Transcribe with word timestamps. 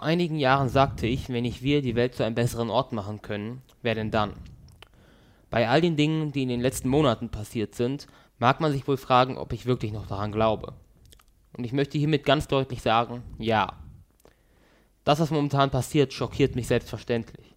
Vor 0.00 0.06
einigen 0.06 0.38
Jahren 0.38 0.70
sagte 0.70 1.06
ich, 1.06 1.28
wenn 1.28 1.42
nicht 1.42 1.60
wir 1.60 1.82
die 1.82 1.94
Welt 1.94 2.14
zu 2.14 2.24
einem 2.24 2.34
besseren 2.34 2.70
Ort 2.70 2.92
machen 2.92 3.20
können, 3.20 3.60
wer 3.82 3.94
denn 3.94 4.10
dann? 4.10 4.32
Bei 5.50 5.68
all 5.68 5.82
den 5.82 5.94
Dingen, 5.94 6.32
die 6.32 6.42
in 6.42 6.48
den 6.48 6.62
letzten 6.62 6.88
Monaten 6.88 7.28
passiert 7.28 7.74
sind, 7.74 8.06
mag 8.38 8.62
man 8.62 8.72
sich 8.72 8.88
wohl 8.88 8.96
fragen, 8.96 9.36
ob 9.36 9.52
ich 9.52 9.66
wirklich 9.66 9.92
noch 9.92 10.06
daran 10.06 10.32
glaube. 10.32 10.72
Und 11.52 11.64
ich 11.64 11.74
möchte 11.74 11.98
hiermit 11.98 12.24
ganz 12.24 12.48
deutlich 12.48 12.80
sagen, 12.80 13.22
ja. 13.36 13.74
Das, 15.04 15.20
was 15.20 15.30
momentan 15.30 15.68
passiert, 15.68 16.14
schockiert 16.14 16.56
mich 16.56 16.66
selbstverständlich. 16.66 17.54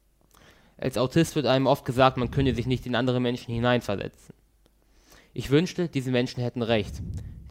Als 0.75 0.97
Autist 0.97 1.37
wird 1.37 1.45
einem 1.45 1.67
oft 1.67 1.85
gesagt, 1.85 2.17
man 2.17 2.29
könne 2.29 2.53
sich 2.53 2.67
nicht 2.67 2.85
in 2.85 2.95
andere 2.95 3.21
Menschen 3.21 3.53
hineinversetzen. 3.53 4.35
Ich 5.33 5.49
wünschte, 5.49 5.87
diese 5.87 6.11
Menschen 6.11 6.43
hätten 6.43 6.61
recht, 6.61 6.95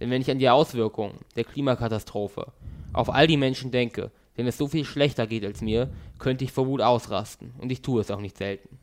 denn 0.00 0.10
wenn 0.10 0.20
ich 0.20 0.30
an 0.30 0.38
die 0.38 0.50
Auswirkungen 0.50 1.14
der 1.34 1.44
Klimakatastrophe 1.44 2.52
auf 2.92 3.08
all 3.08 3.26
die 3.26 3.38
Menschen 3.38 3.70
denke, 3.70 4.10
denen 4.36 4.48
es 4.48 4.58
so 4.58 4.68
viel 4.68 4.84
schlechter 4.84 5.26
geht 5.26 5.44
als 5.44 5.60
mir, 5.60 5.90
könnte 6.18 6.44
ich 6.44 6.52
vor 6.52 6.66
Wut 6.66 6.80
ausrasten, 6.80 7.52
und 7.58 7.70
ich 7.70 7.82
tue 7.82 8.00
es 8.00 8.10
auch 8.10 8.20
nicht 8.20 8.36
selten. 8.36 8.78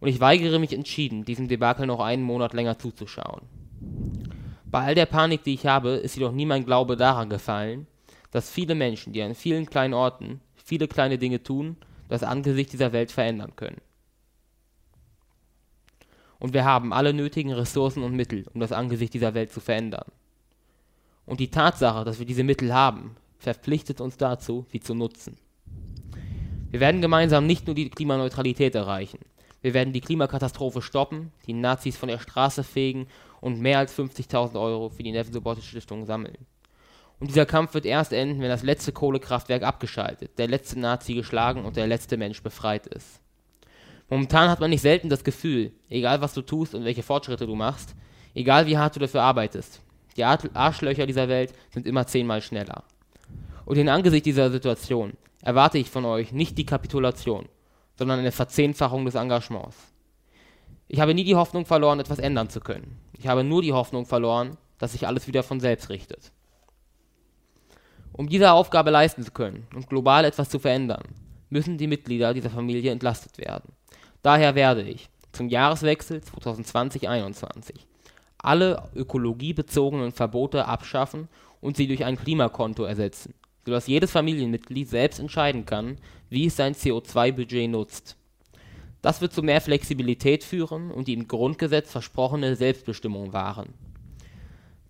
Und 0.00 0.08
ich 0.08 0.20
weigere 0.20 0.58
mich 0.58 0.72
entschieden, 0.72 1.24
diesem 1.24 1.48
Debakel 1.48 1.86
noch 1.86 2.00
einen 2.00 2.22
Monat 2.22 2.52
länger 2.52 2.78
zuzuschauen. 2.78 3.42
Bei 4.66 4.82
all 4.82 4.94
der 4.94 5.06
Panik, 5.06 5.44
die 5.44 5.54
ich 5.54 5.66
habe, 5.66 5.90
ist 5.90 6.16
jedoch 6.16 6.32
nie 6.32 6.46
mein 6.46 6.64
Glaube 6.64 6.96
daran 6.96 7.30
gefallen, 7.30 7.86
dass 8.30 8.50
viele 8.50 8.74
Menschen, 8.74 9.12
die 9.12 9.22
an 9.22 9.34
vielen 9.34 9.66
kleinen 9.66 9.94
Orten 9.94 10.40
viele 10.66 10.88
kleine 10.88 11.16
Dinge 11.16 11.42
tun, 11.42 11.76
das 12.08 12.24
Angesicht 12.24 12.72
dieser 12.72 12.92
Welt 12.92 13.12
verändern 13.12 13.54
können. 13.54 13.80
Und 16.38 16.52
wir 16.52 16.64
haben 16.64 16.92
alle 16.92 17.14
nötigen 17.14 17.52
Ressourcen 17.52 18.02
und 18.02 18.14
Mittel, 18.14 18.44
um 18.52 18.60
das 18.60 18.72
Angesicht 18.72 19.14
dieser 19.14 19.34
Welt 19.34 19.52
zu 19.52 19.60
verändern. 19.60 20.10
Und 21.24 21.40
die 21.40 21.50
Tatsache, 21.50 22.04
dass 22.04 22.18
wir 22.18 22.26
diese 22.26 22.44
Mittel 22.44 22.74
haben, 22.74 23.16
verpflichtet 23.46 24.00
uns 24.00 24.16
dazu, 24.16 24.66
sie 24.72 24.80
zu 24.80 24.92
nutzen. 24.92 25.36
Wir 26.72 26.80
werden 26.80 27.00
gemeinsam 27.00 27.46
nicht 27.46 27.68
nur 27.68 27.76
die 27.76 27.90
Klimaneutralität 27.90 28.74
erreichen, 28.74 29.20
wir 29.62 29.72
werden 29.72 29.92
die 29.92 30.00
Klimakatastrophe 30.00 30.82
stoppen, 30.82 31.30
die 31.46 31.52
Nazis 31.52 31.96
von 31.96 32.08
der 32.08 32.18
Straße 32.18 32.64
fegen 32.64 33.06
und 33.40 33.60
mehr 33.60 33.78
als 33.78 33.96
50.000 33.96 34.60
Euro 34.60 34.88
für 34.88 35.04
die 35.04 35.12
Neffen-Subotic-Stiftung 35.12 36.06
sammeln. 36.06 36.36
Und 37.20 37.28
dieser 37.28 37.46
Kampf 37.46 37.72
wird 37.74 37.86
erst 37.86 38.12
enden, 38.12 38.40
wenn 38.40 38.48
das 38.48 38.64
letzte 38.64 38.90
Kohlekraftwerk 38.90 39.62
abgeschaltet, 39.62 40.36
der 40.38 40.48
letzte 40.48 40.80
Nazi 40.80 41.14
geschlagen 41.14 41.64
und 41.64 41.76
der 41.76 41.86
letzte 41.86 42.16
Mensch 42.16 42.42
befreit 42.42 42.88
ist. 42.88 43.20
Momentan 44.10 44.50
hat 44.50 44.58
man 44.58 44.70
nicht 44.70 44.82
selten 44.82 45.08
das 45.08 45.22
Gefühl, 45.22 45.72
egal 45.88 46.20
was 46.20 46.34
du 46.34 46.42
tust 46.42 46.74
und 46.74 46.84
welche 46.84 47.04
Fortschritte 47.04 47.46
du 47.46 47.54
machst, 47.54 47.94
egal 48.34 48.66
wie 48.66 48.76
hart 48.76 48.96
du 48.96 49.00
dafür 49.00 49.22
arbeitest, 49.22 49.80
die 50.16 50.24
Arschlöcher 50.24 51.06
dieser 51.06 51.28
Welt 51.28 51.52
sind 51.70 51.86
immer 51.86 52.06
zehnmal 52.06 52.42
schneller. 52.42 52.82
Und 53.66 53.76
in 53.76 53.88
Angesicht 53.88 54.24
dieser 54.24 54.50
Situation 54.50 55.14
erwarte 55.42 55.76
ich 55.76 55.90
von 55.90 56.04
euch 56.04 56.32
nicht 56.32 56.56
die 56.56 56.64
Kapitulation, 56.64 57.48
sondern 57.98 58.20
eine 58.20 58.32
Verzehnfachung 58.32 59.04
des 59.04 59.16
Engagements. 59.16 59.76
Ich 60.88 61.00
habe 61.00 61.14
nie 61.14 61.24
die 61.24 61.34
Hoffnung 61.34 61.66
verloren, 61.66 61.98
etwas 61.98 62.20
ändern 62.20 62.48
zu 62.48 62.60
können. 62.60 62.98
Ich 63.18 63.26
habe 63.26 63.42
nur 63.42 63.62
die 63.62 63.72
Hoffnung 63.72 64.06
verloren, 64.06 64.56
dass 64.78 64.92
sich 64.92 65.06
alles 65.06 65.26
wieder 65.26 65.42
von 65.42 65.58
selbst 65.58 65.90
richtet. 65.90 66.30
Um 68.12 68.28
diese 68.28 68.52
Aufgabe 68.52 68.90
leisten 68.90 69.24
zu 69.24 69.32
können 69.32 69.66
und 69.74 69.88
global 69.88 70.24
etwas 70.24 70.48
zu 70.48 70.60
verändern, 70.60 71.02
müssen 71.50 71.76
die 71.76 71.88
Mitglieder 71.88 72.34
dieser 72.34 72.50
Familie 72.50 72.92
entlastet 72.92 73.36
werden. 73.36 73.72
Daher 74.22 74.54
werde 74.54 74.82
ich 74.82 75.08
zum 75.32 75.48
Jahreswechsel 75.48 76.20
2020-21 76.20 77.74
alle 78.38 78.88
ökologiebezogenen 78.94 80.12
Verbote 80.12 80.66
abschaffen 80.66 81.28
und 81.60 81.76
sie 81.76 81.88
durch 81.88 82.04
ein 82.04 82.16
Klimakonto 82.16 82.84
ersetzen, 82.84 83.34
sodass 83.66 83.88
jedes 83.88 84.12
Familienmitglied 84.12 84.88
selbst 84.88 85.18
entscheiden 85.18 85.66
kann, 85.66 85.98
wie 86.30 86.46
es 86.46 86.56
sein 86.56 86.74
CO2-Budget 86.74 87.68
nutzt. 87.68 88.16
Das 89.02 89.20
wird 89.20 89.32
zu 89.32 89.42
mehr 89.42 89.60
Flexibilität 89.60 90.44
führen 90.44 90.92
und 90.92 91.08
die 91.08 91.14
im 91.14 91.26
Grundgesetz 91.26 91.90
versprochene 91.90 92.54
Selbstbestimmung 92.54 93.32
wahren. 93.32 93.74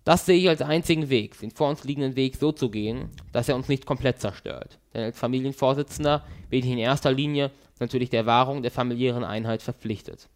Das 0.03 0.27
sehe 0.27 0.37
ich 0.37 0.47
als 0.47 0.61
einzigen 0.61 1.09
Weg, 1.09 1.39
den 1.39 1.49
vor 1.49 1.69
uns 1.69 1.83
liegenden 1.83 2.15
Weg 2.15 2.37
so 2.37 2.51
zu 2.51 2.69
gehen, 2.69 3.09
dass 3.31 3.49
er 3.49 3.55
uns 3.55 3.67
nicht 3.67 3.87
komplett 3.87 4.21
zerstört. 4.21 4.77
Denn 4.93 5.03
als 5.03 5.17
Familienvorsitzender 5.17 6.23
bin 6.49 6.63
ich 6.63 6.69
in 6.69 6.77
erster 6.77 7.11
Linie 7.11 7.49
natürlich 7.79 8.11
der 8.11 8.27
Wahrung 8.27 8.61
der 8.61 8.71
familiären 8.71 9.23
Einheit 9.23 9.63
verpflichtet. 9.63 10.29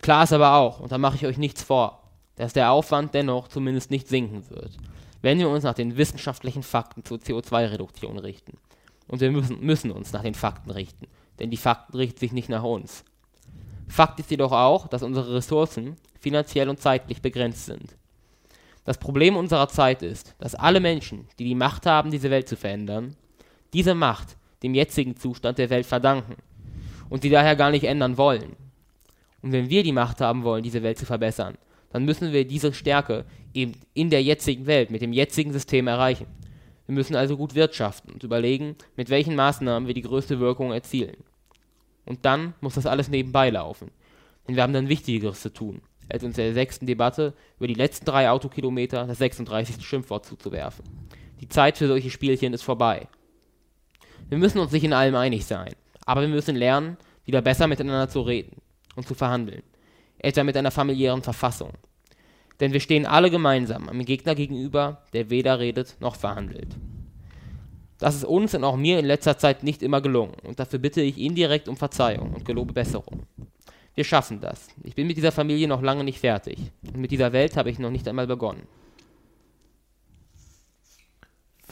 Klar 0.00 0.24
ist 0.24 0.32
aber 0.32 0.54
auch, 0.56 0.80
und 0.80 0.90
da 0.90 0.98
mache 0.98 1.16
ich 1.16 1.26
euch 1.26 1.38
nichts 1.38 1.62
vor, 1.62 2.02
dass 2.36 2.54
der 2.54 2.72
Aufwand 2.72 3.12
dennoch 3.14 3.48
zumindest 3.48 3.90
nicht 3.90 4.08
sinken 4.08 4.48
wird, 4.48 4.72
wenn 5.24 5.38
wir 5.38 5.48
uns 5.48 5.64
nach 5.64 5.72
den 5.72 5.96
wissenschaftlichen 5.96 6.62
Fakten 6.62 7.02
zur 7.02 7.16
CO2-Reduktion 7.16 8.18
richten. 8.18 8.58
Und 9.08 9.22
wir 9.22 9.30
müssen, 9.30 9.58
müssen 9.64 9.90
uns 9.90 10.12
nach 10.12 10.22
den 10.22 10.34
Fakten 10.34 10.70
richten, 10.70 11.06
denn 11.38 11.50
die 11.50 11.56
Fakten 11.56 11.96
richten 11.96 12.20
sich 12.20 12.32
nicht 12.32 12.50
nach 12.50 12.62
uns. 12.62 13.04
Fakt 13.88 14.20
ist 14.20 14.30
jedoch 14.30 14.52
auch, 14.52 14.86
dass 14.86 15.02
unsere 15.02 15.34
Ressourcen 15.34 15.96
finanziell 16.20 16.68
und 16.68 16.78
zeitlich 16.78 17.22
begrenzt 17.22 17.64
sind. 17.64 17.96
Das 18.84 18.98
Problem 18.98 19.34
unserer 19.36 19.68
Zeit 19.68 20.02
ist, 20.02 20.34
dass 20.40 20.54
alle 20.54 20.80
Menschen, 20.80 21.26
die 21.38 21.44
die 21.44 21.54
Macht 21.54 21.86
haben, 21.86 22.10
diese 22.10 22.28
Welt 22.28 22.46
zu 22.46 22.56
verändern, 22.56 23.16
diese 23.72 23.94
Macht 23.94 24.36
dem 24.62 24.74
jetzigen 24.74 25.16
Zustand 25.16 25.56
der 25.56 25.70
Welt 25.70 25.86
verdanken 25.86 26.36
und 27.08 27.22
sie 27.22 27.30
daher 27.30 27.56
gar 27.56 27.70
nicht 27.70 27.84
ändern 27.84 28.18
wollen. 28.18 28.56
Und 29.40 29.52
wenn 29.52 29.70
wir 29.70 29.84
die 29.84 29.92
Macht 29.92 30.20
haben 30.20 30.44
wollen, 30.44 30.62
diese 30.62 30.82
Welt 30.82 30.98
zu 30.98 31.06
verbessern, 31.06 31.56
dann 31.94 32.06
müssen 32.06 32.32
wir 32.32 32.44
diese 32.44 32.72
Stärke 32.72 33.24
eben 33.54 33.74
in 33.94 34.10
der 34.10 34.20
jetzigen 34.20 34.66
Welt, 34.66 34.90
mit 34.90 35.00
dem 35.00 35.12
jetzigen 35.12 35.52
System 35.52 35.86
erreichen. 35.86 36.26
Wir 36.86 36.94
müssen 36.96 37.14
also 37.14 37.36
gut 37.36 37.54
wirtschaften 37.54 38.12
und 38.12 38.24
überlegen, 38.24 38.74
mit 38.96 39.10
welchen 39.10 39.36
Maßnahmen 39.36 39.86
wir 39.86 39.94
die 39.94 40.02
größte 40.02 40.40
Wirkung 40.40 40.72
erzielen. 40.72 41.18
Und 42.04 42.24
dann 42.24 42.54
muss 42.60 42.74
das 42.74 42.86
alles 42.86 43.10
nebenbei 43.10 43.48
laufen. 43.48 43.92
Denn 44.48 44.56
wir 44.56 44.64
haben 44.64 44.72
dann 44.72 44.88
Wichtigeres 44.88 45.40
zu 45.40 45.52
tun, 45.52 45.82
als 46.08 46.24
uns 46.24 46.34
der 46.34 46.52
sechsten 46.52 46.86
Debatte 46.86 47.32
über 47.58 47.68
die 47.68 47.74
letzten 47.74 48.06
drei 48.06 48.28
Autokilometer 48.28 49.06
das 49.06 49.18
36. 49.18 49.86
Schimpfwort 49.86 50.26
zuzuwerfen. 50.26 50.84
Die 51.40 51.48
Zeit 51.48 51.78
für 51.78 51.86
solche 51.86 52.10
Spielchen 52.10 52.54
ist 52.54 52.62
vorbei. 52.62 53.06
Wir 54.28 54.38
müssen 54.38 54.58
uns 54.58 54.72
nicht 54.72 54.82
in 54.82 54.94
allem 54.94 55.14
einig 55.14 55.46
sein, 55.46 55.76
aber 56.04 56.22
wir 56.22 56.28
müssen 56.28 56.56
lernen, 56.56 56.96
wieder 57.24 57.40
besser 57.40 57.68
miteinander 57.68 58.08
zu 58.08 58.22
reden 58.22 58.56
und 58.96 59.06
zu 59.06 59.14
verhandeln. 59.14 59.62
Etwa 60.24 60.42
mit 60.42 60.56
einer 60.56 60.70
familiären 60.70 61.22
Verfassung, 61.22 61.72
denn 62.58 62.72
wir 62.72 62.80
stehen 62.80 63.04
alle 63.04 63.30
gemeinsam 63.30 63.90
einem 63.90 64.06
Gegner 64.06 64.34
gegenüber, 64.34 65.02
der 65.12 65.28
weder 65.28 65.58
redet 65.58 65.96
noch 66.00 66.16
verhandelt. 66.16 66.76
Das 67.98 68.14
ist 68.14 68.24
uns 68.24 68.54
und 68.54 68.64
auch 68.64 68.76
mir 68.76 68.98
in 68.98 69.04
letzter 69.04 69.36
Zeit 69.36 69.62
nicht 69.62 69.82
immer 69.82 70.00
gelungen 70.00 70.34
und 70.42 70.58
dafür 70.58 70.78
bitte 70.78 71.02
ich 71.02 71.18
indirekt 71.18 71.68
um 71.68 71.76
Verzeihung 71.76 72.32
und 72.32 72.46
gelobe 72.46 72.72
Besserung. 72.72 73.26
Wir 73.94 74.04
schaffen 74.04 74.40
das. 74.40 74.68
Ich 74.82 74.94
bin 74.94 75.06
mit 75.06 75.18
dieser 75.18 75.30
Familie 75.30 75.68
noch 75.68 75.82
lange 75.82 76.04
nicht 76.04 76.20
fertig 76.20 76.58
und 76.86 76.96
mit 76.96 77.10
dieser 77.10 77.34
Welt 77.34 77.56
habe 77.58 77.68
ich 77.68 77.78
noch 77.78 77.90
nicht 77.90 78.08
einmal 78.08 78.26
begonnen. 78.26 78.66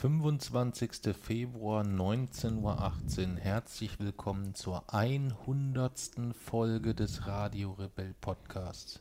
25. 0.03 1.15
Februar 1.15 1.85
19.18 1.85 2.57
Uhr. 3.35 3.37
Herzlich 3.39 4.01
willkommen 4.01 4.53
zur 4.53 4.83
100. 4.93 5.93
Folge 6.45 6.93
des 6.93 7.29
Radio 7.29 7.71
Rebell 7.75 8.13
Podcasts. 8.21 9.01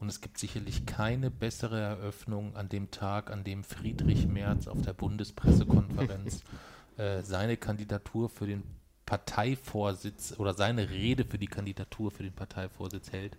Und 0.00 0.08
es 0.08 0.20
gibt 0.20 0.38
sicherlich 0.38 0.84
keine 0.84 1.30
bessere 1.30 1.78
Eröffnung 1.78 2.56
an 2.56 2.68
dem 2.68 2.90
Tag, 2.90 3.30
an 3.30 3.44
dem 3.44 3.62
Friedrich 3.62 4.26
Merz 4.26 4.66
auf 4.66 4.82
der 4.82 4.94
Bundespressekonferenz 4.94 6.42
äh, 6.96 7.22
seine 7.22 7.56
Kandidatur 7.56 8.28
für 8.28 8.48
den 8.48 8.64
Parteivorsitz 9.06 10.34
oder 10.38 10.54
seine 10.54 10.90
Rede 10.90 11.24
für 11.24 11.38
die 11.38 11.46
Kandidatur 11.46 12.10
für 12.10 12.24
den 12.24 12.32
Parteivorsitz 12.32 13.12
hält, 13.12 13.38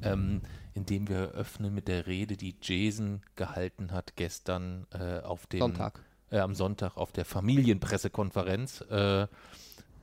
ähm, 0.00 0.40
indem 0.72 1.08
wir 1.08 1.18
eröffnen 1.18 1.74
mit 1.74 1.88
der 1.88 2.06
Rede, 2.06 2.38
die 2.38 2.56
Jason 2.62 3.20
gehalten 3.36 3.92
hat 3.92 4.16
gestern 4.16 4.86
äh, 4.98 5.18
auf 5.20 5.46
dem 5.46 5.60
Sonntag. 5.60 6.07
Äh, 6.30 6.40
am 6.40 6.54
Sonntag 6.54 6.96
auf 6.96 7.12
der 7.12 7.24
Familienpressekonferenz 7.24 8.82
äh, 8.82 9.26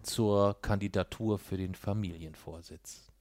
zur 0.01 0.59
Kandidatur 0.61 1.37
für 1.37 1.57
den 1.57 1.75
Familienvorsitz. 1.75 3.11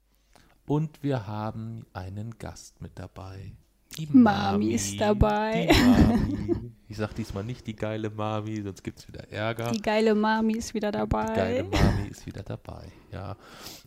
Und 0.67 1.03
wir 1.03 1.27
haben 1.27 1.85
einen 1.93 2.39
Gast 2.39 2.81
mit 2.81 2.99
dabei. 2.99 3.53
Die 3.99 4.07
Mami, 4.07 4.73
ist 4.73 4.99
dabei. 5.01 5.69
Mami. 5.71 6.73
Ich 6.89 6.97
sag 6.97 7.15
diesmal 7.15 7.45
nicht 7.45 7.67
die 7.67 7.77
geile 7.77 8.11
Mami, 8.11 8.63
sonst 8.63 8.83
gibt 8.83 8.99
es 8.99 9.09
wieder 9.09 9.29
Ärger. 9.31 9.73
Die 9.73 9.83
geile 9.83 10.15
Mami 10.15 10.55
ist 10.55 10.75
wieder 10.75 10.93
dabei. 10.93 11.27
Die 11.27 11.35
geile 11.35 11.65
Mami 11.65 12.09
ist 12.09 12.27
wieder 12.27 12.43
dabei, 12.43 12.91
ja. 13.13 13.37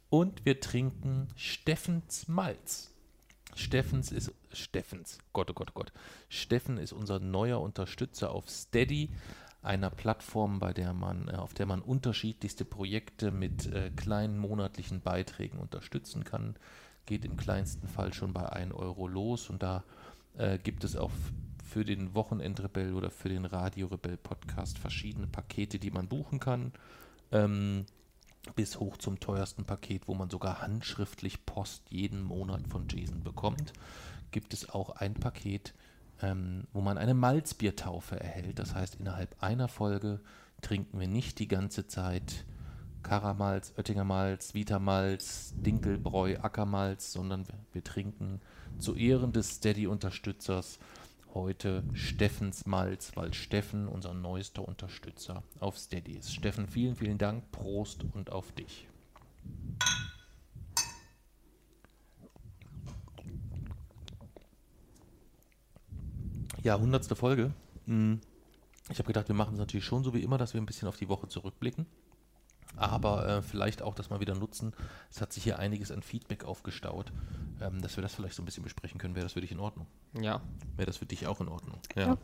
Und 0.10 0.46
wir 0.46 0.60
trinken 0.60 1.28
Steffens 1.36 2.28
Malz. 2.28 2.94
Steffens 3.57 4.12
ist 4.12 4.31
Steffens, 4.54 5.18
Gott, 5.33 5.50
oh 5.50 5.54
Gott, 5.54 5.71
oh 5.71 5.74
Gott. 5.74 5.92
Steffen 6.30 6.77
ist 6.77 6.94
unser 6.94 7.19
neuer 7.19 7.59
Unterstützer 7.59 8.31
auf 8.31 8.50
Steady, 8.50 9.09
einer 9.63 9.89
Plattform, 9.89 10.59
bei 10.59 10.74
der 10.74 10.94
man, 10.94 11.27
äh, 11.27 11.33
auf 11.33 11.54
der 11.54 11.65
man 11.65 11.81
unterschiedlichste 11.81 12.65
Projekte 12.65 13.31
mit 13.31 13.65
äh, 13.74 13.92
kleinen 13.95 14.38
monatlichen 14.38 15.01
Beiträgen 15.01 15.57
unterstützen 15.57 16.24
kann. 16.24 16.56
Geht 17.06 17.25
im 17.25 17.36
kleinsten 17.36 17.88
Fall 17.88 18.13
schon 18.13 18.31
bei 18.31 18.48
1 18.48 18.74
Euro 18.74 19.07
los 19.07 19.50
und 19.50 19.63
da 19.63 19.83
äh, 20.38 20.57
gibt 20.60 20.83
es 20.83 20.95
auch 20.95 21.12
für 21.63 21.83
den 21.83 22.13
Wochenendrebell 22.13 22.94
oder 22.94 23.10
für 23.10 23.30
den 23.30 23.45
Radio 23.45 23.88
Rebell 23.88 24.18
Podcast 24.18 24.77
verschiedene 24.77 25.27
Pakete, 25.27 25.80
die 25.80 25.92
man 25.92 26.07
buchen 26.07 26.39
kann. 26.39 26.71
Ähm, 27.31 27.86
bis 28.56 28.80
hoch 28.80 28.98
zum 28.98 29.20
teuersten 29.20 29.66
Paket, 29.66 30.08
wo 30.08 30.14
man 30.14 30.30
sogar 30.30 30.62
handschriftlich 30.62 31.46
Post 31.46 31.84
jeden 31.90 32.22
Monat 32.22 32.68
von 32.68 32.88
Jason 32.90 33.24
bekommt, 33.24 33.74
gibt 34.32 34.54
es 34.54 34.70
auch 34.70 34.90
ein 34.92 35.14
Paket, 35.14 35.74
ähm, 36.22 36.66
wo 36.74 36.82
man 36.82 36.98
eine 36.98 37.14
Malzbiertaufe 37.14 38.20
erhält. 38.20 38.60
Das 38.60 38.76
heißt, 38.76 38.96
innerhalb 38.96 39.42
einer 39.42 39.68
Folge 39.68 40.20
trinken 40.62 41.00
wir 41.00 41.08
nicht 41.08 41.40
die 41.40 41.48
ganze 41.48 41.88
Zeit 41.88 42.46
Karamalz, 43.04 43.74
Oettinger 43.78 44.04
Malz, 44.04 44.54
Vitamalz, 44.54 45.54
Dinkelbräu, 45.56 46.38
Ackermalz, 46.42 47.14
sondern 47.14 47.48
wir, 47.48 47.56
wir 47.72 47.84
trinken 47.84 48.42
zu 48.80 48.96
Ehren 48.96 49.32
des 49.32 49.56
Steady-Unterstützers 49.56 50.80
heute 51.33 51.83
Steffens 51.94 52.65
Malz, 52.65 53.12
weil 53.15 53.33
Steffen 53.33 53.88
unser 53.88 54.13
neuester 54.13 54.68
Unterstützer 54.68 55.44
auf 55.59 55.77
Steady 55.77 56.13
ist. 56.13 56.33
Steffen, 56.33 56.68
vielen, 56.68 56.95
vielen 56.95 57.18
Dank, 57.18 57.51
Prost 57.51 58.06
und 58.13 58.31
auf 58.31 58.51
dich. 58.51 58.88
Ja, 66.63 66.79
hundertste 66.79 67.15
Folge. 67.15 67.53
Hm. 67.85 68.19
Ich 68.89 69.00
habe 69.00 69.07
gedacht, 69.07 69.27
wir 69.27 69.35
machen 69.35 69.53
es 69.53 69.59
natürlich 69.59 69.85
schon 69.85 70.03
so 70.03 70.13
wie 70.13 70.24
immer, 70.24 70.38
dass 70.38 70.53
wir 70.53 70.62
ein 70.62 70.65
bisschen 70.65 70.88
auf 70.88 70.97
die 70.97 71.09
Woche 71.09 71.27
zurückblicken 71.27 71.85
aber 72.77 73.27
äh, 73.27 73.41
vielleicht 73.41 73.81
auch 73.81 73.95
das 73.95 74.09
mal 74.09 74.19
wieder 74.19 74.35
nutzen. 74.35 74.74
Es 75.12 75.21
hat 75.21 75.33
sich 75.33 75.44
hier 75.44 75.59
einiges 75.59 75.91
an 75.91 76.01
Feedback 76.01 76.45
aufgestaut, 76.45 77.12
ähm, 77.62 77.81
dass 77.81 77.97
wir 77.97 78.01
das 78.01 78.15
vielleicht 78.15 78.35
so 78.35 78.41
ein 78.41 78.45
bisschen 78.45 78.63
besprechen 78.63 79.00
können. 79.00 79.15
Wäre 79.15 79.25
das 79.25 79.33
für 79.33 79.41
dich 79.41 79.51
in 79.51 79.59
Ordnung? 79.59 79.88
Ja. 80.19 80.41
Wäre 80.75 80.85
das 80.85 80.97
für 80.97 81.06
dich 81.06 81.27
auch 81.27 81.41
in 81.41 81.47
Ordnung? 81.47 81.79
Ja. 81.95 82.07
ja. 82.07 82.18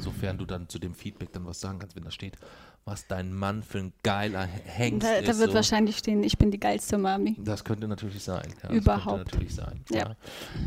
Sofern 0.00 0.38
du 0.38 0.44
dann 0.44 0.68
zu 0.68 0.78
dem 0.78 0.94
Feedback 0.94 1.32
dann 1.32 1.46
was 1.46 1.60
sagen 1.60 1.78
kannst, 1.78 1.94
wenn 1.96 2.04
da 2.04 2.10
steht, 2.10 2.36
was 2.84 3.06
dein 3.06 3.32
Mann 3.32 3.62
für 3.62 3.78
ein 3.78 3.92
geiler 4.02 4.44
Hengst 4.44 5.06
da, 5.06 5.14
ist. 5.14 5.28
Da 5.28 5.38
wird 5.38 5.50
so. 5.50 5.54
wahrscheinlich 5.54 5.98
stehen, 5.98 6.22
ich 6.22 6.38
bin 6.38 6.50
die 6.50 6.58
geilste 6.58 6.98
Mami. 6.98 7.36
Das 7.38 7.64
könnte 7.64 7.86
natürlich 7.86 8.22
sein. 8.22 8.52
Ja, 8.62 8.70
Überhaupt. 8.70 9.06
Das 9.06 9.14
könnte 9.14 9.34
natürlich 9.36 9.54
sein. 9.54 9.84
Ja. 9.90 9.98
ja. 9.98 10.16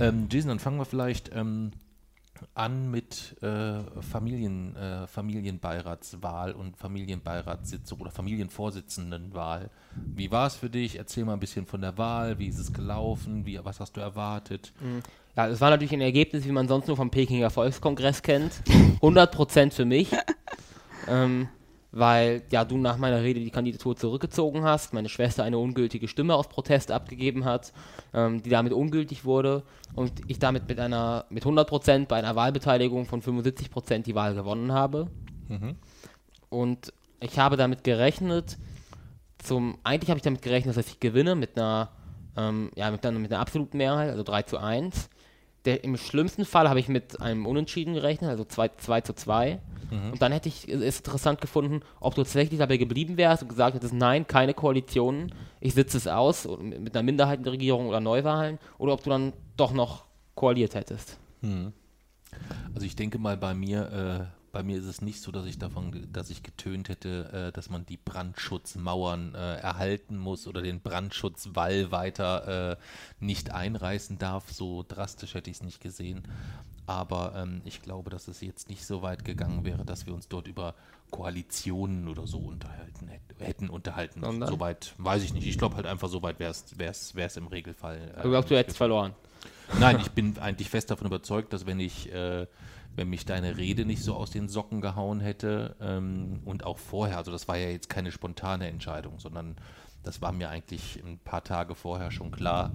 Ähm, 0.08 0.28
Jason, 0.32 0.50
dann 0.50 0.60
fangen 0.60 0.78
wir 0.78 0.86
vielleicht 0.86 1.32
ähm, 1.34 1.72
an 2.54 2.92
mit 2.92 3.42
äh, 3.42 3.80
Familien, 4.02 4.76
äh, 4.76 5.08
Familienbeiratswahl 5.08 6.52
und 6.54 6.78
Familienbeiratssitzung 6.78 8.02
oder 8.02 8.12
Familienvorsitzendenwahl. 8.12 9.70
Wie 9.96 10.32
war 10.32 10.48
es 10.48 10.56
für 10.56 10.70
dich? 10.70 10.98
Erzähl 10.98 11.26
mal 11.26 11.34
ein 11.34 11.40
bisschen 11.40 11.66
von 11.66 11.82
der 11.82 11.98
Wahl. 11.98 12.40
Wie 12.40 12.48
ist 12.48 12.60
es 12.60 12.74
gelaufen? 12.74 13.46
Wie, 13.46 13.60
was 13.64 13.80
hast 13.80 13.98
du 13.98 14.02
erwartet? 14.02 14.74
Mhm. 14.80 15.02
Ja, 15.36 15.48
es 15.48 15.62
war 15.62 15.70
natürlich 15.70 15.94
ein 15.94 16.02
Ergebnis, 16.02 16.46
wie 16.46 16.52
man 16.52 16.68
sonst 16.68 16.88
nur 16.88 16.98
vom 16.98 17.10
Pekinger 17.10 17.50
Volkskongress 17.50 18.22
kennt. 18.22 18.52
100% 19.02 19.72
für 19.72 19.86
mich. 19.86 20.12
ähm, 21.08 21.48
weil 21.92 22.44
ja 22.52 22.64
du 22.64 22.78
nach 22.78 22.98
meiner 22.98 23.22
Rede 23.22 23.40
die 23.40 23.50
Kandidatur 23.50 23.96
zurückgezogen 23.96 24.64
hast, 24.64 24.94
meine 24.94 25.10
Schwester 25.10 25.44
eine 25.44 25.58
ungültige 25.58 26.08
Stimme 26.08 26.36
aus 26.36 26.48
Protest 26.48 26.92
abgegeben 26.92 27.44
hat, 27.46 27.74
ähm, 28.14 28.42
die 28.42 28.50
damit 28.50 28.74
ungültig 28.74 29.26
wurde 29.26 29.64
und 29.94 30.14
ich 30.28 30.40
damit 30.40 30.68
mit 30.70 30.80
einer 30.80 31.26
mit 31.30 31.44
100% 31.44 32.08
bei 32.08 32.18
einer 32.18 32.36
Wahlbeteiligung 32.36 33.06
von 33.06 33.22
75% 33.22 34.04
die 34.04 34.16
Wahl 34.16 34.36
gewonnen 34.36 34.72
habe. 34.72 35.08
Mhm. 35.50 35.76
Und 36.50 36.94
ich 37.20 37.38
habe 37.38 37.58
damit 37.58 37.84
gerechnet, 37.84 38.58
zum 39.38 39.78
eigentlich 39.84 40.10
habe 40.10 40.18
ich 40.18 40.24
damit 40.24 40.42
gerechnet, 40.42 40.78
dass 40.78 40.88
ich 40.88 41.00
gewinne 41.00 41.36
mit 41.36 41.58
einer 41.58 41.90
ähm, 42.38 42.72
ja 42.76 42.90
mit 42.90 43.06
einer, 43.06 43.20
mit 43.20 43.32
einer 43.32 43.42
absoluten 43.42 43.78
Mehrheit, 43.78 44.10
also 44.10 44.24
3 44.24 44.44
zu 44.44 44.58
1. 44.58 45.10
Der, 45.66 45.84
Im 45.84 45.96
schlimmsten 45.98 46.46
Fall 46.46 46.70
habe 46.70 46.80
ich 46.80 46.88
mit 46.88 47.22
einem 47.22 47.46
Unentschieden 47.46 47.94
gerechnet, 47.94 48.30
also 48.30 48.44
2, 48.44 48.70
2 48.78 49.02
zu 49.02 49.14
2. 49.14 49.60
Mhm. 49.92 50.14
Und 50.14 50.22
dann 50.22 50.32
hätte 50.32 50.50
ich 50.50 50.68
es 50.68 50.98
interessant 50.98 51.40
gefunden, 51.40 51.82
ob 52.00 52.16
du 52.16 52.24
tatsächlich 52.24 52.60
dabei 52.60 52.78
geblieben 52.78 53.18
wärst 53.18 53.44
und 53.44 53.50
gesagt 53.50 53.76
hättest, 53.76 53.94
nein, 53.94 54.26
keine 54.26 54.54
Koalitionen, 54.54 55.34
ich 55.60 55.74
sitze 55.74 55.98
es 55.98 56.08
aus 56.08 56.48
mit 56.60 56.96
einer 56.96 57.04
Minderheitenregierung 57.04 57.88
oder 57.88 58.00
Neuwahlen, 58.00 58.58
oder 58.78 58.94
ob 58.94 59.04
du 59.04 59.10
dann 59.12 59.34
doch 59.58 59.74
noch 59.74 60.06
koaliert 60.34 60.74
hättest. 60.74 61.20
Mhm. 61.42 61.74
Also 62.74 62.86
ich 62.86 62.96
denke 62.96 63.20
mal 63.20 63.38
bei 63.38 63.54
mir, 63.54 64.32
äh, 64.32 64.41
bei 64.52 64.64
mir 64.64 64.78
ist 64.78 64.86
es 64.86 65.02
nicht 65.02 65.22
so, 65.22 65.32
dass 65.32 65.46
ich 65.46 65.58
davon, 65.58 66.08
dass 66.12 66.30
ich 66.30 66.44
getönt 66.44 66.90
hätte, 66.90 67.50
äh, 67.50 67.52
dass 67.52 67.70
man 67.70 67.86
die 67.86 67.98
Brandschutzmauern 67.98 69.36
äh, 69.36 69.56
erhalten 69.58 70.18
muss 70.18 70.48
oder 70.48 70.62
den 70.62 70.82
Brandschutzwall 70.82 71.92
weiter 71.92 72.72
äh, 72.72 72.78
nicht 73.20 73.52
einreißen 73.52 74.18
darf. 74.18 74.52
So 74.52 74.84
drastisch 74.88 75.34
hätte 75.34 75.50
ich 75.50 75.58
es 75.58 75.64
nicht 75.64 75.82
gesehen. 75.82 76.24
Aber 76.86 77.34
ähm, 77.36 77.62
ich 77.64 77.82
glaube, 77.82 78.10
dass 78.10 78.28
es 78.28 78.42
jetzt 78.42 78.70
nicht 78.70 78.86
so 78.86 79.02
weit 79.02 79.24
gegangen 79.24 79.64
wäre, 79.64 79.86
dass 79.86 80.06
wir 80.06 80.14
uns 80.14 80.28
dort 80.28 80.48
über 80.48 80.76
Koalitionen 81.12 82.08
oder 82.08 82.26
so 82.26 82.40
unterhalten 82.40 83.08
hätten 83.08 83.70
unterhalten. 83.70 84.22
Soweit 84.46 84.94
weiß 84.98 85.24
ich 85.24 85.34
nicht. 85.34 85.48
Ich 85.48 85.58
glaube 85.58 85.76
halt 85.76 85.86
einfach, 85.86 86.10
so 86.10 86.22
weit 86.22 86.40
wäre 86.40 86.52
es 86.52 87.38
im 87.38 87.48
Regelfall. 87.48 88.14
Äh, 88.18 88.24
du 88.24 88.30
glaubst, 88.30 88.52
du 88.52 88.58
hättest 88.58 88.78
verloren. 88.78 89.14
Nein, 89.80 90.00
ich 90.00 90.12
bin 90.12 90.38
eigentlich 90.40 90.70
fest 90.70 90.92
davon 90.92 91.08
überzeugt, 91.08 91.54
dass 91.54 91.66
wenn 91.66 91.80
ich 91.80 92.12
äh, 92.14 92.46
wenn 92.96 93.10
mich 93.10 93.26
deine 93.26 93.58
Rede 93.58 93.86
nicht 93.86 94.04
so 94.04 94.16
aus 94.16 94.32
den 94.32 94.50
Socken 94.50 94.82
gehauen 94.82 95.20
hätte 95.20 95.76
ähm, 95.80 96.42
und 96.46 96.66
auch 96.66 96.78
vorher, 96.78 97.18
also 97.18 97.32
das 97.32 97.48
war 97.48 97.58
ja 97.58 97.70
jetzt 97.70 97.90
keine 97.90 98.12
spontane 98.12 98.68
Entscheidung, 98.68 99.20
sondern 99.20 99.56
das 100.04 100.22
war 100.22 100.32
mir 100.32 100.50
eigentlich 100.50 101.02
ein 101.06 101.20
paar 101.20 101.44
Tage 101.44 101.76
vorher 101.76 102.12
schon 102.12 102.32
klar, 102.32 102.72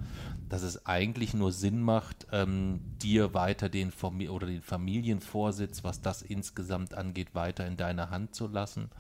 dass 0.49 0.63
es 0.63 0.87
eigentlich 0.87 1.35
nur 1.35 1.53
Sinn 1.53 1.81
macht, 1.83 2.27
ähm, 2.31 2.81
dir 3.03 3.35
weiter 3.35 3.69
den 3.69 3.91
Famili 3.91 4.29
oder 4.29 4.47
den 4.47 4.63
Familienvorsitz, 4.63 5.83
was 5.83 6.01
das 6.01 6.23
insgesamt 6.23 6.95
angeht, 6.95 7.35
weiter 7.35 7.67
in 7.67 7.77
deiner 7.77 8.11
Hand 8.11 8.35
zu 8.35 8.47
lassen, 8.47 8.91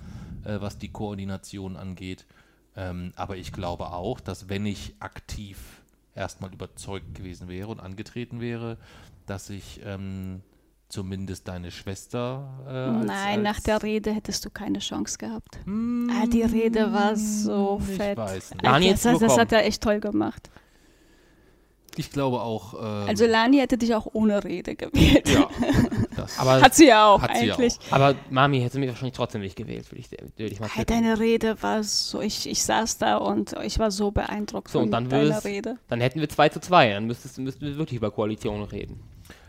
äh, 0.45 0.61
was 0.61 0.79
die 0.79 0.91
Koordination 0.91 1.77
angeht. 1.77 2.27
Ähm, 2.75 3.13
aber 3.17 3.37
ich 3.37 3.53
glaube 3.53 3.93
auch, 3.93 4.21
dass 4.21 4.49
wenn 4.49 4.67
ich 4.67 4.95
aktiv 4.99 5.83
erstmal 6.15 6.53
überzeugt 6.53 7.15
gewesen 7.15 7.49
wäre 7.49 7.69
und 7.69 7.81
angetreten 7.81 8.41
wäre, 8.41 8.77
dass 9.27 9.51
ich 9.51 9.81
ähm, 9.85 10.43
zumindest 10.89 11.49
deine 11.49 11.71
Schwester. 11.71 12.49
Äh, 12.67 12.71
als, 12.71 13.07
Nein, 13.07 13.47
als 13.47 13.57
nach 13.57 13.61
der 13.61 13.83
Rede 13.83 14.13
hättest 14.13 14.45
du 14.45 14.51
keine 14.51 14.79
Chance 14.79 15.19
gehabt. 15.19 15.59
Mm, 15.65 16.11
ah, 16.11 16.27
die 16.27 16.43
Rede 16.43 16.93
war 16.93 17.17
so 17.17 17.79
fett. 17.79 18.13
Ich 18.13 18.25
weiß 18.25 18.55
nicht. 18.55 18.67
Okay, 18.67 18.97
das, 19.03 19.19
das 19.19 19.39
hat 19.39 19.53
er 19.53 19.65
echt 19.65 19.83
toll 19.83 20.01
gemacht. 20.01 20.51
Ich 21.99 22.11
glaube 22.11 22.43
auch. 22.43 22.75
Ähm, 22.75 23.09
also 23.09 23.27
Lani 23.27 23.57
hätte 23.57 23.79
dich 23.79 23.95
auch 23.95 24.07
ohne 24.13 24.45
Rede 24.45 24.77
gewählt. 24.77 25.29
Ja. 25.29 25.49
aber 26.39 26.61
hat 26.61 26.75
sie 26.75 26.89
ja 26.89 27.07
auch 27.07 27.23
eigentlich. 27.23 27.79
Auch. 27.89 27.93
Aber 27.93 28.15
Mami 28.31 28.61
hätte 28.61 28.79
mich 28.79 28.89
wahrscheinlich 28.89 29.15
trotzdem 29.15 29.41
nicht 29.41 29.57
gewählt, 29.57 29.91
würde 29.91 30.01
ich, 30.01 30.11
würd 30.37 30.53
ich 30.53 30.61
mal 30.61 30.69
hey, 30.69 30.85
Deine 30.85 31.19
Rede 31.19 31.63
war 31.63 31.83
so, 31.83 32.21
ich, 32.21 32.49
ich 32.49 32.63
saß 32.63 32.99
da 32.99 33.17
und 33.17 33.55
ich 33.65 33.79
war 33.79 33.91
so 33.91 34.11
beeindruckt 34.11 34.69
so, 34.69 34.81
von 34.81 34.91
dann 34.91 35.09
deiner 35.09 35.43
Rede. 35.45 35.79
Dann 35.89 36.01
hätten 36.03 36.21
wir 36.21 36.29
2 36.29 36.51
zu 36.51 36.61
2, 36.61 36.91
dann 36.91 37.07
müsstest, 37.07 37.39
müssten 37.39 37.65
wir 37.65 37.77
wirklich 37.77 37.97
über 37.97 38.11
Koalitionen 38.11 38.65
reden. 38.65 39.01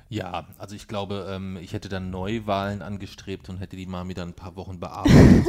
Ja, 0.09 0.45
also 0.57 0.75
ich 0.75 0.87
glaube, 0.87 1.27
ähm, 1.29 1.57
ich 1.61 1.73
hätte 1.73 1.89
dann 1.89 2.09
Neuwahlen 2.09 2.81
angestrebt 2.81 3.49
und 3.49 3.57
hätte 3.57 3.75
die 3.75 3.85
Mami 3.85 4.13
dann 4.13 4.29
ein 4.29 4.33
paar 4.33 4.55
Wochen 4.55 4.79
bearbeitet. 4.79 5.45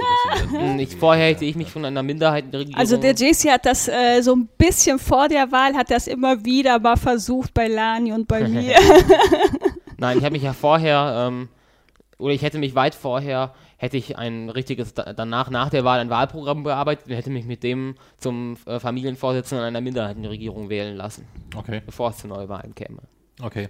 ich, 0.79 0.97
vorher 0.97 1.29
hätte 1.29 1.45
ich 1.45 1.55
mich 1.55 1.71
von 1.71 1.85
einer 1.85 2.03
Minderheitenregierung... 2.03 2.79
Also 2.79 2.97
der 2.97 3.15
JC 3.15 3.51
hat 3.53 3.67
das 3.67 3.87
äh, 3.87 4.21
so 4.21 4.35
ein 4.35 4.49
bisschen 4.59 4.99
vor 4.99 5.29
der 5.29 5.53
Wahl, 5.53 5.75
hat 5.75 5.91
das 5.91 6.09
immer 6.09 6.45
wieder 6.45 6.81
mal 6.81 6.97
versucht 6.97 7.55
bei 7.55 7.69
Lani 7.69 8.13
und 8.13 8.27
bei 8.27 8.49
mir. 8.49 8.75
Nein, 9.97 10.19
ich 10.19 10.25
habe 10.25 10.33
mich 10.33 10.43
ja 10.43 10.53
vorher, 10.53 11.29
ähm, 11.29 11.49
oder 12.19 12.35
ich 12.35 12.43
hätte 12.43 12.59
mich 12.59 12.75
weit 12.75 12.97
vorher, 12.97 13.55
hätte 13.77 13.97
ich 13.97 14.19
ein 14.19 14.51
richtiges, 14.51 14.93
danach, 14.93 15.51
nach 15.51 15.71
der 15.71 15.85
Wahl 15.85 16.01
ein 16.01 16.11
Wahlprogramm 16.11 16.65
bearbeitet 16.65 17.07
und 17.07 17.15
hätte 17.15 17.31
mich 17.31 17.47
mit 17.47 17.63
dem 17.63 17.95
zum 18.17 18.57
äh, 18.67 18.81
Familienvorsitzenden 18.81 19.65
einer 19.65 19.81
Minderheitenregierung 19.81 20.69
wählen 20.69 20.97
lassen. 20.97 21.29
Okay. 21.57 21.81
Bevor 21.87 22.11
es 22.11 22.19
zu 22.19 22.27
Neuwahlen 22.27 22.75
käme. 22.75 23.03
Okay. 23.41 23.69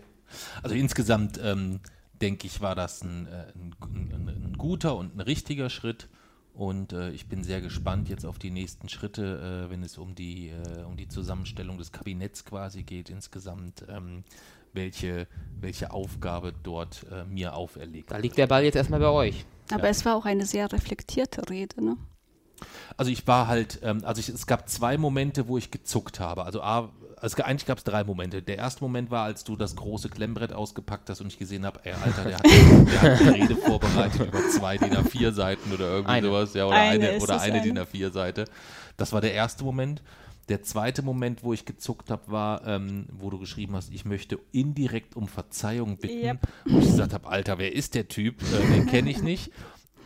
Also 0.63 0.75
insgesamt 0.75 1.39
ähm, 1.43 1.81
denke 2.21 2.47
ich, 2.47 2.61
war 2.61 2.75
das 2.75 3.03
ein, 3.03 3.27
äh, 3.27 3.53
ein, 3.55 3.75
ein, 3.83 4.29
ein, 4.29 4.55
guter 4.59 4.97
und 4.97 5.17
ein 5.17 5.21
richtiger 5.21 5.71
Schritt. 5.71 6.09
Und 6.55 6.93
äh, 6.93 7.11
ich 7.11 7.29
bin 7.29 7.45
sehr 7.45 7.61
gespannt 7.61 8.09
jetzt 8.09 8.27
auf 8.27 8.39
die 8.39 8.51
nächsten 8.51 8.89
Schritte, 8.89 9.67
äh, 9.67 9.71
wenn 9.71 9.85
es 9.85 9.97
um 9.97 10.15
die, 10.15 10.49
äh, 10.49 10.83
um 10.83 10.97
die 10.97 11.09
Zusammenstellung 11.09 11.79
des 11.79 11.93
Kabinetts 11.93 12.45
quasi 12.45 12.83
geht 12.83 13.11
insgesamt. 13.11 13.85
Ähm, 13.89 14.25
welche, 14.73 15.27
welche 15.61 15.91
Aufgabe 15.93 16.53
dort 16.63 17.07
äh, 17.11 17.25
mir 17.25 17.55
auferlegt. 17.55 18.11
Da 18.11 18.19
liegt 18.19 18.39
der 18.39 18.47
Ball 18.47 18.65
jetzt 18.65 18.77
erstmal 18.77 19.01
bei 19.01 19.09
euch. 19.09 19.45
Aber 19.71 19.85
ja. 19.85 19.91
es 19.91 20.05
war 20.05 20.17
auch 20.17 20.25
eine 20.25 20.47
sehr 20.47 20.71
reflektierte 20.73 21.49
Rede, 21.49 21.85
ne? 21.85 21.97
Also 22.97 23.11
ich 23.11 23.27
war 23.27 23.47
halt, 23.47 23.81
ähm, 23.83 24.03
also 24.05 24.19
ich, 24.19 24.29
es 24.29 24.47
gab 24.47 24.69
zwei 24.69 24.99
Momente, 24.99 25.47
wo 25.47 25.59
ich 25.59 25.71
gezuckt 25.71 26.19
habe. 26.19 26.45
Also 26.45 26.61
A, 26.63 26.91
also 27.21 27.43
eigentlich 27.43 27.67
gab 27.67 27.79
es 27.79 27.85
drei 27.85 28.05
Momente. 28.05 28.43
Der 28.43 28.59
erste 28.59 28.83
Moment 28.83 29.11
war, 29.11 29.25
als 29.25 29.45
du 29.45 29.57
das 29.57 29.77
große 29.77 30.09
Klemmbrett 30.09 30.53
ausgepackt 30.53 31.11
hast 31.11 31.21
und 31.21 31.29
ich 31.29 31.39
gesehen 31.39 31.65
habe, 31.65 31.81
ey, 31.85 31.93
Alter, 31.93 32.25
der 32.25 32.39
hat, 32.39 32.45
der 32.93 33.03
hat 33.03 33.21
eine 33.21 33.35
Rede 33.35 33.57
vorbereitet 33.57 34.29
über 34.29 34.49
zwei 34.51 34.79
DIN 34.79 34.95
A4 34.95 35.33
Seiten 35.33 35.73
oder 35.73 35.87
irgendwie 35.91 36.13
eine. 36.13 36.27
sowas, 36.27 36.55
ja, 36.55 36.67
oder 36.67 36.77
eine, 36.77 37.09
eine 37.11 37.21
oder 37.21 37.41
eine, 37.41 37.55
eine 37.55 37.63
DIN 37.63 37.79
A4 37.79 38.11
Seite. 38.11 38.45
Das 38.97 39.13
war 39.13 39.21
der 39.21 39.33
erste 39.33 39.65
Moment. 39.65 40.03
Der 40.49 40.63
zweite 40.63 41.03
Moment, 41.03 41.45
wo 41.45 41.53
ich 41.53 41.67
gezuckt 41.67 42.11
habe, 42.11 42.23
war, 42.33 42.67
ähm, 42.67 43.07
wo 43.13 43.29
du 43.29 43.39
geschrieben 43.39 43.75
hast, 43.75 43.93
ich 43.93 44.07
möchte 44.07 44.39
indirekt 44.51 45.15
um 45.15 45.29
Verzeihung 45.29 45.99
bitten. 45.99 46.25
Yep. 46.25 46.39
Und 46.65 46.79
ich 46.79 46.87
gesagt 46.87 47.13
habe, 47.13 47.29
Alter, 47.29 47.59
wer 47.59 47.75
ist 47.75 47.95
der 47.95 48.09
Typ? 48.09 48.41
Äh, 48.43 48.73
den 48.73 48.87
kenne 48.87 49.11
ich 49.11 49.23
nicht. 49.23 49.53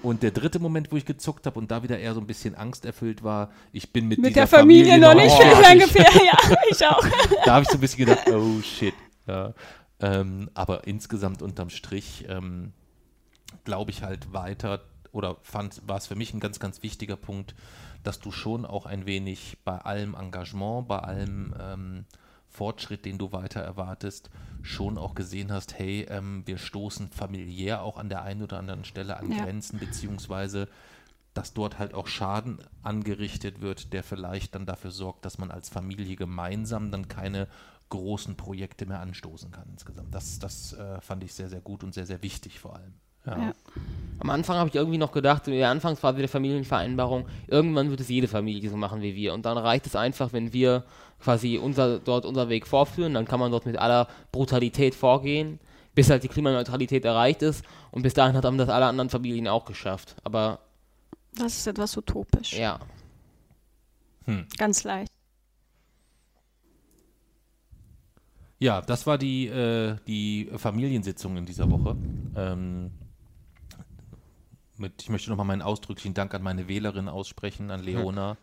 Und 0.02 0.22
der 0.22 0.32
dritte 0.32 0.58
Moment, 0.58 0.90
wo 0.90 0.96
ich 0.96 1.04
gezuckt 1.04 1.46
habe 1.46 1.58
und 1.58 1.70
da 1.70 1.82
wieder 1.82 1.98
eher 1.98 2.14
so 2.14 2.20
ein 2.20 2.26
bisschen 2.26 2.54
angsterfüllt 2.54 3.22
war, 3.22 3.50
ich 3.72 3.92
bin 3.92 4.08
mit, 4.08 4.18
mit 4.18 4.34
der 4.34 4.48
Familie, 4.48 4.98
Familie 4.98 5.08
noch 5.08 5.14
nicht 5.14 5.34
oh, 5.38 5.70
ungefähr. 5.72 6.10
Ja, 6.24 6.56
ich 6.68 6.86
auch. 6.86 7.04
da 7.44 7.54
habe 7.54 7.62
ich 7.62 7.68
so 7.68 7.76
ein 7.76 7.80
bisschen 7.80 8.06
gedacht, 8.06 8.28
oh 8.28 8.60
shit. 8.62 8.94
Ja. 9.26 9.54
Ähm, 10.00 10.50
aber 10.54 10.86
insgesamt 10.86 11.42
unterm 11.42 11.70
Strich 11.70 12.26
ähm, 12.28 12.72
glaube 13.64 13.92
ich 13.92 14.02
halt 14.02 14.32
weiter 14.32 14.82
oder 15.12 15.36
fand, 15.42 15.80
war 15.86 15.98
es 15.98 16.08
für 16.08 16.16
mich 16.16 16.34
ein 16.34 16.40
ganz, 16.40 16.58
ganz 16.58 16.82
wichtiger 16.82 17.16
Punkt, 17.16 17.54
dass 18.02 18.18
du 18.18 18.32
schon 18.32 18.66
auch 18.66 18.86
ein 18.86 19.06
wenig 19.06 19.58
bei 19.64 19.78
allem 19.78 20.14
Engagement, 20.14 20.88
bei 20.88 20.98
allem 20.98 21.54
ähm, 21.60 22.04
Fortschritt, 22.52 23.04
den 23.04 23.18
du 23.18 23.32
weiter 23.32 23.60
erwartest, 23.60 24.30
schon 24.62 24.98
auch 24.98 25.14
gesehen 25.14 25.50
hast, 25.50 25.78
hey, 25.78 26.06
ähm, 26.08 26.42
wir 26.46 26.58
stoßen 26.58 27.08
familiär 27.08 27.82
auch 27.82 27.96
an 27.96 28.08
der 28.08 28.22
einen 28.22 28.42
oder 28.42 28.58
anderen 28.58 28.84
Stelle 28.84 29.16
an 29.16 29.32
ja. 29.32 29.42
Grenzen, 29.42 29.78
beziehungsweise 29.78 30.68
dass 31.34 31.54
dort 31.54 31.78
halt 31.78 31.94
auch 31.94 32.08
Schaden 32.08 32.58
angerichtet 32.82 33.62
wird, 33.62 33.92
der 33.94 34.02
vielleicht 34.02 34.54
dann 34.54 34.66
dafür 34.66 34.90
sorgt, 34.90 35.24
dass 35.24 35.38
man 35.38 35.50
als 35.50 35.70
Familie 35.70 36.14
gemeinsam 36.14 36.90
dann 36.90 37.08
keine 37.08 37.48
großen 37.88 38.36
Projekte 38.36 38.86
mehr 38.86 39.00
anstoßen 39.00 39.50
kann 39.50 39.68
insgesamt. 39.70 40.14
Das, 40.14 40.38
das 40.38 40.74
äh, 40.74 41.00
fand 41.00 41.24
ich 41.24 41.32
sehr, 41.32 41.48
sehr 41.48 41.60
gut 41.60 41.84
und 41.84 41.94
sehr, 41.94 42.06
sehr 42.06 42.22
wichtig 42.22 42.60
vor 42.60 42.76
allem. 42.76 42.94
Ja. 43.26 43.38
Ja. 43.38 43.52
Am 44.20 44.30
Anfang 44.30 44.56
habe 44.56 44.68
ich 44.68 44.76
irgendwie 44.76 44.98
noch 44.98 45.10
gedacht, 45.10 45.48
in 45.48 45.54
der 45.54 45.68
Anfangsphase 45.68 46.18
der 46.18 46.28
Familienvereinbarung, 46.28 47.26
irgendwann 47.48 47.90
wird 47.90 47.98
es 48.00 48.08
jede 48.08 48.28
Familie 48.28 48.70
so 48.70 48.76
machen 48.76 49.02
wie 49.02 49.16
wir. 49.16 49.34
Und 49.34 49.44
dann 49.46 49.58
reicht 49.58 49.86
es 49.86 49.96
einfach, 49.96 50.32
wenn 50.32 50.52
wir 50.52 50.84
quasi 51.18 51.58
unser, 51.58 51.98
dort 51.98 52.24
unser 52.24 52.48
Weg 52.48 52.68
vorführen, 52.68 53.14
dann 53.14 53.24
kann 53.24 53.40
man 53.40 53.50
dort 53.50 53.66
mit 53.66 53.76
aller 53.78 54.06
Brutalität 54.30 54.94
vorgehen, 54.94 55.58
bis 55.94 56.08
halt 56.08 56.22
die 56.22 56.28
Klimaneutralität 56.28 57.04
erreicht 57.04 57.42
ist. 57.42 57.64
Und 57.90 58.02
bis 58.02 58.14
dahin 58.14 58.36
haben 58.36 58.58
das 58.58 58.68
alle 58.68 58.86
anderen 58.86 59.10
Familien 59.10 59.48
auch 59.48 59.64
geschafft. 59.64 60.14
Aber. 60.22 60.60
Das 61.34 61.56
ist 61.56 61.66
etwas 61.66 61.96
utopisch. 61.96 62.52
Ja. 62.52 62.78
Hm. 64.26 64.46
Ganz 64.56 64.84
leicht. 64.84 65.10
Ja, 68.60 68.80
das 68.80 69.04
war 69.08 69.18
die, 69.18 69.48
äh, 69.48 69.96
die 70.06 70.48
Familiensitzung 70.54 71.36
in 71.36 71.44
dieser 71.44 71.68
Woche. 71.68 71.96
Ähm, 72.36 72.92
mit, 74.76 75.02
ich 75.02 75.08
möchte 75.10 75.30
nochmal 75.30 75.46
meinen 75.46 75.62
ausdrücklichen 75.62 76.14
Dank 76.14 76.34
an 76.34 76.42
meine 76.42 76.68
Wählerin 76.68 77.08
aussprechen, 77.08 77.70
an 77.70 77.82
Leona, 77.82 78.36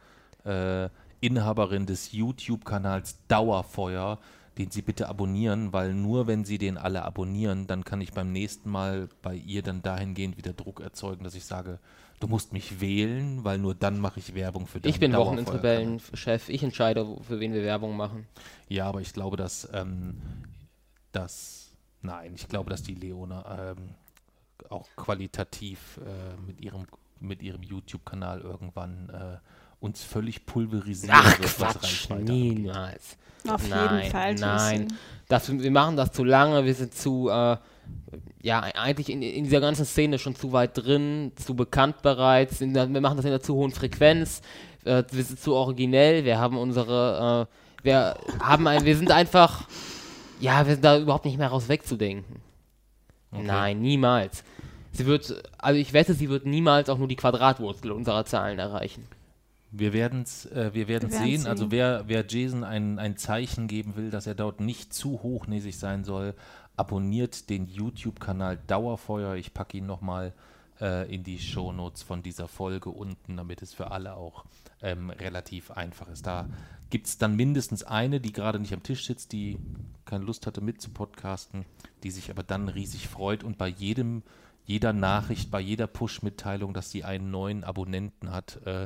hm. 0.44 0.52
äh, 0.52 0.90
Inhaberin 1.22 1.86
des 1.86 2.12
YouTube-Kanals 2.12 3.28
Dauerfeuer, 3.28 4.20
den 4.58 4.72
Sie 4.72 4.82
bitte 4.82 5.10
abonnieren, 5.10 5.74
weil 5.74 5.94
nur 5.94 6.28
wenn 6.28 6.46
Sie 6.46 6.58
den 6.58 6.78
alle 6.78 7.04
abonnieren, 7.04 7.68
dann 7.68 7.84
kann 7.84 8.02
ich 8.02 8.14
beim 8.14 8.32
nächsten 8.32 8.70
Mal 8.70 9.10
bei 9.22 9.36
ihr 9.36 9.62
dann 9.62 9.82
dahingehend 9.82 10.38
wieder 10.38 10.54
Druck 10.54 10.82
erzeugen, 10.82 11.24
dass 11.24 11.36
ich 11.36 11.46
sage, 11.46 11.80
du 12.20 12.28
musst 12.28 12.54
mich 12.54 12.82
wählen, 12.82 13.44
weil 13.44 13.58
nur 13.58 13.76
dann 13.76 14.00
mache 14.00 14.20
ich 14.20 14.36
Werbung 14.36 14.68
für 14.68 14.80
dich. 14.80 14.94
Ich 14.96 15.00
bin 15.00 15.14
Wochenendrebellen-Chef, 15.14 16.50
ich 16.50 16.64
entscheide, 16.64 17.06
für 17.22 17.40
wen 17.40 17.54
wir 17.54 17.64
Werbung 17.64 17.96
machen. 17.96 18.28
Ja, 18.68 18.86
aber 18.86 19.02
ich 19.02 19.14
glaube, 19.14 19.38
dass, 19.38 19.70
ähm, 19.74 20.18
dass 21.12 21.72
nein, 22.02 22.34
ich 22.36 22.48
glaube, 22.48 22.70
dass 22.70 22.84
die 22.84 22.96
Leona 22.96 23.72
ähm, 23.72 23.96
auch 24.70 24.88
qualitativ 24.96 26.00
äh, 26.06 26.40
mit 26.46 26.62
ihrem 26.62 26.86
mit 27.22 27.42
ihrem 27.42 27.64
YouTube-Kanal 27.64 28.42
irgendwann 28.42 29.10
äh, 29.10 29.38
uns 29.80 30.04
völlig 30.04 30.46
pulverisieren 30.46 31.16
Ach, 31.18 31.40
wird, 31.40 31.56
Quatsch, 31.56 32.10
niemals. 32.10 33.18
Auf 33.48 33.68
nein, 33.70 34.00
jeden 34.00 34.12
Fall. 34.12 34.36
Nein, 34.36 34.88
das, 35.28 35.50
wir 35.50 35.72
machen 35.72 35.96
das 35.96 36.12
zu 36.12 36.24
lange, 36.24 36.66
wir 36.66 36.74
sind 36.74 36.94
zu, 36.94 37.30
äh, 37.30 37.58
ja, 38.42 38.60
eigentlich 38.60 39.10
in, 39.10 39.22
in, 39.22 39.46
dieser 39.46 39.62
ganzen 39.62 39.86
Szene 39.86 40.20
schon 40.20 40.36
zu 40.36 40.52
weit 40.52 40.78
drin, 40.78 41.32
zu 41.36 41.56
bekannt 41.56 42.02
bereits, 42.02 42.60
in, 42.60 42.76
wir 42.76 42.88
machen 43.02 43.16
das 43.16 43.26
in 43.26 43.32
einer 43.32 43.42
zu 43.42 43.56
hohen 43.56 43.72
Frequenz, 43.72 44.42
äh, 44.84 45.04
wir 45.12 45.24
sind 45.24 45.40
zu 45.40 45.54
originell, 45.54 46.26
wir 46.26 46.38
haben 46.38 46.58
unsere, 46.58 47.48
äh, 47.50 47.84
wir 47.84 48.18
haben 48.42 48.68
ein, 48.68 48.84
wir 48.84 48.98
sind 48.98 49.12
einfach, 49.12 49.68
ja, 50.42 50.66
wir 50.66 50.74
sind 50.74 50.84
da 50.84 50.98
überhaupt 50.98 51.26
nicht 51.26 51.38
mehr 51.38 51.48
raus 51.48 51.70
wegzudenken. 51.70 52.42
Okay. 53.32 53.44
Nein, 53.44 53.80
niemals. 53.82 54.44
Sie 54.92 55.06
wird, 55.06 55.44
also 55.58 55.80
ich 55.80 55.94
wette, 55.94 56.14
sie 56.14 56.30
wird 56.30 56.46
niemals 56.46 56.90
auch 56.90 56.98
nur 56.98 57.08
die 57.08 57.16
Quadratwurzel 57.16 57.92
unserer 57.92 58.26
Zahlen 58.26 58.60
erreichen. 58.60 59.06
Wir 59.72 59.94
werden 59.94 60.24
es 60.24 60.46
äh, 60.48 60.72
wir 60.74 60.88
werden's 60.88 61.14
wir 61.14 61.20
sehen. 61.20 61.42
sehen. 61.42 61.50
Also 61.50 61.72
wer, 61.72 62.04
wer 62.08 62.26
Jason 62.28 62.64
ein, 62.64 62.98
ein 62.98 63.18
Zeichen 63.18 63.68
geben 63.68 63.96
will, 63.96 64.10
dass 64.10 64.26
er 64.26 64.36
dort 64.36 64.62
nicht 64.62 64.94
zu 64.94 65.22
hochnäsig 65.22 65.78
sein 65.78 66.04
soll, 66.04 66.34
abonniert 66.76 67.50
den 67.50 67.68
YouTube-Kanal 67.68 68.58
Dauerfeuer. 68.66 69.36
Ich 69.36 69.54
packe 69.54 69.78
ihn 69.78 69.86
nochmal 69.86 70.34
äh, 70.82 71.14
in 71.14 71.24
die 71.24 71.38
Shownotes 71.38 72.02
von 72.02 72.24
dieser 72.24 72.48
Folge 72.48 72.90
unten, 72.90 73.38
damit 73.38 73.62
es 73.62 73.74
für 73.74 73.92
alle 73.92 74.16
auch 74.16 74.46
ähm, 74.82 75.10
relativ 75.10 75.72
einfach 75.72 76.08
ist. 76.10 76.26
Da 76.26 76.48
gibt 76.90 77.08
es 77.08 77.18
dann 77.18 77.36
mindestens 77.36 77.84
eine, 77.84 78.20
die 78.20 78.34
gerade 78.34 78.60
nicht 78.60 78.74
am 78.74 78.82
Tisch 78.82 79.06
sitzt, 79.06 79.34
die 79.34 79.60
keine 80.06 80.24
Lust 80.26 80.48
hatte 80.48 80.62
mit 80.62 80.82
zu 80.82 80.90
podcasten, 80.90 81.66
die 82.04 82.12
sich 82.12 82.32
aber 82.32 82.44
dann 82.44 82.70
riesig 82.70 83.08
freut 83.08 83.44
und 83.44 83.58
bei 83.58 83.68
jedem 83.68 84.24
jeder 84.70 84.94
Nachricht, 84.94 85.50
bei 85.50 85.60
jeder 85.60 85.88
Push-Mitteilung, 85.88 86.76
dass 86.76 86.92
sie 86.92 87.04
einen 87.04 87.32
neuen 87.32 87.64
Abonnenten 87.64 88.32
hat, 88.32 88.60
äh, 88.66 88.86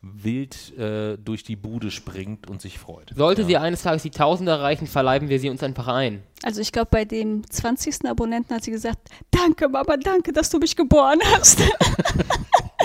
wild 0.00 0.78
äh, 0.78 1.16
durch 1.18 1.42
die 1.42 1.56
Bude 1.56 1.90
springt 1.90 2.48
und 2.48 2.62
sich 2.62 2.78
freut. 2.78 3.12
Sollte 3.16 3.42
ja. 3.42 3.48
sie 3.48 3.56
eines 3.56 3.82
Tages 3.82 4.02
die 4.02 4.10
1000 4.10 4.48
erreichen, 4.48 4.86
verleiben 4.86 5.28
wir 5.28 5.40
sie 5.40 5.50
uns 5.50 5.60
einfach 5.64 5.88
ein. 5.88 6.22
Also 6.44 6.60
ich 6.60 6.70
glaube, 6.70 6.88
bei 6.92 7.04
dem 7.04 7.42
20. 7.50 8.04
Abonnenten 8.04 8.54
hat 8.54 8.62
sie 8.62 8.70
gesagt, 8.70 9.08
danke 9.32 9.68
Mama, 9.68 9.96
danke, 9.96 10.32
dass 10.32 10.50
du 10.50 10.58
mich 10.58 10.76
geboren 10.76 11.18
hast. 11.34 11.58
ja. 11.58 11.66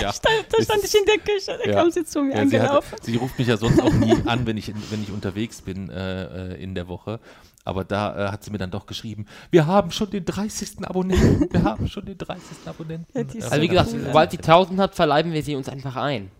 da, 0.00 0.10
stand 0.12 0.82
ich 0.82 0.94
in 0.94 1.04
der 1.04 1.18
Küche, 1.18 1.56
da 1.62 1.70
ja. 1.70 1.76
kam 1.76 1.92
sie 1.92 2.04
zu 2.04 2.22
mir 2.22 2.34
ja, 2.34 2.40
angelaufen. 2.40 2.88
Sie, 2.88 2.96
hat, 2.96 3.04
sie, 3.04 3.16
ruft 3.16 3.38
mich 3.38 3.46
ja 3.46 3.58
sonst 3.58 3.80
auch 3.80 3.92
nie 3.92 4.16
an, 4.24 4.44
wenn 4.44 4.56
ich, 4.56 4.72
wenn 4.90 5.02
ich 5.04 5.12
unterwegs 5.12 5.60
bin 5.62 5.88
äh, 5.88 6.54
äh 6.54 6.62
in 6.62 6.74
der 6.74 6.88
Woche. 6.88 7.20
Aber 7.64 7.84
da 7.84 8.28
äh, 8.28 8.32
hat 8.32 8.42
sie 8.42 8.50
mir 8.50 8.58
dann 8.58 8.70
doch 8.70 8.86
geschrieben, 8.86 9.26
wir 9.50 9.66
haben 9.66 9.90
schon 9.90 10.10
den 10.10 10.24
30. 10.24 10.86
Abonnenten. 10.86 11.52
Wir 11.52 11.62
haben 11.62 11.86
schon 11.88 12.06
den 12.06 12.18
30. 12.18 12.66
Abonnenten. 12.66 13.06
Ja, 13.40 13.46
also 13.48 13.62
wie 13.62 13.68
gesagt, 13.68 13.90
sobald 13.90 14.30
sie 14.30 14.38
1000 14.38 14.80
hat, 14.80 14.94
verleiben 14.94 15.32
wir 15.32 15.42
sie 15.42 15.54
uns 15.56 15.68
einfach 15.68 15.96
ein. 15.96 16.30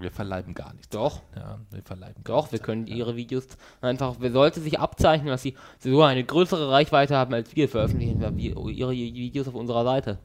Wir 0.00 0.10
verleiben 0.10 0.54
gar 0.54 0.72
nichts. 0.72 0.88
Doch. 0.88 1.20
Ja, 1.36 1.58
wir 1.70 1.82
verleiben 1.82 2.22
Doch, 2.24 2.50
wir 2.52 2.58
können 2.58 2.86
ja. 2.86 2.96
ihre 2.96 3.16
Videos 3.16 3.46
einfach, 3.82 4.18
wir 4.18 4.32
sollte 4.32 4.60
sich 4.60 4.80
abzeichnen, 4.80 5.28
dass 5.28 5.42
sie 5.42 5.56
so 5.78 6.02
eine 6.02 6.24
größere 6.24 6.70
Reichweite 6.70 7.16
haben 7.16 7.34
als 7.34 7.54
wir, 7.54 7.68
veröffentlichen 7.68 8.20
wir 8.20 8.56
ihre 8.70 8.92
Videos 8.92 9.46
auf 9.46 9.54
unserer 9.54 9.84
Seite. 9.84 10.18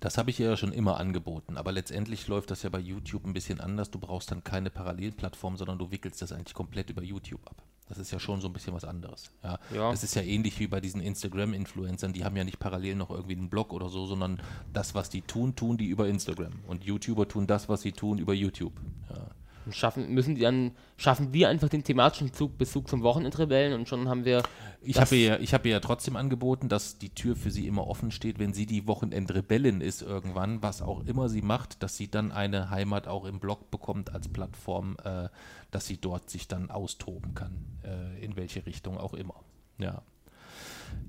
Das 0.00 0.16
habe 0.16 0.30
ich 0.30 0.38
ihr 0.38 0.50
ja 0.50 0.56
schon 0.56 0.72
immer 0.72 0.98
angeboten, 0.98 1.56
aber 1.56 1.72
letztendlich 1.72 2.28
läuft 2.28 2.50
das 2.50 2.62
ja 2.62 2.70
bei 2.70 2.78
YouTube 2.78 3.26
ein 3.26 3.32
bisschen 3.32 3.60
anders. 3.60 3.90
Du 3.90 3.98
brauchst 3.98 4.30
dann 4.30 4.44
keine 4.44 4.70
Parallelplattform, 4.70 5.56
sondern 5.56 5.78
du 5.78 5.90
wickelst 5.90 6.22
das 6.22 6.30
eigentlich 6.30 6.54
komplett 6.54 6.90
über 6.90 7.02
YouTube 7.02 7.44
ab. 7.46 7.62
Das 7.88 7.98
ist 7.98 8.10
ja 8.10 8.20
schon 8.20 8.40
so 8.40 8.48
ein 8.48 8.52
bisschen 8.52 8.74
was 8.74 8.84
anderes. 8.84 9.30
Ja. 9.42 9.58
ja. 9.74 9.90
Das 9.90 10.04
ist 10.04 10.14
ja 10.14 10.22
ähnlich 10.22 10.60
wie 10.60 10.66
bei 10.66 10.80
diesen 10.80 11.00
Instagram-Influencern, 11.00 12.12
die 12.12 12.24
haben 12.24 12.36
ja 12.36 12.44
nicht 12.44 12.58
parallel 12.58 12.96
noch 12.96 13.10
irgendwie 13.10 13.36
einen 13.36 13.48
Blog 13.48 13.72
oder 13.72 13.88
so, 13.88 14.06
sondern 14.06 14.40
das, 14.72 14.94
was 14.94 15.10
die 15.10 15.22
tun, 15.22 15.56
tun 15.56 15.78
die 15.78 15.86
über 15.86 16.06
Instagram. 16.06 16.52
Und 16.66 16.84
YouTuber 16.84 17.26
tun 17.26 17.46
das, 17.46 17.68
was 17.68 17.80
sie 17.82 17.92
tun, 17.92 18.18
über 18.18 18.34
YouTube. 18.34 18.74
Ja 19.10 19.27
schaffen, 19.72 20.12
müssen 20.12 20.34
die 20.34 20.42
dann, 20.42 20.72
schaffen 20.96 21.32
wir 21.32 21.48
einfach 21.48 21.68
den 21.68 21.84
thematischen 21.84 22.32
Zug, 22.32 22.58
Bezug 22.58 22.88
zum 22.88 23.02
Wochenendrebellen 23.02 23.72
und 23.72 23.88
schon 23.88 24.08
haben 24.08 24.24
wir. 24.24 24.42
Ich 24.80 24.98
habe 24.98 25.16
ihr, 25.16 25.38
hab 25.38 25.66
ihr 25.66 25.72
ja 25.72 25.80
trotzdem 25.80 26.16
angeboten, 26.16 26.68
dass 26.68 26.98
die 26.98 27.10
Tür 27.10 27.36
für 27.36 27.50
sie 27.50 27.66
immer 27.66 27.86
offen 27.86 28.10
steht, 28.10 28.38
wenn 28.38 28.52
sie 28.52 28.66
die 28.66 28.86
Wochenendrebellin 28.86 29.80
ist 29.80 30.02
irgendwann, 30.02 30.62
was 30.62 30.82
auch 30.82 31.04
immer 31.06 31.28
sie 31.28 31.42
macht, 31.42 31.82
dass 31.82 31.96
sie 31.96 32.10
dann 32.10 32.32
eine 32.32 32.70
Heimat 32.70 33.08
auch 33.08 33.24
im 33.24 33.40
Blog 33.40 33.70
bekommt 33.70 34.12
als 34.12 34.28
Plattform, 34.28 34.96
äh, 35.04 35.28
dass 35.70 35.86
sie 35.86 36.00
dort 36.00 36.30
sich 36.30 36.48
dann 36.48 36.70
austoben 36.70 37.34
kann, 37.34 37.52
äh, 37.84 38.24
in 38.24 38.36
welche 38.36 38.66
Richtung 38.66 38.98
auch 38.98 39.14
immer. 39.14 39.34
Ja. 39.78 40.02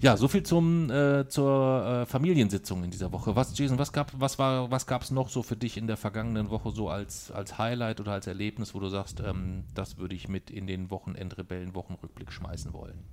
Ja, 0.02 0.16
so 0.16 0.30
viel 0.30 0.44
zum, 0.44 0.90
äh, 0.90 1.28
zur 1.28 1.86
äh, 1.86 2.06
Familiensitzung 2.06 2.84
in 2.86 2.92
dieser 2.92 3.12
Woche. 3.12 3.36
Was, 3.36 3.58
Jason, 3.58 3.78
was 3.78 3.92
gab 3.92 4.12
was 4.18 4.40
was 4.40 4.88
gab 4.88 5.02
es 5.02 5.12
noch 5.12 5.28
so 5.28 5.44
für 5.44 5.58
dich 5.58 5.76
in 5.76 5.88
der 5.88 5.98
vergangenen 5.98 6.50
Woche 6.50 6.72
so 6.72 6.90
als, 6.90 7.32
als 7.32 7.58
Highlight 7.58 8.00
oder 8.00 8.14
als 8.14 8.26
Erlebnis, 8.26 8.74
wo 8.74 8.80
du 8.80 8.88
sagst, 8.88 9.20
ähm, 9.20 9.66
das 9.74 9.98
würde 9.98 10.16
ich 10.16 10.30
mit 10.30 10.52
in 10.52 10.68
den 10.68 10.90
Wochenendrebellen-Wochenrückblick 10.90 12.32
schmeißen 12.32 12.72
wollen? 12.72 13.04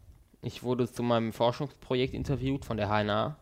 Ich 0.43 0.63
wurde 0.63 0.91
zu 0.91 1.03
meinem 1.03 1.33
Forschungsprojekt 1.33 2.15
interviewt 2.15 2.65
von 2.65 2.77
der 2.77 2.89
HNA. 2.89 3.37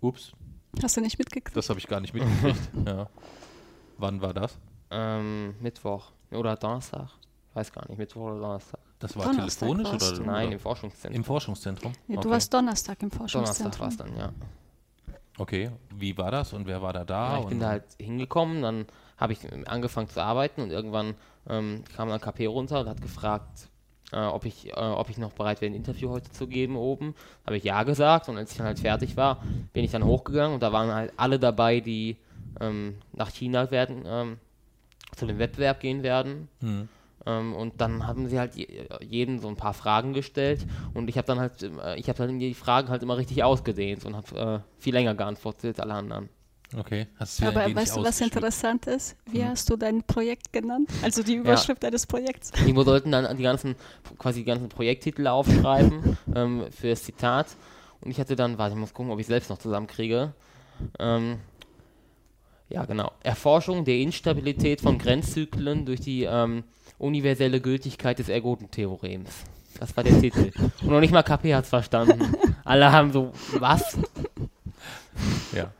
Ups. 0.00 0.32
Hast 0.80 0.96
du 0.96 1.00
nicht 1.00 1.18
mitgekriegt? 1.18 1.56
Das 1.56 1.70
habe 1.70 1.80
ich 1.80 1.88
gar 1.88 2.00
nicht 2.00 2.14
mitgekriegt. 2.14 2.70
ja. 2.86 3.08
Wann 3.98 4.20
war 4.20 4.32
das? 4.32 4.58
Ähm, 4.90 5.56
Mittwoch 5.60 6.12
oder 6.30 6.54
Donnerstag. 6.54 7.08
Weiß 7.54 7.72
gar 7.72 7.88
nicht, 7.88 7.98
Mittwoch 7.98 8.26
oder 8.26 8.40
Donnerstag. 8.40 8.80
Das 8.98 9.16
war 9.16 9.26
Donnerstag 9.26 9.68
telefonisch 9.68 10.02
oder? 10.12 10.24
Nein, 10.24 10.52
im 10.52 10.58
Forschungszentrum. 10.58 11.16
Im 11.16 11.24
Forschungszentrum? 11.24 11.92
Ja, 12.08 12.14
du 12.14 12.20
Okay. 12.20 12.30
warst 12.30 12.54
Donnerstag 12.54 13.02
im 13.02 13.10
Donnerstag 13.10 13.38
war 13.78 13.88
es 13.88 13.96
Forschungszentrum. 13.96 13.98
dann, 13.98 14.16
ja. 14.16 14.32
Okay, 15.38 15.70
wie 15.94 16.16
war 16.16 16.30
das 16.30 16.54
und 16.54 16.66
wer 16.66 16.80
war 16.80 16.94
da 16.94 17.04
da? 17.04 17.34
ja 17.34 17.40
ich 17.40 17.46
bin 17.48 17.60
da 17.60 17.68
halt 17.68 17.84
hingekommen, 18.00 18.62
dann 18.62 18.86
habe 19.18 19.34
ich 19.34 19.40
angefangen 19.68 20.08
zu 20.08 20.22
arbeiten 20.22 20.62
und 20.62 20.70
irgendwann 20.70 21.14
ähm, 21.48 21.84
kam 21.94 22.08
dann 22.08 22.20
KP 22.20 22.46
runter 22.46 22.80
und 22.80 22.88
hat 22.88 23.02
gefragt, 23.02 23.68
äh, 24.12 24.18
ob, 24.18 24.46
ich, 24.46 24.68
äh, 24.68 24.72
ob 24.80 25.10
ich 25.10 25.18
noch 25.18 25.32
bereit 25.32 25.60
wäre, 25.60 25.70
ein 25.72 25.76
Interview 25.76 26.08
heute 26.08 26.30
zu 26.30 26.46
geben 26.46 26.76
oben. 26.76 27.14
Habe 27.44 27.58
ich 27.58 27.64
ja 27.64 27.82
gesagt 27.82 28.30
und 28.30 28.38
als 28.38 28.52
ich 28.52 28.56
dann 28.56 28.66
halt 28.66 28.78
fertig 28.78 29.16
war, 29.18 29.42
bin 29.74 29.84
ich 29.84 29.90
dann 29.90 30.04
hochgegangen 30.04 30.54
und 30.54 30.62
da 30.62 30.72
waren 30.72 30.90
halt 30.92 31.12
alle 31.18 31.38
dabei, 31.38 31.80
die 31.80 32.16
ähm, 32.60 32.96
nach 33.12 33.28
China 33.30 33.70
werden, 33.70 34.04
ähm, 34.06 34.38
zu 35.14 35.26
dem 35.26 35.38
Wettbewerb 35.38 35.80
gehen 35.80 36.02
werden. 36.02 36.48
Hm. 36.60 36.88
Ähm, 37.26 37.54
und 37.54 37.80
dann 37.80 38.06
haben 38.06 38.28
sie 38.28 38.38
halt 38.38 38.54
je, 38.54 38.88
jeden 39.00 39.40
so 39.40 39.48
ein 39.48 39.56
paar 39.56 39.74
Fragen 39.74 40.12
gestellt 40.12 40.64
und 40.94 41.08
ich 41.08 41.18
habe 41.18 41.26
dann 41.26 41.40
halt, 41.40 41.62
äh, 41.62 41.96
ich 41.96 42.08
habe 42.08 42.18
dann 42.18 42.38
die 42.38 42.54
Fragen 42.54 42.88
halt 42.88 43.02
immer 43.02 43.16
richtig 43.16 43.42
ausgedehnt 43.42 44.04
und 44.04 44.16
habe 44.16 44.62
äh, 44.64 44.80
viel 44.80 44.94
länger 44.94 45.14
geantwortet 45.14 45.66
als 45.66 45.80
alle 45.80 45.94
anderen. 45.94 46.28
Okay, 46.76 47.06
hast 47.18 47.38
du 47.38 47.44
ja 47.44 47.50
Aber 47.50 47.74
weißt 47.74 47.96
du, 47.96 48.02
was 48.02 48.20
interessant 48.20 48.86
ist? 48.86 49.16
Wie 49.26 49.42
Hm. 49.42 49.50
hast 49.50 49.70
du 49.70 49.76
dein 49.76 50.02
Projekt 50.02 50.52
genannt? 50.52 50.90
Also 51.02 51.22
die 51.22 51.34
Überschrift 51.34 51.82
deines 51.82 52.06
Projekts. 52.06 52.50
Die 52.66 52.74
sollten 52.74 53.12
dann 53.12 53.36
die 53.36 53.42
ganzen, 53.42 53.76
quasi 54.18 54.40
die 54.40 54.46
ganzen 54.46 54.68
Projekttitel 54.68 55.26
aufschreiben 55.28 56.18
ähm, 56.34 56.64
für 56.70 56.88
das 56.88 57.04
Zitat. 57.04 57.46
Und 58.00 58.10
ich 58.10 58.18
hatte 58.18 58.34
dann, 58.34 58.58
warte, 58.58 58.74
ich 58.74 58.80
muss 58.80 58.92
gucken, 58.92 59.12
ob 59.12 59.20
ich 59.20 59.26
selbst 59.26 59.48
noch 59.48 59.58
zusammenkriege. 59.58 60.32
Ähm, 60.98 61.38
ja, 62.68 62.84
genau. 62.84 63.12
Erforschung 63.22 63.84
der 63.84 63.98
Instabilität 63.98 64.80
von 64.80 64.98
Grenzzyklen 64.98 65.86
durch 65.86 66.00
die 66.00 66.24
ähm, 66.24 66.64
universelle 66.98 67.60
Gültigkeit 67.60 68.18
des 68.18 68.28
Ergotentheorems. 68.28 69.44
Das 69.78 69.96
war 69.96 70.04
der 70.04 70.20
Titel. 70.20 70.52
Und 70.82 70.88
noch 70.88 71.00
nicht 71.00 71.12
mal 71.12 71.22
KP 71.22 71.54
hat 71.54 71.64
es 71.64 71.70
verstanden. 71.70 72.34
Alle 72.64 72.90
haben 72.92 73.12
so, 73.12 73.32
was? 73.58 73.98
Ja. 75.54 75.72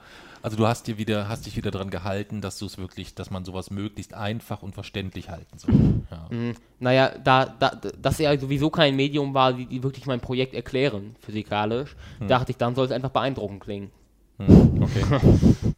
Also 0.42 0.56
du 0.56 0.66
hast 0.66 0.86
dir 0.86 0.96
wieder, 0.96 1.28
hast 1.28 1.46
dich 1.46 1.56
wieder 1.56 1.72
dran 1.72 1.90
gehalten, 1.90 2.40
dass 2.40 2.58
du 2.58 2.66
es 2.66 2.78
wirklich, 2.78 3.16
dass 3.16 3.30
man 3.30 3.44
sowas 3.44 3.70
möglichst 3.70 4.14
einfach 4.14 4.62
und 4.62 4.74
verständlich 4.74 5.28
halten 5.28 5.58
soll. 5.58 5.74
Ja. 6.08 6.28
Mm, 6.30 6.54
Naja, 6.78 7.18
da, 7.18 7.46
da, 7.46 7.70
dass 7.70 8.20
er 8.20 8.38
sowieso 8.38 8.70
kein 8.70 8.94
Medium 8.94 9.34
war, 9.34 9.54
die, 9.54 9.66
die 9.66 9.82
wirklich 9.82 10.06
mein 10.06 10.20
Projekt 10.20 10.54
erklären, 10.54 11.16
physikalisch, 11.20 11.96
dachte 12.28 12.52
ich, 12.52 12.58
dann 12.58 12.76
soll 12.76 12.86
es 12.86 12.92
einfach 12.92 13.10
beeindruckend 13.10 13.60
klingen. 13.60 13.90
Hm, 14.38 14.82
okay. 14.82 15.04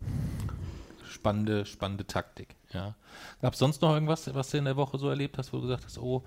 spannende, 1.09 1.65
spannende 1.65 2.07
Taktik. 2.07 2.55
Ja. 2.73 2.95
Gab 3.41 3.55
es 3.55 3.59
sonst 3.59 3.81
noch 3.83 3.93
irgendwas, 3.95 4.33
was 4.35 4.51
du 4.51 4.59
in 4.59 4.65
der 4.67 4.77
Woche 4.77 4.99
so 4.99 5.09
erlebt 5.09 5.39
hast, 5.39 5.53
wo 5.53 5.57
du 5.57 5.63
gesagt 5.63 5.85
hast, 5.85 5.99
oh, 5.99 6.23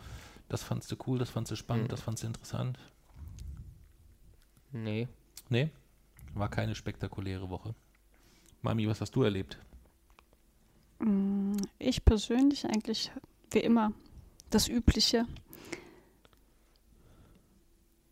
das 0.49 0.63
fandst 0.63 0.91
du 0.91 0.95
cool, 1.07 1.19
das 1.19 1.29
fandst 1.29 1.51
du 1.51 1.55
spannend, 1.55 1.83
Hm. 1.85 1.89
das 1.89 2.01
fandst 2.01 2.23
du 2.23 2.27
interessant? 2.27 2.79
Nee. 4.71 5.07
Nee? 5.49 5.69
War 6.33 6.49
keine 6.49 6.75
spektakuläre 6.75 7.49
Woche. 7.49 7.75
Mami, 8.61 8.87
was 8.87 9.01
hast 9.01 9.15
du 9.15 9.23
erlebt? 9.23 9.57
Mm, 10.99 11.57
Ich 11.79 12.03
persönlich 12.05 12.65
eigentlich 12.65 13.11
wie 13.51 13.59
immer 13.59 13.91
das 14.49 14.67
Übliche. 14.67 15.25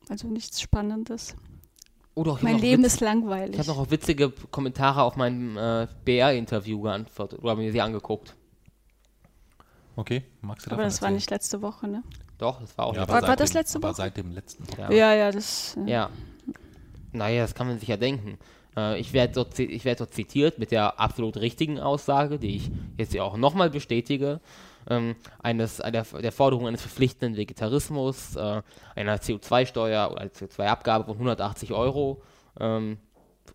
Also 0.09 0.27
nichts 0.27 0.59
Spannendes. 0.61 1.35
Oh 2.19 2.23
doch, 2.25 2.41
Mein 2.41 2.59
Leben 2.59 2.83
Witz- 2.83 2.95
ist 2.95 2.99
langweilig. 2.99 3.53
Ich 3.53 3.59
habe 3.59 3.69
noch 3.69 3.77
auf 3.77 3.91
witzige 3.91 4.29
Kommentare 4.29 5.03
auf 5.03 5.15
mein 5.15 5.55
äh, 5.55 5.87
BR-Interview 6.03 6.81
geantwortet 6.81 7.39
oder 7.41 7.55
mir 7.55 7.71
sie 7.71 7.79
angeguckt. 7.79 8.35
Okay, 9.95 10.23
magst 10.41 10.65
du 10.65 10.71
Aber 10.71 10.77
davon 10.77 10.83
das 10.89 11.01
war 11.01 11.07
erzählen? 11.07 11.15
nicht 11.15 11.29
letzte 11.29 11.61
Woche, 11.61 11.87
ne? 11.87 12.03
Doch, 12.37 12.59
das 12.59 12.77
war 12.77 12.87
auch 12.87 12.93
Ja, 12.93 13.01
letzte 13.01 13.13
aber 13.13 13.21
War- 13.21 13.29
war 13.29 13.35
das 13.37 13.53
letzte 13.53 13.77
aber 13.77 13.87
Woche? 13.89 13.95
seit 13.95 14.17
dem 14.17 14.31
letzten 14.33 14.67
Woche. 14.67 14.81
Ja. 14.81 14.91
Ja, 14.91 15.13
ja, 15.13 15.31
das. 15.31 15.77
äh, 15.77 15.89
Ja. 15.89 16.09
Naja, 17.13 17.41
das 17.43 17.55
kann 17.55 17.67
man 17.67 17.79
sich 17.79 17.87
ja 17.87 17.95
denken. 17.95 18.37
Äh, 18.75 18.99
ich 18.99 19.13
werde 19.13 19.33
dort, 19.35 19.57
ich 19.57 19.85
werd 19.85 20.01
dort 20.01 20.13
zitiert 20.13 20.59
mit 20.59 20.71
der 20.71 20.99
absolut 20.99 21.37
richtigen 21.37 21.79
Aussage, 21.79 22.37
die 22.37 22.57
ich 22.57 22.71
jetzt 22.97 23.13
ja 23.13 23.23
auch 23.23 23.37
nochmal 23.37 23.69
bestätige. 23.69 24.41
Ähm, 24.87 25.15
eines, 25.41 25.77
der, 25.77 26.03
der 26.03 26.31
Forderung 26.31 26.67
eines 26.67 26.81
verpflichtenden 26.81 27.37
Vegetarismus, 27.37 28.35
äh, 28.35 28.61
einer 28.95 29.17
CO2-Steuer 29.17 30.11
oder 30.11 30.21
einer 30.21 30.31
CO2-Abgabe 30.31 31.05
von 31.05 31.15
180 31.15 31.73
Euro 31.73 32.21
ähm, 32.59 32.97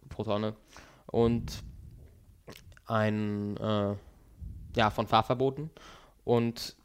pro 0.08 0.24
Tonne 0.24 0.54
und 1.06 1.62
ein 2.86 3.56
äh, 3.56 3.94
ja, 4.76 4.90
von 4.90 5.06
Fahrverboten. 5.06 5.70
Und 6.24 6.76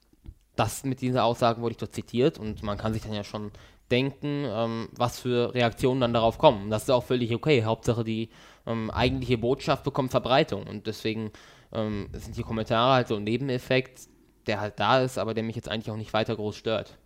das 0.55 0.83
mit 0.83 1.01
dieser 1.01 1.23
Aussage 1.23 1.61
wurde 1.61 1.71
ich 1.71 1.77
dort 1.77 1.93
zitiert 1.93 2.37
und 2.37 2.63
man 2.63 2.77
kann 2.77 2.93
sich 2.93 3.03
dann 3.03 3.13
ja 3.13 3.23
schon 3.23 3.51
denken, 3.91 4.45
ähm, 4.45 4.89
was 4.95 5.19
für 5.19 5.53
Reaktionen 5.53 6.01
dann 6.01 6.13
darauf 6.13 6.37
kommen. 6.37 6.69
Das 6.69 6.83
ist 6.83 6.89
auch 6.89 7.03
völlig 7.03 7.33
okay. 7.33 7.63
Hauptsache 7.63 8.03
die 8.03 8.29
ähm, 8.67 8.91
eigentliche 8.91 9.37
Botschaft 9.37 9.83
bekommt 9.83 10.11
Verbreitung 10.11 10.67
und 10.67 10.85
deswegen 10.85 11.31
ähm, 11.71 12.09
sind 12.13 12.37
die 12.37 12.43
Kommentare 12.43 12.93
halt 12.93 13.07
so 13.07 13.15
ein 13.15 13.23
Nebeneffekt, 13.23 14.01
der 14.49 14.59
halt 14.59 14.79
da 14.79 14.99
ist, 14.99 15.19
aber 15.19 15.35
der 15.35 15.43
mich 15.43 15.55
jetzt 15.55 15.69
eigentlich 15.69 15.91
auch 15.91 15.97
nicht 15.97 16.11
weiter 16.11 16.35
groß 16.35 16.55
stört. 16.55 16.97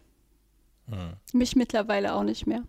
Mich 1.34 1.56
mittlerweile 1.58 2.14
auch 2.14 2.24
nicht 2.24 2.48
mehr. 2.48 2.64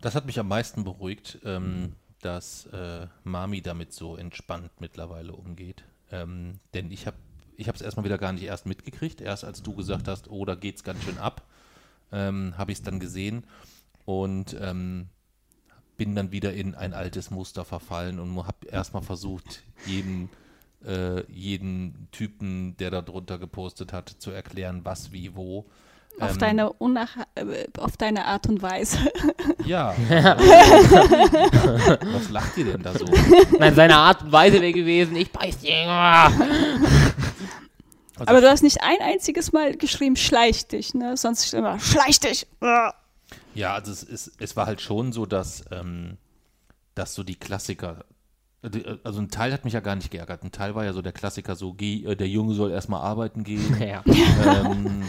Das 0.00 0.14
hat 0.14 0.24
mich 0.24 0.38
am 0.40 0.48
meisten 0.48 0.84
beruhigt, 0.84 1.38
ähm, 1.44 1.92
dass 2.22 2.66
äh, 2.66 3.06
Mami 3.24 3.60
damit 3.60 3.92
so 3.92 4.16
entspannt 4.16 4.70
mittlerweile 4.80 5.32
umgeht. 5.34 5.84
Ähm, 6.10 6.60
denn 6.72 6.90
ich 6.90 7.06
habe 7.06 7.18
ich 7.56 7.68
es 7.68 7.82
erstmal 7.82 8.04
wieder 8.04 8.18
gar 8.18 8.32
nicht 8.32 8.44
erst 8.44 8.64
mitgekriegt. 8.64 9.20
Erst 9.20 9.44
als 9.44 9.62
du 9.62 9.74
gesagt 9.74 10.08
hast, 10.08 10.28
oh, 10.28 10.44
da 10.46 10.54
geht's 10.54 10.82
ganz 10.82 11.04
schön 11.04 11.18
ab, 11.18 11.42
ähm, 12.10 12.54
habe 12.56 12.72
ich 12.72 12.78
es 12.78 12.84
dann 12.84 12.98
gesehen 12.98 13.44
und 14.06 14.56
ähm, 14.60 15.08
bin 15.96 16.16
dann 16.16 16.32
wieder 16.32 16.54
in 16.54 16.74
ein 16.74 16.94
altes 16.94 17.30
Muster 17.30 17.64
verfallen 17.64 18.18
und 18.18 18.34
habe 18.46 18.66
erstmal 18.66 19.02
versucht, 19.02 19.62
jeden, 19.86 20.30
äh, 20.86 21.24
jeden 21.30 22.08
Typen, 22.12 22.76
der 22.78 22.90
da 22.90 23.02
drunter 23.02 23.38
gepostet 23.38 23.92
hat, 23.92 24.08
zu 24.18 24.30
erklären, 24.30 24.80
was, 24.84 25.12
wie, 25.12 25.34
wo. 25.34 25.66
Auf, 26.20 26.32
Ähm, 26.32 26.38
deine 26.38 26.72
Unnach 26.74 27.16
äh, 27.34 27.66
auf 27.78 27.96
deine 27.96 28.24
Art 28.26 28.46
und 28.48 28.62
Weise. 28.62 28.98
Ja. 29.64 29.94
Was 32.12 32.28
lacht 32.30 32.56
ihr 32.58 32.66
denn 32.66 32.82
da 32.82 32.92
so? 32.92 33.06
Nein, 33.58 33.74
seine 33.74 33.96
Art 33.96 34.22
und 34.22 34.30
Weise 34.30 34.60
wäre 34.60 34.74
gewesen, 34.74 35.16
ich 35.16 35.32
beiß 35.32 35.58
dir. 35.60 35.74
Also 38.16 38.30
Aber 38.30 38.40
du 38.42 38.50
hast 38.50 38.62
nicht 38.62 38.82
ein 38.82 39.00
einziges 39.00 39.52
Mal 39.52 39.74
geschrieben, 39.76 40.16
schleich 40.16 40.68
dich, 40.68 40.92
ne? 40.94 41.16
Sonst 41.16 41.52
immer, 41.54 41.80
schleich 41.80 42.20
dich! 42.20 42.46
Ja, 43.54 43.74
also 43.74 43.90
es, 43.90 44.02
ist, 44.02 44.32
es 44.38 44.54
war 44.54 44.66
halt 44.66 44.80
schon 44.80 45.12
so, 45.12 45.24
dass, 45.26 45.64
ähm, 45.72 46.18
dass 46.94 47.14
so 47.14 47.22
die 47.22 47.36
Klassiker, 47.36 48.04
also 49.04 49.20
ein 49.20 49.28
Teil 49.30 49.52
hat 49.52 49.64
mich 49.64 49.74
ja 49.74 49.80
gar 49.80 49.96
nicht 49.96 50.10
geärgert. 50.10 50.42
Ein 50.42 50.52
Teil 50.52 50.74
war 50.74 50.84
ja 50.84 50.92
so 50.92 51.02
der 51.02 51.12
Klassiker, 51.12 51.56
so 51.56 51.74
geh, 51.74 52.04
äh, 52.04 52.16
der 52.16 52.28
Junge 52.28 52.54
soll 52.54 52.70
erstmal 52.70 53.02
arbeiten 53.02 53.44
gehen, 53.44 53.76
Ja. 53.80 54.02
ähm, 54.06 55.02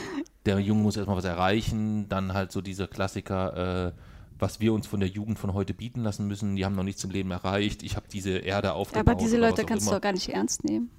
der 0.46 0.60
Junge 0.60 0.84
muss 0.84 0.98
erstmal 0.98 1.18
was 1.18 1.26
erreichen, 1.26 2.08
dann 2.10 2.34
halt 2.34 2.52
so 2.52 2.62
dieser 2.62 2.88
Klassiker, 2.88 3.88
äh, 3.88 3.92
was 4.38 4.60
wir 4.60 4.74
uns 4.74 4.86
von 4.88 5.00
der 5.00 5.10
Jugend 5.10 5.40
von 5.40 5.54
heute 5.54 5.74
bieten 5.74 6.02
lassen 6.04 6.28
müssen, 6.28 6.56
die 6.56 6.66
haben 6.66 6.76
noch 6.76 6.84
nichts 6.84 7.04
im 7.04 7.10
Leben 7.12 7.32
erreicht, 7.32 7.84
ich 7.84 7.96
habe 7.96 8.08
diese 8.12 8.38
Erde 8.38 8.74
aufgebaut. 8.74 9.08
Aber 9.08 9.16
diese 9.16 9.38
Leute 9.38 9.64
kannst 9.64 9.86
du 9.86 9.92
immer. 9.92 9.98
doch 10.00 10.04
gar 10.04 10.12
nicht 10.14 10.30
ernst 10.30 10.64
nehmen. 10.66 10.90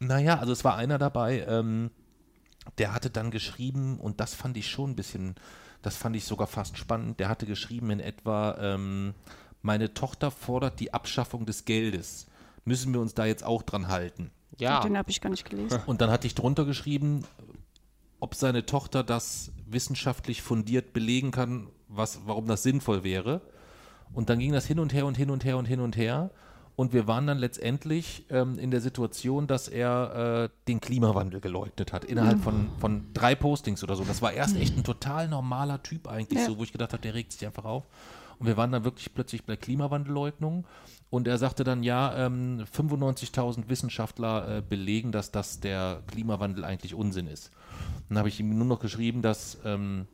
Naja, 0.00 0.38
also 0.38 0.52
es 0.52 0.64
war 0.64 0.76
einer 0.76 0.98
dabei, 0.98 1.44
ähm, 1.48 1.90
der 2.78 2.92
hatte 2.94 3.10
dann 3.10 3.30
geschrieben, 3.30 3.98
und 3.98 4.20
das 4.20 4.34
fand 4.34 4.56
ich 4.56 4.68
schon 4.68 4.90
ein 4.90 4.96
bisschen, 4.96 5.34
das 5.82 5.96
fand 5.96 6.16
ich 6.16 6.24
sogar 6.24 6.46
fast 6.46 6.76
spannend, 6.76 7.20
der 7.20 7.28
hatte 7.28 7.46
geschrieben 7.46 7.90
in 7.90 8.00
etwa, 8.00 8.56
ähm, 8.60 9.14
meine 9.62 9.92
Tochter 9.94 10.30
fordert 10.30 10.80
die 10.80 10.92
Abschaffung 10.94 11.46
des 11.46 11.64
Geldes. 11.64 12.26
Müssen 12.64 12.92
wir 12.92 13.00
uns 13.00 13.14
da 13.14 13.24
jetzt 13.26 13.44
auch 13.44 13.62
dran 13.62 13.88
halten? 13.88 14.30
ja. 14.58 14.80
Den 14.80 14.96
habe 14.98 15.10
ich 15.10 15.20
gar 15.20 15.30
nicht 15.30 15.48
gelesen. 15.48 15.80
Und 15.86 16.00
dann 16.00 16.10
hatte 16.10 16.26
ich 16.26 16.34
drunter 16.34 16.64
geschrieben, 16.66 17.24
ob 18.18 18.34
seine 18.34 18.66
Tochter 18.66 19.02
das 19.02 19.52
wissenschaftlich 19.66 20.42
fundiert 20.42 20.92
belegen 20.92 21.30
kann, 21.30 21.68
was, 21.88 22.20
warum 22.26 22.46
das 22.46 22.62
sinnvoll 22.62 23.02
wäre. 23.02 23.40
Und 24.12 24.28
dann 24.28 24.38
ging 24.38 24.52
das 24.52 24.66
hin 24.66 24.78
und 24.78 24.92
her 24.92 25.06
und 25.06 25.16
hin 25.16 25.30
und 25.30 25.44
her 25.44 25.56
und 25.56 25.64
hin 25.66 25.80
und 25.80 25.96
her. 25.96 26.30
Und 26.76 26.92
wir 26.92 27.06
waren 27.06 27.26
dann 27.26 27.38
letztendlich 27.38 28.26
ähm, 28.30 28.58
in 28.58 28.70
der 28.70 28.80
Situation, 28.80 29.46
dass 29.46 29.68
er 29.68 30.48
äh, 30.50 30.56
den 30.68 30.80
Klimawandel 30.80 31.40
geleugnet 31.40 31.92
hat, 31.92 32.04
innerhalb 32.04 32.40
von, 32.42 32.68
von 32.78 33.12
drei 33.14 33.34
Postings 33.34 33.82
oder 33.84 33.96
so. 33.96 34.04
Das 34.04 34.20
war 34.22 34.32
erst 34.32 34.56
echt 34.56 34.76
ein 34.76 34.84
total 34.84 35.28
normaler 35.28 35.82
Typ 35.82 36.08
eigentlich, 36.08 36.40
Ja. 36.40 36.46
so, 36.46 36.58
wo 36.58 36.62
ich 36.64 36.72
gedacht 36.72 36.92
habe, 36.92 37.02
der 37.02 37.14
regt 37.14 37.32
sich 37.32 37.46
einfach 37.46 37.64
auf. 37.64 37.84
Und 38.40 38.46
wir 38.46 38.56
waren 38.56 38.72
dann 38.72 38.84
wirklich 38.84 39.12
plötzlich 39.12 39.44
bei 39.44 39.54
Klimawandelleugnung. 39.54 40.66
Und 41.10 41.28
er 41.28 41.36
sagte 41.36 41.62
dann, 41.62 41.82
ja, 41.82 42.26
ähm, 42.26 42.64
95.000 42.74 43.68
Wissenschaftler 43.68 44.56
äh, 44.56 44.62
belegen, 44.62 45.12
dass 45.12 45.30
das 45.30 45.60
der 45.60 46.02
Klimawandel 46.06 46.64
eigentlich 46.64 46.94
Unsinn 46.94 47.26
ist. 47.26 47.50
Dann 48.08 48.16
habe 48.16 48.28
ich 48.28 48.40
ihm 48.40 48.56
nur 48.56 48.66
noch 48.66 48.80
geschrieben, 48.80 49.20
dass 49.20 49.58
ähm, 49.64 50.06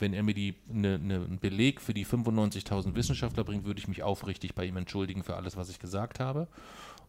wenn 0.00 0.12
er 0.12 0.24
mir 0.24 0.34
die, 0.34 0.56
ne, 0.66 0.98
ne, 0.98 1.16
einen 1.16 1.38
Beleg 1.38 1.80
für 1.80 1.94
die 1.94 2.04
95.000 2.04 2.96
Wissenschaftler 2.96 3.44
bringt, 3.44 3.64
würde 3.64 3.78
ich 3.78 3.86
mich 3.86 4.02
aufrichtig 4.02 4.56
bei 4.56 4.64
ihm 4.64 4.76
entschuldigen 4.76 5.22
für 5.22 5.36
alles, 5.36 5.56
was 5.56 5.70
ich 5.70 5.78
gesagt 5.78 6.18
habe. 6.18 6.48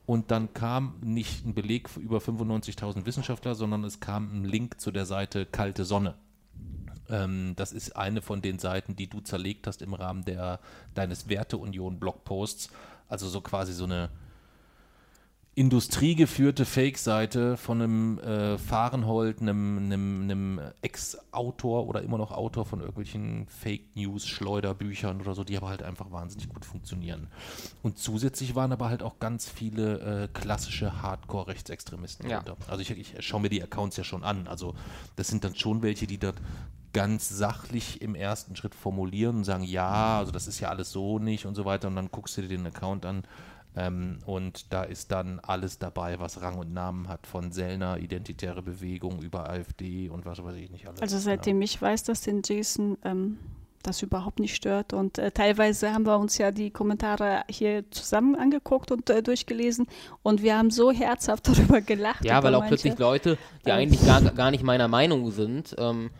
Und 0.05 0.29
dann 0.29 0.53
kam 0.53 0.95
nicht 1.01 1.45
ein 1.47 1.55
Beleg 1.55 1.89
für 1.89 1.99
über 1.99 2.19
95.000 2.19 3.05
Wissenschaftler, 3.05 3.55
sondern 3.55 3.83
es 3.85 3.99
kam 3.99 4.41
ein 4.41 4.45
Link 4.45 4.79
zu 4.79 4.91
der 4.91 5.05
Seite 5.07 5.47
Kalte 5.47 5.83
Sonne. 5.83 6.15
Ähm, 7.11 7.53
das 7.55 7.71
ist 7.71 7.95
eine 7.95 8.21
von 8.21 8.41
den 8.41 8.59
Seiten, 8.59 8.95
die 8.95 9.07
du 9.07 9.19
zerlegt 9.19 9.67
hast 9.67 9.81
im 9.81 9.93
Rahmen 9.93 10.25
der, 10.25 10.59
deines 10.93 11.29
Werteunion-Blogposts. 11.29 12.69
Also 13.07 13.27
so 13.27 13.41
quasi 13.41 13.73
so 13.73 13.83
eine 13.83 14.09
industriegeführte 15.53 16.63
Fake-Seite 16.63 17.57
von 17.57 17.81
einem 17.81 18.19
äh, 18.19 18.57
Fahrenhold, 18.57 19.41
einem, 19.41 19.77
einem, 19.79 20.21
einem 20.23 20.61
Ex-Autor 20.81 21.87
oder 21.87 22.01
immer 22.03 22.17
noch 22.17 22.31
Autor 22.31 22.65
von 22.65 22.79
irgendwelchen 22.79 23.47
Fake-News-Schleuderbüchern 23.47 25.19
oder 25.19 25.33
so, 25.33 25.43
die 25.43 25.57
aber 25.57 25.67
halt 25.67 25.83
einfach 25.83 26.09
wahnsinnig 26.09 26.47
gut 26.47 26.63
funktionieren. 26.63 27.27
Und 27.83 27.97
zusätzlich 27.97 28.55
waren 28.55 28.71
aber 28.71 28.87
halt 28.87 29.03
auch 29.03 29.19
ganz 29.19 29.49
viele 29.49 30.23
äh, 30.23 30.27
klassische 30.29 31.01
Hardcore-Rechtsextremisten 31.01 32.29
ja. 32.29 32.43
Also 32.67 32.81
ich, 32.81 32.91
ich 32.91 33.15
schaue 33.19 33.41
mir 33.41 33.49
die 33.49 33.61
Accounts 33.61 33.97
ja 33.97 34.05
schon 34.05 34.23
an. 34.23 34.47
Also 34.47 34.73
das 35.17 35.27
sind 35.27 35.43
dann 35.43 35.55
schon 35.55 35.81
welche, 35.81 36.07
die 36.07 36.17
dort 36.17 36.37
ganz 36.93 37.29
sachlich 37.29 38.01
im 38.01 38.15
ersten 38.15 38.55
Schritt 38.55 38.75
formulieren 38.75 39.37
und 39.37 39.43
sagen, 39.43 39.63
ja, 39.63 40.19
also 40.19 40.31
das 40.31 40.47
ist 40.47 40.59
ja 40.59 40.69
alles 40.69 40.91
so 40.91 41.19
nicht 41.19 41.45
und 41.45 41.55
so 41.55 41.65
weiter. 41.65 41.87
Und 41.87 41.95
dann 41.95 42.09
guckst 42.11 42.37
du 42.37 42.41
dir 42.41 42.49
den 42.49 42.67
Account 42.67 43.05
an 43.05 43.23
ähm, 43.75 44.19
und 44.25 44.73
da 44.73 44.83
ist 44.83 45.11
dann 45.11 45.39
alles 45.39 45.79
dabei, 45.79 46.19
was 46.19 46.41
Rang 46.41 46.57
und 46.57 46.73
Namen 46.73 47.07
hat, 47.07 47.25
von 47.25 47.51
Sellner, 47.51 47.97
Identitäre 47.99 48.61
Bewegung 48.61 49.21
über 49.21 49.49
AfD 49.49 50.09
und 50.09 50.25
was 50.25 50.43
weiß 50.43 50.55
ich 50.55 50.69
nicht 50.69 50.87
alles. 50.87 51.01
Also 51.01 51.17
seitdem 51.17 51.61
ja. 51.61 51.65
ich 51.65 51.81
weiß, 51.81 52.03
dass 52.03 52.21
den 52.21 52.41
Jason 52.43 52.97
ähm, 53.05 53.37
das 53.81 54.01
überhaupt 54.01 54.39
nicht 54.39 54.55
stört 54.55 54.91
und 54.91 55.17
äh, 55.17 55.31
teilweise 55.31 55.93
haben 55.93 56.05
wir 56.05 56.19
uns 56.19 56.37
ja 56.37 56.51
die 56.51 56.69
Kommentare 56.69 57.43
hier 57.49 57.89
zusammen 57.91 58.35
angeguckt 58.35 58.91
und 58.91 59.09
äh, 59.09 59.23
durchgelesen 59.23 59.87
und 60.21 60.43
wir 60.43 60.57
haben 60.57 60.69
so 60.69 60.91
herzhaft 60.91 61.47
darüber 61.47 61.79
gelacht. 61.79 62.25
Ja, 62.25 62.43
weil 62.43 62.53
auch 62.55 62.59
manche. 62.59 62.75
plötzlich 62.75 62.99
Leute, 62.99 63.37
die 63.65 63.69
ähm. 63.69 63.77
eigentlich 63.77 64.05
gar, 64.05 64.21
gar 64.21 64.51
nicht 64.51 64.63
meiner 64.63 64.89
Meinung 64.89 65.31
sind, 65.31 65.75
ähm, 65.79 66.11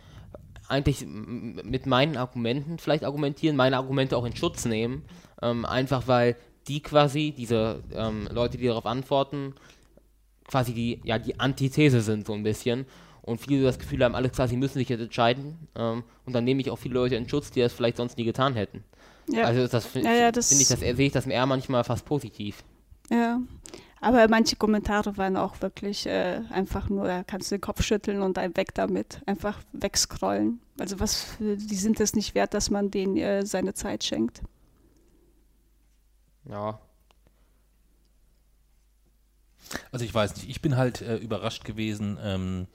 eigentlich 0.71 1.05
mit 1.05 1.85
meinen 1.85 2.17
Argumenten 2.17 2.79
vielleicht 2.79 3.03
argumentieren, 3.03 3.55
meine 3.55 3.77
Argumente 3.77 4.17
auch 4.17 4.25
in 4.25 4.35
Schutz 4.35 4.65
nehmen, 4.65 5.03
ähm, 5.41 5.65
einfach 5.65 6.07
weil 6.07 6.37
die 6.67 6.81
quasi, 6.81 7.33
diese 7.35 7.83
ähm, 7.93 8.27
Leute, 8.31 8.57
die 8.57 8.67
darauf 8.67 8.85
antworten, 8.85 9.53
quasi 10.47 10.73
die, 10.73 11.01
ja, 11.03 11.19
die 11.19 11.39
Antithese 11.39 12.01
sind 12.01 12.27
so 12.27 12.33
ein 12.33 12.43
bisschen. 12.43 12.85
Und 13.23 13.39
viele 13.39 13.63
das 13.63 13.77
Gefühl 13.77 14.03
haben, 14.03 14.15
alle 14.15 14.29
quasi 14.29 14.57
müssen 14.57 14.79
sich 14.79 14.89
jetzt 14.89 15.01
entscheiden. 15.01 15.67
Ähm, 15.75 16.03
und 16.25 16.33
dann 16.33 16.43
nehme 16.43 16.61
ich 16.61 16.71
auch 16.71 16.77
viele 16.77 16.95
Leute 16.95 17.15
in 17.15 17.29
Schutz, 17.29 17.51
die 17.51 17.59
das 17.59 17.73
vielleicht 17.73 17.97
sonst 17.97 18.17
nie 18.17 18.23
getan 18.23 18.55
hätten. 18.55 18.83
Ja. 19.29 19.45
Also 19.45 19.67
das 19.67 19.93
ja, 19.93 20.13
ja, 20.13 20.27
ich, 20.27 20.33
das 20.33 20.49
sehe 20.49 21.05
ich 21.05 21.11
das 21.11 21.27
eher 21.27 21.45
manchmal 21.45 21.83
fast 21.83 22.05
positiv. 22.05 22.63
Ja. 23.09 23.39
Aber 24.03 24.27
manche 24.27 24.55
Kommentare 24.55 25.15
waren 25.17 25.37
auch 25.37 25.61
wirklich 25.61 26.07
äh, 26.07 26.41
einfach 26.49 26.89
nur, 26.89 27.05
da 27.05 27.23
kannst 27.23 27.51
du 27.51 27.55
den 27.55 27.61
Kopf 27.61 27.83
schütteln 27.83 28.23
und 28.23 28.39
ein 28.39 28.57
weg 28.57 28.73
damit. 28.73 29.21
Einfach 29.27 29.61
wegscrollen. 29.73 30.59
Also 30.79 30.99
was, 30.99 31.27
die 31.39 31.75
sind 31.75 31.99
es 31.99 32.15
nicht 32.15 32.33
wert, 32.33 32.55
dass 32.55 32.71
man 32.71 32.89
denen 32.89 33.15
äh, 33.15 33.45
seine 33.45 33.75
Zeit 33.75 34.03
schenkt. 34.03 34.41
Ja. 36.45 36.79
Also 39.91 40.03
ich 40.03 40.13
weiß 40.13 40.35
nicht, 40.35 40.49
ich 40.49 40.61
bin 40.61 40.77
halt 40.77 41.01
äh, 41.01 41.17
überrascht 41.17 41.63
gewesen, 41.63 42.17
ähm, 42.23 42.67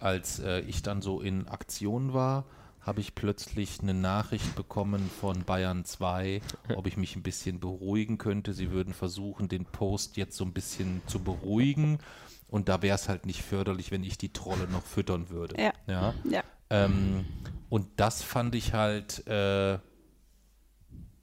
als 0.00 0.38
äh, 0.38 0.60
ich 0.60 0.82
dann 0.82 1.00
so 1.00 1.22
in 1.22 1.48
Aktion 1.48 2.12
war, 2.12 2.44
habe 2.88 3.02
ich 3.02 3.14
plötzlich 3.14 3.80
eine 3.82 3.92
Nachricht 3.92 4.56
bekommen 4.56 5.10
von 5.20 5.44
Bayern 5.44 5.84
2, 5.84 6.40
ob 6.74 6.86
ich 6.86 6.96
mich 6.96 7.16
ein 7.16 7.22
bisschen 7.22 7.60
beruhigen 7.60 8.16
könnte. 8.16 8.54
Sie 8.54 8.70
würden 8.70 8.94
versuchen, 8.94 9.46
den 9.46 9.66
Post 9.66 10.16
jetzt 10.16 10.38
so 10.38 10.44
ein 10.46 10.54
bisschen 10.54 11.02
zu 11.06 11.22
beruhigen. 11.22 11.98
Und 12.48 12.70
da 12.70 12.80
wäre 12.80 12.94
es 12.94 13.10
halt 13.10 13.26
nicht 13.26 13.42
förderlich, 13.42 13.90
wenn 13.90 14.02
ich 14.02 14.16
die 14.16 14.32
Trolle 14.32 14.66
noch 14.68 14.84
füttern 14.84 15.28
würde. 15.28 15.60
Ja. 15.60 15.72
ja? 15.86 16.14
ja. 16.30 16.42
Ähm, 16.70 17.26
und 17.68 17.88
das 17.96 18.22
fand 18.22 18.54
ich 18.54 18.72
halt, 18.72 19.26
äh, 19.26 19.78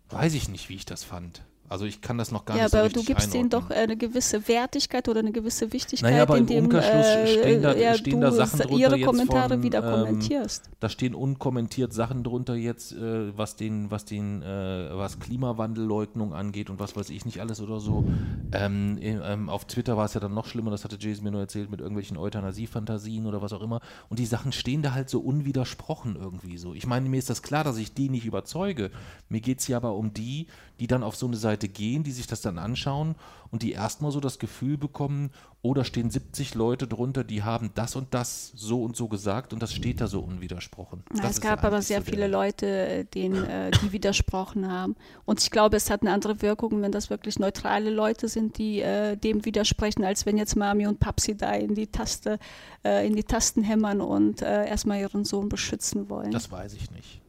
weiß 0.09 0.35
ich 0.35 0.47
nicht, 0.49 0.69
wie 0.69 0.75
ich 0.75 0.85
das 0.85 1.03
fand. 1.03 1.41
Also 1.67 1.85
ich 1.85 2.01
kann 2.01 2.17
das 2.17 2.31
noch 2.31 2.45
gar 2.45 2.55
ja, 2.57 2.63
nicht 2.63 2.71
so 2.71 2.77
richtig 2.77 2.95
Ja, 2.95 2.99
aber 2.99 3.07
du 3.07 3.13
gibst 3.13 3.35
einordnen. 3.35 3.49
denen 3.49 3.69
doch 3.69 3.75
eine 3.75 3.97
gewisse 3.97 4.47
Wertigkeit 4.47 5.09
oder 5.09 5.19
eine 5.19 5.31
gewisse 5.31 5.73
Wichtigkeit, 5.73 6.11
naja, 6.11 6.23
aber 6.23 6.37
in 6.37 6.45
dem 6.45 6.65
Umkehrschluss 6.65 7.05
äh, 7.05 7.27
stehen 7.27 7.61
da, 7.63 7.75
ja, 7.75 7.93
stehen 7.95 8.21
da 8.21 8.31
Sachen 8.31 8.59
drunter 8.59 8.77
ihre 8.77 8.97
jetzt 8.97 9.05
Kommentare 9.05 9.53
von, 9.55 9.63
wieder 9.63 9.83
ähm, 9.83 9.91
kommentierst. 9.91 10.69
Da 10.79 10.89
stehen 10.89 11.15
unkommentiert 11.15 11.91
Sachen 11.93 12.23
drunter 12.23 12.55
jetzt, 12.55 12.93
äh, 12.93 13.35
was 13.35 13.55
den, 13.55 13.89
was 13.89 14.05
den, 14.05 14.43
äh, 14.43 14.89
was 14.93 15.19
Klimawandelleugnung 15.19 16.33
angeht 16.33 16.69
und 16.69 16.79
was 16.79 16.95
weiß 16.95 17.09
ich 17.09 17.25
nicht 17.25 17.41
alles 17.41 17.61
oder 17.61 17.79
so. 17.79 18.05
Ähm, 18.51 18.97
ähm, 19.01 19.49
auf 19.49 19.65
Twitter 19.65 19.97
war 19.97 20.05
es 20.05 20.13
ja 20.13 20.19
dann 20.19 20.33
noch 20.33 20.45
schlimmer, 20.45 20.69
das 20.69 20.83
hatte 20.83 20.97
Jason 20.99 21.23
mir 21.23 21.31
nur 21.31 21.41
erzählt, 21.41 21.71
mit 21.71 21.79
irgendwelchen 21.79 22.17
Euthanasie-Fantasien 22.17 23.25
oder 23.25 23.41
was 23.41 23.53
auch 23.53 23.61
immer. 23.61 23.81
Und 24.09 24.19
die 24.19 24.25
Sachen 24.25 24.51
stehen 24.51 24.83
da 24.83 24.93
halt 24.93 25.09
so 25.09 25.19
unwidersprochen 25.19 26.15
irgendwie 26.15 26.57
so. 26.57 26.73
Ich 26.75 26.85
meine, 26.85 27.09
mir 27.09 27.17
ist 27.17 27.29
das 27.29 27.41
klar, 27.41 27.63
dass 27.63 27.77
ich 27.77 27.93
die 27.93 28.09
nicht 28.09 28.25
überzeuge. 28.25 28.91
Mir 29.29 29.41
geht 29.41 29.59
es 29.59 29.67
ja 29.67 29.77
aber 29.77 29.95
um 29.95 30.13
die, 30.13 30.47
die 30.79 30.87
dann 30.87 31.03
auf 31.03 31.15
so 31.15 31.27
eine 31.27 31.37
Seite 31.37 31.67
gehen, 31.67 32.03
die 32.03 32.11
sich 32.11 32.27
das 32.27 32.41
dann 32.41 32.57
anschauen 32.57 33.15
und 33.51 33.63
die 33.63 33.71
erstmal 33.71 34.11
so 34.11 34.19
das 34.19 34.39
Gefühl 34.39 34.77
bekommen, 34.77 35.31
oh, 35.61 35.73
da 35.73 35.83
stehen 35.83 36.11
70 36.11 36.55
Leute 36.55 36.87
drunter, 36.87 37.23
die 37.23 37.41
haben 37.43 37.71
das 37.73 37.95
und 37.95 38.13
das 38.13 38.51
so 38.55 38.83
und 38.83 38.95
so 38.95 39.07
gesagt 39.07 39.53
und 39.53 39.61
das 39.61 39.73
steht 39.73 40.01
da 40.01 40.07
so 40.07 40.19
unwidersprochen. 40.19 41.03
Na, 41.13 41.29
es 41.29 41.41
gab 41.41 41.63
aber 41.63 41.81
sehr 41.81 42.01
so 42.01 42.05
viele 42.11 42.27
Leute, 42.27 43.05
denen, 43.05 43.45
äh, 43.45 43.71
die 43.71 43.91
widersprochen 43.91 44.69
haben. 44.69 44.95
Und 45.25 45.41
ich 45.41 45.49
glaube, 45.49 45.77
es 45.77 45.89
hat 45.89 46.01
eine 46.01 46.11
andere 46.11 46.41
Wirkung, 46.41 46.81
wenn 46.81 46.91
das 46.91 47.09
wirklich 47.09 47.39
neutrale 47.39 47.89
Leute 47.89 48.27
sind, 48.27 48.57
die 48.57 48.81
äh, 48.81 49.15
dem 49.15 49.45
widersprechen, 49.45 50.03
als 50.03 50.25
wenn 50.25 50.37
jetzt 50.37 50.55
Mami 50.55 50.85
und 50.85 50.99
Papsi 50.99 51.35
da 51.35 51.53
in 51.53 51.73
die 51.73 51.87
Taste, 51.87 52.37
äh, 52.83 53.07
in 53.07 53.15
die 53.15 53.23
Tasten 53.23 53.63
hämmern 53.63 54.01
und 54.01 54.41
äh, 54.41 54.67
erstmal 54.67 54.99
ihren 54.99 55.25
Sohn 55.25 55.49
beschützen 55.49 56.09
wollen. 56.09 56.31
Das 56.31 56.51
weiß 56.51 56.73
ich 56.73 56.91
nicht. 56.91 57.21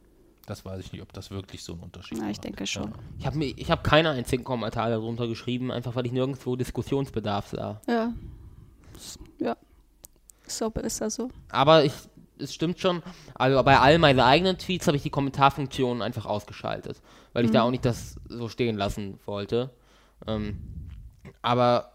Das 0.47 0.63
weiß 0.63 0.79
ich 0.79 0.93
nicht, 0.93 1.01
ob 1.01 1.11
das 1.11 1.29
wirklich 1.29 1.61
so 1.61 1.73
ein 1.73 1.79
Unterschied 1.79 2.17
ist. 2.17 2.23
Ja, 2.23 2.29
ich 2.29 2.39
denke 2.39 2.65
schon. 2.65 2.85
Ja. 2.85 2.97
Ich 3.19 3.25
habe 3.27 3.43
ich 3.43 3.69
hab 3.69 3.83
keinen 3.83 4.07
einzigen 4.07 4.45
Kommentar 4.45 4.89
darunter 4.89 5.27
geschrieben, 5.27 5.71
einfach 5.71 5.93
weil 5.95 6.05
ich 6.05 6.13
nirgendwo 6.13 6.55
Diskussionsbedarf 6.55 7.49
sah. 7.49 7.81
Ja. 7.85 8.13
Ja. 9.39 9.57
So 10.47 10.69
ist 10.69 11.01
das 11.01 11.15
so. 11.15 11.29
Aber 11.49 11.83
ich, 11.83 11.91
es 12.39 12.53
stimmt 12.53 12.79
schon, 12.79 13.03
also 13.35 13.61
bei 13.61 13.77
all 13.77 13.99
meinen 13.99 14.21
eigenen 14.21 14.57
Tweets 14.57 14.87
habe 14.87 14.95
ich 14.95 15.03
die 15.03 15.09
Kommentarfunktion 15.09 16.01
einfach 16.01 16.25
ausgeschaltet, 16.25 17.01
weil 17.33 17.43
ich 17.43 17.51
mhm. 17.51 17.55
da 17.55 17.63
auch 17.63 17.71
nicht 17.71 17.83
das 17.83 18.15
so 18.29 18.47
stehen 18.47 18.77
lassen 18.77 19.19
wollte. 19.25 19.71
Ähm, 20.27 20.59
aber 21.41 21.91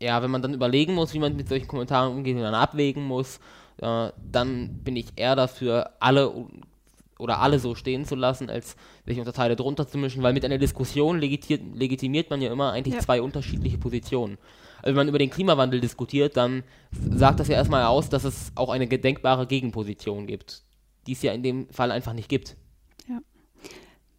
ja, 0.00 0.20
wenn 0.22 0.32
man 0.32 0.42
dann 0.42 0.54
überlegen 0.54 0.94
muss, 0.94 1.14
wie 1.14 1.20
man 1.20 1.36
mit 1.36 1.48
solchen 1.48 1.68
Kommentaren 1.68 2.16
umgeht 2.16 2.34
und 2.34 2.42
dann 2.42 2.54
abwägen 2.54 3.04
muss, 3.04 3.38
äh, 3.76 4.10
dann 4.20 4.78
bin 4.82 4.96
ich 4.96 5.12
eher 5.14 5.36
dafür, 5.36 5.92
alle 6.00 6.32
oder 7.22 7.40
alle 7.40 7.58
so 7.58 7.74
stehen 7.74 8.04
zu 8.04 8.14
lassen, 8.14 8.50
als 8.50 8.76
sich 9.06 9.18
unter 9.18 9.32
Teile 9.32 9.56
drunter 9.56 9.88
zu 9.88 9.96
mischen, 9.96 10.22
weil 10.22 10.32
mit 10.32 10.44
einer 10.44 10.58
Diskussion 10.58 11.18
legitimiert 11.18 12.28
man 12.28 12.42
ja 12.42 12.52
immer 12.52 12.72
eigentlich 12.72 12.96
ja. 12.96 13.00
zwei 13.00 13.22
unterschiedliche 13.22 13.78
Positionen. 13.78 14.38
Also 14.78 14.88
wenn 14.88 15.06
man 15.06 15.08
über 15.08 15.18
den 15.18 15.30
Klimawandel 15.30 15.80
diskutiert, 15.80 16.36
dann 16.36 16.64
sagt 16.90 17.40
das 17.40 17.48
ja 17.48 17.54
erstmal 17.54 17.84
aus, 17.84 18.08
dass 18.08 18.24
es 18.24 18.50
auch 18.56 18.68
eine 18.68 18.88
gedenkbare 18.88 19.46
Gegenposition 19.46 20.26
gibt, 20.26 20.64
die 21.06 21.12
es 21.12 21.22
ja 21.22 21.32
in 21.32 21.42
dem 21.44 21.68
Fall 21.70 21.92
einfach 21.92 22.12
nicht 22.12 22.28
gibt. 22.28 22.56
Ja. 23.08 23.20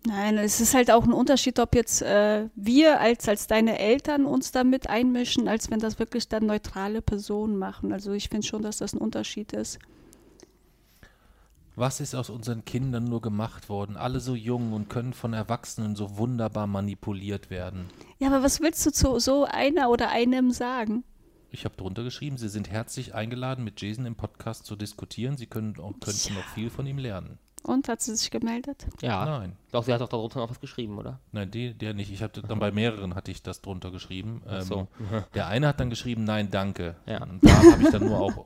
Nein, 0.07 0.37
es 0.37 0.61
ist 0.61 0.73
halt 0.73 0.89
auch 0.89 1.03
ein 1.03 1.11
Unterschied, 1.11 1.59
ob 1.59 1.75
jetzt 1.75 2.01
äh, 2.01 2.47
wir 2.55 3.01
als, 3.01 3.27
als 3.27 3.47
deine 3.47 3.77
Eltern 3.77 4.25
uns 4.25 4.53
damit 4.53 4.89
einmischen, 4.89 5.49
als 5.49 5.69
wenn 5.69 5.79
das 5.79 5.99
wirklich 5.99 6.29
dann 6.29 6.45
neutrale 6.45 7.01
Personen 7.01 7.57
machen. 7.57 7.91
Also 7.91 8.13
ich 8.13 8.29
finde 8.29 8.47
schon, 8.47 8.61
dass 8.61 8.77
das 8.77 8.93
ein 8.93 8.99
Unterschied 8.99 9.51
ist. 9.51 9.79
Was 11.75 11.99
ist 11.99 12.13
aus 12.13 12.29
unseren 12.29 12.65
Kindern 12.65 13.05
nur 13.05 13.21
gemacht 13.21 13.67
worden? 13.67 13.97
Alle 13.97 14.19
so 14.19 14.35
jung 14.35 14.73
und 14.73 14.89
können 14.89 15.13
von 15.13 15.33
Erwachsenen 15.33 15.95
so 15.95 16.17
wunderbar 16.17 16.67
manipuliert 16.67 17.49
werden. 17.49 17.87
Ja, 18.19 18.27
aber 18.27 18.43
was 18.43 18.61
willst 18.61 18.85
du 18.85 18.91
zu 18.91 19.17
so 19.19 19.45
einer 19.45 19.89
oder 19.89 20.09
einem 20.09 20.51
sagen? 20.51 21.03
Ich 21.49 21.65
habe 21.65 21.75
drunter 21.75 22.03
geschrieben, 22.03 22.37
Sie 22.37 22.49
sind 22.49 22.69
herzlich 22.69 23.15
eingeladen, 23.15 23.63
mit 23.63 23.81
Jason 23.81 24.05
im 24.05 24.15
Podcast 24.15 24.65
zu 24.65 24.75
diskutieren. 24.75 25.35
Sie 25.35 25.47
können 25.47 25.75
auch, 25.79 25.93
könnten 25.99 26.33
ja. 26.33 26.35
noch 26.35 26.47
viel 26.49 26.69
von 26.69 26.85
ihm 26.85 26.99
lernen. 26.99 27.39
Und 27.63 27.87
hat 27.87 28.01
sie 28.01 28.13
sich 28.15 28.29
gemeldet? 28.29 28.85
Ja. 29.01 29.25
Nein. 29.25 29.55
Doch, 29.71 29.83
sie 29.83 29.93
hat 29.93 30.01
doch 30.01 30.09
darunter 30.09 30.39
noch 30.39 30.49
was 30.49 30.59
geschrieben, 30.59 30.97
oder? 30.97 31.21
Nein, 31.31 31.49
die, 31.49 31.73
der 31.73 31.93
nicht. 31.93 32.11
Ich 32.11 32.21
hatte 32.21 32.41
dann 32.41 32.59
bei 32.59 32.71
mehreren 32.71 33.15
hatte 33.15 33.31
ich 33.31 33.41
das 33.41 33.61
drunter 33.61 33.89
geschrieben. 33.89 34.41
Ähm, 34.47 34.61
so. 34.63 34.87
Der 35.33 35.47
eine 35.47 35.69
hat 35.69 35.79
dann 35.79 35.89
geschrieben, 35.89 36.25
nein, 36.25 36.51
danke. 36.51 36.97
Ja. 37.05 37.23
Und 37.23 37.43
da 37.43 37.55
habe 37.55 37.83
ich 37.83 37.89
dann 37.89 38.05
nur 38.05 38.19
auch 38.19 38.45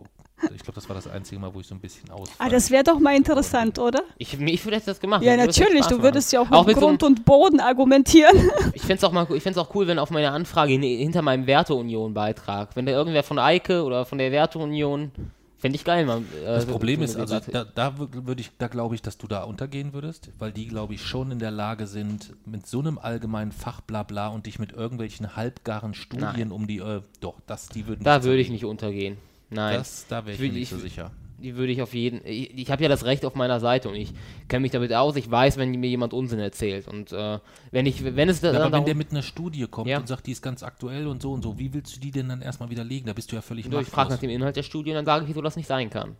Ich 0.55 0.61
glaube, 0.61 0.73
das 0.75 0.87
war 0.87 0.95
das 0.95 1.07
einzige 1.07 1.39
Mal, 1.41 1.51
wo 1.53 1.59
ich 1.59 1.67
so 1.67 1.73
ein 1.73 1.79
bisschen 1.79 2.09
aus. 2.11 2.29
Ah, 2.37 2.47
das 2.47 2.69
wäre 2.69 2.83
doch 2.83 2.99
mal 2.99 3.15
interessant, 3.15 3.79
oder? 3.79 4.01
Ich, 4.19 4.39
ich 4.39 4.65
würde 4.65 4.75
jetzt 4.75 4.87
das 4.87 4.99
gemacht. 4.99 5.23
Ja, 5.23 5.35
natürlich. 5.35 5.85
Du 5.87 6.01
würdest 6.03 6.31
ja 6.31 6.41
auch 6.41 6.51
Auch 6.51 6.65
mit 6.65 6.75
mit 6.75 6.75
so 6.75 6.87
Grund 6.87 7.03
und 7.03 7.25
Boden 7.25 7.59
argumentieren. 7.59 8.35
Ich 8.73 8.81
fände 8.83 8.95
es 8.97 9.03
auch, 9.03 9.11
mal- 9.11 9.27
ich 9.35 9.41
fänd's 9.41 9.57
auch 9.57 9.73
cool, 9.73 9.87
wenn 9.87 9.97
auf 9.99 10.11
meine 10.11 10.31
Anfrage 10.31 10.73
hin- 10.73 10.83
hinter 10.83 11.21
meinem 11.23 11.47
Werteunion-Beitrag, 11.47 12.75
wenn 12.75 12.85
da 12.85 12.91
irgendwer 12.91 13.23
von 13.23 13.39
Eike 13.39 13.83
oder 13.83 14.05
von 14.05 14.17
der 14.19 14.31
Werteunion, 14.31 15.11
fände 15.57 15.75
ich 15.75 15.83
geil, 15.83 16.05
man. 16.05 16.23
Äh, 16.43 16.45
Das 16.45 16.65
Problem 16.67 17.01
ist, 17.01 17.15
also 17.15 17.39
da, 17.39 17.63
da 17.65 17.93
würde 17.97 18.39
ich, 18.41 18.51
da 18.59 18.67
glaube 18.67 18.93
ich, 18.95 19.01
dass 19.01 19.17
du 19.17 19.27
da 19.27 19.43
untergehen 19.43 19.93
würdest, 19.93 20.29
weil 20.37 20.51
die, 20.51 20.67
glaube 20.67 20.93
ich, 20.93 21.01
schon 21.01 21.31
in 21.31 21.39
der 21.39 21.51
Lage 21.51 21.87
sind, 21.87 22.35
mit 22.45 22.67
so 22.67 22.79
einem 22.79 22.99
allgemeinen 22.99 23.51
Fachblabla 23.51 24.27
und 24.27 24.45
dich 24.45 24.59
mit 24.59 24.71
irgendwelchen 24.73 25.35
halbgaren 25.35 25.95
Studien 25.95 26.29
Nein. 26.35 26.51
um 26.51 26.67
die, 26.67 26.77
äh, 26.77 27.01
doch, 27.21 27.35
das, 27.47 27.69
die 27.69 27.87
würden 27.87 28.03
Da 28.03 28.23
würde 28.23 28.39
ich 28.39 28.49
nicht 28.51 28.65
untergehen. 28.65 29.17
Nein. 29.49 29.77
Das, 29.77 30.05
da 30.07 30.25
wäre 30.25 30.35
ich, 30.35 30.41
Ich 30.41 30.47
mir 30.47 30.53
nicht 30.53 30.63
ich 30.63 30.69
so 30.69 30.77
sicher. 30.77 31.11
die 31.39 31.55
würde 31.55 31.71
ich 31.71 31.81
auf 31.81 31.93
jeden. 31.93 32.19
Ich, 32.25 32.57
ich 32.57 32.71
habe 32.71 32.83
ja 32.83 32.89
das 32.89 33.05
Recht 33.05 33.23
auf 33.25 33.35
meiner 33.35 33.59
Seite 33.59 33.87
und 33.89 33.95
ich 33.95 34.13
kenne 34.49 34.61
mich 34.61 34.71
damit 34.71 34.91
aus. 34.93 35.15
Ich 35.15 35.29
weiß, 35.29 35.57
wenn 35.57 35.71
mir 35.71 35.89
jemand 35.89 36.13
Unsinn 36.13 36.39
erzählt. 36.39 36.87
Und 36.87 37.11
äh, 37.13 37.39
wenn 37.71 37.85
ich, 37.85 38.03
wenn 38.03 38.27
es 38.27 38.41
Ja, 38.41 38.49
aber 38.49 38.59
dann 38.59 38.73
wenn 38.73 38.85
der 38.85 38.95
mit 38.95 39.11
einer 39.11 39.21
Studie 39.21 39.65
kommt 39.67 39.87
Ja. 39.87 39.99
und 39.99 40.07
sagt, 40.07 40.27
die 40.27 40.31
ist 40.31 40.41
ganz 40.41 40.63
aktuell 40.63 41.07
und 41.07 41.21
so 41.21 41.31
und 41.31 41.43
so, 41.43 41.57
wie 41.59 41.73
willst 41.73 41.95
du 41.95 41.99
die 41.99 42.11
denn 42.11 42.27
dann 42.29 42.41
erstmal 42.41 42.69
widerlegen? 42.69 43.07
Da 43.07 43.13
bist 43.13 43.31
du 43.31 43.35
ja 43.35 43.41
völlig 43.41 43.65
ich 43.67 43.87
frage 43.87 44.09
nach 44.09 44.19
dem 44.19 44.29
Inhalt 44.29 44.55
der 44.55 44.63
Studie 44.63 44.89
und 44.91 44.95
dann 44.95 45.05
sage 45.05 45.23
ich, 45.23 45.29
wieso 45.29 45.41
das 45.41 45.55
nicht 45.55 45.67
sein 45.67 45.89
kann. 45.89 46.15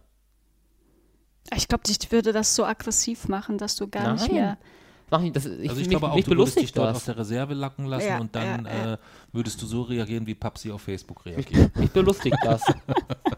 Ich 1.56 1.68
glaube, 1.68 1.84
ich 1.88 2.12
würde 2.12 2.34
das 2.34 2.56
so 2.56 2.66
aggressiv 2.66 3.28
machen, 3.28 3.58
dass 3.58 3.76
du 3.78 3.88
gar 3.88 4.14
nicht 4.14 4.28
Nein. 4.28 4.34
mehr. 4.36 4.58
Mach 5.10 5.22
nicht, 5.22 5.36
das, 5.36 5.46
ich, 5.46 5.70
Also 5.70 5.82
ich 5.82 5.88
mich, 5.88 5.90
glaube 5.90 6.12
auch, 6.12 6.20
du 6.20 6.28
würdest 6.28 6.28
dich 6.28 6.74
belustigt 6.74 6.78
dort 6.78 6.90
aus 6.90 6.96
das. 6.96 7.06
der 7.06 7.18
Reserve 7.18 7.54
lacken 7.54 7.86
lassen 7.86 8.08
Ja, 8.08 8.20
und 8.20 8.36
dann 8.36 8.66
ja, 8.66 8.72
ja. 8.72 8.94
Äh, 8.94 8.98
würdest 9.32 9.62
du 9.62 9.66
so 9.66 9.84
reagieren, 9.84 10.28
wie 10.28 10.36
Papsi 10.36 10.72
auf 10.72 10.82
Facebook 10.82 11.26
reagiert. 11.26 11.76
mich 11.78 11.92
belustigt 11.92 12.38
das. 12.44 12.62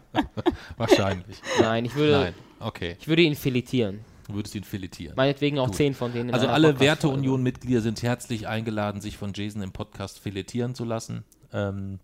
Wahrscheinlich. 0.76 1.40
Nein, 1.60 1.84
ich 1.84 1.94
würde, 1.94 2.12
Nein, 2.12 2.34
okay. 2.58 2.96
ich 2.98 3.06
würde 3.06 3.22
ihn 3.22 3.36
filetieren. 3.36 4.00
Du 4.26 4.34
würdest 4.34 4.54
ihn 4.54 4.64
filetieren. 4.64 5.14
Meinetwegen 5.16 5.58
auch 5.58 5.66
Gut. 5.66 5.76
zehn 5.76 5.94
von 5.94 6.12
denen. 6.12 6.32
Also 6.32 6.48
alle. 6.48 6.78
Werteunion-Mitglieder 6.78 7.80
sind 7.80 8.02
herzlich 8.02 8.48
eingeladen, 8.48 9.00
sich 9.00 9.16
von 9.16 9.32
Jason 9.34 9.62
im 9.62 9.72
Podcast 9.72 10.18
filetieren 10.18 10.74
zu 10.74 10.84
lassen. 10.84 11.24
Ähm, 11.52 11.98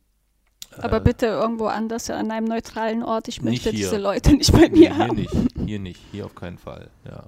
Aber 0.78 1.00
bitte 1.00 1.26
irgendwo 1.26 1.66
anders 1.66 2.10
an 2.10 2.30
einem 2.30 2.46
neutralen 2.46 3.02
Ort. 3.02 3.28
Ich 3.28 3.42
möchte 3.42 3.70
hier. 3.70 3.78
diese 3.78 3.98
Leute 3.98 4.32
nicht 4.32 4.52
bei 4.52 4.62
nee, 4.62 4.68
mir 4.70 4.76
hier 4.94 4.98
haben. 4.98 5.16
nicht, 5.16 5.34
hier 5.64 5.78
nicht, 5.78 6.00
hier 6.12 6.26
auf 6.26 6.34
keinen 6.34 6.58
Fall. 6.58 6.90
Ja. 7.04 7.24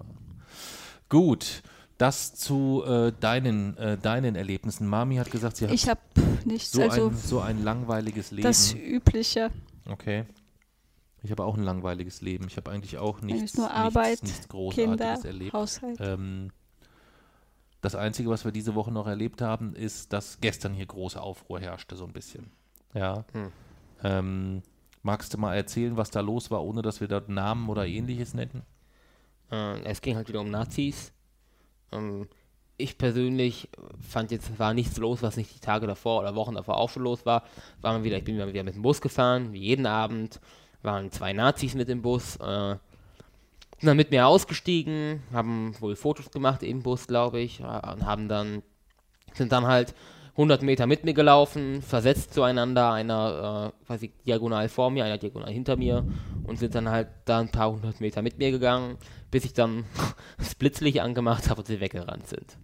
Gut, 1.09 1.63
das 1.99 2.35
zu 2.35 2.85
äh, 2.87 3.13
deinen, 3.19 3.77
äh, 3.77 3.99
deinen 3.99 4.37
Erlebnissen. 4.37 4.87
Mami 4.87 5.17
hat 5.17 5.31
gesagt, 5.31 5.57
sie 5.57 5.67
hat 5.67 5.75
Ich 5.75 5.89
habe 5.89 6.01
nichts. 6.45 6.71
so, 6.71 6.83
also 6.83 7.09
ein, 7.09 7.17
so 7.17 7.41
ein 7.41 7.65
langweiliges 7.65 8.31
Leben. 8.31 8.45
das 8.45 8.73
Übliche. 8.73 9.51
Okay. 9.87 10.25
Ich 11.23 11.33
habe 11.33 11.45
auch 11.45 11.57
ein 11.57 11.65
langweiliges 11.65 12.21
Leben. 12.21 12.47
Ich 12.47 12.57
habe 12.57 12.71
eigentlich 12.71 12.99
auch 12.99 13.21
nichts, 13.21 13.41
Eigentlich 13.41 13.55
nur 13.57 13.71
Arbeit, 13.73 14.11
nichts, 14.11 14.23
nichts 14.23 14.49
Großartiges 14.49 14.91
Kinder, 14.91 15.25
erlebt. 15.25 15.53
Haushalt. 15.53 15.99
Ähm, 16.01 16.51
das 17.81 17.97
Einzige, 17.97 18.31
was 18.31 18.45
wir 18.45 18.53
diese 18.53 18.77
Woche 18.77 18.93
noch 18.93 19.07
erlebt 19.07 19.43
haben, 19.43 19.75
ist, 19.75 20.13
dass 20.13 20.41
gestern 20.41 20.75
hier 20.75 20.87
große 20.87 21.21
Aufruhr 21.21 21.61
herrschte, 21.61 21.97
so 21.97 22.05
ein 22.05 22.13
bisschen. 22.13 22.51
Ja. 22.95 23.25
Hm. 23.33 23.53
Ähm, 24.05 24.63
magst 25.03 25.35
du 25.35 25.39
mal 25.39 25.57
erzählen, 25.57 25.97
was 25.97 26.11
da 26.11 26.21
los 26.21 26.51
war, 26.53 26.65
ohne 26.65 26.83
dass 26.83 27.01
wir 27.01 27.09
dort 27.09 27.29
Namen 27.29 27.69
oder 27.69 27.87
ähnliches 27.87 28.35
nennen? 28.35 28.63
Äh, 29.51 29.81
es 29.83 30.01
ging 30.01 30.15
halt 30.15 30.29
wieder 30.29 30.41
um 30.41 30.51
Nazis. 30.51 31.13
Ähm, 31.93 32.29
ich 32.77 32.97
persönlich 32.97 33.69
fand 34.09 34.31
jetzt, 34.31 34.59
war 34.59 34.73
nichts 34.73 34.97
los, 34.99 35.23
was 35.23 35.37
nicht 35.37 35.55
die 35.55 35.61
Tage 35.61 35.87
davor 35.87 36.21
oder 36.21 36.35
Wochen 36.37 36.55
davor 36.55 36.77
auch 36.77 36.91
schon 36.91 37.03
los 37.03 37.27
war. 37.27 37.43
war 37.81 37.93
mal 37.93 38.05
wieder, 38.05 38.17
ich 38.17 38.25
bin 38.25 38.37
wieder 38.37 38.63
mit 38.63 38.75
dem 38.75 38.83
Bus 38.83 39.01
gefahren, 39.01 39.53
wie 39.53 39.61
jeden 39.61 39.87
Abend. 39.87 40.41
Waren 40.83 41.11
zwei 41.11 41.33
Nazis 41.33 41.75
mit 41.75 41.89
im 41.89 42.03
Bus. 42.03 42.37
Äh, 42.37 42.77
sind 43.79 43.87
dann 43.87 43.97
mit 43.97 44.11
mir 44.11 44.27
ausgestiegen, 44.27 45.23
haben 45.33 45.75
wohl 45.81 45.97
Fotos 45.97 46.31
gemacht 46.31 46.63
im 46.63 46.83
Bus, 46.83 47.07
glaube 47.07 47.41
ich. 47.41 47.59
ja, 47.59 47.93
Und 47.93 48.07
haben 48.07 48.29
dann, 48.29 48.63
sind 49.35 49.53
dann 49.53 49.67
halt 49.67 49.95
100 50.39 50.63
Meter 50.63 50.87
mit 50.87 51.05
mir 51.05 51.15
gelaufen, 51.15 51.83
versetzt 51.83 52.33
zueinander, 52.33 52.93
einer 52.93 53.73
äh, 53.75 53.87
quasi 53.87 54.13
diagonal 54.25 54.69
vor 54.69 54.89
mir, 54.89 55.05
einer 55.05 55.19
diagonal 55.19 55.53
hinter 55.53 55.77
mir 55.77 56.07
und 56.45 56.61
sind 56.61 56.77
dann 56.77 56.89
halt 56.89 57.09
da 57.25 57.41
ein 57.41 57.51
paar 57.51 57.73
hundert 57.73 58.01
Meter 58.01 58.23
mit 58.23 58.39
mir 58.39 58.53
gegangen, 58.53 58.99
bis 59.33 59.45
ich 59.45 59.53
dann 59.53 59.85
das 60.39 60.55
Blitzlicht 60.55 61.01
angemacht 61.01 61.51
habe 61.51 61.61
und 61.63 61.67
sie 61.67 61.81
weggerannt 61.81 62.29
sind. 62.29 62.57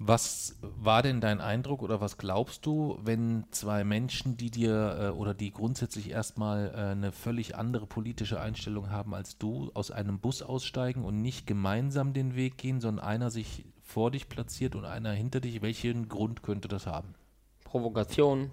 Was 0.00 0.58
war 0.60 1.02
denn 1.02 1.20
dein 1.20 1.40
Eindruck 1.40 1.82
oder 1.82 2.00
was 2.00 2.18
glaubst 2.18 2.66
du, 2.66 2.98
wenn 3.00 3.44
zwei 3.52 3.84
Menschen, 3.84 4.36
die 4.36 4.50
dir 4.50 4.98
äh, 5.00 5.08
oder 5.10 5.32
die 5.32 5.52
grundsätzlich 5.52 6.10
erstmal 6.10 6.72
äh, 6.74 6.90
eine 6.90 7.12
völlig 7.12 7.54
andere 7.54 7.86
politische 7.86 8.40
Einstellung 8.40 8.90
haben 8.90 9.14
als 9.14 9.38
du, 9.38 9.70
aus 9.74 9.92
einem 9.92 10.18
Bus 10.18 10.42
aussteigen 10.42 11.04
und 11.04 11.22
nicht 11.22 11.46
gemeinsam 11.46 12.12
den 12.12 12.34
Weg 12.34 12.58
gehen, 12.58 12.80
sondern 12.80 13.04
einer 13.04 13.30
sich 13.30 13.64
vor 13.84 14.10
dich 14.10 14.28
platziert 14.28 14.74
und 14.74 14.84
einer 14.84 15.12
hinter 15.12 15.40
dich, 15.40 15.62
welchen 15.62 16.08
Grund 16.08 16.42
könnte 16.42 16.66
das 16.68 16.86
haben? 16.86 17.14
Provokation, 17.64 18.50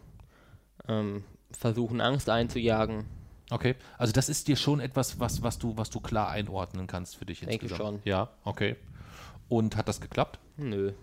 ähm, 0.88 1.24
versuchen 1.52 2.02
Angst 2.02 2.30
einzujagen, 2.30 3.06
Okay, 3.54 3.76
also 3.98 4.14
das 4.14 4.30
ist 4.30 4.48
dir 4.48 4.56
schon 4.56 4.80
etwas, 4.80 5.20
was, 5.20 5.42
was, 5.44 5.60
du, 5.60 5.76
was 5.76 5.90
du 5.90 6.00
klar 6.00 6.30
einordnen 6.30 6.88
kannst 6.88 7.18
für 7.18 7.26
dich 7.26 7.42
Denke 7.42 7.66
insgesamt. 7.66 7.78
schon. 7.82 8.00
Ja, 8.06 8.30
okay. 8.46 8.78
Und 9.50 9.76
hat 9.76 9.90
das 9.90 10.00
geklappt? 10.00 10.40
nö. 10.58 10.94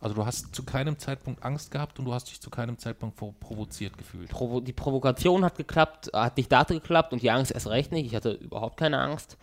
Also 0.00 0.14
du 0.14 0.24
hast 0.24 0.54
zu 0.54 0.62
keinem 0.64 0.96
Zeitpunkt 0.98 1.42
Angst 1.42 1.70
gehabt 1.72 1.98
und 1.98 2.04
du 2.04 2.14
hast 2.14 2.30
dich 2.30 2.40
zu 2.40 2.50
keinem 2.50 2.78
Zeitpunkt 2.78 3.16
pro- 3.16 3.32
provoziert 3.32 3.98
gefühlt. 3.98 4.30
Provo 4.30 4.60
die 4.60 4.72
Provokation 4.72 5.44
hat 5.44 5.56
geklappt, 5.56 6.08
hat 6.14 6.36
nicht 6.36 6.50
da 6.52 6.62
geklappt 6.62 7.12
und 7.12 7.20
die 7.20 7.30
Angst 7.32 7.50
erst 7.52 7.66
recht 7.66 7.90
nicht. 7.92 8.06
Ich 8.06 8.14
hatte 8.14 8.30
überhaupt 8.30 8.76
keine 8.78 9.00
Angst. 9.00 9.36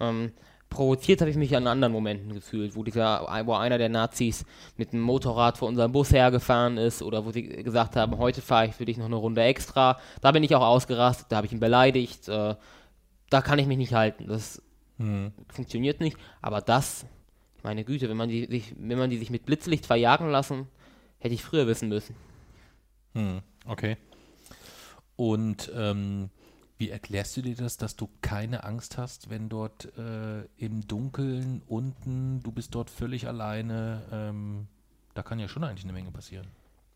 Ähm, 0.00 0.32
provoziert 0.70 1.20
habe 1.20 1.30
ich 1.30 1.36
mich 1.36 1.54
an 1.54 1.66
anderen 1.66 1.92
Momenten 1.92 2.32
gefühlt, 2.32 2.74
wo 2.74 2.82
dieser, 2.82 3.26
wo 3.44 3.54
einer 3.54 3.76
der 3.76 3.88
Nazis 3.88 4.46
mit 4.76 4.92
dem 4.92 5.00
Motorrad 5.00 5.58
vor 5.58 5.68
unserem 5.68 5.92
Bus 5.92 6.12
hergefahren 6.12 6.78
ist 6.78 7.02
oder 7.02 7.26
wo 7.26 7.32
sie 7.32 7.42
gesagt 7.42 7.96
haben, 7.96 8.16
heute 8.16 8.40
fahre 8.40 8.66
ich 8.66 8.74
für 8.74 8.84
dich 8.86 8.96
noch 8.96 9.06
eine 9.06 9.16
Runde 9.16 9.42
extra. 9.42 9.98
Da 10.20 10.32
bin 10.32 10.42
ich 10.42 10.54
auch 10.54 10.64
ausgerastet, 10.64 11.26
da 11.28 11.36
habe 11.36 11.46
ich 11.46 11.52
ihn 11.52 11.60
beleidigt. 11.60 12.28
Äh, 12.28 12.54
da 13.28 13.42
kann 13.42 13.58
ich 13.58 13.66
mich 13.66 13.78
nicht 13.78 13.92
halten. 13.92 14.26
Das 14.26 14.62
funktioniert 15.48 16.00
nicht. 16.00 16.16
Aber 16.40 16.60
das, 16.60 17.06
meine 17.62 17.84
Güte, 17.84 18.08
wenn 18.08 18.16
man 18.16 18.28
die 18.28 18.46
sich, 18.46 18.74
wenn 18.78 18.98
man 18.98 19.10
die 19.10 19.18
sich 19.18 19.30
mit 19.30 19.46
Blitzlicht 19.46 19.86
verjagen 19.86 20.30
lassen, 20.30 20.68
hätte 21.18 21.34
ich 21.34 21.42
früher 21.42 21.66
wissen 21.66 21.88
müssen. 21.88 22.14
Hm, 23.14 23.40
okay. 23.66 23.96
Und 25.16 25.70
ähm, 25.74 26.30
wie 26.80 26.88
erklärst 26.88 27.36
du 27.36 27.42
dir 27.42 27.54
das, 27.54 27.76
dass 27.76 27.94
du 27.94 28.08
keine 28.22 28.64
Angst 28.64 28.96
hast, 28.96 29.28
wenn 29.28 29.50
dort 29.50 29.92
äh, 29.98 30.46
im 30.56 30.88
Dunkeln 30.88 31.62
unten, 31.68 32.42
du 32.42 32.52
bist 32.52 32.74
dort 32.74 32.88
völlig 32.88 33.28
alleine, 33.28 34.02
ähm, 34.10 34.66
da 35.12 35.22
kann 35.22 35.38
ja 35.38 35.46
schon 35.46 35.62
eigentlich 35.62 35.84
eine 35.84 35.92
Menge 35.92 36.10
passieren. 36.10 36.46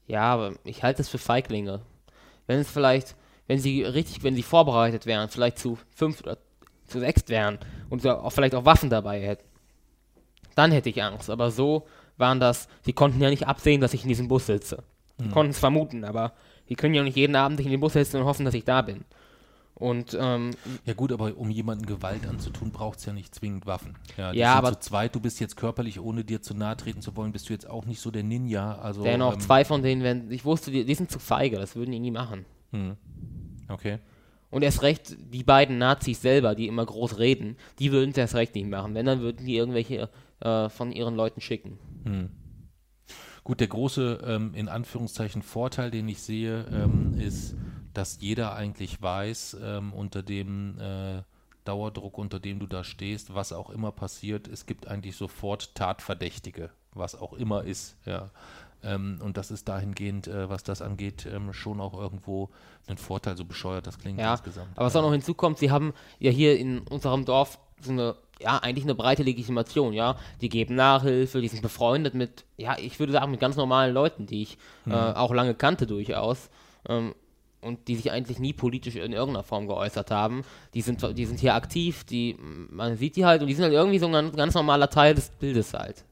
Ja, 0.07 0.23
aber 0.23 0.55
ich 0.65 0.83
halte 0.83 1.03
es 1.03 1.11
für 1.11 1.19
Feiglinge. 1.19 1.83
Wenn 2.47 2.61
es 2.61 2.71
vielleicht, 2.71 3.15
wenn 3.47 3.59
sie 3.59 3.83
richtig, 3.83 4.23
wenn 4.23 4.35
sie 4.35 4.43
vorbereitet 4.43 5.05
wären, 5.05 5.29
vielleicht 5.29 5.59
zu 5.59 5.79
fünf 5.95 6.23
oder 6.23 6.39
zu 6.87 6.99
sechs 6.99 7.29
wären 7.29 7.59
und 7.91 8.07
auch 8.07 8.31
vielleicht 8.31 8.55
auch 8.55 8.65
Waffen 8.65 8.89
dabei 8.89 9.21
hätten, 9.21 9.45
dann 10.55 10.73
hätte 10.73 10.89
ich 10.89 11.03
Angst. 11.03 11.29
Aber 11.29 11.51
so 11.51 11.87
waren 12.17 12.41
das, 12.41 12.69
sie 12.83 12.95
konnten 12.95 13.21
ja 13.21 13.29
nicht 13.29 13.47
absehen, 13.47 13.83
dass 13.83 13.93
ich 13.93 14.03
in 14.03 14.09
diesem 14.09 14.29
Bus 14.29 14.47
sitze. 14.47 14.83
Sie 15.19 15.29
konnten 15.29 15.51
es 15.51 15.59
vermuten, 15.59 16.05
aber 16.05 16.33
die 16.71 16.75
können 16.75 16.95
ja 16.95 17.03
nicht 17.03 17.17
jeden 17.17 17.37
Abend 17.37 17.59
sich 17.59 17.67
in 17.67 17.73
den 17.73 17.81
Bus 17.81 17.93
setzen 17.93 18.21
und 18.21 18.25
hoffen, 18.25 18.47
dass 18.47 18.55
ich 18.55 18.65
da 18.65 18.81
bin. 18.83 19.05
Und 19.77 20.17
ähm, 20.21 20.53
Ja 20.85 20.95
gut, 20.95 21.11
aber 21.11 21.37
um 21.37 21.51
jemandem 21.51 21.87
Gewalt 21.87 22.27
anzutun, 22.29 22.71
braucht 22.71 22.99
es 23.01 23.07
ja 23.07 23.13
nicht 23.13 23.35
zwingend 23.35 23.67
Waffen. 23.67 23.97
Ja, 24.17 24.33
Ja, 24.33 24.55
aber- 24.55 24.75
zu 24.75 24.89
zweit, 24.91 25.15
du 25.15 25.21
bist 25.21 25.41
jetzt 25.41 25.57
körperlich, 25.57 25.99
ohne 25.99 26.23
dir 26.25 26.41
zu 26.43 26.55
nahe 26.55 26.77
treten 26.77 27.01
zu 27.03 27.17
wollen, 27.17 27.33
bist 27.33 27.49
du 27.49 27.53
jetzt 27.53 27.69
auch 27.69 27.85
nicht 27.85 28.01
so 28.01 28.11
der 28.13 28.23
Ninja. 28.23 28.77
Also, 28.79 29.03
dennoch 29.03 29.35
ähm, 29.35 29.41
zwei 29.41 29.65
von 29.65 29.83
denen, 29.83 30.03
wenn 30.05 30.31
ich 30.31 30.45
wusste, 30.45 30.71
die, 30.71 30.85
die 30.85 30.95
sind 30.95 31.11
zu 31.11 31.19
feige, 31.19 31.57
das 31.57 31.75
würden 31.75 31.91
die 31.91 31.99
nie 31.99 32.13
machen. 32.13 32.45
Okay. 33.69 33.99
Und 34.51 34.63
erst 34.63 34.83
recht, 34.83 35.17
die 35.33 35.43
beiden 35.43 35.79
Nazis 35.79 36.23
selber, 36.23 36.55
die 36.55 36.69
immer 36.69 36.87
groß 36.87 37.19
reden, 37.19 37.57
die 37.81 37.91
würden 37.91 38.11
es 38.13 38.17
erst 38.17 38.37
recht 38.37 38.55
nicht 38.55 38.69
machen. 38.69 38.95
Wenn, 38.95 39.07
dann 39.07 39.21
würden 39.21 39.45
die 39.45 39.57
irgendwelche 39.57 40.09
äh, 40.41 40.69
von 40.69 40.93
ihren 40.93 41.17
Leuten 41.17 41.41
schicken. 41.41 41.79
Gut, 43.43 43.61
der 43.61 43.67
große, 43.67 44.21
ähm, 44.25 44.53
in 44.55 44.69
Anführungszeichen, 44.69 45.43
Vorteil, 45.43 45.91
den 45.91 46.09
ich 46.09 46.23
sehe, 46.23 46.65
ähm, 46.73 47.19
ist, 47.19 47.57
dass 47.95 48.19
jeder 48.21 48.55
eigentlich 48.55 49.01
weiß, 49.01 49.57
ähm, 49.63 49.93
unter 49.93 50.23
dem 50.23 50.79
äh, 50.79 51.23
Dauerdruck, 51.65 52.19
unter 52.19 52.41
dem 52.41 52.59
du 52.59 52.67
da 52.67 52.85
stehst, 52.85 53.35
was 53.35 53.53
auch 53.53 53.71
immer 53.71 53.93
passiert, 53.93 54.49
es 54.49 54.67
gibt 54.67 54.87
eigentlich 54.87 55.17
sofort 55.17 55.75
Tatverdächtige, 55.75 56.71
was 56.93 57.15
auch 57.15 57.33
immer 57.33 57.65
ist, 57.65 57.97
ja. 58.05 58.31
Ähm, 58.83 59.19
und 59.23 59.39
das 59.39 59.51
ist 59.51 59.67
dahingehend, 59.69 60.27
äh, 60.27 60.51
was 60.51 60.63
das 60.63 60.83
angeht, 60.83 61.27
ähm, 61.27 61.55
schon 61.55 61.81
auch 61.81 61.95
irgendwo 61.99 62.51
ein 62.87 62.99
Vorteil, 62.99 63.35
so 63.37 63.47
bescheuert 63.47 63.87
das 63.87 63.99
klingt 63.99 64.21
Ja, 64.21 64.33
insgesamt. 64.33 64.77
aber 64.77 64.87
was 64.87 64.95
auch 64.97 65.03
noch 65.03 65.13
hinzukommt, 65.13 65.59
sie 65.59 65.71
haben 65.71 65.95
ja 66.19 66.31
hier 66.31 66.59
in 66.59 66.81
unserem 66.81 67.25
Dorf 67.25 67.59
so 67.81 67.93
eine, 67.93 68.15
ja, 68.41 68.59
eigentlich 68.59 68.85
eine 68.85 68.95
breite 68.95 69.23
Legitimation, 69.23 69.95
ja. 69.95 70.17
Die 70.43 70.51
geben 70.51 70.75
Nachhilfe, 70.75 71.41
die 71.41 71.49
sind 71.49 71.63
befreundet 71.63 72.15
mit, 72.15 72.45
ja, 72.59 72.77
ich 72.79 72.99
würde 72.99 73.13
sagen, 73.13 73.31
mit 73.31 73.41
ganz 73.41 73.57
normalen 73.57 73.95
Leuten, 73.95 74.27
die 74.27 74.43
ich 74.43 74.59
äh, 74.87 74.93
auch 74.93 75.33
lange 75.33 75.55
kannte 75.55 75.87
durchaus. 75.87 76.51
Ähm, 76.87 77.15
und 77.65 77.89
die 77.89 77.97
sich 77.97 78.13
eigentlich 78.13 78.39
nie 78.39 78.53
politisch 78.53 78.97
in 78.97 79.13
irgendeiner 79.13 79.43
Form 79.43 79.67
geäußert 79.67 80.11
haben. 80.11 80.43
Die 80.75 80.83
sind, 80.83 81.03
die 81.17 81.27
sind 81.27 81.41
hier 81.41 81.55
aktiv, 81.55 82.05
die, 82.05 82.37
man 82.71 82.97
sieht 82.97 83.17
die 83.17 83.25
halt 83.25 83.41
und 83.43 83.49
die 83.49 83.55
sind 83.55 83.65
halt 83.65 83.75
irgendwie 83.75 83.99
so 83.99 84.07
ein 84.07 84.33
ganz 84.33 84.55
normaler 84.55 84.91
Teil 84.91 85.15
des 85.15 85.31
Bildes 85.31 85.73
halt. 85.75 86.05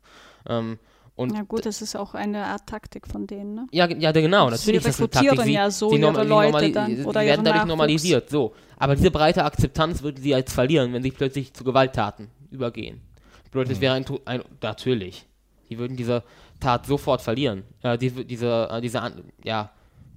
Ähm, 0.49 0.79
und 1.15 1.35
ja 1.35 1.43
gut, 1.43 1.67
das 1.67 1.83
ist 1.83 1.95
auch 1.95 2.15
eine 2.15 2.47
Art 2.47 2.67
Taktik 2.67 3.07
von 3.07 3.27
denen, 3.27 3.55
ne? 3.55 3.67
Ja, 3.71 3.87
ja 3.87 4.13
genau, 4.13 4.47
Sie 4.49 4.73
natürlich. 4.73 4.87
rekrutieren 4.87 5.37
das 5.37 5.49
ja 5.49 5.71
so 5.71 5.95
ihre 5.95 6.25
Leute 6.25 6.73
dann, 6.73 7.05
oder 7.05 7.21
die 7.21 7.27
werden 7.27 7.45
dadurch 7.45 7.45
Nachwuchs. 7.45 7.69
normalisiert, 7.69 8.31
so. 8.31 8.55
Aber 8.79 8.97
diese 8.97 9.11
breite 9.11 9.45
Akzeptanz 9.45 10.03
würde 10.03 10.21
sie 10.21 10.31
jetzt 10.31 10.55
verlieren, 10.55 10.93
wenn 10.95 11.03
sie 11.03 11.11
plötzlich 11.11 11.53
zu 11.53 11.65
Gewalttaten 11.65 12.29
übergehen. 12.51 13.03
Bedeutet, 13.45 13.73
es 13.73 13.81
wäre 13.83 13.95
ein, 13.95 14.07
To- 14.07 14.21
ein, 14.25 14.43
natürlich. 14.63 15.27
Die 15.69 15.79
würden 15.79 15.97
diese 15.99 16.23
Tat 16.61 16.87
sofort 16.87 17.21
verlieren. 17.21 17.65
Äh, 17.83 17.99
die, 17.99 18.11
diese, 18.25 18.69
äh, 18.71 18.81
diese, 18.81 19.13
ja, 19.45 19.71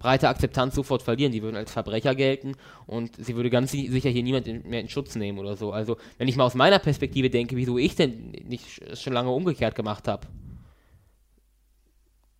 breite 0.06 0.30
Akzeptanz 0.30 0.76
sofort 0.76 1.02
verlieren. 1.02 1.32
Die 1.32 1.42
würden 1.42 1.56
als 1.56 1.72
Verbrecher 1.72 2.14
gelten 2.16 2.56
und 2.86 3.16
sie 3.18 3.36
würde 3.36 3.50
ganz 3.50 3.72
si- 3.72 3.88
sicher 3.90 4.10
hier 4.10 4.24
niemand 4.24 4.48
in, 4.48 4.62
mehr 4.70 4.80
in 4.82 4.90
Schutz 4.90 5.16
nehmen 5.16 5.40
oder 5.40 5.56
so. 5.58 5.72
Also, 5.72 5.98
wenn 6.18 6.28
ich 6.28 6.36
mal 6.38 6.44
aus 6.46 6.54
meiner 6.56 6.80
Perspektive 6.80 7.30
denke, 7.30 7.56
wieso 7.56 7.78
ich 7.78 7.96
denn 7.96 8.30
nicht 8.46 8.66
sch- 8.68 8.96
schon 8.96 9.14
lange 9.14 9.32
umgekehrt 9.32 9.76
gemacht 9.76 10.08
habe, 10.08 10.28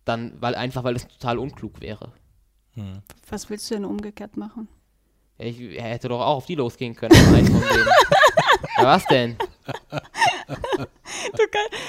dann, 0.04 0.32
weil 0.40 0.54
einfach, 0.54 0.84
weil 0.84 0.94
es 0.96 1.06
total 1.08 1.38
unklug 1.38 1.80
wäre. 1.80 2.12
Hm. 2.74 3.02
Was 3.28 3.50
willst 3.50 3.70
du 3.70 3.74
denn 3.74 3.84
umgekehrt 3.84 4.36
machen? 4.36 4.68
Ich, 5.38 5.58
hätte 5.58 6.08
doch 6.08 6.20
auch 6.20 6.36
auf 6.36 6.46
die 6.46 6.54
losgehen 6.54 6.94
können. 6.94 7.14
ja, 8.78 8.84
was 8.84 9.04
denn? 9.06 9.36
Du, 10.48 11.42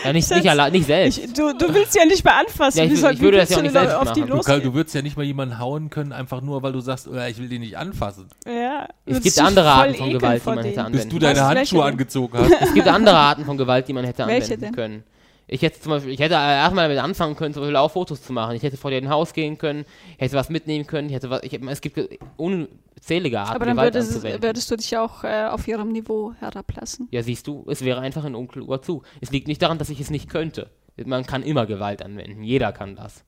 Ja, 0.04 0.14
nicht, 0.14 0.28
Schatz, 0.28 0.38
nicht, 0.44 0.50
alle, 0.50 0.72
nicht 0.72 0.86
selbst. 0.88 1.18
ich, 1.20 1.34
du, 1.34 1.54
du 1.54 1.74
willst 1.74 1.96
ja 1.96 2.06
nicht 2.06 2.24
mehr 2.24 2.38
anfassen. 2.38 2.78
Ja, 2.80 2.84
ich 2.86 3.00
soll- 3.00 3.14
ich 3.14 3.20
würde 3.22 3.38
das 3.38 3.50
ja 3.50 3.62
nicht 3.62 3.72
selbst 3.72 3.96
auf 3.96 4.12
die 4.14 4.22
machen. 4.22 4.32
Du, 4.32 4.40
Karl, 4.42 4.62
du 4.62 4.74
würdest 4.74 4.96
ja 4.96 5.02
nicht 5.02 5.16
mal 5.18 5.24
jemanden 5.24 5.60
hauen 5.60 5.90
können, 5.90 6.12
einfach 6.12 6.42
nur, 6.42 6.64
weil 6.64 6.72
du 6.74 6.80
sagst, 6.80 7.08
oh, 7.08 7.18
ich 7.18 7.38
will 7.38 7.50
den 7.50 7.62
nicht 7.62 7.78
anfassen. 7.78 8.28
Ja, 8.46 8.88
es 9.06 9.22
gibt 9.22 9.40
andere 9.40 9.70
Arten 9.70 9.96
von 9.96 10.10
Gewalt, 10.12 10.42
die 10.44 10.50
man 10.50 10.64
hätte 10.66 10.80
anwenden 10.80 10.92
Bis 10.98 11.04
du 11.04 11.10
können. 11.20 11.36
deine 11.36 11.46
Handschuhe 11.48 11.84
angezogen 11.84 12.38
hast. 12.38 12.52
Es 12.62 12.74
gibt 12.74 12.88
andere 12.88 13.16
Arten 13.18 13.46
von 13.46 13.58
Gewalt, 13.58 13.88
die 13.88 13.94
man 13.94 14.06
hätte 14.06 14.26
Welche 14.28 14.54
anwenden 14.56 14.62
denn? 14.62 14.76
können. 14.76 15.04
Ich 15.50 15.62
hätte 15.62 15.80
zum 15.80 15.92
Beispiel, 15.92 16.12
ich 16.12 16.20
hätte 16.20 16.34
erstmal 16.34 16.90
damit 16.90 17.02
anfangen 17.02 17.36
können, 17.38 17.54
zum 17.54 17.62
Beispiel 17.64 17.78
auch 17.78 17.90
Fotos 17.90 18.22
zu 18.22 18.34
machen. 18.34 18.56
Ich 18.58 18.64
hätte 18.64 18.76
vor 18.76 18.92
dir 18.92 19.08
Haus 19.10 19.32
gehen 19.34 19.58
können, 19.58 19.86
hätte 20.18 20.36
was 20.36 20.50
mitnehmen 20.50 20.86
können, 20.86 21.08
ich 21.08 21.16
hätte 21.16 21.30
was, 21.30 21.42
ich, 21.44 21.54
es 21.54 21.80
gibt 21.82 21.98
unzählige 22.36 23.40
Arten, 23.40 23.56
Aber 23.56 23.66
dann 23.66 23.76
Gewalt 23.78 23.94
würdest, 23.94 24.12
anzuwenden. 24.16 24.42
würdest 24.44 24.70
du 24.72 24.76
dich 24.76 24.98
auch 24.98 25.24
äh, 25.24 25.46
auf 25.46 25.66
ihrem 25.68 25.92
Niveau 25.94 26.34
herablassen. 26.40 27.08
ja, 27.12 27.24
siehst 27.24 27.48
du, 27.48 27.66
es 27.70 27.84
wäre 27.86 28.02
einfach 28.02 28.26
ein 28.26 28.36
unkluger 28.36 28.82
Zug. 28.82 29.06
Es 29.22 29.32
liegt 29.32 29.48
nicht 29.48 29.62
daran, 29.62 29.78
dass 29.78 29.90
ich 29.90 30.02
es 30.02 30.10
nicht 30.10 30.30
könnte. 30.30 30.70
Man 31.06 31.26
kann 31.26 31.44
immer 31.44 31.66
Gewalt 31.66 32.02
anwenden, 32.02 32.44
jeder 32.44 32.74
kann 32.74 32.96
das. 32.96 33.24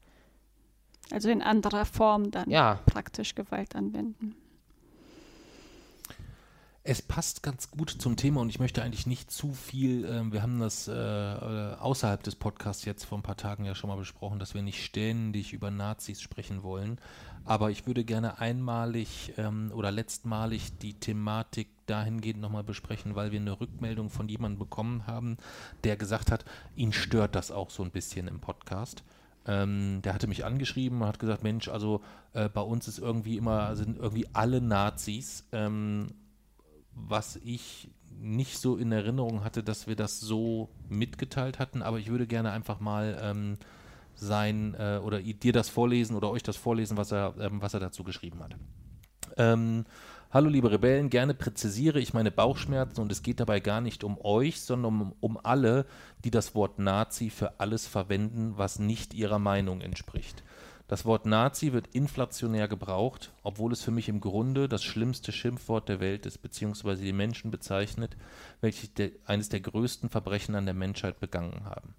Also 1.11 1.29
in 1.29 1.41
anderer 1.41 1.85
Form 1.85 2.31
dann 2.31 2.49
Ja. 2.49 2.79
praktisch 2.85 3.33
Gewalt 3.35 3.75
anwenden. 3.75 4.35
Es 6.83 7.01
passt 7.01 7.43
ganz 7.43 7.71
gut 7.71 7.89
zum 7.89 8.15
Thema 8.15 8.39
und 8.39 8.49
ich 8.49 8.59
möchte 8.59 8.81
eigentlich 8.81 9.05
nicht 9.05 9.31
zu 9.31 9.53
viel, 9.53 10.05
ähm, 10.05 10.31
wir 10.31 10.41
haben 10.41 10.59
das 10.59 10.87
äh, 10.87 10.93
äh, 10.93 11.75
außerhalb 11.75 12.23
des 12.23 12.35
Podcasts 12.35 12.85
jetzt 12.85 13.03
vor 13.03 13.17
ein 13.17 13.23
paar 13.23 13.35
Tagen 13.35 13.65
ja 13.65 13.75
schon 13.75 13.89
mal 13.89 13.97
besprochen, 13.97 14.39
dass 14.39 14.53
wir 14.53 14.61
nicht 14.61 14.83
ständig 14.83 15.51
über 15.51 15.71
Nazis 15.71 16.21
sprechen 16.21 16.63
wollen, 16.63 16.97
aber 17.43 17.69
ich 17.69 17.85
würde 17.85 18.05
gerne 18.05 18.39
einmalig 18.39 19.33
ähm, 19.37 19.73
oder 19.75 19.91
letztmalig 19.91 20.77
die 20.77 20.93
Thematik 20.93 21.67
dahingehend 21.85 22.39
nochmal 22.39 22.63
besprechen, 22.63 23.13
weil 23.13 23.33
wir 23.33 23.41
eine 23.41 23.59
Rückmeldung 23.59 24.09
von 24.09 24.29
jemandem 24.29 24.59
bekommen 24.59 25.05
haben, 25.05 25.35
der 25.83 25.97
gesagt 25.97 26.31
hat, 26.31 26.45
ihn 26.77 26.93
stört 26.93 27.35
das 27.35 27.51
auch 27.51 27.71
so 27.71 27.83
ein 27.83 27.91
bisschen 27.91 28.29
im 28.29 28.39
Podcast. 28.39 29.03
Ähm, 29.45 30.01
der 30.03 30.13
hatte 30.13 30.27
mich 30.27 30.45
angeschrieben 30.45 31.01
und 31.01 31.07
hat 31.07 31.19
gesagt, 31.19 31.43
Mensch, 31.43 31.67
also 31.67 32.01
äh, 32.33 32.47
bei 32.47 32.61
uns 32.61 32.87
ist 32.87 32.99
irgendwie 32.99 33.35
immer, 33.35 33.75
sind 33.75 33.97
irgendwie 33.97 34.27
alle 34.31 34.61
Nazis. 34.61 35.43
Ähm, 35.51 36.07
was 37.07 37.37
ich 37.43 37.89
nicht 38.19 38.57
so 38.57 38.77
in 38.77 38.91
Erinnerung 38.91 39.43
hatte, 39.43 39.63
dass 39.63 39.87
wir 39.87 39.95
das 39.95 40.19
so 40.19 40.69
mitgeteilt 40.89 41.59
hatten, 41.59 41.81
aber 41.81 41.99
ich 41.99 42.09
würde 42.09 42.27
gerne 42.27 42.51
einfach 42.51 42.79
mal 42.79 43.17
ähm, 43.21 43.57
sein 44.15 44.75
äh, 44.77 44.99
oder 45.01 45.21
dir 45.21 45.53
das 45.53 45.69
vorlesen 45.69 46.15
oder 46.15 46.29
euch 46.29 46.43
das 46.43 46.57
vorlesen, 46.57 46.97
was 46.97 47.11
er, 47.11 47.35
ähm, 47.39 47.61
was 47.61 47.73
er 47.73 47.79
dazu 47.79 48.03
geschrieben 48.03 48.43
hat. 48.43 48.55
Ähm, 49.37 49.85
Hallo 50.31 50.47
liebe 50.47 50.69
Rebellen, 50.69 51.09
gerne 51.09 51.33
präzisiere 51.33 51.99
ich 51.99 52.13
meine 52.13 52.29
Bauchschmerzen 52.29 53.01
und 53.01 53.11
es 53.11 53.23
geht 53.23 53.39
dabei 53.39 53.59
gar 53.59 53.81
nicht 53.81 54.03
um 54.03 54.15
euch, 54.23 54.61
sondern 54.61 55.01
um, 55.01 55.15
um 55.21 55.39
alle, 55.41 55.87
die 56.23 56.29
das 56.29 56.53
Wort 56.53 56.77
Nazi 56.77 57.31
für 57.31 57.59
alles 57.59 57.87
verwenden, 57.87 58.53
was 58.55 58.77
nicht 58.77 59.15
ihrer 59.15 59.39
Meinung 59.39 59.81
entspricht. 59.81 60.43
Das 60.89 61.05
Wort 61.05 61.27
Nazi 61.27 61.71
wird 61.71 61.85
inflationär 61.93 62.67
gebraucht, 62.67 63.31
obwohl 63.43 63.71
es 63.73 63.83
für 63.83 63.91
mich 63.91 64.09
im 64.09 64.19
Grunde 64.19 64.67
das 64.67 64.83
schlimmste 64.83 65.31
Schimpfwort 65.31 65.87
der 65.87 65.99
Welt 65.99 66.25
ist, 66.25 66.39
beziehungsweise 66.39 67.03
die 67.03 67.13
Menschen 67.13 67.51
bezeichnet, 67.51 68.17
welche 68.59 68.87
der, 68.87 69.11
eines 69.25 69.49
der 69.49 69.59
größten 69.59 70.09
Verbrechen 70.09 70.55
an 70.55 70.65
der 70.65 70.73
Menschheit 70.73 71.19
begangen 71.19 71.65
haben. 71.65 71.93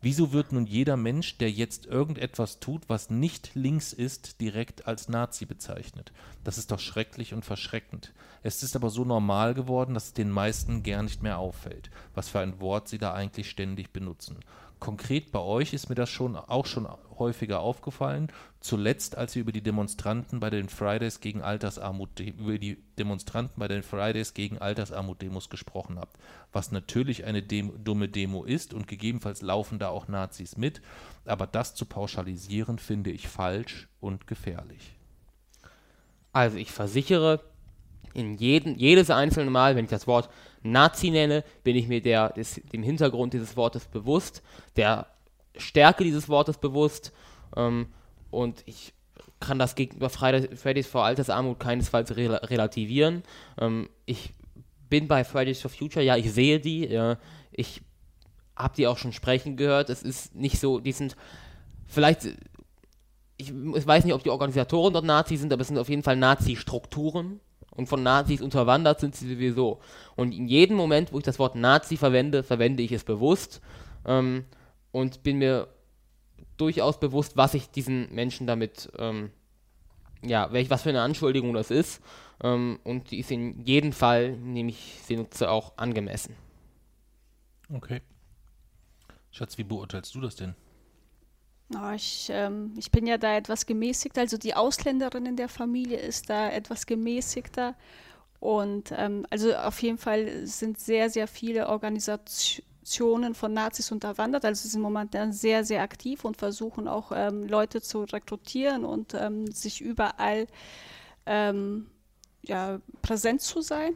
Wieso 0.00 0.32
wird 0.32 0.50
nun 0.50 0.66
jeder 0.66 0.96
Mensch, 0.96 1.38
der 1.38 1.52
jetzt 1.52 1.86
irgendetwas 1.86 2.58
tut, 2.58 2.88
was 2.88 3.10
nicht 3.10 3.54
links 3.54 3.92
ist, 3.92 4.40
direkt 4.40 4.88
als 4.88 5.08
Nazi 5.08 5.46
bezeichnet? 5.46 6.10
Das 6.42 6.58
ist 6.58 6.72
doch 6.72 6.80
schrecklich 6.80 7.34
und 7.34 7.44
verschreckend. 7.44 8.12
Es 8.42 8.64
ist 8.64 8.74
aber 8.74 8.90
so 8.90 9.04
normal 9.04 9.54
geworden, 9.54 9.94
dass 9.94 10.06
es 10.06 10.14
den 10.14 10.32
meisten 10.32 10.82
gar 10.82 11.04
nicht 11.04 11.22
mehr 11.22 11.38
auffällt, 11.38 11.92
was 12.16 12.28
für 12.28 12.40
ein 12.40 12.58
Wort 12.58 12.88
sie 12.88 12.98
da 12.98 13.14
eigentlich 13.14 13.48
ständig 13.48 13.92
benutzen. 13.92 14.40
Konkret 14.80 15.30
bei 15.30 15.38
euch 15.38 15.74
ist 15.74 15.90
mir 15.90 15.94
das 15.94 16.10
schon 16.10 16.34
auch 16.34 16.66
schon 16.66 16.88
häufiger 17.22 17.60
aufgefallen. 17.60 18.28
Zuletzt, 18.60 19.16
als 19.16 19.34
wir 19.34 19.42
über 19.42 19.52
die 19.52 19.62
Demonstranten 19.62 20.40
bei 20.40 20.50
den 20.50 20.68
Fridays 20.68 21.20
gegen 21.20 21.40
Altersarmut, 21.40 22.20
über 22.20 22.58
die 22.58 22.76
Demonstranten 22.98 23.58
bei 23.58 23.68
den 23.68 23.82
Fridays 23.82 24.34
gegen 24.34 24.58
Altersarmut-Demos 24.58 25.48
gesprochen 25.48 25.98
habt. 25.98 26.18
Was 26.52 26.72
natürlich 26.72 27.24
eine 27.24 27.42
Dem 27.42 27.82
dumme 27.82 28.08
Demo 28.08 28.44
ist 28.44 28.74
und 28.74 28.86
gegebenenfalls 28.86 29.40
laufen 29.40 29.78
da 29.78 29.88
auch 29.88 30.08
Nazis 30.08 30.56
mit. 30.56 30.82
Aber 31.24 31.46
das 31.46 31.74
zu 31.74 31.86
pauschalisieren 31.86 32.78
finde 32.78 33.10
ich 33.10 33.28
falsch 33.28 33.88
und 34.00 34.26
gefährlich. 34.26 34.92
Also 36.32 36.56
ich 36.56 36.70
versichere, 36.70 37.40
in 38.14 38.34
jeden, 38.34 38.76
jedes 38.78 39.10
einzelne 39.10 39.50
Mal, 39.50 39.76
wenn 39.76 39.84
ich 39.84 39.90
das 39.90 40.06
Wort 40.06 40.28
Nazi 40.62 41.10
nenne, 41.10 41.44
bin 41.64 41.76
ich 41.76 41.88
mir 41.88 42.02
der, 42.02 42.30
des, 42.30 42.60
dem 42.72 42.82
Hintergrund 42.82 43.32
dieses 43.32 43.56
Wortes 43.56 43.86
bewusst, 43.86 44.42
der 44.76 45.06
Stärke 45.56 46.04
dieses 46.04 46.28
Wortes 46.28 46.58
bewusst 46.58 47.12
ähm, 47.56 47.86
und 48.30 48.62
ich 48.66 48.92
kann 49.40 49.58
das 49.58 49.74
gegenüber 49.74 50.08
Fridays, 50.08 50.86
for 50.86 51.04
Altersarmut 51.04 51.58
keinesfalls 51.58 52.16
rel 52.16 52.34
relativieren. 52.34 53.22
Ähm, 53.60 53.88
ich 54.06 54.32
bin 54.88 55.08
bei 55.08 55.24
Fridays 55.24 55.60
for 55.60 55.70
Future, 55.70 56.04
ja, 56.04 56.16
ich 56.16 56.32
sehe 56.32 56.60
die, 56.60 56.86
ja, 56.86 57.18
ich 57.50 57.82
habe 58.56 58.76
die 58.76 58.86
auch 58.86 58.98
schon 58.98 59.12
sprechen 59.12 59.56
gehört. 59.56 59.90
Es 59.90 60.02
ist 60.02 60.34
nicht 60.34 60.60
so, 60.60 60.78
die 60.78 60.92
sind 60.92 61.16
vielleicht 61.86 62.28
ich, 63.42 63.50
ich 63.50 63.86
weiß 63.86 64.04
nicht, 64.04 64.14
ob 64.14 64.22
die 64.22 64.30
Organisatoren 64.30 64.92
dort 64.92 65.04
Nazis 65.04 65.40
sind, 65.40 65.52
aber 65.52 65.62
es 65.62 65.68
sind 65.68 65.78
auf 65.78 65.88
jeden 65.88 66.02
Fall 66.02 66.16
Nazi-Strukturen. 66.16 67.40
Und 67.74 67.88
von 67.88 68.02
Nazis 68.02 68.42
unterwandert 68.42 69.00
sind 69.00 69.16
sie 69.16 69.32
sowieso. 69.32 69.80
Und 70.14 70.32
in 70.32 70.46
jedem 70.46 70.76
Moment, 70.76 71.12
wo 71.12 71.18
ich 71.18 71.24
das 71.24 71.38
Wort 71.38 71.54
Nazi 71.54 71.96
verwende, 71.96 72.42
verwende 72.42 72.82
ich 72.82 72.92
es 72.92 73.02
bewusst. 73.02 73.62
Ähm, 74.04 74.44
und 74.92 75.22
bin 75.22 75.38
mir 75.38 75.68
durchaus 76.56 77.00
bewusst, 77.00 77.36
was 77.36 77.54
ich 77.54 77.70
diesen 77.70 78.12
Menschen 78.14 78.46
damit, 78.46 78.90
ähm, 78.98 79.30
ja, 80.22 80.52
welch, 80.52 80.70
was 80.70 80.82
für 80.82 80.90
eine 80.90 81.02
Anschuldigung 81.02 81.52
das 81.54 81.70
ist. 81.70 82.00
Ähm, 82.42 82.78
und 82.84 83.10
die 83.10 83.18
ist 83.18 83.30
in 83.30 83.60
jedem 83.64 83.92
Fall, 83.92 84.36
nehme 84.36 84.70
ich 84.70 85.00
sie 85.04 85.16
nutze, 85.16 85.50
auch 85.50 85.76
angemessen. 85.76 86.36
Okay. 87.72 88.02
Schatz, 89.30 89.58
wie 89.58 89.64
beurteilst 89.64 90.14
du 90.14 90.20
das 90.20 90.36
denn? 90.36 90.54
Oh, 91.74 91.92
ich, 91.94 92.28
ähm, 92.30 92.74
ich 92.76 92.90
bin 92.90 93.06
ja 93.06 93.16
da 93.16 93.36
etwas 93.36 93.64
gemäßigt. 93.64 94.18
Also 94.18 94.36
die 94.36 94.54
Ausländerin 94.54 95.24
in 95.24 95.36
der 95.36 95.48
Familie 95.48 95.98
ist 95.98 96.28
da 96.28 96.50
etwas 96.50 96.86
gemäßigter. 96.86 97.74
Und 98.40 98.92
ähm, 98.96 99.24
also 99.30 99.54
auf 99.54 99.80
jeden 99.82 99.98
Fall 99.98 100.46
sind 100.46 100.78
sehr, 100.78 101.08
sehr 101.08 101.26
viele 101.28 101.68
Organisationen 102.82 103.34
von 103.34 103.52
Nazis 103.52 103.92
unterwandert. 103.92 104.44
Also 104.44 104.62
sie 104.62 104.68
sind 104.68 104.82
momentan 104.82 105.32
sehr, 105.32 105.64
sehr 105.64 105.82
aktiv 105.82 106.24
und 106.24 106.36
versuchen 106.36 106.88
auch 106.88 107.12
ähm, 107.14 107.46
Leute 107.46 107.80
zu 107.80 108.02
rekrutieren 108.02 108.84
und 108.84 109.14
ähm, 109.14 109.50
sich 109.52 109.80
überall 109.80 110.46
ähm, 111.26 111.86
ja, 112.42 112.80
präsent 113.00 113.40
zu 113.40 113.60
sein. 113.60 113.94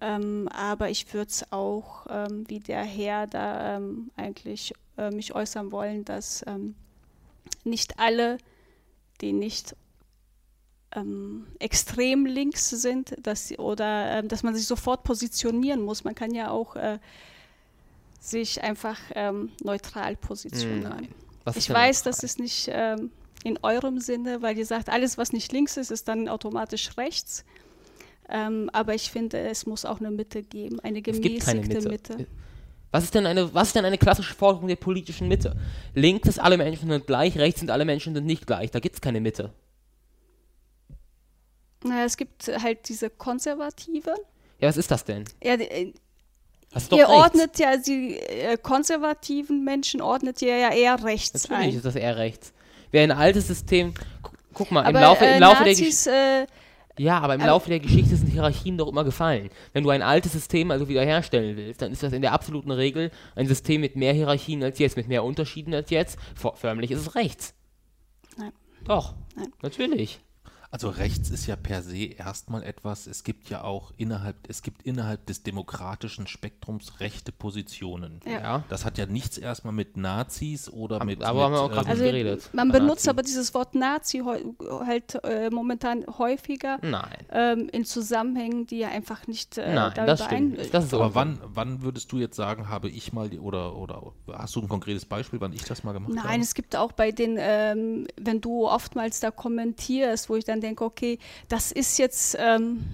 Ähm, 0.00 0.48
aber 0.52 0.90
ich 0.90 1.12
würde 1.12 1.30
es 1.30 1.52
auch, 1.52 2.06
ähm, 2.08 2.44
wie 2.48 2.60
der 2.60 2.84
Herr 2.84 3.26
da 3.26 3.80
eigentlich 4.16 4.74
äh, 4.96 5.10
mich 5.10 5.34
äußern 5.34 5.72
wollen, 5.72 6.04
dass 6.04 6.44
nicht 7.64 7.98
alle, 7.98 8.38
die 9.20 9.32
nicht 9.32 9.76
ähm, 10.94 11.46
extrem 11.58 12.26
links 12.26 12.70
sind, 12.70 13.14
dass 13.22 13.56
oder 13.58 14.18
ähm, 14.18 14.28
dass 14.28 14.42
man 14.42 14.54
sich 14.54 14.66
sofort 14.66 15.04
positionieren 15.04 15.82
muss. 15.82 16.04
Man 16.04 16.14
kann 16.14 16.34
ja 16.34 16.50
auch 16.50 16.76
äh, 16.76 16.98
sich 18.22 18.62
einfach 18.62 18.98
ähm, 19.14 19.50
neutral 19.62 20.16
positionieren. 20.16 21.08
Was 21.44 21.56
Ich 21.56 21.68
weiß, 21.68 21.98
neutral? 22.04 22.12
das 22.12 22.22
ist 22.22 22.38
nicht, 22.38 22.68
ähm, 22.72 23.10
in 23.44 23.58
eurem 23.62 23.98
Sinne, 23.98 24.40
weil 24.42 24.56
ihr 24.56 24.66
sagt, 24.66 24.88
alles, 24.88 25.18
was 25.18 25.32
nicht 25.32 25.50
links 25.52 25.76
ist, 25.76 25.90
ist 25.90 26.06
dann 26.06 26.28
automatisch 26.28 26.96
rechts. 26.96 27.44
Ähm, 28.28 28.70
aber 28.72 28.94
ich 28.94 29.10
finde, 29.10 29.38
es 29.40 29.66
muss 29.66 29.84
auch 29.84 29.98
eine 29.98 30.12
Mitte 30.12 30.42
geben, 30.44 30.78
eine 30.80 30.98
Es 31.04 31.20
gibt 31.20 31.40
keine 31.44 31.60
gemäßigte 31.62 31.88
Mitte. 31.88 32.16
Mitte. 32.16 32.26
Was 32.92 33.04
ist, 33.04 33.14
denn 33.14 33.26
eine, 33.26 33.52
was 33.52 33.68
ist 33.68 33.76
denn 33.76 33.84
eine 33.86 33.98
klassische 33.98 34.34
Forderung 34.34 34.68
der 34.68 34.76
politischen 34.76 35.26
Mitte? 35.26 35.56
Links 35.94 36.28
ist 36.28 36.38
alle 36.38 36.56
Menschen 36.58 36.88
sind 36.90 37.06
gleich, 37.06 37.36
rechts 37.38 37.60
sind 37.60 37.70
alle 37.70 37.84
Menschen 37.86 38.14
sind 38.14 38.26
nicht 38.26 38.46
gleich. 38.46 38.70
Da 38.70 38.80
gibt 38.80 38.94
es 38.96 39.00
keine 39.00 39.20
Mitte. 39.20 39.52
Naja, 41.84 42.04
es 42.04 42.16
gibt 42.16 42.46
halt 42.46 42.88
diese 42.88 43.10
Konservative. 43.10 44.14
Ja, 44.60 44.68
was 44.68 44.76
ist 44.76 44.90
das 44.90 45.04
denn? 45.04 45.24
Ja, 45.42 45.56
die- 45.56 45.94
äh, 46.74 46.88
doch 46.90 46.98
ihr 46.98 47.04
rechts. 47.08 47.22
ordnet 47.22 47.58
ja 47.58 47.76
die 47.76 48.16
äh, 48.18 48.56
konservativen 48.56 49.64
Menschen 49.64 50.00
ordnet 50.00 50.40
ihr 50.42 50.56
ja 50.56 50.70
eher 50.72 51.02
rechts 51.04 51.48
Natürlich 51.48 51.70
ein. 51.72 51.76
ist 51.76 51.84
das 51.84 51.96
eher 51.96 52.16
rechts. 52.16 52.52
Wer 52.90 53.02
ein 53.04 53.10
altes 53.12 53.46
System. 53.46 53.94
gu- 54.22 54.30
Guck 54.54 54.70
mal, 54.70 54.80
Aber 54.84 54.90
im 54.98 55.02
Laufe, 55.04 55.24
äh, 55.24 55.34
im 55.36 55.40
Laufe 55.40 55.64
der 55.64 55.72
Geschichte. 55.72 55.88
Nazis, 55.88 56.06
äh, 56.08 56.46
Ja, 56.98 57.20
aber 57.20 57.34
im 57.36 57.40
aber- 57.40 57.50
Laufe 57.50 57.70
der 57.70 57.80
Geschichte 57.80 58.16
sind 58.16 58.28
Hierarchien 58.28 58.76
doch 58.76 58.88
immer 58.88 59.02
gefallen. 59.04 59.48
Wenn 59.72 59.82
du 59.84 59.88
ein 59.90 60.02
altes 60.02 60.32
System 60.32 60.70
also 60.70 60.88
wiederherstellen 60.88 61.56
willst, 61.56 61.80
dann 61.80 61.90
ist 61.90 62.02
das 62.02 62.12
in 62.12 62.20
der 62.20 62.32
absoluten 62.32 62.70
Regel 62.70 63.10
ein 63.34 63.46
System 63.46 63.80
mit 63.80 63.96
mehr 63.96 64.12
Hierarchien 64.12 64.62
als 64.62 64.78
jetzt, 64.78 64.96
mit 64.98 65.08
mehr 65.08 65.24
Unterschieden 65.24 65.72
als 65.72 65.88
jetzt. 65.88 66.18
Förmlich 66.54 66.90
ist 66.90 67.00
es 67.00 67.14
rechts. 67.14 67.54
Nein. 68.36 68.52
Doch. 68.84 69.14
Nein. 69.36 69.48
Natürlich. 69.62 70.20
Also 70.74 70.88
rechts 70.88 71.28
ist 71.28 71.46
ja 71.46 71.54
per 71.54 71.82
se 71.82 71.98
erstmal 72.06 72.62
etwas, 72.62 73.06
es 73.06 73.24
gibt 73.24 73.50
ja 73.50 73.62
auch 73.62 73.92
innerhalb, 73.98 74.36
es 74.48 74.62
gibt 74.62 74.80
innerhalb 74.84 75.26
des 75.26 75.42
demokratischen 75.42 76.26
Spektrums 76.26 76.98
rechte 77.00 77.30
Positionen. 77.30 78.20
Ja. 78.26 78.64
Das 78.70 78.86
hat 78.86 78.96
ja 78.96 79.04
nichts 79.04 79.36
erstmal 79.36 79.74
mit 79.74 79.98
Nazis 79.98 80.70
oder 80.70 80.98
Haben- 81.00 81.06
mit. 81.08 81.20
darüber 81.20 81.44
haben 81.44 81.52
wir 81.52 81.60
auch 81.60 81.70
gerade 81.70 81.90
also 81.90 82.02
geredet. 82.02 82.48
man 82.54 82.68
Nazi. 82.68 82.80
benutzt 82.80 83.06
aber 83.06 83.22
dieses 83.22 83.52
Wort 83.52 83.74
Nazi 83.74 84.22
halt 84.86 85.22
äh, 85.24 85.50
momentan 85.50 86.06
häufiger 86.16 86.78
Nein. 86.80 87.18
ähm, 87.30 87.68
in 87.70 87.84
Zusammenhängen, 87.84 88.66
die 88.66 88.78
ja 88.78 88.88
einfach 88.88 89.26
nicht 89.26 89.58
äh, 89.58 89.74
Nein, 89.74 89.92
da 89.94 90.06
das 90.06 90.24
stimmt. 90.24 90.54
überein- 90.58 90.70
Das 90.72 90.84
ist 90.86 90.94
aber 90.94 91.14
wann, 91.14 91.38
wann 91.44 91.82
würdest 91.82 92.10
du 92.12 92.16
jetzt 92.18 92.36
sagen, 92.36 92.70
habe 92.70 92.88
ich 92.88 93.12
mal 93.12 93.28
die, 93.28 93.38
oder, 93.38 93.76
oder 93.76 94.02
hast 94.32 94.56
du 94.56 94.62
ein 94.62 94.68
konkretes 94.70 95.04
Beispiel, 95.04 95.38
wann 95.38 95.52
ich 95.52 95.64
das 95.64 95.84
mal 95.84 95.92
gemacht 95.92 96.16
habe? 96.16 96.26
Nein, 96.28 96.40
es 96.40 96.54
gibt 96.54 96.76
auch 96.76 96.92
bei 96.92 97.12
den, 97.12 97.36
ähm, 97.38 98.06
wenn 98.18 98.40
du 98.40 98.66
oftmals 98.66 99.20
da 99.20 99.30
kommentierst, 99.30 100.30
wo 100.30 100.36
ich 100.36 100.46
dann 100.46 100.61
denke, 100.62 100.84
okay, 100.84 101.18
das 101.48 101.72
ist 101.72 101.98
jetzt, 101.98 102.36
ähm, 102.40 102.84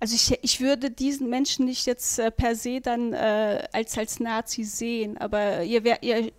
also 0.00 0.14
ich, 0.14 0.38
ich 0.42 0.60
würde 0.60 0.90
diesen 0.90 1.30
Menschen 1.30 1.64
nicht 1.64 1.86
jetzt 1.86 2.18
äh, 2.18 2.30
per 2.30 2.56
se 2.56 2.80
dann 2.80 3.12
äh, 3.12 3.66
als, 3.72 3.96
als 3.96 4.20
Nazi 4.20 4.64
sehen, 4.64 5.16
aber 5.18 5.62
ihr, 5.62 5.84
wär, 5.84 6.02
ihr, 6.02 6.32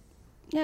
ja, 0.54 0.62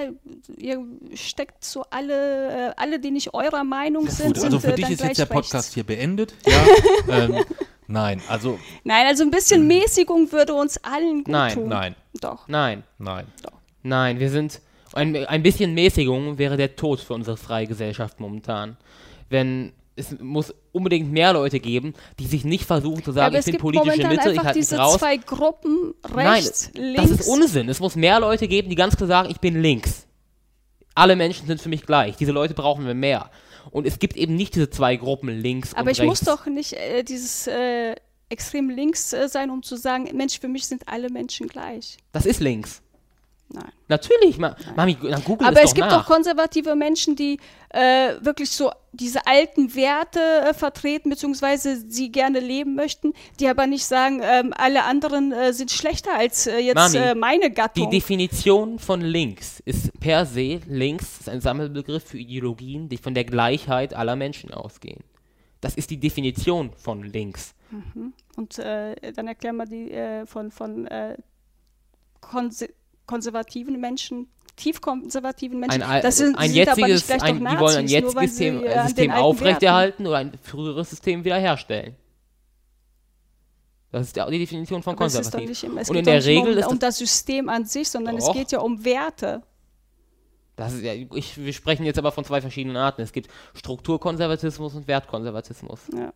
ihr 0.58 0.86
steckt 1.16 1.64
so 1.66 1.84
alle, 1.90 2.70
äh, 2.70 2.74
alle, 2.78 3.00
die 3.00 3.12
nicht 3.12 3.34
eurer 3.34 3.64
Meinung 3.64 4.08
sind, 4.10 4.36
Gut, 4.36 4.44
also 4.44 4.60
sind 4.60 4.62
für 4.62 4.74
äh, 4.74 4.76
dich 4.76 4.92
ist 4.92 5.02
jetzt 5.02 5.18
der 5.18 5.26
gleich 5.26 5.38
rechts. 5.38 5.50
Podcast 5.50 5.74
hier 5.74 5.84
beendet. 5.84 6.34
Ja, 6.46 7.24
ähm, 7.24 7.44
nein, 7.88 8.22
also 8.30 8.60
Nein, 8.84 9.08
also 9.08 9.24
ein 9.24 9.32
bisschen 9.32 9.66
Mäßigung 9.68 10.32
würde 10.32 10.54
uns 10.54 10.78
allen 10.84 11.24
gut 11.24 11.32
Nein, 11.32 11.54
tun. 11.54 11.68
nein, 11.70 11.96
Doch. 12.22 12.48
Nein. 12.48 12.84
nein. 13.00 13.26
Nein, 13.84 14.20
wir 14.20 14.30
sind. 14.30 14.62
Ein, 14.94 15.16
ein 15.16 15.44
bisschen 15.44 15.74
Mäßigung 15.74 16.38
wäre 16.38 16.58
der 16.58 16.76
Tod 16.76 17.00
für 17.00 17.14
unsere 17.14 17.38
freie 17.38 17.68
Gesellschaft 17.68 18.20
momentan. 18.20 18.78
Wenn. 19.30 19.74
Es 19.94 20.18
muss 20.20 20.54
unbedingt 20.72 21.12
mehr 21.12 21.34
Leute 21.34 21.60
geben, 21.60 21.94
die 22.18 22.26
sich 22.26 22.46
nicht 22.46 22.64
versuchen 22.64 23.04
zu 23.04 23.12
Ja, 23.12 23.16
sagen, 23.16 23.26
aber 23.28 23.40
ich 23.40 23.46
es 23.46 23.52
bin 23.52 23.58
politische 23.58 24.08
Mitte, 24.08 24.14
ich 24.14 24.30
einfach 24.30 24.46
halte 24.46 24.58
mich 24.60 24.68
diese 24.70 24.78
raus. 24.78 24.98
zwei 24.98 25.18
Gruppen, 25.18 25.94
Nein, 26.16 26.28
rechts, 26.30 26.72
links. 26.74 27.02
das 27.02 27.12
ist 27.20 27.28
Unsinn. 27.28 27.68
Es 27.68 27.82
muss 27.82 27.98
mehr 27.98 28.20
Leute 28.22 28.48
geben, 28.48 28.70
die 28.70 28.76
ganz 28.76 28.96
klar 28.96 29.08
sagen, 29.08 29.30
ich 29.30 29.42
bin 29.42 29.62
links. 29.62 30.08
Alle 30.96 31.18
Menschen 31.18 31.46
sind 31.46 31.62
für 31.62 31.68
mich 31.68 31.86
gleich. 31.86 32.16
Diese 32.16 32.32
Leute 32.32 32.54
brauchen 32.54 32.88
wir 32.88 32.94
mehr. 32.94 33.32
Und 33.70 33.86
es 33.86 34.00
gibt 34.00 34.16
eben 34.16 34.36
nicht 34.36 34.56
diese 34.56 34.70
zwei 34.70 34.96
Gruppen 34.96 35.28
links 35.30 35.74
Aber 35.74 35.84
und 35.84 35.92
ich 35.92 36.00
rechts. 36.02 36.26
muss 36.26 36.38
doch 36.38 36.46
nicht 36.48 36.72
äh, 36.74 37.04
dieses 37.04 37.48
äh, 37.48 37.94
extrem 38.30 38.70
links 38.70 39.12
äh, 39.12 39.28
sein, 39.28 39.50
um 39.50 39.62
zu 39.62 39.76
sagen, 39.76 40.10
Mensch, 40.16 40.40
für 40.40 40.48
mich 40.48 40.66
sind 40.68 40.88
alle 40.88 41.10
Menschen 41.10 41.48
gleich. 41.48 41.98
Das 42.14 42.26
ist 42.26 42.40
links. 42.40 42.82
Nein. 43.54 43.72
Natürlich, 43.88 44.38
Ma 44.38 44.56
Mami, 44.76 44.96
dann 44.96 45.24
google 45.24 45.48
Aber 45.48 45.58
es 45.58 45.66
es 45.66 45.70
doch 45.72 45.76
gibt 45.76 45.88
nach. 45.88 46.04
auch 46.04 46.08
konservative 46.08 46.76
Menschen, 46.76 47.16
die 47.16 47.40
äh, 47.70 48.14
wirklich 48.22 48.50
so 48.52 48.72
diese 48.94 49.26
alten 49.28 49.76
Werte 49.76 50.20
äh, 50.20 50.54
vertreten, 50.54 51.10
beziehungsweise 51.10 51.78
sie 51.90 52.12
gerne 52.12 52.40
leben 52.40 52.76
möchten, 52.76 53.14
die 53.40 53.48
aber 53.48 53.68
nicht 53.68 53.86
sagen, 53.86 54.22
ähm, 54.24 54.54
alle 54.56 54.84
anderen 54.84 55.32
äh, 55.34 55.52
sind 55.54 55.72
schlechter 55.72 56.16
als 56.18 56.48
äh, 56.48 56.60
jetzt 56.60 56.76
Mami, 56.76 56.98
äh, 56.98 57.16
meine 57.16 57.50
Die 57.50 57.56
Gattung. 57.56 57.90
Definition 57.90 58.80
von 58.80 59.02
links 59.02 59.62
ist 59.66 59.98
per 60.00 60.26
se, 60.26 60.62
links 60.68 61.20
ist 61.20 61.30
ein 61.30 61.42
Sammelbegriff 61.42 62.04
für 62.06 62.18
Ideologien, 62.18 62.88
die 62.88 62.98
von 62.98 63.14
der 63.14 63.26
Gleichheit 63.26 63.94
aller 63.94 64.16
Menschen 64.16 64.54
ausgehen. 64.54 65.04
Das 65.60 65.76
ist 65.76 65.90
die 65.90 66.00
Definition 66.00 66.72
von 66.76 67.04
links. 67.04 67.54
Und 68.36 68.58
äh, 68.60 68.96
dann 69.14 69.28
erklär 69.28 69.54
mal 69.54 69.68
die 69.68 69.92
äh, 69.92 70.26
von, 70.26 70.52
von 70.52 70.88
äh, 70.88 71.18
konse 72.20 72.70
konservativen 73.06 73.80
Menschen, 73.80 74.28
tiefkonservativen 74.56 75.60
Menschen. 75.60 75.82
Ein, 75.82 76.02
das 76.02 76.18
sind, 76.18 76.38
ein 76.38 76.50
sind 76.50 76.56
jetziges, 76.56 77.08
gleich 77.08 77.22
ein, 77.24 77.44
doch 77.44 77.52
die 77.52 77.60
wollen 77.60 77.78
ein 77.78 77.86
Nazis, 77.86 77.92
jetziges 77.92 78.30
System, 78.30 78.64
äh, 78.64 78.68
äh, 78.68 78.84
System 78.84 79.12
aufrechterhalten 79.12 80.08
oder 80.08 80.18
ein 80.18 80.34
früheres 80.42 80.90
System 80.90 81.24
wiederherstellen. 81.24 81.96
Das 83.92 84.08
ist 84.08 84.16
ja 84.16 84.26
auch 84.26 84.30
die 84.30 84.40
Definition 84.40 84.82
von 84.82 84.94
es 84.94 85.00
konservativ. 85.00 85.50
nicht 85.50 85.64
es 85.64 85.90
Und 85.90 85.96
geht 85.96 85.98
in 85.98 86.06
der 86.06 86.16
nicht 86.16 86.28
Regel 86.28 86.54
um, 86.54 86.60
ist 86.60 86.68
um 86.68 86.80
das, 86.80 86.98
System 86.98 87.50
an 87.50 87.66
sich, 87.66 87.90
sondern 87.90 88.18
es 88.18 88.26
Doch. 88.26 88.34
geht 88.34 88.52
ja 88.52 88.60
um 88.60 88.86
Werte. 88.86 89.42
das 90.56 90.74
ist 90.74 90.84
ja, 90.84 90.94
ich, 90.94 91.38
wir 91.38 91.52
sprechen 91.52 91.86
jetzt 91.86 92.00
aber 92.00 92.12
von 92.12 92.24
zwei 92.24 92.40
verschiedenen 92.40 92.78
Arten. 92.78 93.02
Es 93.02 93.12
gibt 93.12 93.30
Strukturkonservatismus 93.54 94.76
und 94.76 94.88
Wertkonservatismus. 94.88 95.82
Ja. 95.94 96.14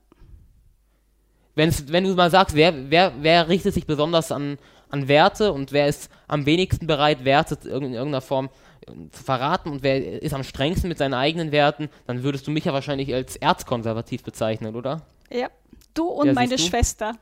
Wenn's, 1.56 1.92
wenn 1.92 2.04
du 2.04 2.14
mal 2.16 2.32
sagst, 2.32 2.56
wer, 2.56 2.90
wer, 2.90 3.14
wer 3.20 3.50
richtet 3.50 3.74
sich 3.74 3.86
besonders 3.86 4.32
an, 4.32 4.58
an 4.90 5.08
Werte 5.08 5.52
und 5.54 5.72
wer 5.72 5.88
ist 5.88 6.10
am 6.28 6.46
wenigsten 6.46 6.88
bereit, 6.88 7.26
Werte 7.26 7.56
in 7.68 7.94
irgendeiner 7.94 8.22
Form 8.22 8.50
äh, 8.88 8.92
zu 9.12 9.24
verraten 9.24 9.70
und 9.70 9.84
wer 9.84 10.22
ist 10.22 10.34
am 10.34 10.44
strengsten 10.44 10.88
mit 10.90 10.98
seinen 10.98 11.14
eigenen 11.14 11.52
Werten, 11.52 11.90
dann 12.08 12.24
würdest 12.24 12.48
du 12.48 12.52
mich 12.52 12.66
ja 12.66 12.74
wahrscheinlich 12.74 13.14
als 13.14 13.36
erzkonservativ 13.36 14.24
bezeichnen, 14.24 14.76
oder? 14.76 15.02
Ja, 15.32 15.48
du 15.94 16.06
und 16.08 16.28
Ja, 16.28 16.34
meine 16.34 16.56
du? 16.56 16.62
Schwester. 16.62 17.14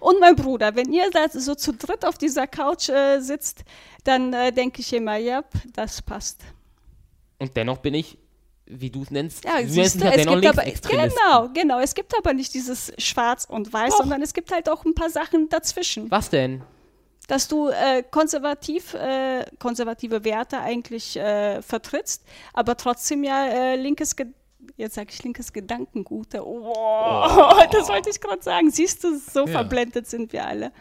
Und 0.00 0.18
mein 0.18 0.34
Bruder. 0.34 0.74
Wenn 0.74 0.92
ihr 0.92 1.10
da 1.10 1.28
so 1.28 1.54
zu 1.54 1.74
dritt 1.74 2.06
auf 2.06 2.16
dieser 2.16 2.46
Couch 2.46 2.88
äh, 2.88 3.20
sitzt, 3.20 3.64
dann 4.04 4.32
äh, 4.32 4.50
denke 4.50 4.80
ich 4.80 4.92
immer, 4.94 5.16
ja, 5.16 5.44
das 5.74 6.00
passt. 6.00 6.40
Und 7.38 7.54
dennoch 7.56 7.78
bin 7.78 7.94
ich, 7.94 8.16
wie 8.64 8.88
du 8.88 9.02
es 9.02 9.10
nennst, 9.10 9.44
Ja, 9.44 9.58
du 9.60 9.64
nennst 9.74 10.00
du, 10.00 10.04
ja 10.04 10.10
es 10.12 10.16
dennoch 10.16 10.40
gibt 10.40 10.58
aber, 10.58 10.64
genau, 10.64 11.48
genau, 11.52 11.80
es 11.80 11.94
gibt 11.94 12.16
aber 12.16 12.32
nicht 12.32 12.54
dieses 12.54 12.92
Schwarz 12.98 13.44
und 13.44 13.72
Weiß, 13.72 13.90
Doch. 13.90 13.98
sondern 13.98 14.22
es 14.22 14.32
gibt 14.32 14.52
halt 14.52 14.68
auch 14.70 14.84
ein 14.84 14.94
paar 14.94 15.10
Sachen 15.10 15.48
dazwischen. 15.48 16.10
Was 16.10 16.30
denn? 16.30 16.62
Dass 17.30 17.46
du 17.46 17.68
äh, 17.68 18.02
konservativ, 18.10 18.92
äh, 18.94 19.44
konservative 19.60 20.24
Werte 20.24 20.58
eigentlich 20.58 21.16
äh, 21.16 21.62
vertrittst, 21.62 22.24
aber 22.52 22.76
trotzdem 22.76 23.22
ja 23.22 23.46
äh, 23.46 23.76
linkes, 23.76 24.16
Ge 24.16 24.26
jetzt 24.76 24.96
sage 24.96 25.10
ich 25.12 25.22
linkes 25.22 25.52
Gedankengut. 25.52 26.34
Oh, 26.34 26.72
das 27.72 27.88
wollte 27.88 28.10
ich 28.10 28.20
gerade 28.20 28.42
sagen. 28.42 28.70
Siehst 28.72 29.04
du, 29.04 29.16
so 29.16 29.40
Ja. 29.46 29.52
verblendet 29.52 30.08
sind 30.08 30.32
wir 30.32 30.44
alle. 30.44 30.72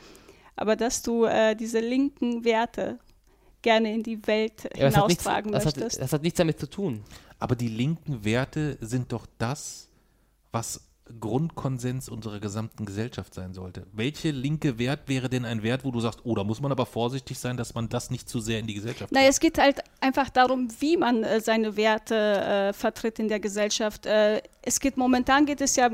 Aber 0.56 0.76
dass 0.76 1.04
du 1.04 1.26
äh, 1.26 1.56
diese 1.56 1.80
linken 1.82 2.44
Werte 2.44 2.98
gerne 3.62 3.94
in 3.94 4.02
die 4.02 4.26
Welt 4.26 4.64
Ja, 4.64 4.70
hat 4.70 5.08
nichts, 5.08 5.24
hinaustragen 5.24 5.52
das, 5.52 5.66
hat, 5.68 5.78
möchtest. 5.78 6.02
das 6.02 6.14
hat 6.14 6.24
nichts 6.24 6.38
damit 6.38 6.60
zu 6.60 6.68
tun. 6.68 7.04
Aber 7.38 7.56
die 7.56 7.68
linken 7.68 8.26
Werte 8.26 8.76
sind 8.82 9.12
doch 9.12 9.28
das, 9.38 9.88
was 10.52 10.82
Grundkonsens 11.20 12.10
unserer 12.10 12.40
gesamten 12.40 12.86
Gesellschaft 12.86 13.34
sein 13.34 13.54
sollte. 13.54 13.86
Welche 13.94 14.32
linke 14.32 14.78
Wert 14.78 15.08
wäre 15.08 15.30
denn 15.30 15.46
ein 15.46 15.64
Wert, 15.64 15.84
wo 15.84 15.92
du 15.92 16.00
sagst, 16.00 16.22
oh, 16.24 16.36
da 16.36 16.44
muss 16.44 16.62
man 16.62 16.72
aber 16.72 16.86
vorsichtig 16.86 17.40
sein, 17.40 17.58
dass 17.58 17.74
man 17.74 17.90
das 17.90 18.10
nicht 18.12 18.30
zu 18.30 18.40
sehr 18.40 18.60
in 18.60 18.68
die 18.68 18.74
Gesellschaft 18.74 19.12
Naja, 19.12 19.28
es 19.28 19.40
geht 19.40 19.58
halt 19.58 19.82
einfach 20.02 20.30
darum, 20.30 20.68
wie 20.80 20.98
man 20.98 21.24
äh, 21.24 21.42
seine 21.42 21.76
Werte 21.76 22.16
äh, 22.16 22.74
vertritt 22.74 23.20
in 23.20 23.28
der 23.28 23.40
Gesellschaft. 23.40 24.06
Äh, 24.06 24.42
es 24.62 24.80
geht 24.80 24.98
momentan 24.98 25.46
geht 25.46 25.62
es 25.62 25.76
ja 25.76 25.90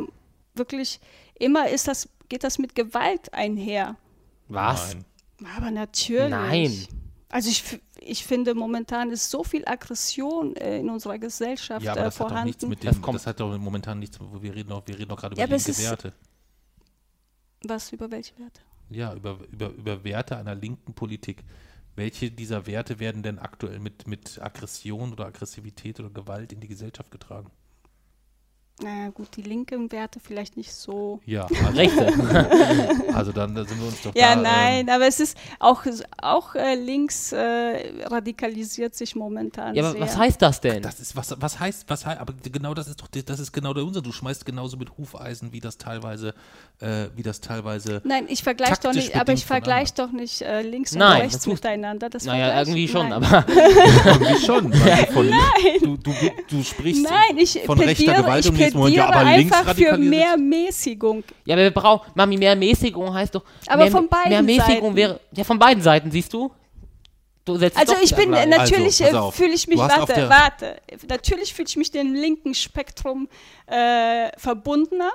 wirklich 0.55 0.99
immer 1.37 1.69
ist 1.69 1.87
das 1.87 2.09
geht 2.29 2.43
das 2.43 2.57
mit 2.57 2.75
Gewalt 2.75 3.33
einher. 3.33 3.97
Was? 4.47 4.95
Nein. 4.95 5.05
Aber 5.57 5.71
natürlich. 5.71 6.29
Nein. 6.29 6.87
Also 7.29 7.49
ich, 7.49 7.63
ich 7.99 8.23
finde 8.25 8.53
momentan 8.53 9.09
ist 9.11 9.29
so 9.31 9.43
viel 9.43 9.63
Aggression 9.67 10.55
äh, 10.55 10.79
in 10.79 10.89
unserer 10.89 11.17
Gesellschaft 11.17 11.83
Ja, 11.83 11.93
aber 11.93 12.01
äh, 12.01 12.03
das 12.05 12.19
hat 12.19 12.31
doch 12.31 12.43
nichts 12.43 12.63
vorhanden. 12.63 12.69
mit 12.69 12.83
Das 12.85 12.95
dem, 12.95 13.01
kommt- 13.01 13.15
das 13.15 13.27
hat 13.27 13.39
doch 13.39 13.57
momentan 13.57 13.99
nichts, 13.99 14.19
wir 14.19 14.53
reden 14.55 14.69
doch, 14.69 14.85
wir 14.87 14.97
reden 14.97 15.09
doch 15.09 15.17
gerade 15.17 15.33
über 15.33 15.41
Ja, 15.41 15.47
aber 15.47 15.55
es 15.55 15.67
linke 15.67 15.81
Werte. 15.81 16.13
Was 17.67 17.91
über 17.91 18.11
welche 18.11 18.37
Werte? 18.37 18.61
Ja, 18.89 19.13
über, 19.15 19.39
über, 19.51 19.69
über 19.69 20.03
Werte 20.03 20.37
einer 20.37 20.53
linken 20.55 20.93
Politik. 20.93 21.43
Welche 21.95 22.29
dieser 22.29 22.67
Werte 22.67 22.99
werden 22.99 23.23
denn 23.23 23.39
aktuell 23.39 23.79
mit, 23.79 24.05
mit 24.05 24.39
Aggression 24.41 25.13
oder 25.13 25.25
Aggressivität 25.25 25.99
oder 25.99 26.09
Gewalt 26.11 26.51
in 26.53 26.59
die 26.59 26.67
Gesellschaft 26.67 27.09
getragen? 27.09 27.49
Naja, 28.81 29.09
gut, 29.09 29.29
die 29.37 29.41
linken 29.41 29.89
Werte 29.93 30.19
vielleicht 30.19 30.57
nicht 30.57 30.73
so. 30.73 31.21
Ja, 31.25 31.45
also, 31.65 31.77
Rechte. 31.77 32.13
also 33.13 33.31
dann 33.31 33.55
da 33.55 33.63
sind 33.63 33.79
wir 33.79 33.87
uns 33.87 34.01
doch 34.01 34.13
Ja, 34.13 34.35
da, 34.35 34.41
nein, 34.41 34.87
Ähm, 34.87 34.93
aber 34.93 35.07
es 35.07 35.21
ist 35.21 35.37
auch, 35.59 35.83
auch 36.21 36.55
äh, 36.55 36.75
links 36.75 37.31
äh, 37.31 38.03
radikalisiert 38.03 38.93
sich 38.93 39.15
momentan 39.15 39.75
ja, 39.75 39.83
aber 39.83 39.93
sehr. 39.93 40.01
was 40.01 40.17
heißt 40.17 40.41
das 40.41 40.59
denn? 40.59 40.81
das 40.81 40.99
ist 40.99 41.15
was, 41.15 41.33
was 41.39 41.57
heißt, 41.57 41.85
was 41.87 42.05
heißt, 42.05 42.19
aber 42.19 42.33
genau 42.51 42.73
das 42.73 42.89
ist 42.89 43.01
doch, 43.01 43.07
das 43.07 43.39
ist 43.39 43.53
genau 43.53 43.73
der 43.73 43.85
Unsinn. 43.85 44.03
Du 44.03 44.11
schmeißt 44.11 44.45
genauso 44.45 44.75
mit 44.75 44.97
Hufeisen, 44.97 45.53
wie 45.53 45.61
das 45.61 45.77
teilweise, 45.77 46.33
äh, 46.81 47.05
wie 47.15 47.23
das 47.23 47.39
teilweise. 47.39 48.01
Nein, 48.03 48.25
ich 48.27 48.43
vergleiche 48.43 48.81
doch 48.83 48.93
nicht, 48.93 49.15
aber 49.15 49.31
ich 49.31 49.45
vergleiche 49.45 49.93
doch 49.95 50.11
nicht 50.11 50.41
äh, 50.41 50.61
links 50.63 50.91
und 50.91 50.99
Nein, 50.99 51.21
rechts 51.21 51.35
das 51.37 51.43
tust- 51.45 51.53
miteinander. 51.63 52.09
Das 52.09 52.25
naja, 52.25 52.59
irgendwie 52.59 52.89
schon, 52.89 53.07
nein. 53.07 53.23
aber 53.23 53.45
Irgendwie 54.05 54.45
schon. 54.45 54.73
Weil 54.73 55.05
du, 55.05 55.13
von, 55.13 55.29
du, 55.81 55.97
du, 55.97 56.13
du 56.49 56.63
sprichst 56.63 57.03
Nein, 57.03 57.37
ich 57.37 57.61
von 57.65 57.79
rechter 57.79 58.15
Gewalt 58.15 58.43
ich 58.43 58.51
und 58.51 58.64
nächsten 58.65 58.77
Moment, 58.77 58.95
ja, 58.95 59.07
aber 59.07 59.17
einfach 59.17 59.75
für 59.75 59.97
mehr 59.97 60.37
Mäßigung. 60.37 61.23
ja, 61.45 61.55
aber 61.55 61.63
wir 61.63 61.71
brauchen, 61.71 62.11
Mami, 62.15 62.37
mehr 62.37 62.55
Mäßigung 62.55 63.13
heißt 63.13 63.35
doch. 63.35 63.43
Aber 63.67 63.83
mehr, 63.83 63.91
von 63.91 64.07
beiden 64.07 64.29
Mehr 64.29 64.41
Mäßigung 64.41 64.81
Seiten. 64.81 64.95
wäre, 64.95 65.19
ja, 65.31 65.43
von 65.43 65.59
beiden 65.59 65.81
Seiten, 65.81 66.11
siehst 66.11 66.33
du? 66.33 66.51
Du 67.45 67.57
setzt 67.57 67.77
Also 67.77 67.93
doch 67.93 68.01
ich 68.01 68.15
bin 68.15 68.33
äh, 68.33 68.47
natürlich 68.47 69.03
Also, 69.03 69.29
äh, 69.29 69.31
fühle 69.31 69.53
ich 69.53 69.67
mich 69.67 69.77
warte 69.77 70.29
warte 70.29 70.81
natürlich 71.07 71.53
fühle 71.53 71.67
ich 71.67 71.77
mich 71.77 71.91
dem 71.91 72.15
linken 72.15 72.55
Spektrum 72.55 73.29
äh, 73.67 74.29
verbundener 74.37 75.11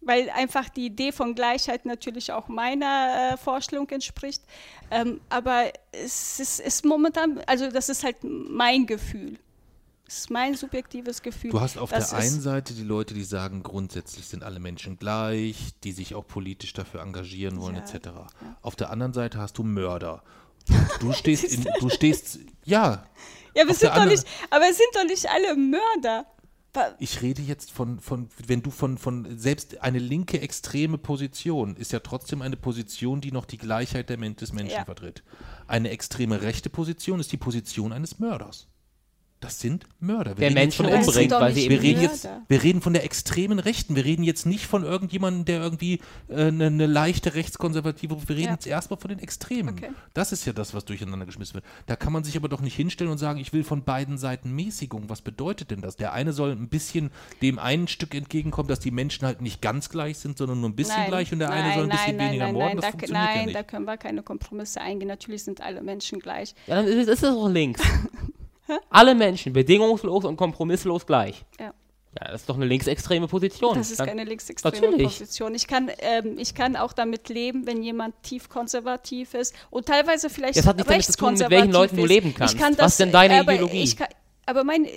weil 0.00 0.28
einfach 0.30 0.68
die 0.68 0.86
Idee 0.86 1.12
von 1.12 1.36
Gleichheit 1.36 1.86
natürlich 1.86 2.32
auch 2.32 2.48
meiner 2.48 3.34
äh, 3.34 3.36
Vorstellung 3.36 3.88
entspricht 3.90 4.42
ähm, 4.90 5.20
aber 5.28 5.66
es 5.92 6.40
ist, 6.40 6.58
ist 6.58 6.84
momentan 6.84 7.40
also 7.46 7.70
das 7.70 7.88
ist 7.88 8.02
halt 8.02 8.16
mein 8.24 8.86
Gefühl 8.86 9.38
es 10.12 10.18
ist 10.18 10.30
mein 10.30 10.54
subjektives 10.54 11.22
Gefühl 11.22 11.50
Du 11.50 11.60
hast 11.60 11.78
auf 11.78 11.90
Das 11.90 12.10
der 12.10 12.18
einen 12.18 12.40
Seite 12.40 12.74
die 12.74 12.82
Leute, 12.82 13.14
die 13.14 13.24
sagen, 13.24 13.62
grundsätzlich 13.62 14.26
sind 14.26 14.44
alle 14.44 14.60
Menschen 14.60 14.98
gleich, 14.98 15.72
die 15.84 15.92
sich 15.92 16.14
auch 16.14 16.26
politisch 16.26 16.74
dafür 16.74 17.00
engagieren 17.00 17.58
wollen, 17.58 17.76
Ja, 17.76 17.80
etc. 17.82 18.08
Auf 18.60 18.76
der 18.76 18.90
anderen 18.90 19.14
Seite 19.14 19.38
hast 19.38 19.56
du 19.58 19.62
Mörder. 19.62 20.22
Du 21.00 21.12
stehst, 21.12 21.44
in, 21.44 21.66
du 21.80 21.88
stehst, 21.88 22.38
ja, 22.64 23.04
ja 23.54 23.66
wir 23.66 23.74
sind 23.74 23.96
doch 23.96 24.04
nicht 24.04 24.24
aber 24.50 24.68
es 24.70 24.76
sind 24.76 24.88
doch 24.94 25.04
nicht 25.04 25.28
alle 25.28 25.56
Mörder 25.56 26.26
ich 26.98 27.20
rede 27.20 27.42
jetzt 27.42 27.70
von, 27.70 28.00
von, 28.00 28.30
wenn 28.46 28.62
du 28.62 28.70
von, 28.70 28.96
von, 28.96 29.38
selbst 29.38 29.82
eine 29.82 29.98
linke 29.98 30.40
extreme 30.40 30.96
Position 30.96 31.76
ist 31.76 31.92
ja 31.92 31.98
trotzdem 31.98 32.40
eine 32.40 32.56
Position, 32.56 33.20
die 33.20 33.30
noch 33.30 33.44
die 33.44 33.58
Gleichheit 33.58 34.08
der 34.08 34.16
des 34.16 34.52
Menschen 34.54 34.76
Ja. 34.76 34.84
vertritt. 34.86 35.22
Eine 35.66 35.90
extreme 35.90 36.40
rechte 36.40 36.70
Position 36.70 37.20
ist 37.20 37.30
die 37.30 37.36
Position 37.36 37.92
eines 37.92 38.18
Mörders. 38.18 38.68
Das 39.42 39.58
sind 39.58 39.86
Mörder. 39.98 40.38
Wir 40.38 40.48
Der 40.48 40.50
Menschen 40.52 40.86
umbringt, 40.86 41.32
weil 41.32 41.52
nicht 41.52 41.64
sie 41.64 41.68
Wir 41.68 41.82
reden, 41.82 42.00
jetzt, 42.00 42.28
wir 42.46 42.62
reden 42.62 42.80
von 42.80 42.92
der 42.92 43.02
extremen 43.04 43.58
Rechten. 43.58 43.96
Wir 43.96 44.04
reden 44.04 44.22
jetzt 44.22 44.46
nicht 44.46 44.66
von 44.66 44.84
irgendjemandem, 44.84 45.44
der 45.44 45.60
irgendwie 45.60 46.00
äh, 46.28 46.44
eine, 46.44 46.66
eine 46.66 46.86
leichte 46.86 47.34
rechtskonservative. 47.34 48.16
Wir 48.28 48.36
reden 48.36 48.46
Ja. 48.46 48.52
jetzt 48.52 48.68
erstmal 48.68 49.00
von 49.00 49.08
den 49.08 49.18
Extremen. 49.18 49.74
Okay. 49.76 49.90
Das 50.14 50.30
ist 50.30 50.44
ja 50.44 50.52
das, 50.52 50.74
was 50.74 50.84
durcheinander 50.84 51.26
geschmissen 51.26 51.54
wird. 51.54 51.64
Da 51.86 51.96
kann 51.96 52.12
man 52.12 52.22
sich 52.22 52.36
aber 52.36 52.48
doch 52.48 52.60
nicht 52.60 52.76
hinstellen 52.76 53.10
und 53.10 53.18
sagen, 53.18 53.40
ich 53.40 53.52
will 53.52 53.64
von 53.64 53.82
beiden 53.82 54.16
Seiten 54.16 54.52
Mäßigung. 54.54 55.08
Was 55.10 55.22
bedeutet 55.22 55.72
denn 55.72 55.80
das? 55.80 55.96
Der 55.96 56.12
eine 56.12 56.32
soll 56.32 56.52
ein 56.52 56.68
bisschen 56.68 57.10
dem 57.42 57.58
einen 57.58 57.88
Stück 57.88 58.14
entgegenkommen, 58.14 58.68
dass 58.68 58.78
die 58.78 58.92
Menschen 58.92 59.26
halt 59.26 59.40
nicht 59.42 59.60
ganz 59.60 59.88
gleich 59.88 60.18
sind, 60.18 60.38
sondern 60.38 60.60
nur 60.60 60.70
ein 60.70 60.76
bisschen 60.76 60.98
Nein, 60.98 61.08
gleich 61.08 61.32
und 61.32 61.40
der 61.40 61.50
eine 61.50 61.62
nein, 61.62 61.74
soll 61.74 61.84
ein 61.84 61.90
bisschen 61.90 62.16
nein, 62.16 62.28
weniger 62.28 62.44
nein, 62.44 62.54
morden. 62.54 62.66
Nein, 62.68 62.76
das 62.76 62.84
da, 62.84 62.90
funktioniert 62.92 63.24
nein 63.26 63.36
ja 63.40 63.46
nicht. 63.46 63.56
da 63.56 63.62
können 63.64 63.86
wir 63.86 63.96
keine 63.96 64.22
Kompromisse 64.22 64.80
eingehen. 64.80 65.08
Natürlich 65.08 65.42
sind 65.42 65.60
alle 65.60 65.82
Menschen 65.82 66.20
gleich. 66.20 66.54
Ja, 66.68 66.76
dann 66.76 66.86
ist, 66.86 67.08
ist 67.08 67.22
es 67.24 67.28
doch 67.34 67.48
links. 67.48 67.82
Alle 68.90 69.14
Menschen, 69.14 69.52
bedingungslos 69.52 70.24
und 70.24 70.36
kompromisslos 70.36 71.06
gleich. 71.06 71.44
Ja. 71.60 71.72
Ja, 72.20 72.30
das 72.30 72.42
ist 72.42 72.48
doch 72.50 72.56
eine 72.56 72.66
linksextreme 72.66 73.26
Position. 73.26 73.74
Das 73.74 73.90
ist 73.90 73.98
Dann- 73.98 74.06
keine 74.08 74.24
linksextreme 74.24 74.76
Natürlich. 74.90 75.18
Position. 75.18 75.54
Ich 75.54 75.66
kann, 75.66 75.90
ähm, 76.00 76.36
ich 76.38 76.54
kann 76.54 76.76
auch 76.76 76.92
damit 76.92 77.30
leben, 77.30 77.66
wenn 77.66 77.82
jemand 77.82 78.14
tief 78.22 78.50
konservativ 78.50 79.32
ist 79.32 79.54
und 79.70 79.86
teilweise 79.86 80.28
vielleicht 80.28 80.58
Das 80.58 80.66
hat 80.66 80.76
nichts 80.76 80.90
damit 80.90 81.04
zu 81.06 81.12
tun, 81.16 81.32
mit 81.34 81.48
welchen 81.50 81.72
Leuten 81.72 81.96
du 81.96 82.02
ist. 82.04 82.08
leben 82.10 82.34
kannst. 82.34 82.58
Kann 82.58 82.72
Was 82.72 82.76
das, 82.78 82.96
denn 82.98 83.12
deine 83.12 83.40
Ideologie? 83.42 83.82
Ich 83.82 83.96
kann, 83.96 84.08
aber 84.44 84.62
meine 84.62 84.88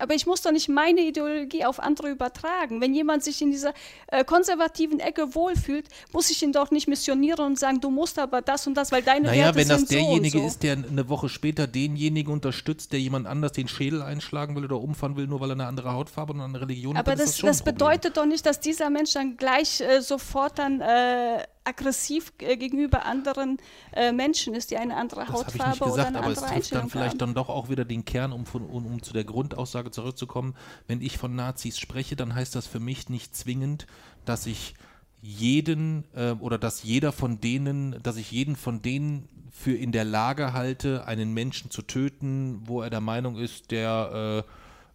aber 0.00 0.14
ich 0.14 0.26
muss 0.26 0.42
doch 0.42 0.52
nicht 0.52 0.68
meine 0.68 1.00
Ideologie 1.02 1.64
auf 1.64 1.80
andere 1.80 2.10
übertragen. 2.10 2.80
Wenn 2.80 2.94
jemand 2.94 3.22
sich 3.22 3.40
in 3.42 3.50
dieser 3.50 3.72
äh, 4.08 4.24
konservativen 4.24 5.00
Ecke 5.00 5.34
wohlfühlt, 5.34 5.86
muss 6.12 6.30
ich 6.30 6.42
ihn 6.42 6.52
doch 6.52 6.70
nicht 6.70 6.88
missionieren 6.88 7.44
und 7.46 7.58
sagen, 7.58 7.80
du 7.80 7.90
musst 7.90 8.18
aber 8.18 8.42
das 8.42 8.66
und 8.66 8.74
das, 8.74 8.90
weil 8.92 9.02
deine 9.02 9.28
Naja, 9.28 9.46
Werte 9.46 9.58
wenn 9.58 9.68
das 9.68 9.80
sind 9.80 9.90
derjenige 9.92 10.38
so 10.38 10.42
so. 10.42 10.46
ist, 10.48 10.62
der 10.62 10.72
eine 10.72 11.08
Woche 11.08 11.28
später 11.28 11.66
denjenigen 11.66 12.32
unterstützt, 12.32 12.92
der 12.92 13.00
jemand 13.00 13.26
anders 13.26 13.52
den 13.52 13.68
Schädel 13.68 14.02
einschlagen 14.02 14.56
will 14.56 14.64
oder 14.64 14.80
umfahren 14.80 15.16
will, 15.16 15.26
nur 15.26 15.40
weil 15.40 15.50
er 15.50 15.54
eine 15.54 15.66
andere 15.66 15.92
Hautfarbe 15.92 16.32
und 16.32 16.38
eine 16.38 16.46
andere 16.46 16.62
Religion 16.64 16.96
hat, 16.96 17.06
Aber 17.06 17.16
das, 17.16 17.36
das 17.36 17.60
das 17.60 17.62
bedeutet 17.62 18.16
doch 18.16 18.26
nicht, 18.26 18.46
dass 18.46 18.60
dieser 18.60 18.90
Mensch 18.90 19.12
dann 19.12 19.36
gleich 19.36 19.80
äh, 19.80 20.00
sofort 20.00 20.58
dann 20.58 20.80
äh, 20.80 21.44
aggressiv 21.64 22.32
äh, 22.38 22.56
gegenüber 22.56 23.04
anderen 23.04 23.58
äh, 23.92 24.12
Menschen 24.12 24.54
ist, 24.54 24.70
die 24.70 24.76
eine 24.76 24.96
andere 24.96 25.20
Das 25.20 25.28
habe 25.28 25.38
ich 25.38 25.46
Hautfarbe 25.46 25.70
nicht 25.70 25.82
oder 25.82 25.90
gesagt, 25.90 26.08
eine 26.08 26.18
aber 26.18 26.32
es 26.32 26.38
andere 26.38 26.46
trifft 26.46 26.56
Einstellung 26.56 26.82
dann 26.82 26.90
vielleicht 26.90 27.10
haben. 27.12 27.18
dann 27.18 27.34
doch 27.34 27.48
auch 27.48 27.68
wieder 27.68 27.84
den 27.84 28.04
Kern, 28.04 28.32
um, 28.32 28.46
von, 28.46 28.62
um, 28.62 28.86
um 28.86 29.02
zu 29.02 29.12
der 29.12 29.24
Grundaussage 29.24 29.90
zurückzukommen. 29.90 30.54
Wenn 30.86 31.02
ich 31.02 31.18
von 31.18 31.34
Nazis 31.34 31.78
spreche, 31.78 32.16
dann 32.16 32.34
heißt 32.34 32.54
das 32.54 32.66
für 32.66 32.80
mich 32.80 33.08
nicht 33.08 33.34
zwingend, 33.36 33.86
dass 34.24 34.46
ich 34.46 34.74
jeden 35.22 36.04
äh, 36.14 36.32
oder 36.32 36.58
dass 36.58 36.82
jeder 36.82 37.12
von 37.12 37.40
denen, 37.40 38.02
dass 38.02 38.16
ich 38.16 38.30
jeden 38.30 38.56
von 38.56 38.80
denen 38.80 39.28
für 39.50 39.74
in 39.74 39.92
der 39.92 40.04
Lage 40.04 40.52
halte, 40.52 41.06
einen 41.06 41.34
Menschen 41.34 41.70
zu 41.70 41.82
töten, 41.82 42.62
wo 42.64 42.80
er 42.80 42.88
der 42.88 43.00
Meinung 43.00 43.36
ist, 43.36 43.70
der 43.70 44.44
äh, 44.46 44.50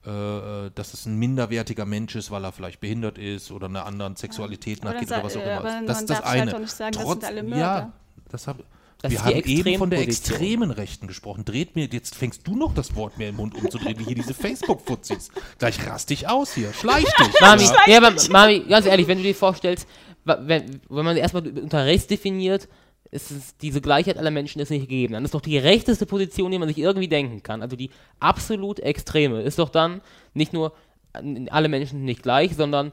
dass 0.06 0.94
es 0.94 1.06
ein 1.06 1.18
minderwertiger 1.18 1.86
Mensch 1.86 2.16
ist, 2.16 2.30
weil 2.30 2.44
er 2.44 2.52
vielleicht 2.52 2.80
behindert 2.80 3.18
ist 3.18 3.52
oder 3.52 3.68
einer 3.68 3.86
anderen 3.86 4.16
Sexualität 4.16 4.82
Aber 4.82 4.94
nachgeht 4.94 5.10
oder 5.10 5.24
was 5.24 5.36
auch 5.36 5.42
äh, 5.42 5.44
immer. 5.44 5.60
aber 5.60 5.82
das 5.88 6.02
ist 6.02 6.10
das 6.10 6.24
halt 6.24 6.42
eine. 6.42 6.52
doch 6.52 6.60
nicht 6.60 6.72
sagen, 6.72 6.92
das 6.94 7.02
sind 7.02 7.22
Trotz, 7.22 7.24
alle 7.24 7.46
Ja, 7.58 7.92
das 8.30 8.48
habe 8.48 8.64
Das 9.02 9.12
wir 9.12 9.26
haben 9.26 9.36
eben 9.36 9.78
von 9.80 9.90
der 9.90 10.02
extremen 10.02 10.70
Rechten 10.70 11.08
gesprochen. 11.08 11.44
Dreht 11.44 11.76
mir, 11.76 11.86
jetzt 11.86 12.14
fängst 12.14 12.48
du 12.48 12.56
noch 12.56 12.74
das 12.76 12.96
Wort 12.96 13.18
mir 13.18 13.30
im 13.30 13.38
Mund 13.38 13.56
umzudrehen, 13.56 13.98
wie 14.00 14.04
hier 14.04 14.16
diese 14.16 14.36
Facebook-Fuzis. 14.36 15.30
Gleich 15.58 15.86
rast 15.88 16.12
dich 16.12 16.28
aus 16.28 16.54
hier. 16.54 16.72
Schleich 16.74 17.06
dich. 17.06 17.34
Mami, 17.42 17.64
ja. 17.64 17.74
ja, 17.88 17.98
aber 17.98 18.16
Mami, 18.30 18.60
ganz 18.70 18.86
ehrlich, 18.86 19.08
wenn 19.08 19.18
du 19.18 19.24
dir 19.24 19.36
vorstellst, 19.36 19.88
wenn, 20.24 20.82
wenn 20.90 21.06
man 21.06 21.18
erstmal 21.18 21.48
unter 21.48 21.86
Rechts 21.86 22.08
definiert, 22.08 22.68
ist 23.12 23.32
es, 23.32 23.58
diese 23.58 23.82
Gleichheit 23.82 24.18
aller 24.18 24.32
Menschen 24.32 24.62
ist 24.62 24.70
nicht 24.70 24.82
gegeben. 24.82 25.14
Dann 25.14 25.26
ist 25.26 25.34
doch 25.34 25.42
die 25.42 25.58
rechteste 25.58 26.06
Position, 26.06 26.52
die 26.52 26.60
man 26.60 26.68
sich 26.68 26.78
irgendwie 26.78 27.08
denken 27.08 27.44
kann, 27.44 27.62
also 27.62 27.76
die 27.76 27.92
absolut 28.20 28.80
extreme, 28.80 29.42
ist 29.42 29.60
doch 29.60 29.70
dann 29.70 30.02
nicht 30.34 30.54
nur 30.54 30.74
äh, 31.14 31.46
alle 31.50 31.70
Menschen 31.70 32.04
nicht 32.04 32.24
gleich, 32.24 32.56
sondern 32.56 32.92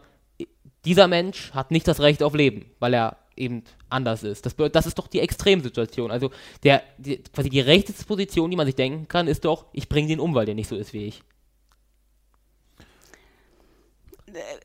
dieser 0.84 1.08
Mensch 1.08 1.52
hat 1.52 1.70
nicht 1.70 1.86
das 1.86 2.00
Recht 2.00 2.22
auf 2.22 2.34
Leben, 2.34 2.66
weil 2.78 2.94
er 2.94 3.18
eben 3.36 3.62
anders 3.88 4.22
ist. 4.22 4.46
Das, 4.46 4.56
das 4.56 4.86
ist 4.86 4.98
doch 4.98 5.06
die 5.06 5.20
Extremsituation. 5.20 6.10
Also 6.10 6.30
der, 6.64 6.82
die, 6.98 7.18
quasi 7.18 7.48
die 7.48 7.60
rechteste 7.60 8.04
Position, 8.04 8.50
die 8.50 8.56
man 8.56 8.66
sich 8.66 8.74
denken 8.74 9.08
kann, 9.08 9.28
ist 9.28 9.44
doch, 9.44 9.66
ich 9.72 9.88
bringe 9.88 10.08
den 10.08 10.20
um, 10.20 10.34
weil 10.34 10.46
der 10.46 10.54
nicht 10.54 10.68
so 10.68 10.76
ist 10.76 10.92
wie 10.92 11.06
ich. 11.06 11.22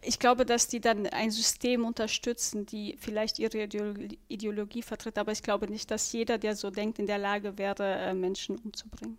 Ich 0.01 0.19
glaube, 0.19 0.45
dass 0.45 0.67
die 0.67 0.79
dann 0.79 1.07
ein 1.07 1.31
System 1.31 1.85
unterstützen, 1.85 2.65
die 2.65 2.97
vielleicht 2.99 3.39
ihre 3.39 3.63
Ideologie, 3.63 4.19
Ideologie 4.27 4.81
vertritt, 4.81 5.17
aber 5.17 5.31
ich 5.31 5.43
glaube 5.43 5.69
nicht, 5.69 5.91
dass 5.91 6.11
jeder, 6.11 6.37
der 6.37 6.55
so 6.55 6.69
denkt, 6.69 6.99
in 6.99 7.07
der 7.07 7.17
Lage 7.17 7.57
wäre, 7.57 7.83
äh, 7.83 8.13
Menschen 8.13 8.57
umzubringen. 8.57 9.17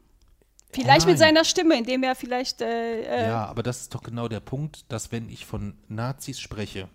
Vielleicht 0.70 1.07
Nein. 1.07 1.11
mit 1.11 1.18
seiner 1.18 1.44
Stimme, 1.44 1.78
indem 1.78 2.03
er 2.03 2.14
vielleicht 2.14 2.61
äh, 2.61 3.03
äh, 3.03 3.28
Ja, 3.28 3.46
aber 3.46 3.62
das 3.62 3.80
ist 3.82 3.94
doch 3.94 4.03
genau 4.03 4.28
der 4.28 4.40
Punkt, 4.40 4.84
dass 4.90 5.11
wenn 5.12 5.30
ich 5.30 5.46
von 5.46 5.74
Nazis 5.88 6.38
spreche, 6.40 6.88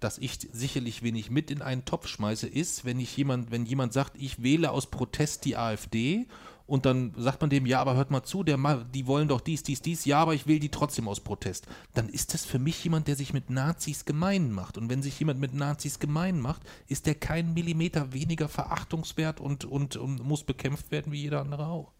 dass 0.00 0.16
ich 0.16 0.38
sicherlich, 0.52 1.02
wen 1.02 1.14
ich 1.14 1.30
mit 1.30 1.50
in 1.50 1.60
einen 1.60 1.84
Topf 1.84 2.08
schmeiße, 2.08 2.46
ist, 2.48 2.86
wenn 2.86 2.98
ich 2.98 3.14
jemand, 3.16 3.50
wenn 3.50 3.66
jemand 3.66 3.92
sagt, 3.92 4.16
ich 4.16 4.42
wähle 4.42 4.70
aus 4.70 4.86
Protest 4.86 5.44
die 5.44 5.56
AfD 5.56 6.26
und 6.70 6.86
dann 6.86 7.12
sagt 7.18 7.40
man 7.40 7.50
dem, 7.50 7.66
ja, 7.66 7.80
aber 7.80 7.96
hört 7.96 8.10
mal 8.10 8.22
zu, 8.22 8.42
der, 8.44 8.56
ma- 8.56 8.84
die 8.94 9.06
wollen 9.06 9.28
doch 9.28 9.40
dies, 9.40 9.62
dies, 9.62 9.82
dies, 9.82 10.04
ja, 10.04 10.18
aber 10.18 10.34
ich 10.34 10.46
wähle 10.46 10.60
die 10.60 10.70
trotzdem 10.70 11.08
aus 11.08 11.20
Protest. 11.20 11.66
Dann 11.94 12.08
ist 12.08 12.32
das 12.32 12.44
für 12.46 12.58
mich 12.58 12.82
jemand, 12.84 13.08
der 13.08 13.16
sich 13.16 13.32
mit 13.32 13.50
Nazis 13.50 14.04
gemein 14.04 14.52
macht. 14.52 14.78
Und 14.78 14.88
wenn 14.88 15.02
sich 15.02 15.18
jemand 15.18 15.40
mit 15.40 15.52
Nazis 15.52 15.98
gemein 15.98 16.40
macht, 16.40 16.62
ist 16.86 17.06
der 17.06 17.16
keinen 17.16 17.52
Millimeter 17.54 18.12
weniger 18.12 18.48
verachtungswert 18.48 19.40
und, 19.40 19.64
und, 19.64 19.96
und 19.96 20.24
muss 20.24 20.44
bekämpft 20.44 20.90
werden 20.90 21.12
wie 21.12 21.20
jeder 21.22 21.40
andere 21.40 21.66
auch. 21.66 21.92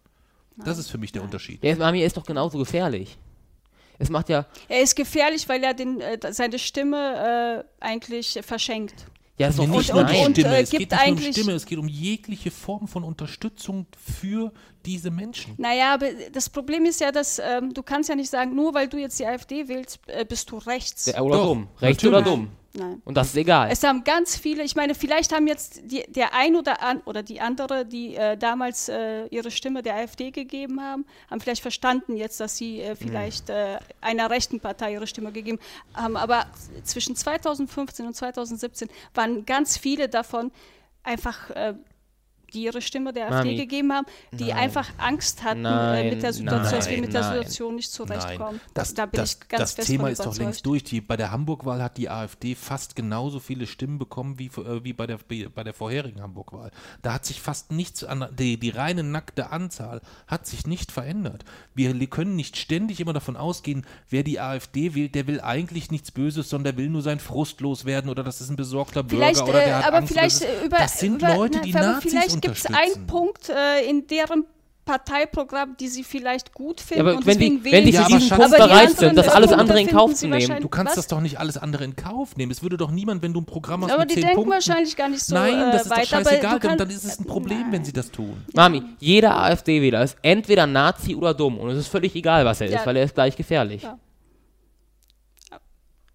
Das 0.63 0.77
ist 0.77 0.89
für 0.89 0.97
mich 0.97 1.11
der 1.11 1.23
Unterschied. 1.23 1.61
Der 1.63 1.75
Mami 1.77 2.01
ist 2.03 2.17
doch 2.17 2.25
genauso 2.25 2.57
gefährlich. 2.57 3.17
Es 3.99 4.09
macht 4.09 4.29
ja, 4.29 4.47
er 4.67 4.81
ist 4.81 4.95
gefährlich, 4.95 5.47
weil 5.47 5.63
er 5.63 5.73
den, 5.73 6.01
äh, 6.01 6.17
seine 6.33 6.57
Stimme 6.59 7.65
äh, 7.81 7.83
eigentlich 7.85 8.39
verschenkt. 8.41 9.05
Ja, 9.41 9.49
doch 9.49 9.67
Nee, 9.67 9.77
nicht 9.77 9.89
und- 9.93 9.95
nur 9.95 10.19
um 10.19 10.25
und- 10.25 10.31
Stimme, 10.37 10.57
äh, 10.57 10.61
es 10.61 10.69
geht 10.71 10.91
nicht 10.91 10.91
nur 11.07 11.17
um 11.27 11.33
Stimme, 11.33 11.51
es 11.53 11.65
geht 11.65 11.77
um 11.79 11.87
jegliche 11.87 12.51
Form 12.51 12.87
von 12.87 13.03
Unterstützung 13.03 13.85
für 13.97 14.51
diese 14.85 15.11
Menschen. 15.11 15.53
Naja, 15.57 15.93
aber 15.93 16.07
das 16.31 16.49
Problem 16.49 16.85
ist 16.85 17.01
ja, 17.01 17.11
dass 17.11 17.39
ähm, 17.39 17.73
du 17.73 17.83
kannst 17.83 18.09
ja 18.09 18.15
nicht 18.15 18.29
sagen, 18.29 18.55
nur 18.55 18.73
weil 18.73 18.87
du 18.87 18.97
jetzt 18.97 19.19
die 19.19 19.25
AfD 19.25 19.67
wählst, 19.67 19.99
äh, 20.07 20.25
bist 20.25 20.49
du 20.51 20.57
rechts. 20.57 21.05
Ja, 21.07 21.21
oder 21.21 21.37
Doch, 21.37 21.45
dumm. 21.47 21.67
Rechts 21.79 22.03
natürlich. 22.03 22.25
oder 22.25 22.35
dumm. 22.37 22.47
Nein. 22.73 23.01
Und 23.03 23.15
das 23.15 23.27
ist 23.27 23.35
egal. 23.35 23.69
Es 23.69 23.83
haben 23.83 24.03
ganz 24.03 24.37
viele, 24.37 24.63
ich 24.63 24.75
meine, 24.75 24.95
vielleicht 24.95 25.33
haben 25.33 25.45
jetzt 25.45 25.81
die, 25.83 26.03
der 26.07 26.33
ein 26.33 26.55
oder 26.55 26.81
an, 26.81 27.01
oder 27.01 27.21
die 27.21 27.41
andere, 27.41 27.85
die 27.85 28.15
äh, 28.15 28.37
damals 28.37 28.87
äh, 28.87 29.25
ihre 29.27 29.51
Stimme 29.51 29.83
der 29.83 29.95
AfD 29.95 30.31
gegeben 30.31 30.81
haben, 30.81 31.05
haben 31.29 31.41
vielleicht 31.41 31.61
verstanden 31.61 32.15
jetzt, 32.15 32.39
dass 32.39 32.55
sie 32.55 32.79
äh, 32.79 32.95
vielleicht 32.95 33.49
äh, 33.49 33.77
einer 33.99 34.29
rechten 34.29 34.61
Partei 34.61 34.93
ihre 34.93 35.07
Stimme 35.07 35.33
gegeben 35.33 35.59
haben. 35.93 36.15
Aber 36.15 36.45
zwischen 36.83 37.15
2015 37.15 38.07
und 38.07 38.15
2017 38.15 38.89
waren 39.13 39.45
ganz 39.45 39.77
viele 39.77 40.07
davon 40.07 40.51
einfach 41.03 41.49
äh, 41.49 41.73
die 42.53 42.63
ihre 42.63 42.81
Stimme 42.81 43.13
der 43.13 43.25
AfD 43.31 43.35
Mami. 43.37 43.55
gegeben 43.55 43.93
haben, 43.93 44.05
die 44.31 44.45
Nein. 44.45 44.57
einfach 44.57 44.89
Angst 44.97 45.43
hatten 45.43 45.65
äh, 45.65 45.69
Nein, 45.69 46.09
mit 46.09 46.23
der 46.23 46.33
Situation, 46.33 46.71
dass 46.71 46.85
wir 46.87 46.93
nein, 46.93 47.01
mit 47.01 47.13
der 47.13 47.21
nein. 47.21 47.33
Situation 47.33 47.75
nicht 47.75 47.91
zurechtkommen. 47.91 48.57
Nein, 48.57 48.71
das, 48.73 48.93
da 48.93 49.05
bin 49.05 49.19
das, 49.19 49.33
ich 49.33 49.47
ganz 49.47 49.61
das 49.61 49.73
fest 49.73 49.87
Thema 49.87 50.09
ist 50.09 50.25
doch 50.25 50.37
längst 50.37 50.65
durch. 50.65 50.83
Die, 50.83 51.01
bei 51.01 51.17
der 51.17 51.31
Hamburg-Wahl 51.31 51.81
hat 51.81 51.97
die 51.97 52.09
AfD 52.09 52.55
fast 52.55 52.95
genauso 52.95 53.39
viele 53.39 53.67
Stimmen 53.67 53.97
bekommen 53.97 54.39
wie, 54.39 54.47
äh, 54.47 54.83
wie 54.83 54.93
bei, 54.93 55.07
der, 55.07 55.19
bei 55.53 55.63
der 55.63 55.73
vorherigen 55.73 56.21
Hamburg-Wahl. 56.21 56.71
Da 57.01 57.13
hat 57.13 57.25
sich 57.25 57.41
fast 57.41 57.71
nichts 57.71 58.03
an, 58.03 58.27
die, 58.37 58.57
die 58.57 58.69
reine 58.69 59.03
nackte 59.03 59.51
Anzahl 59.51 60.01
hat 60.27 60.47
sich 60.47 60.67
nicht 60.67 60.91
verändert. 60.91 61.45
Wir 61.73 61.93
können 62.07 62.35
nicht 62.35 62.57
ständig 62.57 62.99
immer 62.99 63.13
davon 63.13 63.37
ausgehen, 63.37 63.85
wer 64.09 64.23
die 64.23 64.39
AfD 64.39 64.95
wählt, 64.95 65.15
der 65.15 65.27
will 65.27 65.41
eigentlich 65.41 65.91
nichts 65.91 66.11
Böses, 66.11 66.49
sondern 66.49 66.75
der 66.75 66.83
will 66.83 66.89
nur 66.89 67.01
sein 67.01 67.19
Frust 67.19 67.61
loswerden 67.61 68.09
oder 68.09 68.23
das 68.23 68.41
ist 68.41 68.49
ein 68.49 68.55
besorgter 68.55 69.03
Vielleicht, 69.07 69.35
Bürger 69.45 69.49
oder 69.49 69.61
äh, 69.61 69.65
der 69.65 69.77
hat 69.77 69.85
aber 69.85 69.97
Angst. 69.97 70.13
vielleicht 70.13 70.41
äh, 70.41 70.65
über, 70.65 70.77
das 70.77 70.99
sind 70.99 71.21
über, 71.21 71.35
Leute, 71.35 71.57
na, 71.57 71.63
die 71.63 71.75
aber 71.75 71.87
Nazis 71.87 72.11
vielleicht 72.11 72.40
gibt 72.41 72.57
es 72.57 72.65
einen 72.65 73.07
Punkt 73.07 73.49
äh, 73.49 73.87
in 73.89 74.07
deren 74.07 74.45
Parteiprogramm, 74.83 75.77
die 75.79 75.87
sie 75.87 76.03
vielleicht 76.03 76.53
gut 76.53 76.81
finden. 76.81 77.01
aber 77.07 77.15
und 77.17 77.25
wenn 77.25 77.37
deswegen 77.37 77.57
die, 77.59 77.63
wählen 77.65 77.73
wenn 77.77 77.85
die 77.85 77.91
Ja, 77.91 77.99
für 78.01 78.05
aber 78.07 78.17
diesen 78.17 78.29
Punkt 78.37 78.45
aber 78.55 78.63
die 78.63 78.69
bereit 78.69 78.97
sind, 78.97 79.15
das 79.15 79.27
alles 79.29 79.53
andere 79.53 79.79
in 79.79 79.87
Kauf 79.87 80.13
zu 80.15 80.27
nehmen. 80.27 80.59
Du 80.59 80.67
kannst 80.69 80.91
Was? 80.91 80.95
das 80.95 81.07
doch 81.07 81.21
nicht 81.21 81.39
alles 81.39 81.57
andere 81.57 81.83
in 81.83 81.95
Kauf 81.95 82.35
nehmen. 82.35 82.51
Es 82.51 82.63
würde 82.63 82.77
doch 82.77 82.89
niemand, 82.91 83.21
wenn 83.21 83.31
du 83.31 83.41
ein 83.41 83.45
Programm 83.45 83.83
hast 83.83 83.91
aber 83.91 84.01
mit 84.01 84.09
die 84.09 84.15
zehn 84.15 84.21
denken 84.23 84.35
Punkten. 84.37 84.53
wahrscheinlich 84.53 84.95
gar 84.95 85.07
nicht 85.09 85.23
so 85.23 85.35
Nein, 85.35 85.53
äh, 85.53 85.71
das 85.71 85.83
ist 85.83 85.89
weit. 85.91 86.11
doch 86.11 86.13
aber 86.17 86.29
scheißegal, 86.31 86.59
dann, 86.59 86.77
dann 86.79 86.89
ist 86.89 87.05
es 87.05 87.19
ein 87.19 87.25
Problem, 87.25 87.65
wenn 87.71 87.85
sie 87.85 87.93
das 87.93 88.11
tun. 88.11 88.43
Mami, 88.53 88.81
jeder 88.99 89.37
AfD-Wähler 89.37 90.03
ist 90.03 90.17
entweder 90.23 90.65
Nazi 90.65 91.15
oder 91.15 91.33
dumm. 91.35 91.59
Und 91.59 91.69
es 91.69 91.77
ist 91.77 91.87
völlig 91.87 92.15
egal, 92.15 92.43
was 92.43 92.59
er 92.59 92.69
Ja. 92.69 92.79
ist, 92.79 92.85
weil 92.87 92.97
er 92.97 93.03
ist 93.03 93.13
gleich 93.13 93.35
gefährlich. 93.37 93.83
Ja. 93.83 93.99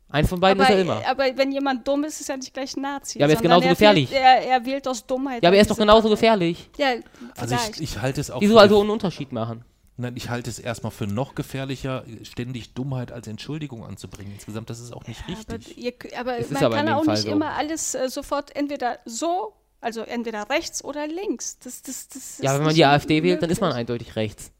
Eins 0.08 0.28
von 0.28 0.38
beiden 0.38 0.60
aber, 0.62 0.70
ist 0.70 0.76
er 0.76 0.82
immer. 0.82 1.02
aber 1.06 1.24
wenn 1.36 1.50
jemand 1.50 1.86
dumm 1.86 2.04
ist, 2.04 2.20
ist 2.20 2.30
er 2.30 2.36
nicht 2.36 2.54
gleich 2.54 2.76
Nazi. 2.76 3.18
Ja, 3.18 3.24
aber 3.26 3.32
er 3.32 3.36
ist 3.36 3.42
genauso 3.42 3.68
gefährlich. 3.68 4.10
Wählt, 4.12 4.22
er, 4.22 4.42
er 4.46 4.64
wählt 4.64 4.86
aus 4.86 5.04
Dummheit. 5.04 5.42
Ja, 5.42 5.48
aber 5.48 5.56
er 5.56 5.62
ist 5.62 5.70
doch 5.70 5.76
genauso 5.76 6.02
Partei. 6.02 6.14
gefährlich. 6.14 6.70
Ja, 6.78 6.88
Also 7.36 7.56
ich, 7.72 7.80
ich 7.82 8.00
halte 8.00 8.20
es 8.20 8.30
auch 8.30 8.40
Wieso 8.40 8.56
also 8.58 8.80
einen 8.80 8.90
Unterschied 8.90 9.32
machen? 9.32 9.64
nein, 9.98 10.12
ich 10.14 10.28
halte 10.30 10.48
es 10.50 10.58
erstmal 10.58 10.92
für 10.92 11.06
noch 11.06 11.34
gefährlicher, 11.34 12.04
ständig 12.22 12.74
Dummheit 12.74 13.10
als 13.10 13.26
Entschuldigung 13.26 13.84
anzubringen. 13.84 14.32
Insgesamt, 14.34 14.68
das 14.70 14.78
ist 14.78 14.92
auch 14.92 15.06
nicht 15.08 15.22
aber 15.26 15.54
richtig. 15.54 15.76
ihr, 15.78 15.92
aber 16.20 16.38
Es 16.38 16.46
ist 16.46 16.52
man 16.52 16.64
aber 16.64 16.76
kann 16.76 16.88
auch 16.90 17.04
Fall 17.04 17.14
nicht 17.14 17.24
so. 17.24 17.30
immer 17.32 17.54
alles 17.54 17.94
äh, 17.96 18.08
sofort 18.08 18.54
entweder 18.54 18.98
so, 19.06 19.54
also 19.80 20.02
entweder 20.02 20.48
rechts 20.50 20.84
oder 20.84 21.06
links. 21.08 21.58
Das, 21.58 21.82
das, 21.82 22.08
das 22.08 22.38
Ja, 22.42 22.52
ist 22.52 22.58
wenn 22.58 22.64
man 22.66 22.74
die 22.76 22.84
AfD 22.84 23.22
wählt, 23.24 23.42
dann 23.42 23.50
ist 23.50 23.60
man 23.60 23.70
möglich. 23.70 23.80
eindeutig 23.80 24.16
rechts. 24.16 24.52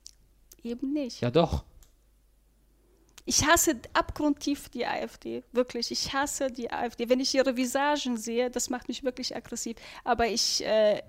Eben 0.64 0.92
nicht. 0.92 1.20
Ja, 1.20 1.30
doch. 1.30 1.62
Ich 3.28 3.44
hasse 3.44 3.74
abgrundtief 3.92 4.68
die 4.68 4.86
AfD, 4.86 5.42
wirklich. 5.52 5.90
Ich 5.90 6.14
hasse 6.14 6.46
die 6.50 6.70
AfD. 6.70 7.08
Wenn 7.08 7.18
ich 7.18 7.34
ihre 7.34 7.56
Visagen 7.56 8.16
sehe, 8.16 8.50
das 8.50 8.70
macht 8.70 8.86
mich 8.86 9.02
wirklich 9.02 9.34
aggressiv. 9.34 9.76
Aber 10.04 10.28
ich, 10.28 10.64
äh, 10.64 11.02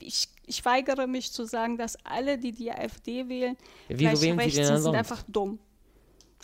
ich, 0.00 0.28
ich 0.46 0.64
weigere 0.64 1.06
mich 1.06 1.30
zu 1.30 1.44
sagen, 1.44 1.76
dass 1.76 2.02
alle, 2.06 2.38
die 2.38 2.52
die 2.52 2.72
AfD 2.72 3.28
wählen, 3.28 3.56
wieso 3.88 3.98
gleich 3.98 4.20
wählen 4.22 4.38
sie 4.38 4.44
rechts 4.44 4.66
sind, 4.66 4.80
sind 4.80 4.94
einfach 4.94 5.22
dumm. 5.28 5.58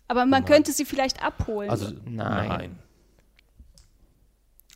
Aber 0.07 0.27
man 0.27 0.45
könnte 0.45 0.73
sie 0.73 0.85
vielleicht 0.85 1.23
abholen. 1.23 1.71
Also 1.71 1.91
Nein. 2.05 2.49
nein. 2.49 2.79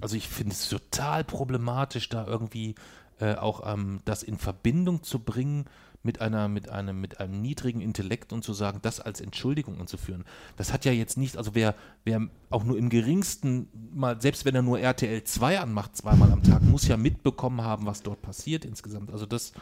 Also 0.01 0.17
ich 0.17 0.29
finde 0.29 0.53
es 0.53 0.69
total 0.69 1.25
problematisch, 1.25 2.09
da 2.09 2.27
irgendwie 2.27 2.75
äh, 3.21 3.35
auch 3.35 3.71
ähm, 3.71 4.01
das 4.05 4.23
in 4.23 4.39
Verbindung 4.39 5.03
zu 5.03 5.19
bringen 5.19 5.67
mit 6.03 6.21
einer, 6.21 6.49
mit 6.49 6.69
einem, 6.69 7.01
mit 7.01 7.21
einem 7.21 7.41
niedrigen 7.41 7.81
Intellekt 7.81 8.33
und 8.33 8.45
zu 8.45 8.53
sagen, 8.53 8.79
das 8.83 9.01
als 9.01 9.21
Entschuldigung 9.21 9.81
anzuführen. 9.81 10.25
Das 10.57 10.73
hat 10.73 10.85
ja 10.85 10.93
jetzt 10.93 11.17
nicht, 11.17 11.37
also 11.37 11.55
wer, 11.55 11.75
wer 12.05 12.29
auch 12.51 12.65
nur 12.65 12.79
im 12.79 12.89
geringsten 12.89 13.69
mal, 13.95 14.21
selbst 14.21 14.45
wenn 14.45 14.55
er 14.55 14.63
nur 14.63 14.79
RTL 14.81 15.25
2 15.25 15.61
anmacht, 15.61 15.97
zweimal 15.97 16.31
am 16.31 16.43
Tag, 16.43 16.63
muss 16.63 16.87
ja 16.87 16.97
mitbekommen 16.97 17.63
haben, 17.63 17.87
was 17.87 18.03
dort 18.03 18.23
passiert 18.23 18.65
insgesamt. 18.65 19.11
Also 19.11 19.27
das, 19.27 19.53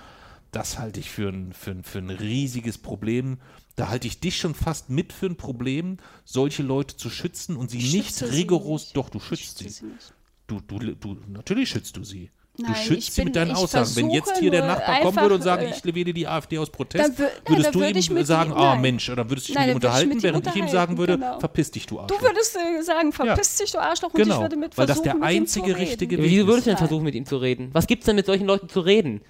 das 0.53 0.78
halte 0.78 1.01
ich 1.01 1.11
für 1.11 1.28
ein, 1.28 1.53
für, 1.53 1.72
ein, 1.72 1.84
für 1.84 1.99
ein 1.99 2.11
riesiges 2.11 2.78
Problem. 2.78 3.39
Da 3.74 3.89
halte 3.89 4.07
ich 4.07 4.20
dich 4.20 4.39
schon 4.39 4.55
fast 4.55 4.91
mit 4.91 5.12
für 5.12 5.26
ein 5.26 5.37
Problem, 5.37 5.97
solche 6.24 6.62
Leute 6.62 6.97
zu 6.97 7.11
schützen 7.11 7.57
und 7.57 7.70
sie 7.70 7.78
Ich 7.78 7.93
nicht 7.93 8.22
rigoros, 8.22 8.84
nicht. 8.84 8.97
doch, 8.97 9.09
du 9.09 9.20
schützt 9.20 9.59
sie. 9.59 9.68
sie. 9.68 9.84
Du, 10.47 10.61
du, 10.61 10.78
du, 10.78 11.18
natürlich 11.28 11.70
schützt 11.70 11.97
du 11.97 12.05
sie. 12.05 12.30
Nein, 12.59 12.72
du 12.72 12.78
schützt 12.78 13.12
sie 13.12 13.20
bin- 13.20 13.24
mit 13.26 13.36
deinen 13.36 13.50
Aussagen. 13.52 13.90
Wenn 13.94 14.11
jetzt 14.11 14.38
hier 14.38 14.50
der 14.50 14.64
Nachbar 14.66 15.00
kommen 15.00 15.16
würde 15.20 15.34
und 15.36 15.42
sagen, 15.42 15.66
äh, 15.66 15.70
ich 15.76 15.84
wähle 15.94 16.12
die 16.12 16.26
AfD 16.26 16.59
aus 16.59 16.70
Protest, 16.70 17.04
Dann 17.04 17.12
wür- 17.12 17.20
nein, 17.28 17.30
würdest 17.46 17.66
dann 17.66 17.72
du 17.72 17.80
würde 17.80 17.98
ich 17.98 18.09
ihm 18.09 18.14
mit 18.14 18.26
sagen, 18.26 18.52
ah 18.52 18.72
nein. 18.74 18.80
Mensch, 18.82 19.11
oder 19.11 19.28
würdest 19.28 19.48
du 19.48 19.52
dich 19.52 19.57
Nein, 19.57 19.66
mit 19.66 19.72
ihm 19.72 19.76
unterhalten, 19.76 20.09
mit 20.09 20.16
ihm 20.18 20.22
während 20.22 20.46
ich 20.46 20.57
ihm 20.57 20.68
sagen 20.68 20.92
unterhalten, 20.92 20.98
würde, 20.98 21.18
genau. 21.18 21.38
verpiss 21.40 21.70
dich, 21.70 21.86
du 21.86 22.00
Arschloch. 22.00 22.18
Du 22.18 22.24
würdest 22.24 22.57
äh, 22.57 22.82
sagen, 22.82 23.12
verpiss 23.12 23.57
dich, 23.59 23.72
du 23.72 23.78
Arschloch, 23.78 24.12
und 24.14 24.22
Genau, 24.22 24.34
ich 24.36 24.40
würde 24.42 24.57
mit 24.57 24.78
weil 24.78 24.86
das 24.86 24.96
versuchen, 24.98 25.20
der 25.20 25.28
mit 25.28 25.36
ihm 25.36 25.46
zu 25.46 25.61
einzige 25.61 25.78
richtige 25.78 26.18
Weg 26.18 26.24
wieso 26.24 26.42
ist. 26.42 26.48
würdest 26.48 26.66
du 26.66 26.70
denn 26.70 26.78
versuchen, 26.78 27.04
mit 27.04 27.14
ihm 27.14 27.26
zu 27.26 27.36
reden? 27.36 27.70
Was 27.72 27.86
gibt's 27.86 28.07
denn 28.07 28.16
mit 28.16 28.26
solchen 28.26 28.46
Leuten 28.46 28.68
zu 28.68 28.80
reden? 28.80 29.20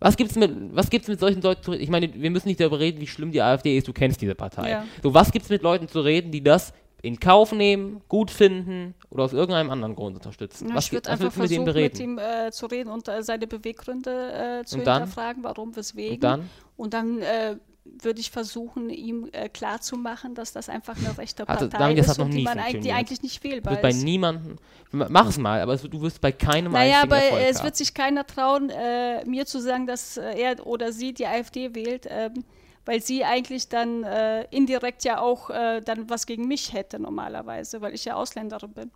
Was 0.00 0.16
gibt's 0.16 0.34
mit, 0.34 0.50
was 0.74 0.90
gibt's 0.90 1.08
mit 1.08 1.18
solchen 1.20 1.40
Leuten 1.40 1.62
zu 1.62 1.70
reden? 1.70 1.82
Ich 1.82 1.88
meine, 1.88 2.12
wir 2.12 2.30
müssen 2.30 2.48
nicht 2.48 2.60
darüber 2.60 2.78
reden, 2.78 3.00
wie 3.00 3.06
schlimm 3.06 3.30
die 3.32 3.40
AfD 3.40 3.78
ist. 3.78 3.88
Du 3.88 3.92
kennst 3.92 4.20
diese 4.20 4.34
Partei. 4.34 4.70
Ja. 4.70 4.84
So, 5.02 5.14
was 5.14 5.30
gibt's 5.32 5.48
mit 5.48 5.62
Leuten 5.62 5.88
zu 5.88 6.00
reden, 6.00 6.30
die 6.30 6.42
das 6.42 6.74
in 7.04 7.20
Kauf 7.20 7.52
nehmen, 7.52 8.00
gut 8.08 8.30
finden 8.30 8.94
oder 9.10 9.24
aus 9.24 9.32
irgendeinem 9.34 9.70
anderen 9.70 9.94
Grund 9.94 10.16
unterstützen? 10.16 10.68
Ja, 10.70 10.74
was 10.74 10.86
ich 10.86 10.92
würde 10.92 11.10
einfach 11.10 11.24
mit 11.26 11.32
versuchen, 11.34 11.64
mit 11.64 11.74
bereden? 11.74 12.00
ihm 12.00 12.18
äh, 12.18 12.50
zu 12.50 12.66
reden 12.66 12.88
und 12.90 13.08
äh, 13.08 13.22
seine 13.22 13.46
Beweggründe 13.46 14.60
äh, 14.60 14.64
zu 14.64 14.78
Und 14.78 14.86
dann? 14.86 15.02
hinterfragen, 15.02 15.44
warum, 15.44 15.76
weswegen. 15.76 16.14
Und 16.14 16.22
dann? 16.22 16.50
Und 16.76 16.94
dann 16.94 17.18
äh, 17.20 17.56
würde 17.84 18.18
ich 18.20 18.30
versuchen, 18.30 18.88
ihm 18.88 19.28
äh, 19.32 19.50
klarzumachen, 19.50 20.34
dass 20.34 20.52
das 20.52 20.70
einfach 20.70 20.96
eine 20.96 21.16
rechte 21.18 21.46
Also, 21.46 21.68
Partei 21.68 21.78
David, 21.78 21.98
das 21.98 22.16
ist 22.16 22.32
die, 22.32 22.42
man 22.42 22.58
eigentlich, 22.58 22.82
die 22.82 22.92
eigentlich 22.92 23.22
nicht 23.22 23.44
wählbar 23.44 23.72
Wird 23.74 23.82
bei 23.82 23.90
ist. 23.90 24.02
niemandem. 24.02 24.56
Mach 24.90 25.28
es 25.28 25.36
mal, 25.36 25.60
aber 25.60 25.74
es, 25.74 25.82
du 25.82 26.00
wirst 26.00 26.20
bei 26.22 26.32
keinem 26.32 26.72
Naja, 26.72 27.02
aber 27.02 27.16
Erfolg 27.18 27.42
es 27.50 27.58
haben. 27.58 27.64
wird 27.66 27.76
sich 27.76 27.92
keiner 27.92 28.26
trauen, 28.26 28.70
äh, 28.70 29.24
mir 29.26 29.44
zu 29.44 29.60
sagen, 29.60 29.86
dass 29.86 30.16
äh, 30.16 30.40
er 30.40 30.66
oder 30.66 30.92
sie 30.92 31.12
die 31.12 31.26
AfD 31.26 31.74
wählt, 31.74 32.06
ähm, 32.08 32.44
weil 32.84 33.02
sie 33.02 33.24
eigentlich 33.24 33.68
dann 33.68 34.04
äh, 34.04 34.44
indirekt 34.50 35.04
ja 35.04 35.20
auch 35.20 35.50
äh, 35.50 35.80
dann 35.80 36.08
was 36.10 36.26
gegen 36.26 36.46
mich 36.46 36.72
hätte 36.72 36.98
normalerweise, 36.98 37.80
weil 37.80 37.94
ich 37.94 38.04
ja 38.04 38.14
Ausländerin 38.14 38.72
bin. 38.72 38.90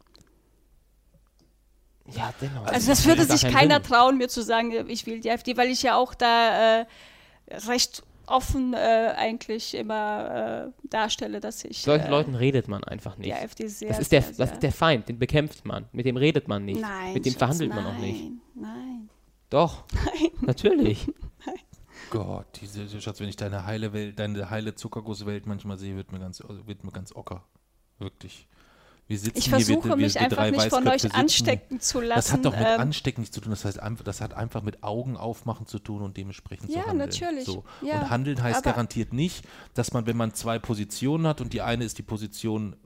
Ja, 2.14 2.32
dennoch. 2.40 2.64
Also 2.66 2.88
das 2.88 3.04
macht 3.04 3.18
würde 3.18 3.24
sich 3.30 3.50
keiner 3.52 3.76
Sinn. 3.76 3.84
trauen, 3.84 4.18
mir 4.18 4.28
zu 4.28 4.42
sagen, 4.42 4.72
äh, 4.72 4.84
ich 4.88 5.06
wähle 5.06 5.20
die 5.20 5.30
AfD, 5.30 5.56
weil 5.56 5.68
ich 5.68 5.82
ja 5.82 5.96
auch 5.96 6.14
da 6.14 6.80
äh, 6.80 6.86
recht 7.66 8.02
offen 8.26 8.74
äh, 8.74 9.14
eigentlich 9.16 9.74
immer 9.74 10.66
äh, 10.66 10.88
darstelle, 10.88 11.40
dass 11.40 11.64
ich 11.64 11.82
Solchen 11.82 12.10
Leuten 12.10 12.34
redet 12.34 12.68
man 12.68 12.84
einfach 12.84 13.16
die 13.16 13.22
nicht. 13.22 13.34
AfD 13.34 13.68
sehr, 13.68 13.88
Das 13.88 13.98
ist, 14.00 14.12
der, 14.12 14.22
sehr, 14.22 14.34
das 14.36 14.52
ist 14.52 14.62
der 14.62 14.72
Feind, 14.72 15.08
den 15.08 15.18
bekämpft 15.18 15.64
man. 15.64 15.86
Mit 15.92 16.06
dem 16.06 16.16
redet 16.16 16.46
man 16.48 16.64
nicht. 16.64 16.80
Nein, 16.80 17.14
Mit 17.14 17.24
dem 17.24 17.32
Schatz, 17.32 17.38
verhandelt 17.38 17.70
man 17.70 17.86
auch 17.86 17.92
nein, 17.92 18.00
nicht. 18.00 18.32
Nein. 18.54 19.08
Doch. 19.50 19.84
Natürlich. 20.42 21.06
Gott, 22.10 22.46
diese, 22.60 22.82
diese 22.82 23.00
Schatz, 23.00 23.20
wenn 23.20 23.28
ich 23.28 23.36
deine 23.36 23.64
heile 23.66 23.92
Welt, 23.92 24.18
deine 24.18 24.50
heile 24.50 24.74
Zuckergusswelt 24.74 25.46
manchmal 25.46 25.78
sehe, 25.78 25.96
wird 25.96 26.12
mir 26.12 26.18
ganz, 26.18 26.42
wird 26.66 26.84
mir 26.84 26.92
ganz 26.92 27.14
ocker. 27.14 27.44
Wirklich. 27.98 28.46
Wir 29.06 29.18
sitzen 29.18 29.38
Ich 29.38 29.44
hier, 29.46 29.52
wir, 29.58 29.64
versuche 29.64 29.88
wir, 29.88 29.96
mich 29.96 30.14
wir 30.14 30.20
einfach 30.20 30.36
drei 30.36 30.50
nicht 30.50 30.68
von 30.68 30.86
euch 30.86 31.00
sitzen. 31.02 31.16
anstecken 31.16 31.80
zu 31.80 32.00
lassen. 32.00 32.14
Das 32.18 32.32
hat 32.32 32.44
doch 32.44 32.52
mit 32.52 32.60
ähm, 32.66 32.80
Anstecken 32.80 33.22
nichts 33.22 33.34
zu 33.34 33.40
tun. 33.40 33.50
Das 33.50 33.64
heißt, 33.64 33.80
das 34.04 34.20
hat 34.20 34.34
einfach 34.34 34.62
mit 34.62 34.82
Augen 34.82 35.16
aufmachen 35.16 35.66
zu 35.66 35.78
tun 35.78 36.02
und 36.02 36.16
dementsprechend 36.18 36.68
Ja, 36.68 36.82
zu 36.82 36.88
handeln. 36.90 37.08
natürlich. 37.08 37.44
So. 37.46 37.64
Ja, 37.80 38.00
und 38.02 38.10
handeln 38.10 38.42
heißt 38.42 38.62
garantiert 38.62 39.14
nicht, 39.14 39.46
dass 39.72 39.94
man, 39.94 40.06
wenn 40.06 40.16
man 40.18 40.34
zwei 40.34 40.58
Positionen 40.58 41.26
hat 41.26 41.40
und 41.40 41.54
die 41.54 41.62
eine 41.62 41.84
ist 41.84 41.96
die 41.96 42.02
Position 42.02 42.76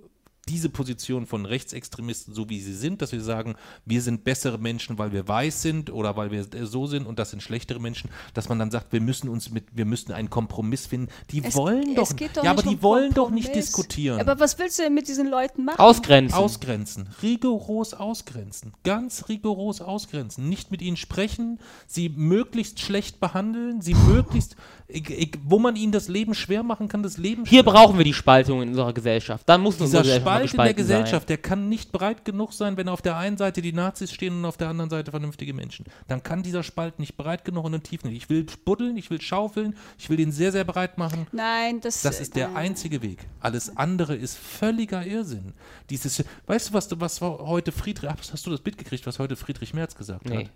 diese 0.52 0.68
Position 0.68 1.24
von 1.24 1.46
Rechtsextremisten, 1.46 2.34
so 2.34 2.50
wie 2.50 2.60
sie 2.60 2.74
sind, 2.74 3.00
dass 3.00 3.12
wir 3.12 3.22
sagen, 3.22 3.54
wir 3.86 4.02
sind 4.02 4.22
bessere 4.22 4.58
Menschen, 4.58 4.98
weil 4.98 5.10
wir 5.10 5.26
weiß 5.26 5.62
sind 5.62 5.90
oder 5.90 6.14
weil 6.16 6.30
wir 6.30 6.40
äh, 6.54 6.66
so 6.66 6.86
sind 6.86 7.06
und 7.06 7.18
das 7.18 7.30
sind 7.30 7.42
schlechtere 7.42 7.80
Menschen, 7.80 8.10
dass 8.34 8.50
man 8.50 8.58
dann 8.58 8.70
sagt, 8.70 8.92
wir 8.92 9.00
müssen 9.00 9.30
uns 9.30 9.50
mit, 9.50 9.64
wir 9.72 9.86
müssen 9.86 10.12
einen 10.12 10.28
Kompromiss 10.28 10.86
finden. 10.86 11.08
Die 11.30 11.42
es- 11.42 11.54
wollen 11.54 11.94
doch, 11.94 12.02
es 12.10 12.16
geht 12.16 12.36
doch 12.36 12.44
ja, 12.44 12.50
aber 12.50 12.60
nicht 12.62 12.70
die 12.72 12.76
um 12.76 12.82
wollen 12.82 13.14
doch 13.14 13.30
nicht 13.30 13.44
Kompromiss. 13.46 13.66
diskutieren. 13.66 14.20
Aber 14.20 14.38
was 14.38 14.58
willst 14.58 14.78
du 14.78 14.82
denn 14.82 14.92
mit 14.94 15.08
diesen 15.08 15.30
Leuten 15.30 15.64
machen? 15.64 15.78
Ausgrenzen. 15.78 16.36
Ausgrenzen, 16.36 17.08
rigoros 17.22 17.94
ausgrenzen, 17.94 18.74
ganz 18.84 19.28
rigoros 19.30 19.80
ausgrenzen, 19.80 20.48
nicht 20.50 20.70
mit 20.70 20.82
ihnen 20.82 20.98
sprechen, 20.98 21.58
sie 21.86 22.10
möglichst 22.10 22.78
schlecht 22.80 23.20
behandeln, 23.20 23.80
sie 23.80 23.94
möglichst, 24.08 24.56
ich, 24.86 25.08
ich, 25.08 25.32
wo 25.44 25.58
man 25.58 25.76
ihnen 25.76 25.92
das 25.92 26.08
Leben 26.08 26.34
schwer 26.34 26.62
machen 26.62 26.88
kann, 26.88 27.02
das 27.02 27.16
Leben 27.16 27.46
Hier 27.46 27.62
schwer 27.62 27.72
brauchen 27.72 27.96
wir 27.96 28.04
die 28.04 28.12
Spaltung 28.12 28.60
in 28.62 28.68
unserer 28.70 28.92
Gesellschaft. 28.92 29.48
Dann 29.48 29.62
muss 29.62 29.74
Dieser 29.76 29.84
unsere 29.84 30.02
Gesellschaft 30.02 30.26
mal 30.26 30.41
Spalt 30.48 30.70
in 30.70 30.76
der 30.76 30.84
Gesellschaft, 30.84 31.28
der 31.28 31.38
kann 31.38 31.68
nicht 31.68 31.92
breit 31.92 32.24
genug 32.24 32.52
sein, 32.52 32.76
wenn 32.76 32.88
auf 32.88 33.02
der 33.02 33.16
einen 33.16 33.36
Seite 33.36 33.62
die 33.62 33.72
Nazis 33.72 34.12
stehen 34.12 34.34
und 34.38 34.44
auf 34.44 34.56
der 34.56 34.68
anderen 34.68 34.90
Seite 34.90 35.10
vernünftige 35.10 35.54
Menschen. 35.54 35.86
Dann 36.08 36.22
kann 36.22 36.42
dieser 36.42 36.62
Spalt 36.62 36.98
nicht 36.98 37.16
breit 37.16 37.44
genug 37.44 37.64
und 37.64 37.82
tief 37.84 38.04
nicht. 38.04 38.16
Ich 38.16 38.28
will 38.30 38.46
buddeln, 38.64 38.96
ich 38.96 39.10
will 39.10 39.20
schaufeln, 39.20 39.76
ich 39.98 40.08
will 40.10 40.16
den 40.16 40.32
sehr, 40.32 40.52
sehr 40.52 40.64
breit 40.64 40.98
machen. 40.98 41.26
Nein, 41.32 41.80
das, 41.80 42.02
Das 42.02 42.20
ist 42.20 42.36
der 42.36 42.48
nein. 42.48 42.56
einzige 42.56 43.02
Weg. 43.02 43.26
Alles 43.40 43.76
andere 43.76 44.14
ist 44.14 44.36
völliger 44.38 45.04
Irrsinn. 45.06 45.52
Dieses, 45.90 46.24
weißt 46.46 46.70
du, 46.70 46.72
was, 46.74 46.88
du- 46.88 47.00
was 47.00 47.20
heute 47.20 47.72
Friedrich, 47.72 48.10
hast, 48.10 48.32
hast 48.32 48.46
du 48.46 48.50
das 48.50 48.60
Bild 48.60 48.78
gekriegt, 48.78 49.06
was 49.06 49.18
heute 49.18 49.36
Friedrich 49.36 49.74
Merz 49.74 49.94
gesagt 49.94 50.28
Nee. 50.28 50.44
hat? 50.44 50.50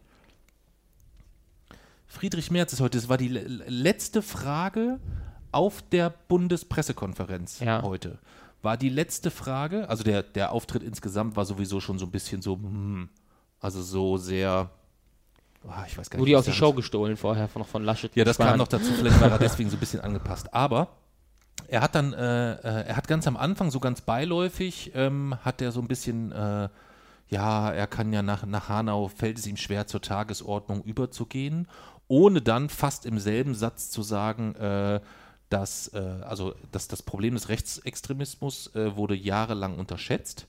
Friedrich 2.06 2.50
Merz 2.50 2.72
ist 2.72 2.80
heute, 2.80 2.98
das 2.98 3.08
war 3.08 3.18
die 3.18 3.28
le- 3.28 3.42
letzte 3.66 4.22
Frage 4.22 5.00
auf 5.52 5.82
der 5.90 6.10
Bundespressekonferenz 6.28 7.60
Ja. 7.60 7.82
heute. 7.82 8.18
War 8.62 8.76
die 8.76 8.88
letzte 8.88 9.30
Frage, 9.30 9.88
also 9.88 10.02
der, 10.02 10.22
der 10.22 10.52
Auftritt 10.52 10.82
insgesamt 10.82 11.36
war 11.36 11.44
sowieso 11.44 11.80
schon 11.80 11.98
so 11.98 12.06
ein 12.06 12.10
bisschen 12.10 12.42
so, 12.42 12.54
hm, 12.54 13.08
also 13.60 13.82
so 13.82 14.16
sehr, 14.16 14.70
ah, 15.68 15.84
ich 15.86 15.96
weiß 15.96 16.10
gar 16.10 16.16
nicht. 16.16 16.22
Wurde 16.22 16.30
ich 16.30 16.36
aus 16.36 16.46
der 16.46 16.52
Show 16.52 16.72
gestohlen 16.72 17.16
vorher 17.16 17.48
von, 17.48 17.64
von 17.64 17.84
Laschet. 17.84 18.14
Ja, 18.16 18.24
das 18.24 18.38
kam 18.38 18.48
Spahn. 18.48 18.58
noch 18.58 18.68
dazu, 18.68 18.92
vielleicht 18.92 19.20
war 19.20 19.30
er 19.30 19.38
deswegen 19.38 19.70
so 19.70 19.76
ein 19.76 19.80
bisschen 19.80 20.00
angepasst. 20.00 20.52
Aber 20.52 20.88
er 21.68 21.80
hat 21.80 21.94
dann, 21.94 22.12
äh, 22.12 22.54
äh, 22.54 22.86
er 22.88 22.96
hat 22.96 23.08
ganz 23.08 23.26
am 23.26 23.36
Anfang, 23.36 23.70
so 23.70 23.80
ganz 23.80 24.00
beiläufig, 24.00 24.92
ähm, 24.94 25.36
hat 25.44 25.60
er 25.62 25.72
so 25.72 25.80
ein 25.80 25.88
bisschen, 25.88 26.32
äh, 26.32 26.68
ja, 27.28 27.70
er 27.70 27.86
kann 27.86 28.12
ja 28.12 28.22
nach, 28.22 28.46
nach 28.46 28.68
Hanau, 28.68 29.08
fällt 29.08 29.38
es 29.38 29.46
ihm 29.46 29.56
schwer, 29.56 29.86
zur 29.86 30.00
Tagesordnung 30.00 30.82
überzugehen, 30.82 31.66
ohne 32.08 32.40
dann 32.40 32.68
fast 32.68 33.04
im 33.04 33.18
selben 33.18 33.54
Satz 33.54 33.90
zu 33.90 34.02
sagen, 34.02 34.54
äh, 34.54 35.00
dass, 35.48 35.88
äh, 35.94 35.98
also, 35.98 36.54
dass 36.72 36.88
das 36.88 37.02
Problem 37.02 37.34
des 37.34 37.48
Rechtsextremismus 37.48 38.74
äh, 38.74 38.96
wurde 38.96 39.14
jahrelang 39.14 39.78
unterschätzt 39.78 40.46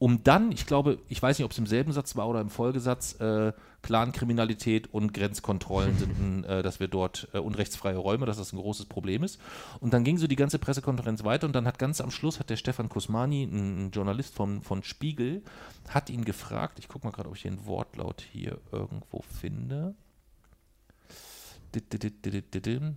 um 0.00 0.24
dann, 0.24 0.50
ich 0.50 0.64
glaube, 0.64 0.98
ich 1.08 1.22
weiß 1.22 1.38
nicht, 1.38 1.44
ob 1.44 1.52
es 1.52 1.58
im 1.58 1.66
selben 1.66 1.92
Satz 1.92 2.16
war 2.16 2.26
oder 2.26 2.40
im 2.40 2.48
Folgesatz, 2.48 3.20
äh, 3.20 3.52
Clankriminalität 3.82 4.92
und 4.94 5.12
Grenzkontrollen 5.12 5.98
sind, 5.98 6.44
äh, 6.44 6.62
dass 6.62 6.80
wir 6.80 6.88
dort 6.88 7.28
äh, 7.34 7.38
unrechtsfreie 7.38 7.98
Räume, 7.98 8.24
dass 8.24 8.38
das 8.38 8.54
ein 8.54 8.58
großes 8.58 8.86
Problem 8.86 9.22
ist. 9.22 9.38
Und 9.78 9.92
dann 9.92 10.02
ging 10.02 10.16
so 10.16 10.26
die 10.26 10.36
ganze 10.36 10.58
Pressekonferenz 10.58 11.22
weiter 11.22 11.46
und 11.46 11.52
dann 11.54 11.66
hat 11.66 11.78
ganz 11.78 12.00
am 12.00 12.10
Schluss 12.10 12.40
hat 12.40 12.48
der 12.48 12.56
Stefan 12.56 12.88
Kusmani, 12.88 13.42
ein, 13.42 13.88
ein 13.88 13.90
Journalist 13.90 14.34
von, 14.34 14.62
von 14.62 14.82
Spiegel, 14.82 15.42
hat 15.90 16.08
ihn 16.08 16.24
gefragt, 16.24 16.78
ich 16.78 16.88
gucke 16.88 17.06
mal 17.06 17.12
gerade, 17.12 17.28
ob 17.28 17.36
ich 17.36 17.42
den 17.42 17.66
Wortlaut 17.66 18.24
hier 18.32 18.56
irgendwo 18.72 19.22
finde. 19.38 19.94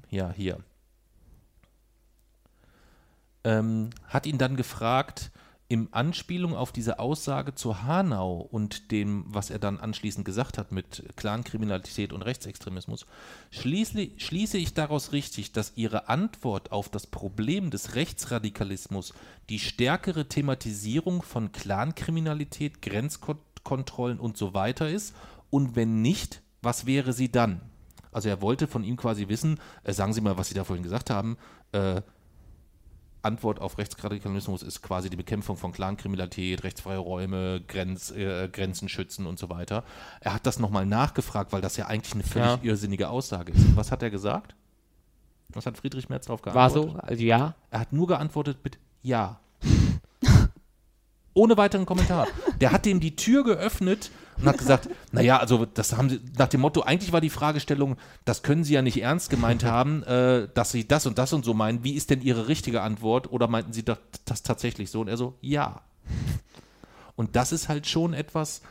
Ja, 0.10 0.32
hier. 0.32 0.60
Ähm, 3.44 3.90
hat 4.08 4.26
ihn 4.26 4.38
dann 4.38 4.56
gefragt, 4.56 5.32
im 5.74 5.88
Anspielung 5.92 6.56
auf 6.56 6.72
diese 6.72 7.00
Aussage 7.00 7.56
zu 7.56 7.82
Hanau 7.82 8.38
und 8.38 8.92
dem, 8.92 9.26
was 9.28 9.50
er 9.50 9.58
dann 9.58 9.80
anschließend 9.80 10.24
gesagt 10.24 10.60
hat 10.60 10.72
mit 10.72 11.04
Clankriminalität 11.16 12.14
und 12.14 12.22
Rechtsextremismus, 12.22 13.08
schließlich, 13.50 14.24
schließe 14.24 14.60
ich 14.60 14.76
daraus 14.76 15.14
richtig, 15.14 15.52
dass 15.52 15.74
Ihre 15.76 16.10
Antwort 16.10 16.72
auf 16.72 16.90
das 16.90 17.08
Problem 17.08 17.72
des 17.72 17.96
Rechtsradikalismus 17.96 19.14
die 19.50 19.58
stärkere 19.58 20.28
Thematisierung 20.28 21.24
von 21.24 21.52
Clankriminalität, 21.52 22.84
Grenzkontrollen 22.84 24.20
und 24.20 24.38
so 24.38 24.54
weiter 24.54 24.90
ist? 24.90 25.16
Und 25.50 25.76
wenn 25.76 26.04
nicht, 26.04 26.44
was 26.62 26.86
wäre 26.86 27.14
sie 27.14 27.32
dann? 27.32 27.62
Also 28.12 28.30
er 28.30 28.42
wollte 28.42 28.68
von 28.68 28.84
ihm 28.84 28.96
quasi 28.96 29.28
wissen, 29.28 29.60
äh, 29.84 29.94
sagen 29.94 30.14
Sie 30.14 30.22
mal, 30.22 30.38
was 30.38 30.50
Sie 30.50 30.54
da 30.54 30.64
vorhin 30.64 30.84
gesagt 30.84 31.10
haben, 31.10 31.38
äh, 31.72 32.02
Antwort 33.24 33.60
auf 33.60 33.78
Rechtsradikalismus 33.78 34.62
ist 34.64 34.82
quasi 34.82 35.10
die 35.10 35.16
Bekämpfung 35.16 35.56
von 35.58 35.72
Clankriminalität, 35.72 36.64
rechtsfreie 36.64 36.98
Räume, 36.98 37.62
Grenz, 37.68 38.12
äh, 38.12 38.50
Grenzen 38.50 38.90
schützen 38.90 39.26
und 39.26 39.40
so 39.40 39.50
weiter. 39.50 39.84
Er 40.20 40.34
hat 40.34 40.46
das 40.46 40.60
nochmal 40.60 40.86
nachgefragt, 40.86 41.52
weil 41.54 41.62
das 41.62 41.78
ja 41.78 41.88
eigentlich 41.88 42.14
eine 42.14 42.24
völlig 42.24 42.48
Ja. 42.48 42.60
irrsinnige 42.62 43.10
Aussage 43.10 43.54
ist. 43.54 43.76
Was 43.76 43.92
hat 43.92 44.04
er 44.04 44.10
gesagt? 44.10 44.56
Was 45.50 45.66
hat 45.66 45.78
Friedrich 45.78 46.10
Merz 46.10 46.26
darauf 46.26 46.46
War 46.46 46.54
geantwortet? 46.70 46.92
so, 46.94 47.00
also 47.08 47.24
ja. 47.24 47.56
Er 47.72 47.80
hat 47.80 47.94
nur 47.94 48.08
geantwortet 48.08 48.58
mit 48.64 48.78
Ja. 49.02 49.40
Ohne 51.34 51.58
weiteren 51.58 51.86
Kommentar. 51.86 52.28
Der 52.62 52.72
hat 52.72 52.86
dem 52.86 53.00
die 53.00 53.16
Tür 53.16 53.44
geöffnet 53.44 54.12
und 54.38 54.46
hat 54.46 54.58
gesagt, 54.58 54.90
naja, 55.12 55.38
also 55.38 55.66
das 55.66 55.96
haben 55.96 56.10
sie, 56.10 56.20
nach 56.38 56.48
dem 56.48 56.62
Motto, 56.62 56.82
eigentlich 56.82 57.12
war 57.14 57.22
die 57.22 57.30
Fragestellung, 57.30 57.98
das 58.26 58.44
können 58.44 58.64
Sie 58.64 58.74
ja 58.74 58.82
nicht 58.82 59.02
ernst 59.02 59.30
gemeint 59.30 59.64
haben, 59.64 60.04
äh, 60.04 60.48
dass 60.54 60.72
Sie 60.72 60.88
das 60.88 61.06
und 61.06 61.18
das 61.18 61.34
und 61.34 61.46
so 61.46 61.54
meinen. 61.54 61.84
Wie 61.84 61.94
ist 61.94 62.10
denn 62.10 62.22
Ihre 62.22 62.48
richtige 62.48 62.82
Antwort? 62.82 63.32
Oder 63.32 63.48
meinten 63.48 63.74
Sie 63.74 63.84
das, 63.84 64.00
das 64.26 64.44
tatsächlich 64.44 64.92
so? 64.92 65.02
Und 65.02 65.08
er 65.08 65.18
so, 65.18 65.36
ja. 65.42 65.82
Und 67.16 67.36
das 67.36 67.52
ist 67.52 67.70
halt 67.70 67.88
schon 67.88 68.14
etwas, 68.14 68.62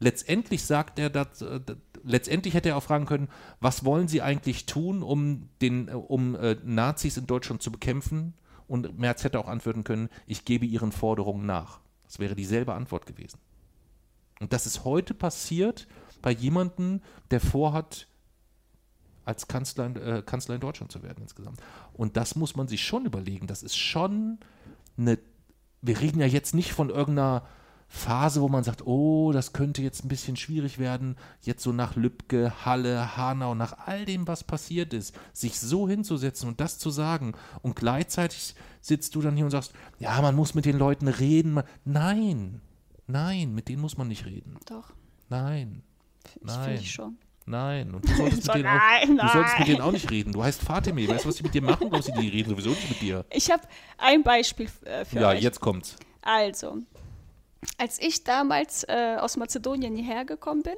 letztendlich 0.00 0.64
sagt 0.64 0.98
er, 0.98 1.10
dass, 1.10 1.42
äh, 1.42 1.60
letztendlich 2.02 2.54
hätte 2.54 2.70
er 2.70 2.76
auch 2.76 2.82
fragen 2.82 3.06
können, 3.06 3.28
was 3.60 3.84
wollen 3.84 4.08
Sie 4.08 4.22
eigentlich 4.22 4.66
tun, 4.66 5.02
um, 5.02 5.48
den, 5.60 5.88
äh, 5.88 5.92
um 5.92 6.34
äh, 6.34 6.56
Nazis 6.64 7.16
in 7.16 7.26
Deutschland 7.26 7.62
zu 7.62 7.72
bekämpfen? 7.72 8.34
Und 8.68 8.98
Merz 8.98 9.22
hätte 9.22 9.38
auch 9.38 9.48
antworten 9.48 9.84
können, 9.84 10.08
ich 10.26 10.44
gebe 10.44 10.66
Ihren 10.66 10.90
Forderungen 10.90 11.46
nach. 11.46 11.78
Das 12.04 12.18
wäre 12.18 12.34
dieselbe 12.34 12.74
Antwort 12.74 13.06
gewesen. 13.06 13.38
Und 14.40 14.52
das 14.52 14.66
ist 14.66 14.84
heute 14.84 15.14
passiert 15.14 15.86
bei 16.22 16.30
jemandem, 16.30 17.00
der 17.30 17.40
vorhat, 17.40 18.06
als 19.24 19.48
Kanzler, 19.48 19.86
in- 19.86 19.96
äh, 19.96 20.22
Kanzler 20.24 20.54
in 20.54 20.60
Deutschland 20.60 20.92
zu 20.92 21.02
werden 21.02 21.22
insgesamt. 21.22 21.60
Und 21.92 22.16
das 22.16 22.36
muss 22.36 22.54
man 22.54 22.68
sich 22.68 22.84
schon 22.84 23.06
überlegen. 23.06 23.46
Das 23.46 23.62
ist 23.62 23.76
schon 23.76 24.38
eine. 24.96 25.18
Wir 25.82 26.00
reden 26.00 26.20
ja 26.20 26.26
jetzt 26.26 26.54
nicht 26.54 26.72
von 26.72 26.90
irgendeiner 26.90 27.46
Phase, 27.88 28.40
wo 28.40 28.48
man 28.48 28.64
sagt, 28.64 28.86
oh, 28.86 29.30
das 29.32 29.52
könnte 29.52 29.82
jetzt 29.82 30.04
ein 30.04 30.08
bisschen 30.08 30.36
schwierig 30.36 30.78
werden, 30.78 31.16
jetzt 31.42 31.62
so 31.62 31.70
nach 31.72 31.94
Lübcke, 31.94 32.64
Halle, 32.64 33.16
Hanau, 33.16 33.54
nach 33.54 33.86
all 33.86 34.04
dem, 34.04 34.26
was 34.26 34.42
passiert 34.42 34.92
ist, 34.92 35.14
sich 35.32 35.60
so 35.60 35.88
hinzusetzen 35.88 36.48
und 36.48 36.60
das 36.60 36.78
zu 36.78 36.90
sagen 36.90 37.34
und 37.62 37.76
gleichzeitig 37.76 38.56
sitzt 38.80 39.14
du 39.14 39.22
dann 39.22 39.36
hier 39.36 39.44
und 39.44 39.52
sagst, 39.52 39.72
ja, 40.00 40.20
man 40.20 40.34
muss 40.34 40.54
mit 40.54 40.64
den 40.64 40.78
Leuten 40.78 41.06
reden. 41.06 41.62
Nein, 41.84 42.60
nein, 43.06 43.54
mit 43.54 43.68
denen 43.68 43.80
muss 43.82 43.96
man 43.96 44.08
nicht 44.08 44.24
reden. 44.26 44.58
Doch, 44.66 44.92
Nein, 45.28 45.82
ich 46.24 46.42
Nein. 46.42 46.64
finde 46.64 46.80
ich 46.80 46.90
schon. 46.92 47.18
nein. 47.46 47.92
Und 47.94 48.08
du 48.08 48.14
solltest, 48.14 48.44
So, 48.44 48.52
mit, 48.54 48.64
denen 48.64 48.68
auch, 48.68 48.80
nein, 48.80 49.16
du 49.18 49.28
solltest 49.28 49.58
mit 49.58 49.68
denen 49.68 49.80
auch 49.80 49.92
nicht 49.92 50.10
reden. 50.10 50.32
Du 50.32 50.42
heißt 50.44 50.60
Fatime. 50.62 51.08
Weißt 51.08 51.24
du, 51.24 51.28
was 51.28 51.36
die 51.36 51.42
mit 51.42 51.54
dir 51.54 51.62
machen? 51.62 51.90
Du, 51.90 51.98
die 52.00 52.28
reden 52.28 52.50
sowieso 52.50 52.70
nicht 52.70 52.88
mit 52.88 53.00
dir? 53.00 53.24
Ich 53.30 53.50
habe 53.50 53.62
ein 53.98 54.22
Beispiel 54.22 54.68
äh, 54.84 55.04
für 55.04 55.20
Ja, 55.20 55.28
euch. 55.30 55.42
jetzt 55.42 55.60
kommt's. 55.60 55.96
Also, 56.22 56.78
als 57.78 58.00
ich 58.00 58.22
damals 58.24 58.84
äh, 58.84 59.16
aus 59.20 59.36
Mazedonien 59.36 59.94
hierher 59.96 60.24
gekommen 60.24 60.62
bin, 60.62 60.74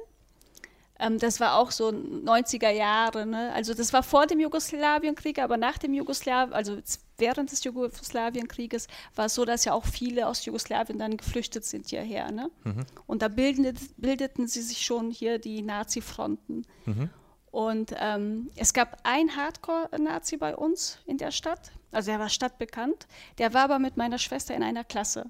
ähm, 0.99 1.17
das 1.19 1.39
war 1.39 1.55
auch 1.57 1.71
so 1.71 1.89
90er 1.89 2.69
Jahre, 2.71 3.25
ne? 3.25 3.51
also 3.53 3.73
das 3.73 3.93
war 3.93 4.03
vor 4.03 4.27
dem 4.27 4.39
Jugoslawienkrieg, 4.39 5.39
aber 5.39 5.57
nach 5.57 5.77
dem 5.77 5.93
Jugoslawien, 5.93 6.53
also 6.53 6.77
während 7.19 7.51
des 7.51 7.63
Jugoslawienkrieges 7.63 8.87
war 9.15 9.25
es 9.25 9.35
so, 9.35 9.45
dass 9.45 9.65
ja 9.65 9.73
auch 9.73 9.85
viele 9.85 10.27
aus 10.27 10.45
Jugoslawien 10.45 10.99
dann 10.99 11.17
geflüchtet 11.17 11.65
sind 11.65 11.87
hierher. 11.87 12.31
Ne? 12.31 12.49
Und 13.07 13.21
da 13.21 13.27
bildet, 13.27 13.77
bildeten 13.97 14.47
sie 14.47 14.61
sich 14.61 14.85
schon 14.85 15.11
hier 15.11 15.39
die 15.39 15.61
Nazi-Fronten. 15.61 16.65
Und 17.51 17.95
ähm, 17.97 18.49
es 18.55 18.73
gab 18.73 18.99
einen 19.03 19.35
Hardcore-Nazi 19.35 20.37
bei 20.37 20.55
uns 20.55 20.99
in 21.05 21.17
der 21.17 21.31
Stadt, 21.31 21.71
also 21.91 22.11
er 22.11 22.19
war 22.19 22.29
stadtbekannt, 22.29 23.07
der 23.39 23.53
war 23.53 23.63
aber 23.63 23.79
mit 23.79 23.97
meiner 23.97 24.19
Schwester 24.19 24.55
in 24.55 24.61
einer 24.61 24.83
Klasse. 24.83 25.25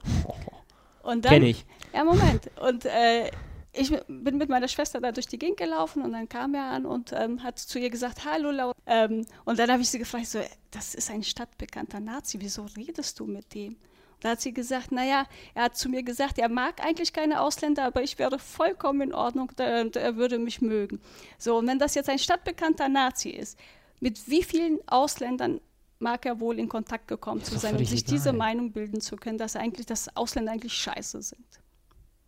Und 1.02 1.24
dann, 1.26 1.34
Kenn 1.34 1.44
ich. 1.44 1.66
Ja, 1.94 2.04
Moment. 2.04 2.52
Und 2.62 2.86
äh, 2.86 3.32
ich 3.80 3.92
bin 4.08 4.38
mit 4.38 4.50
meiner 4.50 4.68
Schwester 4.68 5.00
da 5.00 5.12
durch 5.12 5.28
die 5.28 5.40
Gegend 5.40 5.58
gelaufen 5.58 6.02
und 6.02 6.12
dann 6.12 6.28
kam 6.28 6.54
er 6.54 6.66
an 6.66 6.86
und 6.86 7.14
ähm, 7.14 7.42
hat 7.44 7.58
zu 7.58 7.80
ihr 7.80 7.90
gesagt, 7.90 8.26
hallo 8.26 8.52
Laura. 8.52 8.74
Ähm, 8.86 9.26
und 9.46 9.58
dann 9.58 9.72
habe 9.72 9.82
ich 9.82 9.90
sie 9.90 10.00
gefragt, 10.00 10.28
so, 10.28 10.40
das 10.72 10.96
ist 10.96 11.10
ein 11.10 11.24
stadtbekannter 11.24 12.00
Nazi, 12.00 12.38
wieso 12.42 12.66
redest 12.76 13.20
du 13.20 13.26
mit 13.26 13.54
dem? 13.54 13.74
Und 13.74 14.24
da 14.24 14.30
hat 14.32 14.42
sie 14.42 14.54
gesagt, 14.54 14.92
naja, 14.92 15.26
er 15.54 15.64
hat 15.64 15.78
zu 15.78 15.88
mir 15.88 16.04
gesagt, 16.04 16.40
er 16.40 16.50
mag 16.50 16.84
eigentlich 16.84 17.14
keine 17.14 17.42
Ausländer, 17.42 17.86
aber 17.86 18.04
ich 18.04 18.20
wäre 18.20 18.38
vollkommen 18.38 19.02
in 19.02 19.14
Ordnung 19.14 19.50
und 19.50 19.96
er 19.96 20.16
würde 20.18 20.40
mich 20.40 20.62
mögen. 20.62 21.00
So, 21.38 21.58
und 21.58 21.68
wenn 21.68 21.80
das 21.80 21.96
jetzt 21.96 22.10
ein 22.10 22.20
stadtbekannter 22.20 22.90
Nazi 22.90 23.30
ist, 23.30 23.58
mit 24.02 24.30
wie 24.30 24.44
vielen 24.44 24.80
Ausländern 24.88 25.62
mag 26.00 26.26
er 26.26 26.40
wohl 26.40 26.60
in 26.60 26.68
Kontakt 26.70 27.08
gekommen 27.08 27.44
zu 27.44 27.58
sein, 27.58 27.76
um 27.76 27.86
sich 27.86 28.04
diese 28.04 28.30
egal. 28.30 28.40
Meinung 28.40 28.72
bilden 28.72 29.02
zu 29.02 29.16
können, 29.16 29.38
dass 29.38 29.56
eigentlich, 29.56 29.86
dass 29.86 30.16
Ausländer 30.16 30.52
eigentlich 30.52 30.74
scheiße 30.74 31.22
sind. 31.22 31.46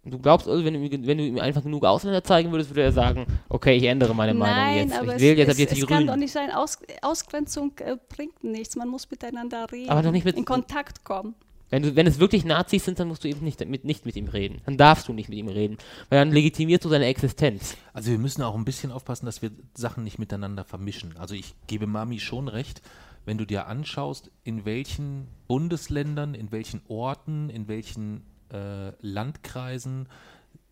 Du 0.04 0.18
glaubst 0.18 0.48
also, 0.48 0.66
wenn 0.66 0.74
du, 0.74 0.80
ihm- 0.80 1.06
wenn 1.06 1.18
du 1.20 1.24
ihm 1.26 1.38
einfach 1.38 1.62
genug 1.62 1.86
Ausländer 1.86 2.24
zeigen 2.24 2.52
würdest, 2.52 2.72
würde 2.72 2.82
er 2.82 2.92
sagen, 2.92 3.28
okay, 3.50 3.76
ich 3.78 3.84
ändere 3.84 4.16
meine 4.16 4.34
Meinung 4.34 4.56
Nein, 4.58 4.88
jetzt. 4.90 5.00
aber 5.00 5.16
Ich 5.16 5.22
wähle 5.22 5.34
es, 5.34 5.38
jetzt 5.40 5.48
ab 5.50 5.54
es, 5.54 5.60
jetzt 5.60 5.76
die 5.76 5.82
es 5.82 5.88
kann 5.88 6.00
doch 6.08 6.14
Grünen. 6.14 6.20
nicht 6.22 6.32
sein, 6.32 6.50
Aus, 6.52 6.80
Ausgrenzung 7.04 7.74
äh, 7.80 7.98
bringt 8.10 8.44
nichts. 8.44 8.76
Man 8.76 8.88
muss 8.90 9.10
miteinander 9.12 9.72
reden, 9.72 9.90
Aber 9.92 10.02
doch 10.02 10.12
nicht 10.12 10.26
mit- 10.26 10.38
in 10.38 10.46
Kontakt 10.46 11.04
kommen. 11.04 11.36
Wenn, 11.70 11.84
du, 11.84 11.96
wenn 11.96 12.06
es 12.08 12.20
wirklich 12.20 12.44
Nazis 12.44 12.84
sind, 12.84 13.00
dann 13.00 13.08
musst 13.08 13.24
du 13.24 13.30
eben 13.30 13.46
nicht 13.46 13.64
mit, 13.66 13.86
nicht 13.86 14.06
mit 14.06 14.16
ihm 14.18 14.28
reden. 14.28 14.60
Dann 14.66 14.76
darfst 14.76 15.08
du 15.08 15.14
nicht 15.14 15.30
mit 15.30 15.38
ihm 15.38 15.48
reden. 15.48 15.78
Weil 16.10 16.20
dann 16.20 16.32
legitimierst 16.34 16.84
du 16.84 16.90
seine 16.90 17.06
Existenz. 17.06 17.78
Also 17.94 18.12
wir 18.12 18.18
müssen 18.18 18.42
auch 18.42 18.56
ein 18.56 18.66
bisschen 18.66 18.92
aufpassen, 18.92 19.26
dass 19.28 19.42
wir 19.42 19.52
Sachen 19.76 20.04
nicht 20.04 20.20
miteinander 20.20 20.66
vermischen. 20.66 21.16
Also 21.18 21.34
ich 21.36 21.54
gebe 21.68 21.86
Mami 21.88 22.20
schon 22.20 22.48
recht, 22.50 22.82
wenn 23.24 23.38
du 23.38 23.46
dir 23.46 23.68
anschaust, 23.68 24.32
in 24.44 24.66
welchen 24.66 25.28
Bundesländern, 25.48 26.34
in 26.34 26.52
welchen 26.52 26.82
Orten, 26.90 27.50
in 27.52 27.68
welchen 27.70 28.24
äh, 28.52 28.92
Landkreisen 29.02 30.08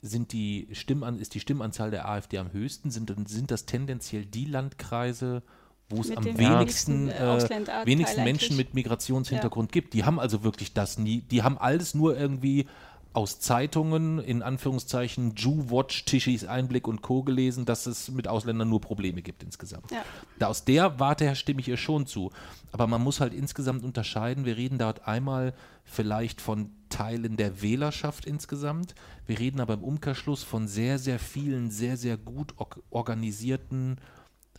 sind 0.02 0.32
die 0.32 0.68
Stimman 0.72 1.20
ist 1.20 1.34
die 1.34 1.40
Stimmanzahl 1.40 1.92
der 1.92 2.08
AfD 2.08 2.38
am 2.38 2.54
höchsten, 2.54 2.90
sind, 2.90 3.14
sind 3.28 3.52
das 3.52 3.66
tendenziell 3.66 4.26
die 4.26 4.46
Landkreise, 4.46 5.44
wo 5.90 6.02
es 6.02 6.16
am 6.16 6.24
wenigsten, 6.24 7.10
wenigsten, 7.10 8.18
äh, 8.18 8.22
äh, 8.22 8.24
Menschen 8.24 8.56
mit 8.56 8.74
Migrationshintergrund 8.74 9.72
gibt. 9.72 9.94
Die 9.94 10.06
haben 10.06 10.20
also 10.20 10.44
wirklich 10.44 10.74
das 10.74 10.98
nie, 10.98 11.22
die 11.22 11.44
haben 11.44 11.58
alles 11.58 11.96
nur 11.96 12.18
irgendwie 12.18 12.68
aus 13.12 13.40
Zeitungen, 13.40 14.20
in 14.20 14.44
Anführungszeichen, 14.44 15.34
Jew-Watch, 15.36 16.06
Tischis 16.06 16.46
Einblick 16.46 16.88
und 16.88 17.02
Co. 17.02 17.24
gelesen, 17.24 17.66
dass 17.66 17.88
es 17.88 18.10
mit 18.12 18.28
Ausländern 18.28 18.70
nur 18.70 18.82
Probleme 18.82 19.22
gibt 19.24 19.42
insgesamt. 19.42 19.90
Ja. 19.92 20.04
Da 20.38 20.48
aus 20.48 20.64
der 20.64 21.00
Warte 21.00 21.26
her 21.26 21.34
stimme 21.36 21.60
ich 21.60 21.68
ihr 21.68 21.78
schon 21.78 22.06
zu. 22.06 22.32
Aber 22.72 22.86
man 22.86 23.02
muss 23.04 23.20
halt 23.20 23.34
insgesamt 23.34 23.84
unterscheiden. 23.84 24.46
Wir 24.46 24.58
reden 24.58 24.78
dort 24.78 25.08
einmal 25.08 25.56
vielleicht 25.84 26.40
von 26.40 26.70
Teilen 26.90 27.36
der 27.36 27.64
Wählerschaft 27.64 28.26
insgesamt. 28.26 28.94
Wir 29.26 29.40
reden 29.40 29.60
aber 29.60 29.74
im 29.74 29.84
Umkehrschluss 29.84 30.44
von 30.44 30.68
sehr, 30.68 31.00
sehr 31.00 31.18
vielen, 31.18 31.72
sehr, 31.72 31.98
sehr 31.98 32.16
gut 32.16 32.54
or- 32.58 32.70
organisierten 32.92 33.98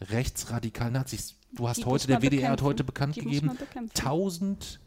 rechtsradikalen 0.00 0.94
Nazis. 0.94 1.36
Du 1.54 1.68
hast 1.68 1.78
Die 1.78 1.84
heute, 1.84 2.06
der 2.06 2.22
WDR 2.22 2.50
hat 2.52 2.62
heute 2.62 2.84
bekannt 2.84 3.14
gegeben, 3.16 3.48
man 3.48 3.56
bekämpfen. 3.56 3.94
tausend 3.94 4.80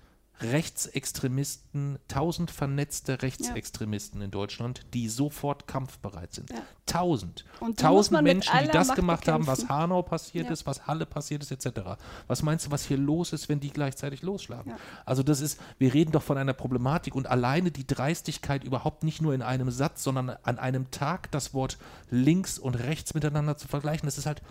Rechtsextremisten, 0.43 1.99
tausend 2.07 2.51
vernetzte 2.51 3.21
Rechtsextremisten 3.21 4.21
in 4.21 4.31
Deutschland, 4.31 4.85
die 4.93 5.09
sofort 5.09 5.67
kampfbereit 5.67 6.33
sind. 6.33 6.49
Ja. 6.51 6.57
Tausend. 6.85 7.45
Muss 7.59 7.75
Tausend 7.75 8.21
Menschen, 8.21 8.51
die 8.61 8.67
das 8.67 8.89
Macht 8.89 8.95
gemacht 8.95 9.27
haben, 9.27 9.47
was 9.47 9.61
bekämpfen. 9.61 9.75
Hanau 9.81 10.01
passiert 10.01 10.47
Ja. 10.47 10.51
ist, 10.51 10.65
was 10.65 10.85
Halle 10.85 11.05
passiert 11.05 11.41
ist, 11.43 11.51
etc. 11.51 11.97
Was 12.27 12.43
meinst 12.43 12.65
du, 12.67 12.71
was 12.71 12.85
hier 12.85 12.97
los 12.97 13.33
ist, 13.33 13.49
wenn 13.49 13.59
die 13.59 13.71
gleichzeitig 13.71 14.21
losschlagen? 14.21 14.71
Ja. 14.71 14.77
Also 15.05 15.23
das 15.23 15.39
ist, 15.41 15.59
wir 15.79 15.93
reden 15.93 16.11
doch 16.11 16.23
von 16.23 16.37
einer 16.37 16.53
Problematik 16.53 17.15
und 17.15 17.27
alleine 17.27 17.71
die 17.71 17.87
Dreistigkeit 17.87 18.63
überhaupt 18.63 19.03
nicht 19.03 19.21
nur 19.21 19.33
in 19.33 19.41
einem 19.41 19.71
Satz, 19.71 20.03
sondern 20.03 20.29
an 20.43 20.59
einem 20.59 20.91
Tag 20.91 21.31
das 21.31 21.53
Wort 21.53 21.77
links 22.09 22.59
und 22.59 22.75
rechts 22.75 23.13
miteinander 23.13 23.57
zu 23.57 23.67
vergleichen, 23.67 24.05
das 24.05 24.17
ist 24.17 24.25
halt 24.25 24.41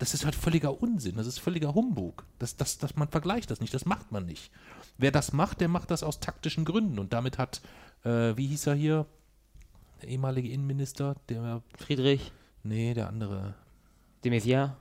das 0.00 0.14
ist 0.14 0.24
halt 0.24 0.34
völliger 0.34 0.82
Unsinn, 0.82 1.16
das 1.16 1.26
ist 1.26 1.38
völliger 1.38 1.74
Humbug. 1.74 2.24
Das, 2.38 2.56
das, 2.56 2.78
das, 2.78 2.96
man 2.96 3.08
vergleicht 3.08 3.50
das 3.50 3.60
nicht, 3.60 3.74
das 3.74 3.84
macht 3.84 4.10
man 4.10 4.24
nicht. 4.24 4.50
Wer 4.98 5.10
das 5.10 5.32
macht, 5.32 5.60
der 5.60 5.68
macht 5.68 5.90
das 5.90 6.02
aus 6.02 6.20
taktischen 6.20 6.64
Gründen. 6.64 6.98
Und 6.98 7.12
damit 7.12 7.38
hat, 7.38 7.60
äh, 8.04 8.36
wie 8.36 8.46
hieß 8.46 8.66
er 8.66 8.74
hier, 8.74 9.06
der 10.02 10.08
ehemalige 10.10 10.48
Innenminister, 10.48 11.16
der, 11.28 11.62
Friedrich 11.78 12.32
nee, 12.62 12.94
der 12.94 13.08
andere, 13.08 13.54
de 14.24 14.32
Maizière. 14.32 14.72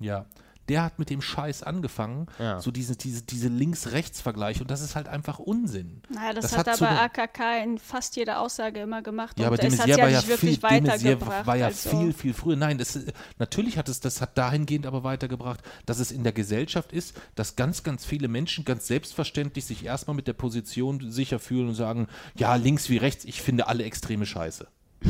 ja, 0.00 0.26
der 0.68 0.82
hat 0.84 0.98
mit 0.98 1.10
dem 1.10 1.22
Scheiß 1.22 1.62
angefangen, 1.62 2.26
Ja. 2.38 2.60
so 2.60 2.70
diese, 2.70 2.96
diese, 2.96 3.22
diese 3.22 3.48
Links-Rechts-Vergleich. 3.48 4.60
Und 4.60 4.70
das 4.70 4.80
ist 4.80 4.94
halt 4.96 5.08
einfach 5.08 5.38
Unsinn. 5.38 6.02
Naja, 6.08 6.34
das, 6.34 6.50
Das 6.50 6.58
hat, 6.58 6.66
hat 6.66 6.82
aber 6.82 7.00
AKK 7.02 7.62
in 7.64 7.78
fast 7.78 8.16
jeder 8.16 8.40
Aussage 8.40 8.80
immer 8.80 9.02
gemacht. 9.02 9.38
Ja, 9.38 9.46
aber 9.46 9.54
und 9.54 9.62
de 9.62 9.68
es 9.68 9.80
hat 9.80 9.88
ja 9.88 9.98
war 9.98 10.08
ja 10.08 10.18
nicht 10.18 10.28
wirklich 10.28 10.60
viel, 10.60 10.62
weitergebracht. 10.62 11.46
war 11.46 11.56
ja 11.56 11.66
also. 11.66 11.90
viel, 11.90 12.12
viel 12.12 12.34
früher. 12.34 12.56
Nein, 12.56 12.78
das, 12.78 12.98
natürlich 13.38 13.78
hat 13.78 13.88
es, 13.88 14.00
das 14.00 14.20
hat 14.20 14.36
dahingehend 14.36 14.86
aber 14.86 15.04
weitergebracht, 15.04 15.60
dass 15.86 15.98
es 15.98 16.10
in 16.12 16.22
der 16.24 16.32
Gesellschaft 16.32 16.92
ist, 16.92 17.14
dass 17.34 17.56
ganz, 17.56 17.82
ganz 17.82 18.04
viele 18.04 18.28
Menschen 18.28 18.64
ganz 18.64 18.86
selbstverständlich 18.86 19.64
sich 19.64 19.84
erstmal 19.84 20.16
mit 20.16 20.26
der 20.26 20.32
Position 20.34 21.10
sicher 21.10 21.38
fühlen 21.38 21.68
und 21.68 21.74
sagen, 21.74 22.08
ja, 22.36 22.54
links 22.54 22.88
wie 22.88 22.96
rechts, 22.98 23.24
ich 23.24 23.42
finde 23.42 23.66
alle 23.68 23.84
Extreme 23.84 24.26
scheiße. 24.26 24.66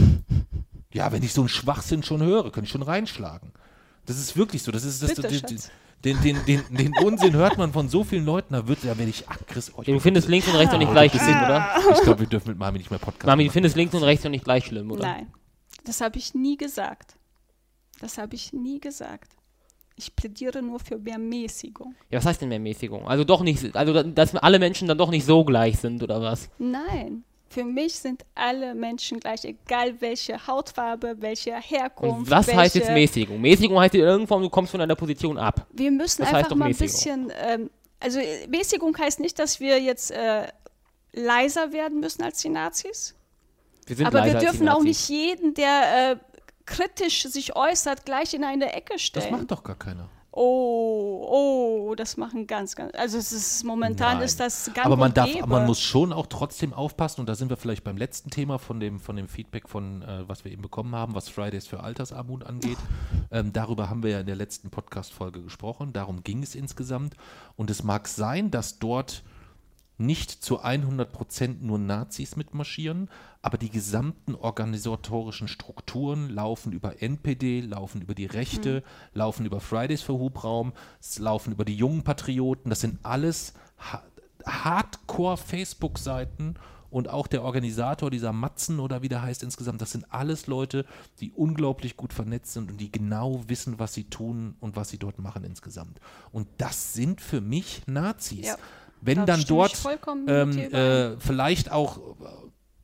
Ja, 0.91 1.13
wenn 1.13 1.23
ich 1.23 1.35
so 1.35 1.43
einen 1.43 1.51
Schwachsinn 1.51 2.03
schon 2.03 2.23
höre, 2.23 2.51
kann 2.51 2.65
ich 2.65 2.71
schon 2.71 2.83
reinschlagen. 2.83 3.53
Das 4.09 4.19
ist 4.19 4.37
wirklich 4.37 4.63
so. 4.63 4.73
Das 4.73 4.85
ist 4.85 5.03
das, 5.03 5.15
Bitte, 5.15 5.29
den, 5.29 5.39
Schatz. 5.39 5.71
den, 6.05 6.21
den, 6.23 6.37
den, 6.47 6.63
den 6.71 6.93
Unsinn 7.05 7.35
hört 7.35 7.59
man 7.59 7.73
von 7.73 7.89
so 7.89 8.03
vielen 8.05 8.25
Leuten, 8.25 8.55
da 8.55 8.67
wird, 8.67 8.81
da 8.83 8.97
werde 8.99 9.11
ich 9.11 9.29
aggressiv. 9.29 9.75
Oh, 9.77 9.83
du 9.83 10.01
findest 10.01 10.29
links 10.29 10.49
und 10.49 10.57
rechts 10.57 10.73
noch 10.73 10.79
nicht 10.81 10.91
gleich 10.93 11.13
schlimm, 11.13 11.37
oder? 11.45 11.69
ich 11.93 12.01
glaube, 12.03 12.21
wir 12.21 12.27
dürfen 12.27 12.49
mit 12.49 12.59
Mami 12.59 12.79
nicht 12.79 12.91
mehr 12.91 12.99
Podcast 12.99 13.27
Mami, 13.27 13.45
du 13.45 13.51
findest 13.51 13.77
links 13.77 13.95
und 13.95 14.03
rechts 14.03 14.25
noch 14.25 14.31
nicht 14.31 14.45
gleich 14.45 14.65
schlimm, 14.67 14.91
oder? 14.91 15.03
Nein, 15.03 15.33
das 15.85 16.01
habe 16.01 16.19
ich 16.19 16.35
nie 16.35 16.57
gesagt. 16.57 17.17
Das 18.01 18.17
habe 18.19 18.35
ich 18.35 18.53
nie 18.53 18.81
gesagt. 18.81 19.33
Ich 19.97 20.15
plädiere 20.15 20.63
nur 20.63 20.79
für 20.79 20.97
mehr 20.97 21.19
Mäßigung. 21.19 21.95
Ja, 22.11 22.19
was 22.19 22.27
heißt 22.27 22.41
denn 22.41 22.49
mehr 22.51 22.61
Mäßigung? 22.61 23.09
Also 23.09 23.25
doch 23.25 23.43
nicht, 23.43 23.75
also 23.77 23.93
da- 23.93 24.05
dass 24.05 24.35
alle 24.37 24.61
Menschen 24.61 24.87
dann 24.87 24.97
doch 24.99 25.11
nicht 25.11 25.27
so 25.27 25.45
gleich 25.45 25.79
sind, 25.79 26.01
oder 26.03 26.23
was? 26.23 26.49
Nein, 26.59 27.25
für 27.51 27.65
mich 27.65 27.95
sind 27.99 28.25
alle 28.35 28.75
Menschen 28.75 29.21
gleich, 29.21 29.45
egal 29.45 30.01
welche 30.01 30.47
Hautfarbe, 30.47 31.17
welche 31.21 31.55
Herkunft. 31.55 32.21
Und 32.21 32.31
was 32.31 32.47
heißt 32.49 32.75
welche, 32.75 32.79
jetzt 32.79 32.91
Mäßigung? 32.93 33.41
Mäßigung 33.41 33.81
heißt 33.81 33.95
in 33.95 34.01
irgendeiner 34.01 34.27
Form, 34.29 34.43
du 34.43 34.51
kommst 34.51 34.71
von 34.71 34.81
deiner 34.81 34.97
Position 34.97 35.39
ab. 35.39 35.67
Wir 35.73 35.91
müssen 35.91 36.25
heißt 36.25 36.35
einfach 36.35 36.57
mal 36.57 36.67
ein 36.67 36.77
bisschen, 36.77 37.33
ähm, 37.41 37.71
also 38.01 38.21
Mäßigung 38.49 38.97
heißt 38.97 39.21
nicht, 39.21 39.39
dass 39.39 39.61
wir 39.61 39.81
jetzt 39.81 40.11
äh, 40.11 40.47
leiser 41.13 41.73
werden 41.73 42.01
müssen 42.01 42.23
als 42.23 42.41
die 42.41 42.51
Nazis. 42.51 43.15
Wir 43.87 43.97
sind 43.97 44.07
Aber 44.07 44.19
wir 44.19 44.33
leiser 44.33 44.37
als 44.37 44.45
die 44.45 44.51
dürfen 44.51 44.69
auch 44.69 44.83
nicht 44.83 45.09
jeden, 45.09 45.55
der 45.55 46.13
äh, 46.13 46.17
kritisch 46.67 47.23
sich 47.23 47.57
äußert, 47.57 48.05
gleich 48.05 48.35
in 48.35 48.45
eine 48.45 48.75
Ecke 48.75 48.93
Das 48.93 49.03
stellen. 49.03 49.31
macht 49.33 49.51
doch 49.51 49.63
gar 49.63 49.77
keiner. 49.77 50.11
Oh, 50.31 51.26
oh, 51.31 51.95
das 51.95 52.16
machen 52.16 52.47
ganz, 52.47 52.76
ganz. 52.76 52.93
Also 52.95 53.16
es 53.18 53.33
ist 53.33 53.64
momentan 53.64 54.18
Nein. 54.18 54.26
ist 54.26 54.39
das 54.39 54.70
ganz 54.74 54.85
aber 54.87 54.97
man 54.97 55.14
darf, 55.14 55.33
gäbe. 55.33 55.47
man 55.47 55.66
muss 55.66 55.81
schon 55.81 56.12
auch 56.12 56.26
trotzdem 56.26 56.74
aufpassen, 56.74 57.22
und 57.22 57.29
da 57.29 57.35
sind 57.35 57.49
wir 57.49 57.57
vielleicht 57.57 57.83
beim 57.83 57.97
letzten 57.97 58.31
Thema 58.31 58.59
von 58.59 58.79
dem, 58.79 59.01
von 59.01 59.16
dem 59.16 59.29
Feedback 59.29 59.68
von, 59.68 60.03
äh, 60.03 60.29
was 60.29 60.45
wir 60.45 60.53
eben 60.53 60.62
bekommen 60.62 60.95
haben, 60.95 61.14
was 61.14 61.29
Fridays 61.29 61.66
für 61.66 61.81
Altersarmut 61.81 62.45
angeht. 62.45 62.79
Ähm, 63.31 63.53
darüber 63.53 63.91
haben 63.91 64.03
wir 64.03 64.11
ja 64.11 64.20
in 64.20 64.26
der 64.26 64.37
letzten 64.37 64.70
Podcast-Folge 64.70 65.43
gesprochen. 65.43 65.93
Darum 65.93 66.22
ging 66.24 66.43
es 66.43 66.55
insgesamt. 66.55 67.14
Und 67.57 67.68
es 67.68 67.83
mag 67.83 68.09
sein, 68.09 68.51
dass 68.51 68.79
dort 68.79 69.22
nicht 69.99 70.31
zu 70.31 70.63
100% 70.63 71.57
nur 71.61 71.79
Nazis 71.79 72.37
mitmarschieren, 72.37 73.11
aber 73.43 73.59
die 73.59 73.71
gesamten 73.71 74.35
organisatorischen 74.35 75.49
Strukturen 75.49 76.31
laufen 76.31 76.73
über 76.73 77.03
NPD, 77.03 77.61
laufen 77.61 78.01
über 78.01 78.15
die 78.15 78.27
Rechte, 78.27 78.83
laufen 79.13 79.45
über 79.45 79.61
Fridays 79.61 80.03
for 80.03 80.19
Hubraum, 80.19 80.73
laufen 81.19 81.53
über 81.53 81.65
die 81.65 81.77
jungen 81.77 82.05
Patrioten. 82.05 82.71
Das 82.71 82.81
sind 82.81 83.05
alles 83.05 83.55
ha 83.79 84.03
Hardcore-Facebook-Seiten 84.47 86.55
und 86.91 87.09
auch 87.09 87.27
der 87.27 87.43
Organisator 87.43 88.11
dieser 88.11 88.33
Matzen 88.33 88.81
oder 88.81 89.03
wie 89.03 89.09
der 89.09 89.23
heißt 89.23 89.43
insgesamt, 89.43 89.83
das 89.83 89.93
sind 89.93 90.13
alles 90.13 90.47
Leute, 90.47 90.87
die 91.21 91.33
unglaublich 91.33 91.97
gut 91.97 92.13
vernetzt 92.13 92.55
sind 92.55 92.71
und 92.71 92.81
die 92.81 92.91
genau 92.91 93.49
wissen, 93.49 93.79
was 93.79 93.95
sie 93.95 94.05
tun 94.05 94.57
und 94.61 94.77
was 94.77 94.89
sie 94.89 94.99
dort 94.99 95.19
machen 95.19 95.45
insgesamt. 95.45 96.01
Und 96.33 96.49
das 96.57 96.95
sind 96.95 97.21
für 97.21 97.41
mich 97.41 97.83
Nazis. 97.87 98.47
Ja. 98.47 98.57
Wenn 99.01 99.19
Da 99.19 99.25
dann 99.27 99.45
dort 99.47 99.77
ähm, 100.27 100.59
äh, 100.59 101.17
vielleicht 101.19 101.71
auch 101.71 101.99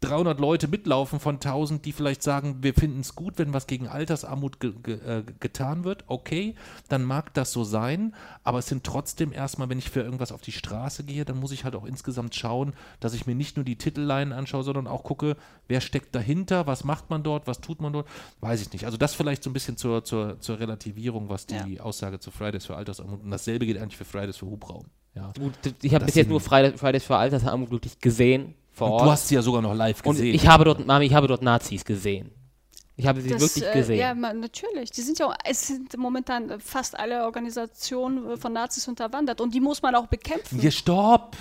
300 0.05 0.39
Leute 0.39 0.69
mitlaufen 0.69 1.21
von 1.21 1.37
1000, 1.37 1.85
die 1.85 1.93
vielleicht 1.93 2.23
sagen, 2.23 2.59
wir 2.63 2.75
finden 2.75 3.01
es 3.01 3.15
gut, 3.15 3.35
wenn 3.39 3.55
was 3.55 3.67
gegen 3.67 3.89
Altersarmut 3.89 4.61
ge 4.61 4.73
ge 4.83 4.95
äh, 4.95 5.23
getan 5.41 5.85
wird. 5.85 6.05
Okay, 6.07 6.55
dann 6.89 7.05
mag 7.05 7.33
das 7.35 7.53
so 7.53 7.65
sein, 7.65 8.15
aber 8.43 8.59
es 8.59 8.67
sind 8.67 8.85
trotzdem 8.85 9.33
erstmal, 9.33 9.69
wenn 9.69 9.79
ich 9.79 9.91
für 9.91 10.03
irgendwas 10.03 10.33
auf 10.33 10.43
die 10.43 10.53
Straße 10.53 11.05
gehe, 11.05 11.25
dann 11.25 11.41
muss 11.41 11.53
ich 11.53 11.65
halt 11.65 11.75
auch 11.75 11.85
insgesamt 11.85 12.35
schauen, 12.35 12.75
dass 13.01 13.15
ich 13.15 13.27
mir 13.27 13.35
nicht 13.35 13.57
nur 13.57 13.65
die 13.65 13.77
Titelleinen 13.77 14.33
anschaue, 14.33 14.63
sondern 14.63 14.87
auch 14.87 15.05
gucke, 15.05 15.37
wer 15.69 15.81
steckt 15.81 16.15
dahinter, 16.15 16.67
was 16.67 16.85
macht 16.85 17.11
man 17.11 17.23
dort, 17.23 17.47
was 17.47 17.61
tut 17.61 17.81
man 17.81 17.93
dort, 17.93 18.07
weiß 18.41 18.61
ich 18.61 18.73
nicht. 18.73 18.85
Also 18.85 18.97
das 18.99 19.15
vielleicht 19.15 19.43
so 19.43 19.51
ein 19.51 19.55
bisschen 19.55 19.77
zur, 19.77 20.05
zur, 20.05 20.39
zur 20.41 20.59
Relativierung, 20.59 21.29
was 21.29 21.47
die 21.47 21.81
Aussage 21.81 22.19
zu 22.19 22.31
Fridays 22.31 22.67
für 22.67 22.77
Altersarmut 22.77 23.23
und 23.23 23.31
dasselbe 23.31 23.67
geht 23.67 23.79
eigentlich 23.79 23.97
für 23.97 24.05
Fridays 24.05 24.37
für 24.37 24.47
Hubraum. 24.47 24.87
Ja. 25.15 25.33
Gut, 25.39 25.53
ich 25.83 25.95
habe 25.95 26.05
bis 26.05 26.17
jetzt 26.17 26.29
nur 26.29 26.41
Fridays, 26.41 26.79
Fridays 26.79 27.05
für 27.05 27.17
Altersarmut 27.17 27.71
wirklich 27.71 28.01
gesehen 28.01 28.55
vor 28.75 28.89
Und 28.89 28.93
Ort. 28.95 29.03
du 29.07 29.11
hast 29.13 29.29
sie 29.29 29.35
ja 29.37 29.43
sogar 29.43 29.63
noch 29.63 29.75
live 29.75 30.01
und 30.05 30.17
gesehen. 30.17 30.35
ich 30.35 30.47
habe 30.47 30.65
dort, 30.65 30.85
Mami, 30.87 31.07
ich 31.07 31.15
habe 31.15 31.27
dort 31.29 31.43
Nazis 31.43 31.85
gesehen. 31.85 32.31
Ich 32.97 33.07
habe 33.07 33.21
sie 33.21 33.31
Das, 33.31 33.41
wirklich 33.41 33.65
äh, 33.69 33.73
gesehen. 33.75 33.99
Ja, 33.99 34.15
man, 34.15 34.39
natürlich. 34.41 34.91
Die 34.93 35.01
sind 35.03 35.19
ja, 35.19 35.27
auch- 35.27 35.35
es 35.45 35.67
sind 35.67 35.97
momentan 35.97 36.61
fast 36.61 36.97
alle 36.99 37.25
Organisationen 37.25 38.31
äh, 38.33 38.37
von 38.37 38.53
Nazis 38.53 38.87
unterwandert 38.87 39.41
und 39.41 39.53
die 39.55 39.61
muss 39.61 39.83
man 39.83 39.95
auch 39.95 40.07
bekämpfen. 40.07 40.61
Hier, 40.61 40.71
stopp! 40.71 41.37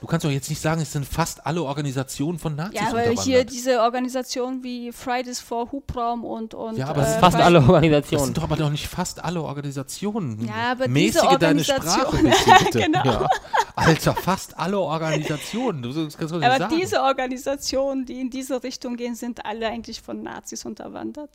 Du 0.00 0.06
kannst 0.06 0.24
doch 0.24 0.30
jetzt 0.30 0.48
nicht 0.48 0.62
sagen, 0.62 0.80
es 0.80 0.92
sind 0.92 1.04
fast 1.04 1.44
alle 1.44 1.60
Organisationen 1.62 2.38
von 2.38 2.54
Nazis 2.54 2.74
ja, 2.80 2.82
aber 2.86 2.98
unterwandert. 2.98 3.24
hier 3.24 3.44
diese 3.44 3.80
Organisationen 3.80 4.62
wie 4.62 4.92
Fridays 4.92 5.40
for 5.40 5.72
Hubraum 5.72 6.24
und 6.24 6.54
und 6.54 6.76
Ja, 6.76 6.86
aber 6.86 7.00
das 7.00 7.10
äh, 7.10 7.14
ist 7.14 7.20
Fast 7.20 7.36
alle 7.36 7.58
das 7.60 7.68
Organisationen. 7.68 8.24
sind 8.26 8.36
doch 8.38 8.44
aber 8.44 8.54
doch 8.56 8.70
nicht 8.70 8.86
fast 8.86 9.24
alle 9.24 9.42
Organisationen. 9.42 10.46
Ja, 10.46 10.70
aber 10.72 10.86
Mäßige 10.86 11.22
diese 11.22 11.38
deine 11.38 11.60
Organisation- 11.62 11.82
Sprache 11.82 12.16
ein 12.18 12.24
bisschen, 12.30 12.54
bitte. 12.64 12.78
Genau. 12.78 13.04
ja. 13.04 13.28
Alter, 13.74 14.14
fast 14.14 14.56
alle 14.56 14.78
Organisationen. 14.78 15.82
Du, 15.82 15.92
das 15.92 16.16
kannst 16.16 16.32
du 16.32 16.38
nicht 16.38 16.46
Aber 16.46 16.58
sagen. 16.58 16.76
diese 16.80 17.02
Organisationen, 17.02 18.06
die 18.06 18.20
in 18.20 18.30
diese 18.30 18.62
Richtung 18.62 18.96
gehen, 18.96 19.16
sind 19.16 19.44
alle 19.44 19.66
eigentlich 19.68 20.00
von 20.00 20.22
Nazis 20.22 20.64
unterwandert. 20.64 21.30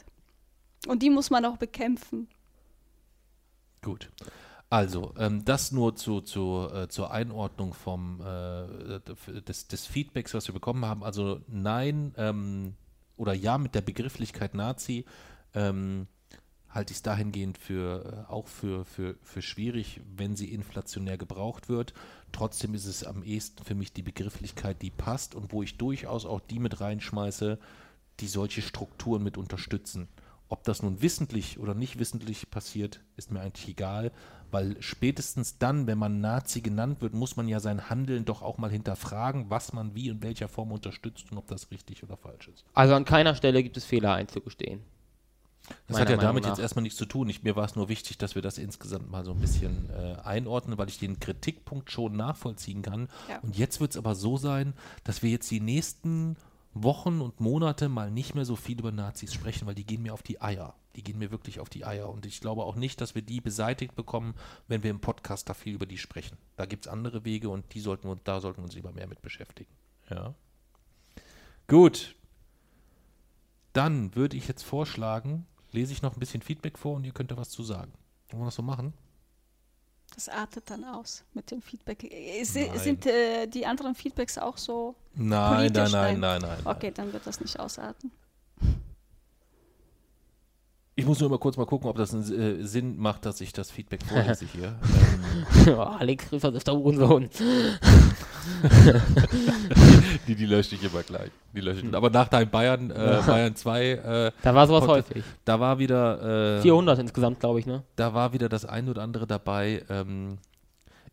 Und 0.88 1.02
die 1.04 1.10
muss 1.10 1.30
man 1.30 1.44
auch 1.46 1.58
bekämpfen. 1.58 2.30
Gut. 3.82 4.10
Also, 4.74 5.14
ähm, 5.20 5.46
das 5.46 5.72
nur 5.72 5.96
zu, 5.96 6.22
zu, 6.22 6.68
äh, 6.74 6.88
zur 6.88 7.12
Einordnung 7.12 7.76
vom, 7.76 8.20
äh, 8.22 9.02
des, 9.42 9.68
des 9.68 9.86
Feedbacks, 9.86 10.34
was 10.34 10.48
wir 10.48 10.54
bekommen 10.56 10.84
haben. 10.84 11.04
Also 11.04 11.42
nein 11.48 12.12
ähm, 12.18 12.74
oder 13.16 13.36
ja 13.36 13.60
mit 13.60 13.76
der 13.76 13.82
Begrifflichkeit 13.82 14.56
Nazi 14.56 15.06
ähm, 15.54 16.08
halte 16.70 16.90
ich 16.90 16.98
es 16.98 17.04
dahingehend 17.04 17.60
für 17.60 18.26
äh, 18.28 18.32
auch 18.32 18.48
für, 18.48 18.84
für, 18.84 19.16
für 19.22 19.44
schwierig, 19.44 20.02
wenn 20.18 20.36
sie 20.36 20.52
inflationär 20.52 21.20
gebraucht 21.20 21.70
wird. 21.70 21.94
Trotzdem 22.32 22.74
ist 22.74 22.88
es 22.88 23.04
am 23.04 23.22
ehesten 23.22 23.64
für 23.64 23.76
mich 23.76 23.94
die 23.94 24.02
Begrifflichkeit, 24.02 24.82
die 24.82 24.90
passt 24.90 25.36
und 25.36 25.54
wo 25.54 25.62
ich 25.62 25.78
durchaus 25.78 26.26
auch 26.26 26.40
die 26.40 26.58
mit 26.58 26.82
reinschmeiße, 26.82 27.60
die 28.22 28.28
solche 28.28 28.64
Strukturen 28.64 29.22
mit 29.22 29.38
unterstützen. 29.38 30.08
Ob 30.50 30.64
das 30.64 30.82
nun 30.82 31.02
wissentlich 31.04 31.60
oder 31.60 31.76
nicht 31.76 32.00
wissentlich 32.00 32.50
passiert, 32.50 33.02
ist 33.18 33.32
mir 33.32 33.42
eigentlich 33.42 33.70
egal, 33.70 34.12
weil 34.54 34.82
spätestens 34.82 35.58
dann, 35.58 35.88
wenn 35.88 35.98
man 35.98 36.22
Nazi 36.22 36.62
genannt 36.62 37.02
wird, 37.02 37.14
muss 37.14 37.36
man 37.36 37.48
ja 37.48 37.60
sein 37.60 37.90
Handeln 37.90 38.24
doch 38.24 38.42
auch 38.42 38.58
mal 38.58 38.70
hinterfragen, 38.70 39.50
was 39.50 39.74
man 39.74 39.96
wie 39.96 40.08
in 40.08 40.22
welcher 40.22 40.48
Form 40.48 40.72
unterstützt 40.72 41.32
und 41.32 41.38
ob 41.38 41.48
das 41.48 41.72
richtig 41.72 42.04
oder 42.04 42.18
falsch 42.18 42.48
ist. 42.48 42.64
Also 42.74 42.94
an 42.94 43.04
keiner 43.04 43.36
Stelle 43.36 43.64
gibt 43.64 43.78
es 43.78 43.86
Fehler 43.86 44.14
einzugestehen. 44.14 44.82
Das 45.88 46.00
hat 46.00 46.10
ja 46.10 46.18
Meinung 46.18 46.30
damit 46.30 46.44
nach. 46.44 46.50
jetzt 46.52 46.60
erstmal 46.60 46.84
nichts 46.84 46.98
zu 46.98 47.06
tun. 47.06 47.30
Ich, 47.30 47.44
mir 47.44 47.56
war 47.56 47.66
es 47.66 47.76
nur 47.76 47.88
wichtig, 47.88 48.18
dass 48.18 48.36
wir 48.36 48.42
das 48.42 48.58
insgesamt 48.58 49.10
mal 49.10 49.24
so 49.24 49.32
ein 49.32 49.40
bisschen 49.40 49.90
äh, 49.92 50.18
einordnen, 50.24 50.78
weil 50.78 50.90
ich 50.90 51.00
den 51.00 51.20
Kritikpunkt 51.20 51.90
schon 51.90 52.16
nachvollziehen 52.16 52.82
kann. 52.82 53.08
Ja. 53.30 53.40
Und 53.40 53.58
jetzt 53.58 53.80
wird 53.80 53.92
es 53.92 53.98
aber 53.98 54.14
so 54.14 54.38
sein, 54.38 54.74
dass 55.04 55.24
wir 55.24 55.30
jetzt 55.30 55.50
die 55.50 55.62
nächsten 55.62 56.36
Wochen 56.74 57.22
und 57.22 57.40
Monate 57.40 57.88
mal 57.88 58.12
nicht 58.12 58.36
mehr 58.36 58.46
so 58.46 58.56
viel 58.56 58.80
über 58.80 58.92
Nazis 58.92 59.34
sprechen, 59.34 59.66
weil 59.66 59.76
die 59.76 59.86
gehen 59.86 60.04
mir 60.04 60.14
auf 60.14 60.24
die 60.24 60.42
Eier. 60.42 60.76
Die 60.96 61.04
gehen 61.04 61.18
mir 61.18 61.32
wirklich 61.32 61.60
auf 61.60 61.70
die 61.70 61.86
Eier. 61.86 62.10
Und 62.10 62.26
ich 62.26 62.40
glaube 62.40 62.64
auch 62.64 62.76
nicht, 62.76 63.02
dass 63.02 63.16
wir 63.16 63.22
die 63.22 63.42
beseitigt 63.42 63.96
bekommen, 63.96 64.36
wenn 64.68 64.84
wir 64.84 64.92
im 64.92 65.00
Podcast 65.00 65.50
da 65.50 65.54
viel 65.54 65.74
über 65.74 65.86
die 65.86 65.98
sprechen. 65.98 66.38
Da 66.56 66.66
gibt 66.66 66.86
es 66.86 66.92
andere 66.92 67.26
Wege 67.26 67.50
und 67.50 67.74
die 67.74 67.80
sollten 67.80 68.08
wir, 68.08 68.18
da 68.24 68.40
sollten 68.40 68.60
wir 68.60 68.66
uns 68.66 68.76
lieber 68.76 68.92
mehr 68.92 69.08
mit 69.08 69.22
beschäftigen. 69.22 69.72
Ja. 70.10 70.36
Gut. 71.68 72.16
Dann 73.74 74.16
würde 74.16 74.38
ich 74.38 74.48
jetzt 74.48 74.64
vorschlagen, 74.64 75.48
lese 75.72 75.94
ich 75.94 76.04
noch 76.04 76.16
ein 76.16 76.20
bisschen 76.20 76.42
Feedback 76.44 76.78
vor 76.78 76.96
und 76.96 77.04
ihr 77.06 77.12
könnt 77.12 77.32
da 77.32 77.38
was 77.38 77.50
zu 77.50 77.64
sagen. 77.64 77.92
Wollen 78.30 78.44
wir 78.44 78.46
das 78.46 78.56
so 78.56 78.62
machen? 78.62 78.94
Das 80.14 80.30
artet 80.30 80.70
dann 80.70 80.84
aus 80.84 81.24
mit 81.34 81.50
dem 81.50 81.62
Feedback. 81.62 82.04
Äh, 82.04 82.44
Nein. 82.44 82.80
Sind 82.80 83.06
äh, 83.08 83.48
die 83.48 83.66
anderen 83.66 83.96
Feedbacks 83.96 84.38
auch 84.38 84.58
so? 84.58 84.96
Nein, 85.16 85.56
Politisch, 85.56 85.92
nein, 85.92 86.20
nein, 86.20 86.20
nein. 86.20 86.42
nein, 86.42 86.62
nein. 86.64 86.76
Okay, 86.76 86.92
dann 86.92 87.12
wird 87.12 87.26
das 87.26 87.40
nicht 87.40 87.60
ausarten. 87.60 88.12
Ich 90.96 91.06
muss 91.08 91.20
nur 91.20 91.28
mal 91.30 91.40
kurz 91.40 91.58
mal 91.58 91.66
gucken, 91.66 91.90
ob 91.90 91.98
das 91.98 92.14
einen 92.14 92.62
äh, 92.62 92.68
Sinn 92.68 92.98
macht, 92.98 93.26
dass 93.26 93.42
ich 93.42 93.52
das 93.52 93.72
Feedback 93.72 94.02
vorlese 94.06 94.46
hier. 94.46 94.76
ähm, 95.66 95.80
Alex 95.80 96.30
Griffers 96.30 96.54
ist 96.54 96.68
der 96.68 96.76
Uhrensohn. 96.76 97.30
die, 100.28 100.36
die 100.36 100.46
lösche 100.46 100.76
ich 100.76 100.84
immer 100.84 101.04
gleich. 101.04 101.32
Die 101.56 101.62
lösche 101.62 101.86
ich. 101.88 101.94
Aber 101.96 102.10
nach 102.10 102.28
deinem 102.28 102.50
Bayern, 102.50 102.92
äh, 102.92 103.22
Bayern 103.28 103.56
2, 103.56 103.86
äh, 103.90 104.32
Da 104.44 104.56
war 104.56 104.68
sowas 104.68 104.86
Podcast- 104.86 105.10
häufig. 105.10 105.24
da 105.46 105.60
war 105.60 105.80
wieder 105.80 106.58
äh, 106.60 106.62
400 106.62 107.00
insgesamt, 107.00 107.40
glaube 107.40 107.60
ich, 107.60 107.66
ne? 107.66 107.84
da 107.96 108.14
war 108.14 108.34
wieder 108.34 108.50
das 108.50 108.66
ein 108.66 108.90
oder 108.90 109.02
andere 109.02 109.28
dabei. 109.28 109.84
Ähm, 109.90 110.38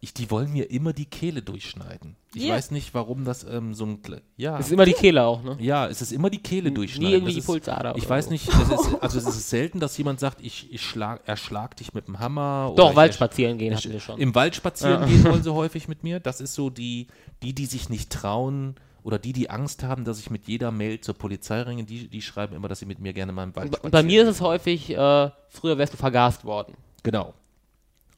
ich, 0.02 0.14
die 0.14 0.30
wollen 0.30 0.50
mir 0.52 0.70
immer 0.70 0.94
die 0.94 1.04
Kehle 1.04 1.42
durchschneiden. 1.42 2.16
Ich 2.34 2.44
Ja. 2.44 2.54
weiß 2.54 2.70
nicht, 2.70 2.94
warum 2.94 3.24
das 3.26 3.44
ähm, 3.44 3.74
so 3.74 3.84
ein 3.84 4.00
Kle- 4.02 4.22
ja 4.38 4.56
Das 4.56 4.66
ist 4.66 4.72
immer 4.72 4.86
die 4.86 4.94
Kehle 4.94 5.24
auch, 5.24 5.42
ne? 5.42 5.58
ja, 5.60 5.86
es 5.88 6.00
ist 6.00 6.10
immer 6.12 6.30
die 6.30 6.38
Kehle 6.42 6.72
durchschneiden. 6.72 7.06
Nie 7.08 7.14
irgendwie 7.16 7.34
Das 7.34 7.34
die 7.34 7.40
ist- 7.40 7.46
Pulsader. 7.46 7.94
Ich 7.96 8.08
weiß 8.08 8.24
so. 8.26 8.30
nicht, 8.30 8.48
es 8.48 8.70
ist, 8.70 8.94
also 9.02 9.18
es 9.18 9.26
ist 9.26 9.50
selten, 9.50 9.78
dass 9.78 9.98
jemand 9.98 10.18
sagt, 10.18 10.40
ich, 10.40 10.72
ich 10.72 10.80
schlag, 10.80 11.20
erschlag 11.26 11.76
dich 11.76 11.92
mit 11.92 12.06
dem 12.06 12.18
Hammer. 12.18 12.72
Doch, 12.76 12.96
Wald 12.96 13.12
spazieren 13.14 13.58
gehen 13.58 13.74
hatten 13.76 13.92
wir 13.92 14.00
schon. 14.00 14.18
Im 14.18 14.34
Wald 14.34 14.56
spazieren 14.56 15.06
gehen 15.06 15.24
wollen 15.24 15.42
sie 15.42 15.52
häufig 15.54 15.86
mit 15.86 16.02
mir. 16.02 16.18
Das 16.18 16.40
ist 16.40 16.54
so 16.54 16.70
die, 16.70 17.08
die, 17.42 17.54
die 17.54 17.66
sich 17.66 17.90
nicht 17.90 18.10
trauen 18.10 18.76
oder 19.02 19.18
die, 19.18 19.34
die 19.34 19.50
Angst 19.50 19.82
haben, 19.82 20.04
dass 20.04 20.18
ich 20.18 20.30
mit 20.30 20.46
jeder 20.46 20.70
Mail 20.70 21.00
zur 21.00 21.14
Polizei 21.14 21.60
ringe, 21.62 21.84
die, 21.84 22.08
die 22.08 22.22
schreiben 22.22 22.54
immer, 22.54 22.68
dass 22.68 22.78
sie 22.78 22.86
mit 22.86 23.00
mir 23.00 23.12
gerne 23.12 23.32
mal 23.32 23.44
im 23.44 23.54
Wald 23.56 23.78
Und 23.84 23.90
bei 23.90 24.02
mir 24.02 24.22
ist 24.22 24.28
es 24.28 24.40
häufig, 24.40 24.90
äh, 24.90 25.30
früher 25.48 25.76
wärst 25.76 25.92
du 25.92 25.98
vergast 25.98 26.44
worden. 26.46 26.74
Genau. 27.02 27.34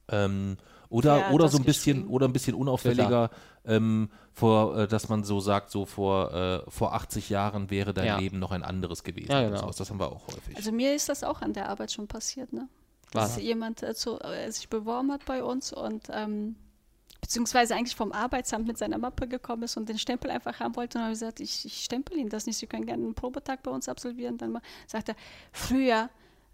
Ähm, 0.08 0.56
oder, 0.92 1.18
Ja, 1.18 1.30
oder 1.30 1.48
so 1.48 1.58
ein 1.58 1.64
bisschen, 1.64 2.06
oder 2.06 2.28
ein 2.28 2.32
bisschen 2.32 2.54
unauffälliger, 2.54 3.30
ähm, 3.64 4.10
vor, 4.32 4.76
äh, 4.76 4.86
dass 4.88 5.08
man 5.08 5.24
so 5.24 5.40
sagt, 5.40 5.70
so 5.70 5.86
vor, 5.86 6.32
äh, 6.32 6.70
vor 6.70 6.94
80 6.94 7.30
Jahren 7.30 7.70
wäre 7.70 7.94
dein 7.94 8.06
Ja. 8.06 8.18
Leben 8.18 8.38
noch 8.38 8.50
ein 8.52 8.62
anderes 8.62 9.02
gewesen. 9.02 9.30
Ja, 9.32 9.42
genau. 9.48 9.70
Das 9.70 9.88
haben 9.90 9.98
wir 9.98 10.12
auch 10.12 10.26
häufig. 10.28 10.56
Also 10.56 10.70
mir 10.72 10.94
ist 10.94 11.08
das 11.08 11.24
auch 11.24 11.40
an 11.42 11.52
der 11.52 11.68
Arbeit 11.68 11.92
schon 11.92 12.06
passiert, 12.08 12.52
ne? 12.52 12.68
Dass 13.12 13.36
Was? 13.36 13.42
jemand 13.42 13.82
äh, 13.82 13.94
zu, 13.94 14.18
äh, 14.20 14.50
sich 14.50 14.68
beworben 14.68 15.12
hat 15.12 15.24
bei 15.26 15.42
uns 15.42 15.72
und 15.72 16.08
ähm, 16.10 16.56
beziehungsweise 17.20 17.74
eigentlich 17.74 17.94
vom 17.94 18.10
Arbeitsamt 18.12 18.66
mit 18.66 18.78
seiner 18.78 18.98
Mappe 18.98 19.28
gekommen 19.28 19.62
ist 19.64 19.76
und 19.76 19.88
den 19.88 19.98
Stempel 19.98 20.30
einfach 20.30 20.60
haben 20.60 20.76
wollte 20.76 20.98
und 20.98 21.04
habe 21.04 21.12
gesagt, 21.12 21.40
ich, 21.40 21.64
ich 21.64 21.84
stempel 21.84 22.16
Ihnen 22.18 22.30
das 22.30 22.46
nicht, 22.46 22.56
Sie 22.58 22.66
können 22.66 22.86
gerne 22.86 23.02
einen 23.04 23.14
Probetag 23.14 23.62
bei 23.62 23.70
uns 23.70 23.88
absolvieren. 23.88 24.38
Dann 24.38 24.58
sagt 24.86 25.08
er, 25.10 25.14
früher, 25.52 26.08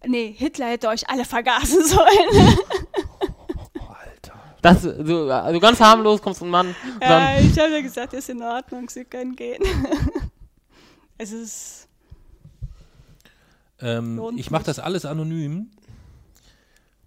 nee, 0.06 0.32
Hitler 0.36 0.66
hätte 0.66 0.88
euch 0.88 1.08
alle 1.08 1.24
vergasen 1.24 1.84
sollen. 1.86 2.58
Das, 4.60 4.82
so, 4.82 5.30
also 5.30 5.60
ganz 5.60 5.80
harmlos 5.80 6.20
kommst 6.20 6.42
ein 6.42 6.50
Mann 6.50 6.68
und 6.68 7.02
dann, 7.02 7.22
ja, 7.22 7.40
ich 7.40 7.58
habe 7.58 7.70
ja 7.70 7.80
gesagt, 7.80 8.12
ist 8.12 8.28
in 8.28 8.42
Ordnung, 8.42 8.88
Sie 8.90 9.04
können 9.04 9.36
gehen. 9.36 9.62
es 11.18 11.32
ist, 11.32 11.88
Ähm, 13.80 14.20
ich 14.36 14.50
mache 14.50 14.64
das 14.64 14.78
alles 14.78 15.04
anonym. 15.04 15.70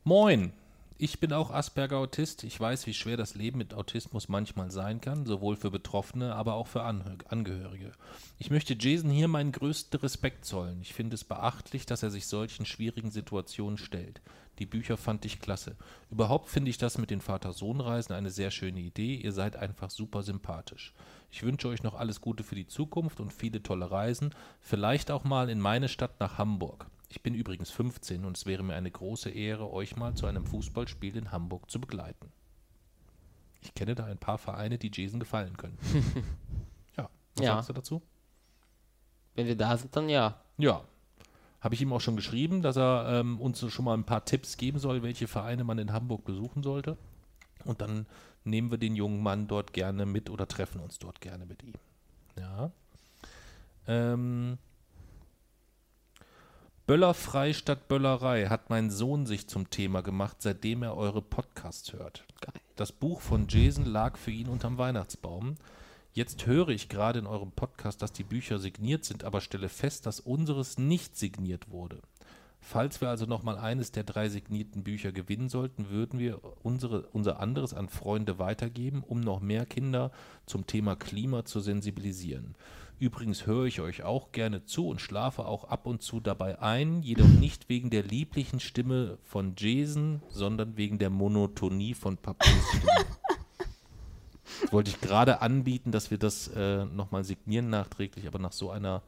Moin. 0.03 0.53
Ich 0.97 1.19
bin 1.19 1.33
auch 1.33 1.49
Asperger-Autist. 1.49 2.43
Ich 2.43 2.59
weiß, 2.59 2.85
wie 2.85 2.93
schwer 2.93 3.17
das 3.17 3.33
Leben 3.33 3.57
mit 3.57 3.73
Autismus 3.73 4.29
manchmal 4.29 4.69
sein 4.69 5.01
kann, 5.01 5.25
sowohl 5.25 5.55
für 5.55 5.71
Betroffene, 5.71 6.35
aber 6.35 6.53
auch 6.53 6.67
für 6.67 6.83
Anhö 6.83 7.17
Angehörige. 7.27 7.91
Ich 8.37 8.51
möchte 8.51 8.75
Jason 8.77 9.09
hier 9.09 9.27
meinen 9.27 9.51
größten 9.51 9.99
Respekt 9.99 10.45
zollen. 10.45 10.79
Ich 10.81 10.93
finde 10.93 11.15
es 11.15 11.23
beachtlich, 11.23 11.87
dass 11.87 12.03
er 12.03 12.11
sich 12.11 12.27
solchen 12.27 12.67
schwierigen 12.67 13.09
Situationen 13.09 13.79
stellt. 13.79 14.21
Die 14.61 14.67
Bücher 14.67 14.95
fand 14.95 15.25
ich 15.25 15.39
klasse. 15.39 15.75
Überhaupt 16.11 16.47
finde 16.47 16.69
ich 16.69 16.77
das 16.77 16.99
mit 16.99 17.09
den 17.09 17.19
Vater-Sohn-Reisen 17.19 18.13
eine 18.13 18.29
sehr 18.29 18.51
schöne 18.51 18.79
Idee. 18.79 19.15
Ihr 19.15 19.31
seid 19.31 19.55
einfach 19.55 19.89
super 19.89 20.21
sympathisch. 20.21 20.93
Ich 21.31 21.41
wünsche 21.41 21.67
euch 21.67 21.81
noch 21.81 21.95
alles 21.95 22.21
Gute 22.21 22.43
für 22.43 22.53
die 22.53 22.67
Zukunft 22.67 23.19
und 23.19 23.33
viele 23.33 23.63
tolle 23.63 23.89
Reisen. 23.89 24.35
Vielleicht 24.59 25.09
auch 25.09 25.23
mal 25.23 25.49
in 25.49 25.59
meine 25.59 25.89
Stadt 25.89 26.19
nach 26.19 26.37
Hamburg. 26.37 26.85
Ich 27.09 27.23
bin 27.23 27.33
übrigens 27.33 27.71
15 27.71 28.23
und 28.23 28.37
es 28.37 28.45
wäre 28.45 28.61
mir 28.61 28.75
eine 28.75 28.91
große 28.91 29.31
Ehre, 29.31 29.71
euch 29.73 29.95
mal 29.95 30.13
zu 30.13 30.27
einem 30.27 30.45
Fußballspiel 30.45 31.17
in 31.17 31.31
Hamburg 31.31 31.71
zu 31.71 31.81
begleiten. 31.81 32.31
Ich 33.63 33.73
kenne 33.73 33.95
da 33.95 34.05
ein 34.05 34.19
paar 34.19 34.37
Vereine, 34.37 34.77
die 34.77 34.91
Jason 34.93 35.19
gefallen 35.19 35.57
können. 35.57 35.79
ja, 36.97 37.09
was 37.35 37.43
Ja. 37.43 37.55
sagst 37.55 37.69
du 37.69 37.73
dazu? 37.73 38.01
wenn 39.33 39.47
wir 39.47 39.57
da 39.57 39.75
sind, 39.75 39.95
dann 39.95 40.07
ja. 40.07 40.39
Ja. 40.59 40.83
Habe 41.61 41.75
ich 41.75 41.81
ihm 41.81 41.93
auch 41.93 42.01
schon 42.01 42.15
geschrieben, 42.15 42.61
dass 42.61 42.75
er 42.75 43.19
ähm, 43.19 43.39
uns 43.39 43.59
schon 43.71 43.85
mal 43.85 43.93
ein 43.93 44.03
paar 44.03 44.25
Tipps 44.25 44.57
geben 44.57 44.79
soll, 44.79 45.03
welche 45.03 45.27
Vereine 45.27 45.63
man 45.63 45.77
in 45.77 45.93
Hamburg 45.93 46.25
besuchen 46.25 46.63
sollte. 46.63 46.97
Und 47.63 47.81
dann 47.81 48.07
nehmen 48.43 48.71
wir 48.71 48.79
den 48.79 48.95
jungen 48.95 49.21
Mann 49.21 49.47
dort 49.47 49.71
gerne 49.71 50.05
mit 50.05 50.29
oder 50.29 50.47
treffen 50.47 50.81
uns 50.81 50.97
dort 50.97 51.21
gerne 51.21 51.45
mit 51.45 51.61
ihm. 51.63 51.75
Ja. 52.37 52.71
Ähm, 53.87 54.57
Böllerfrei 56.87 57.53
statt 57.53 57.87
Böllerei 57.87 58.47
hat 58.47 58.69
mein 58.69 58.89
Sohn 58.89 59.25
sich 59.25 59.47
zum 59.47 59.69
Thema 59.69 60.01
gemacht, 60.01 60.37
seitdem 60.39 60.83
er 60.83 60.97
eure 60.97 61.21
Podcasts 61.21 61.93
hört. 61.93 62.25
Geil. 62.41 62.53
Das 62.75 62.91
Buch 62.91 63.21
von 63.21 63.47
Jason 63.47 63.85
lag 63.85 64.17
für 64.17 64.31
ihn 64.31 64.47
unterm 64.47 64.77
Weihnachtsbaum. 64.77 65.57
Jetzt 66.13 66.45
höre 66.45 66.67
ich 66.69 66.89
gerade 66.89 67.19
in 67.19 67.25
eurem 67.25 67.53
Podcast, 67.53 68.01
dass 68.01 68.11
die 68.11 68.25
Bücher 68.25 68.59
signiert 68.59 69.05
sind, 69.05 69.23
aber 69.23 69.39
stelle 69.39 69.69
fest, 69.69 70.05
dass 70.05 70.19
unseres 70.19 70.77
nicht 70.77 71.15
signiert 71.15 71.69
wurde. 71.71 72.01
Falls 72.59 72.99
wir 72.99 73.07
also 73.07 73.25
nochmal 73.25 73.57
eines 73.57 73.93
der 73.93 74.03
drei 74.03 74.27
signierten 74.27 74.83
Bücher 74.83 75.13
gewinnen 75.13 75.47
sollten, 75.47 75.89
würden 75.89 76.19
wir 76.19 76.41
unsere, 76.63 77.03
unser 77.13 77.39
anderes 77.39 77.73
an 77.73 77.87
Freunde 77.87 78.39
weitergeben, 78.39 79.03
um 79.07 79.21
noch 79.21 79.39
mehr 79.39 79.65
Kinder 79.65 80.11
zum 80.45 80.67
Thema 80.67 80.97
Klima 80.97 81.45
zu 81.45 81.61
sensibilisieren. 81.61 82.55
Übrigens 82.99 83.47
höre 83.47 83.65
ich 83.65 83.79
euch 83.79 84.03
auch 84.03 84.33
gerne 84.33 84.65
zu 84.65 84.89
und 84.89 84.99
schlafe 84.99 85.45
auch 85.45 85.63
ab 85.63 85.87
und 85.87 86.01
zu 86.01 86.19
dabei 86.19 86.59
ein, 86.59 87.03
jedoch 87.03 87.27
nicht 87.27 87.69
wegen 87.69 87.89
der 87.89 88.03
lieblichen 88.03 88.59
Stimme 88.59 89.17
von 89.23 89.53
Jason, 89.57 90.21
sondern 90.29 90.75
wegen 90.75 90.99
der 90.99 91.09
Monotonie 91.09 91.93
von 91.93 92.17
Papus 92.17 92.51
Stimme. 92.67 93.10
Wollte 94.71 94.89
ich 94.89 95.01
gerade 95.01 95.41
anbieten, 95.41 95.91
dass 95.91 96.11
wir 96.11 96.17
das 96.17 96.47
äh, 96.49 96.85
nochmal 96.85 97.23
signieren 97.23 97.69
nachträglich, 97.69 98.27
aber 98.27 98.39
nach 98.39 98.53
so 98.53 98.71
einer 98.71 99.01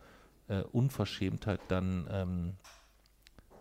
äh, 0.47 0.61
Unverschämtheit 0.71 1.61
dann, 1.69 2.07
ähm, 2.11 2.53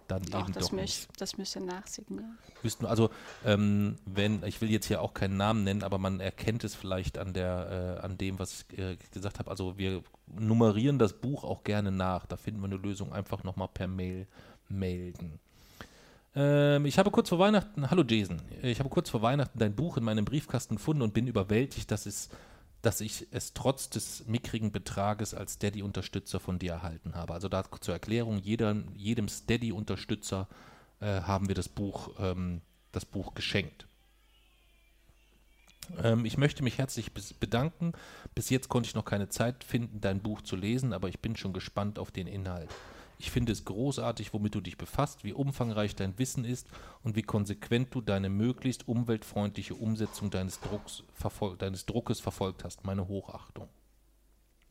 dann 0.09 0.23
doch, 0.25 0.41
eben 0.41 0.53
das, 0.53 0.65
doch 0.65 0.73
müsst, 0.73 1.09
nicht. 1.09 1.21
das 1.21 1.39
müsst 1.39 1.57
ihr 1.57 1.63
nachsignieren. 1.63 2.39
Also, 2.83 3.11
ähm, 3.45 3.97
wenn, 4.05 4.43
ich 4.45 4.61
will 4.61 4.71
jetzt 4.71 4.87
hier 4.87 5.01
auch 5.01 5.15
keinen 5.15 5.37
Namen 5.37 5.65
nennen, 5.65 5.85
aber 5.85 5.99
man 5.99 6.21
erkennt 6.21 6.65
es 6.65 6.75
vielleicht 6.75 7.19
an 7.19 7.33
der, 7.33 7.99
äh, 8.01 8.05
an 8.05 8.19
dem, 8.19 8.39
was 8.39 8.65
ich 8.69 8.79
äh, 8.79 8.97
gesagt 9.13 9.39
habe. 9.39 9.51
Also 9.51 9.79
wir 9.79 10.03
nummerieren 10.27 10.99
das 10.99 11.13
Buch 11.13 11.45
auch 11.45 11.63
gerne 11.63 11.93
nach. 11.93 12.27
Da 12.27 12.37
finden 12.37 12.61
wir 12.61 12.67
eine 12.67 12.77
Lösung. 12.77 13.13
Einfach 13.13 13.45
nochmal 13.45 13.69
per 13.69 13.87
Mail 13.87 14.27
melden. 14.69 15.39
Ähm, 16.35 16.87
ich 16.87 16.99
habe 16.99 17.11
kurz 17.11 17.29
vor 17.29 17.39
Weihnachten, 17.39 17.91
hallo 17.91 18.05
Jason, 18.09 18.41
ich 18.63 18.79
habe 18.79 18.89
kurz 18.89 19.11
vor 19.11 19.23
Weihnachten 19.23 19.59
dein 19.59 19.75
Buch 19.75 19.97
in 19.97 20.05
meinem 20.05 20.25
Briefkasten 20.25 20.77
gefunden 20.77 21.03
und 21.03 21.15
bin 21.15 21.27
überwältigt, 21.27 21.91
dass 21.91 22.07
es 22.07 22.31
dass 22.83 23.01
ich 23.01 23.29
es 23.31 23.55
trotz 23.55 23.89
des 23.89 24.27
mickrigen 24.27 24.73
Betrages 24.73 25.35
als 25.35 25.55
Steady-Unterstützer 25.55 26.41
von 26.41 26.59
dir 26.59 26.73
erhalten 26.73 27.15
habe. 27.15 27.33
Also 27.33 27.49
da 27.49 27.65
zur 27.81 27.95
Erklärung, 27.95 28.39
jeder, 28.39 28.77
jedem 28.97 29.29
Steady-Unterstützer 29.29 30.49
äh, 31.01 31.23
haben 31.23 31.47
wir 31.47 31.55
das 31.55 31.69
Buch, 31.69 32.11
ähm, 32.19 32.61
das 32.91 33.05
Buch 33.05 33.35
geschenkt. 33.35 33.87
Ähm, 36.03 36.25
ich 36.25 36.37
möchte 36.37 36.65
mich 36.65 36.79
herzlich 36.79 37.13
bedanken. 37.13 37.93
Bis 38.35 38.51
jetzt 38.51 38.69
konnte 38.69 38.89
ich 38.89 38.97
noch 38.97 39.05
keine 39.05 39.29
Zeit 39.29 39.63
finden, 39.63 40.01
dein 40.01 40.21
Buch 40.21 40.43
zu 40.43 40.57
lesen, 40.57 40.93
aber 40.93 41.09
ich 41.09 41.21
bin 41.21 41.37
schon 41.37 41.53
gespannt 41.53 42.01
auf 42.01 42.11
den 42.11 42.27
Inhalt. 42.27 42.71
Ich 43.19 43.31
finde 43.31 43.53
es 43.53 43.65
großartig, 43.65 44.33
womit 44.33 44.55
du 44.55 44.61
dich 44.61 44.77
befasst, 44.77 45.25
wie 45.25 45.33
umfangreich 45.33 45.95
dein 45.95 46.19
Wissen 46.19 46.45
ist 46.45 46.67
und 47.03 47.17
wie 47.17 47.23
konsequent 47.23 47.95
du 47.95 48.01
deine 48.01 48.29
möglichst 48.29 48.89
umweltfreundliche 48.89 49.75
Umsetzung 49.75 50.31
deines, 50.31 50.61
Drucks, 50.61 51.05
deines 51.59 51.87
Druckes 51.87 52.21
verfolgt 52.21 52.65
hast. 52.65 52.85
Meine 52.85 53.07
Hochachtung. 53.09 53.69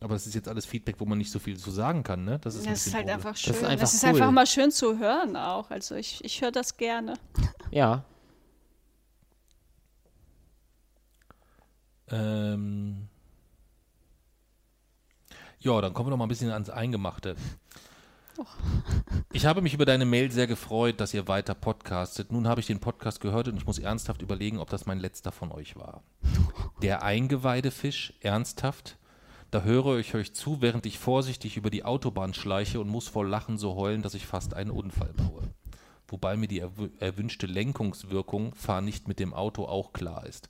Aber 0.02 0.16
das 0.16 0.26
ist 0.26 0.34
jetzt 0.34 0.48
alles 0.48 0.66
Feedback, 0.66 0.96
wo 0.98 1.06
man 1.06 1.20
nicht 1.20 1.32
so 1.32 1.38
viel 1.38 1.58
zu 1.58 1.70
sagen 1.70 2.04
kann, 2.04 2.26
ne? 2.26 2.40
Das 2.40 2.56
ist, 2.56 2.66
das 2.66 2.88
ist 2.88 2.94
halt 2.96 3.06
Problem. 3.06 3.16
einfach 3.16 3.38
schön. 3.38 3.54
Das 3.54 3.62
ist 3.62 3.68
einfach, 3.68 3.82
das 3.82 3.94
ist 3.94 4.04
cool. 4.04 4.10
einfach 4.10 4.32
mal 4.32 4.48
schön 4.48 4.72
zu 4.72 4.98
hören 4.98 5.36
auch. 5.36 5.70
Also 5.70 5.94
ich, 5.96 6.24
ich 6.26 6.42
höre 6.42 6.52
das 6.52 6.78
gerne. 6.78 7.14
Ja. 7.74 8.04
Ähm 12.10 13.08
ja, 15.60 15.80
dann 15.80 15.94
kommen 15.94 16.08
wir 16.08 16.10
noch 16.12 16.18
mal 16.18 16.26
ein 16.26 16.28
bisschen 16.28 16.52
ans 16.52 16.70
Eingemachte. 16.70 17.38
Oh. 18.42 18.46
Ich 19.34 19.46
habe 19.46 19.62
mich 19.62 19.74
über 19.76 19.86
deine 19.86 20.06
Mail 20.06 20.32
sehr 20.32 20.48
gefreut, 20.48 21.00
dass 21.00 21.14
ihr 21.14 21.28
weiter 21.28 21.54
podcastet. 21.54 22.32
Nun 22.32 22.48
habe 22.48 22.60
ich 22.60 22.68
den 22.68 22.80
Podcast 22.80 23.22
gehört 23.22 23.48
und 23.48 23.58
ich 23.58 23.68
muss 23.68 23.78
ernsthaft 23.78 24.22
überlegen, 24.22 24.58
ob 24.58 24.70
das 24.70 24.88
mein 24.88 25.00
letzter 25.00 25.32
von 25.32 25.52
euch 25.52 25.76
war. 25.76 26.02
Der 26.82 27.04
Eingeweidefisch, 27.04 28.14
ernsthaft? 28.22 28.98
Da 29.52 29.62
höre 29.62 30.00
ich 30.00 30.16
euch 30.16 30.34
zu, 30.34 30.62
während 30.62 30.86
ich 30.86 30.98
vorsichtig 30.98 31.58
über 31.58 31.70
die 31.70 31.86
Autobahn 31.86 32.34
schleiche 32.34 32.80
und 32.80 32.88
muss 32.88 33.08
vor 33.08 33.26
Lachen 33.26 33.58
so 33.58 33.76
heulen, 33.76 34.02
dass 34.02 34.16
ich 34.16 34.26
fast 34.26 34.56
einen 34.56 34.72
Unfall 34.72 35.14
baue. 35.14 35.54
Wobei 36.12 36.36
mir 36.36 36.48
die 36.48 36.60
erwünschte 36.60 37.48
Lenkungswirkung, 37.48 38.54
fahr 38.54 38.82
nicht 38.82 39.08
mit 39.08 39.20
dem 39.20 39.34
Auto, 39.34 39.66
auch 39.66 39.94
klar 39.94 40.26
ist. 40.26 40.50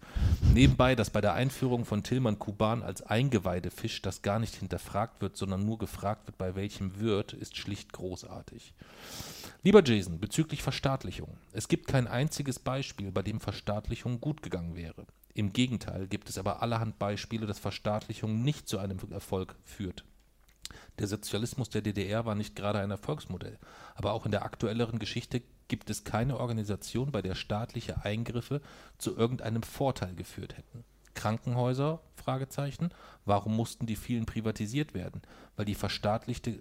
Nebenbei, 0.53 0.95
dass 0.95 1.11
bei 1.11 1.21
der 1.21 1.35
Einführung 1.35 1.85
von 1.85 2.01
Tillmann 2.01 2.39
Kuban 2.39 2.81
als 2.81 3.03
Eingeweidefisch 3.03 4.01
das 4.01 4.23
gar 4.23 4.39
nicht 4.39 4.55
hinterfragt 4.55 5.21
wird, 5.21 5.37
sondern 5.37 5.63
nur 5.63 5.77
gefragt 5.77 6.25
wird, 6.25 6.39
bei 6.39 6.55
welchem 6.55 6.99
Wirt, 6.99 7.33
ist 7.33 7.57
schlicht 7.57 7.93
großartig. 7.93 8.73
Lieber 9.61 9.83
Jason, 9.83 10.19
bezüglich 10.19 10.63
Verstaatlichung. 10.63 11.37
Es 11.53 11.67
gibt 11.67 11.87
kein 11.87 12.07
einziges 12.07 12.57
Beispiel, 12.57 13.11
bei 13.11 13.21
dem 13.21 13.39
Verstaatlichung 13.39 14.19
gut 14.19 14.41
gegangen 14.41 14.75
wäre. 14.75 15.05
Im 15.35 15.53
Gegenteil 15.53 16.07
gibt 16.07 16.27
es 16.29 16.39
aber 16.39 16.63
allerhand 16.63 16.97
Beispiele, 16.97 17.45
dass 17.45 17.59
Verstaatlichung 17.59 18.43
nicht 18.43 18.67
zu 18.67 18.79
einem 18.79 18.97
Erfolg 19.11 19.55
führt. 19.63 20.03
Der 20.99 21.07
Sozialismus 21.07 21.69
der 21.69 21.81
DDR 21.81 22.25
war 22.25 22.35
nicht 22.35 22.55
gerade 22.55 22.79
ein 22.79 22.91
Erfolgsmodell, 22.91 23.57
aber 23.95 24.13
auch 24.13 24.25
in 24.25 24.31
der 24.31 24.43
aktuelleren 24.43 24.99
Geschichte 24.99 25.41
gibt 25.67 25.89
es 25.89 26.03
keine 26.03 26.39
Organisation, 26.39 27.11
bei 27.11 27.21
der 27.21 27.35
staatliche 27.35 28.03
Eingriffe 28.03 28.61
zu 28.97 29.15
irgendeinem 29.15 29.63
Vorteil 29.63 30.15
geführt 30.15 30.57
hätten. 30.57 30.83
Krankenhäuser? 31.13 32.01
Warum 33.25 33.55
mussten 33.55 33.85
die 33.87 33.95
vielen 33.95 34.25
privatisiert 34.25 34.93
werden? 34.93 35.21
Weil 35.55 35.65
die 35.65 35.75
verstaatlichte 35.75 36.59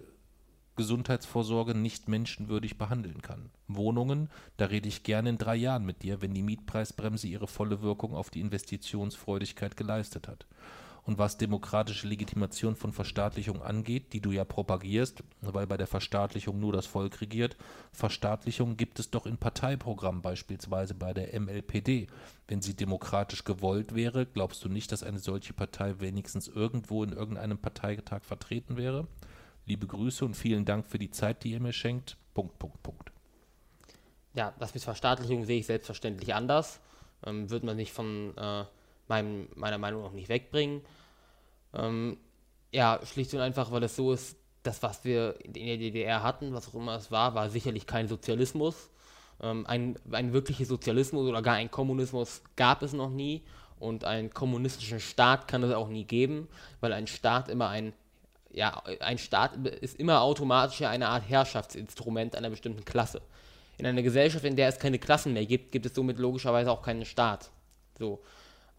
Gesundheitsvorsorge 0.75 1.75
nicht 1.75 2.07
menschenwürdig 2.07 2.77
behandeln 2.77 3.21
kann. 3.21 3.51
Wohnungen, 3.67 4.29
da 4.57 4.65
rede 4.65 4.87
ich 4.87 5.03
gerne 5.03 5.29
in 5.29 5.37
drei 5.37 5.55
Jahren 5.55 5.85
mit 5.85 6.01
dir, 6.01 6.21
wenn 6.21 6.33
die 6.33 6.41
Mietpreisbremse 6.41 7.27
ihre 7.27 7.47
volle 7.47 7.81
Wirkung 7.81 8.15
auf 8.15 8.29
die 8.29 8.41
Investitionsfreudigkeit 8.41 9.77
geleistet 9.77 10.27
hat. 10.27 10.47
Und 11.03 11.17
was 11.17 11.37
demokratische 11.37 12.07
Legitimation 12.07 12.75
von 12.75 12.93
Verstaatlichung 12.93 13.61
angeht, 13.61 14.13
die 14.13 14.21
du 14.21 14.31
ja 14.31 14.45
propagierst, 14.45 15.23
weil 15.41 15.65
bei 15.65 15.77
der 15.77 15.87
Verstaatlichung 15.87 16.59
nur 16.59 16.73
das 16.73 16.85
Volk 16.85 17.21
regiert, 17.21 17.57
Verstaatlichung 17.91 18.77
gibt 18.77 18.99
es 18.99 19.09
doch 19.09 19.25
in 19.25 19.37
Parteiprogrammen, 19.37 20.21
beispielsweise 20.21 20.93
bei 20.93 21.13
der 21.13 21.39
MLPD. 21.39 22.07
Wenn 22.47 22.61
sie 22.61 22.75
demokratisch 22.75 23.43
gewollt 23.43 23.95
wäre, 23.95 24.27
glaubst 24.27 24.63
du 24.63 24.69
nicht, 24.69 24.91
dass 24.91 25.01
eine 25.01 25.19
solche 25.19 25.53
Partei 25.53 25.99
wenigstens 25.99 26.47
irgendwo 26.47 27.03
in 27.03 27.13
irgendeinem 27.13 27.57
Parteitag 27.57 28.23
vertreten 28.23 28.77
wäre? 28.77 29.07
Liebe 29.65 29.87
Grüße 29.87 30.23
und 30.23 30.35
vielen 30.35 30.65
Dank 30.65 30.85
für 30.85 30.99
die 30.99 31.11
Zeit, 31.11 31.43
die 31.43 31.51
ihr 31.51 31.59
mir 31.59 31.73
schenkt. 31.73 32.17
Punkt, 32.33 32.59
Punkt, 32.59 32.81
Punkt. 32.83 33.11
Ja, 34.33 34.53
das 34.59 34.73
mit 34.73 34.83
Verstaatlichung 34.83 35.45
sehe 35.45 35.59
ich 35.59 35.65
selbstverständlich 35.65 36.33
anders. 36.33 36.79
Ähm, 37.25 37.49
wird 37.49 37.63
man 37.63 37.75
nicht 37.75 37.91
von 37.91 38.35
äh, 38.37 38.65
meinem, 39.11 39.47
meiner 39.55 39.77
Meinung 39.77 40.03
nach 40.03 40.13
nicht 40.13 40.29
wegbringen. 40.29 40.81
Ähm, 41.73 42.17
ja, 42.71 42.99
schlicht 43.03 43.33
und 43.33 43.41
einfach, 43.41 43.71
weil 43.71 43.83
es 43.83 43.95
so 43.95 44.13
ist, 44.13 44.37
das, 44.63 44.81
was 44.83 45.03
wir 45.03 45.35
in 45.43 45.53
der 45.53 45.77
DDR 45.77 46.23
hatten, 46.23 46.53
was 46.53 46.69
auch 46.69 46.75
immer 46.75 46.95
es 46.95 47.11
war, 47.11 47.35
war 47.35 47.49
sicherlich 47.49 47.85
kein 47.87 48.07
Sozialismus. 48.07 48.89
Ähm, 49.41 49.65
ein, 49.67 49.97
ein 50.11 50.33
wirklicher 50.33 50.65
Sozialismus 50.65 51.27
oder 51.27 51.41
gar 51.41 51.55
ein 51.55 51.71
Kommunismus 51.71 52.41
gab 52.55 52.83
es 52.83 52.93
noch 52.93 53.09
nie. 53.09 53.43
Und 53.79 54.05
einen 54.05 54.31
kommunistischen 54.31 54.99
Staat 54.99 55.47
kann 55.47 55.63
es 55.63 55.73
auch 55.73 55.89
nie 55.89 56.05
geben, 56.05 56.47
weil 56.79 56.93
ein 56.93 57.07
Staat 57.07 57.49
immer 57.49 57.69
ein 57.69 57.93
ja, 58.53 58.83
ein 58.99 59.17
Staat 59.17 59.55
ist 59.65 59.97
immer 59.97 60.21
automatisch 60.21 60.81
eine 60.81 61.07
Art 61.07 61.23
Herrschaftsinstrument 61.27 62.35
einer 62.35 62.49
bestimmten 62.49 62.83
Klasse. 62.83 63.21
In 63.77 63.85
einer 63.85 64.01
Gesellschaft, 64.01 64.43
in 64.43 64.57
der 64.57 64.67
es 64.67 64.77
keine 64.77 64.99
Klassen 64.99 65.33
mehr 65.33 65.45
gibt, 65.45 65.71
gibt 65.71 65.85
es 65.85 65.95
somit 65.95 66.19
logischerweise 66.19 66.69
auch 66.69 66.81
keinen 66.81 67.05
Staat. 67.05 67.49
So. 67.97 68.21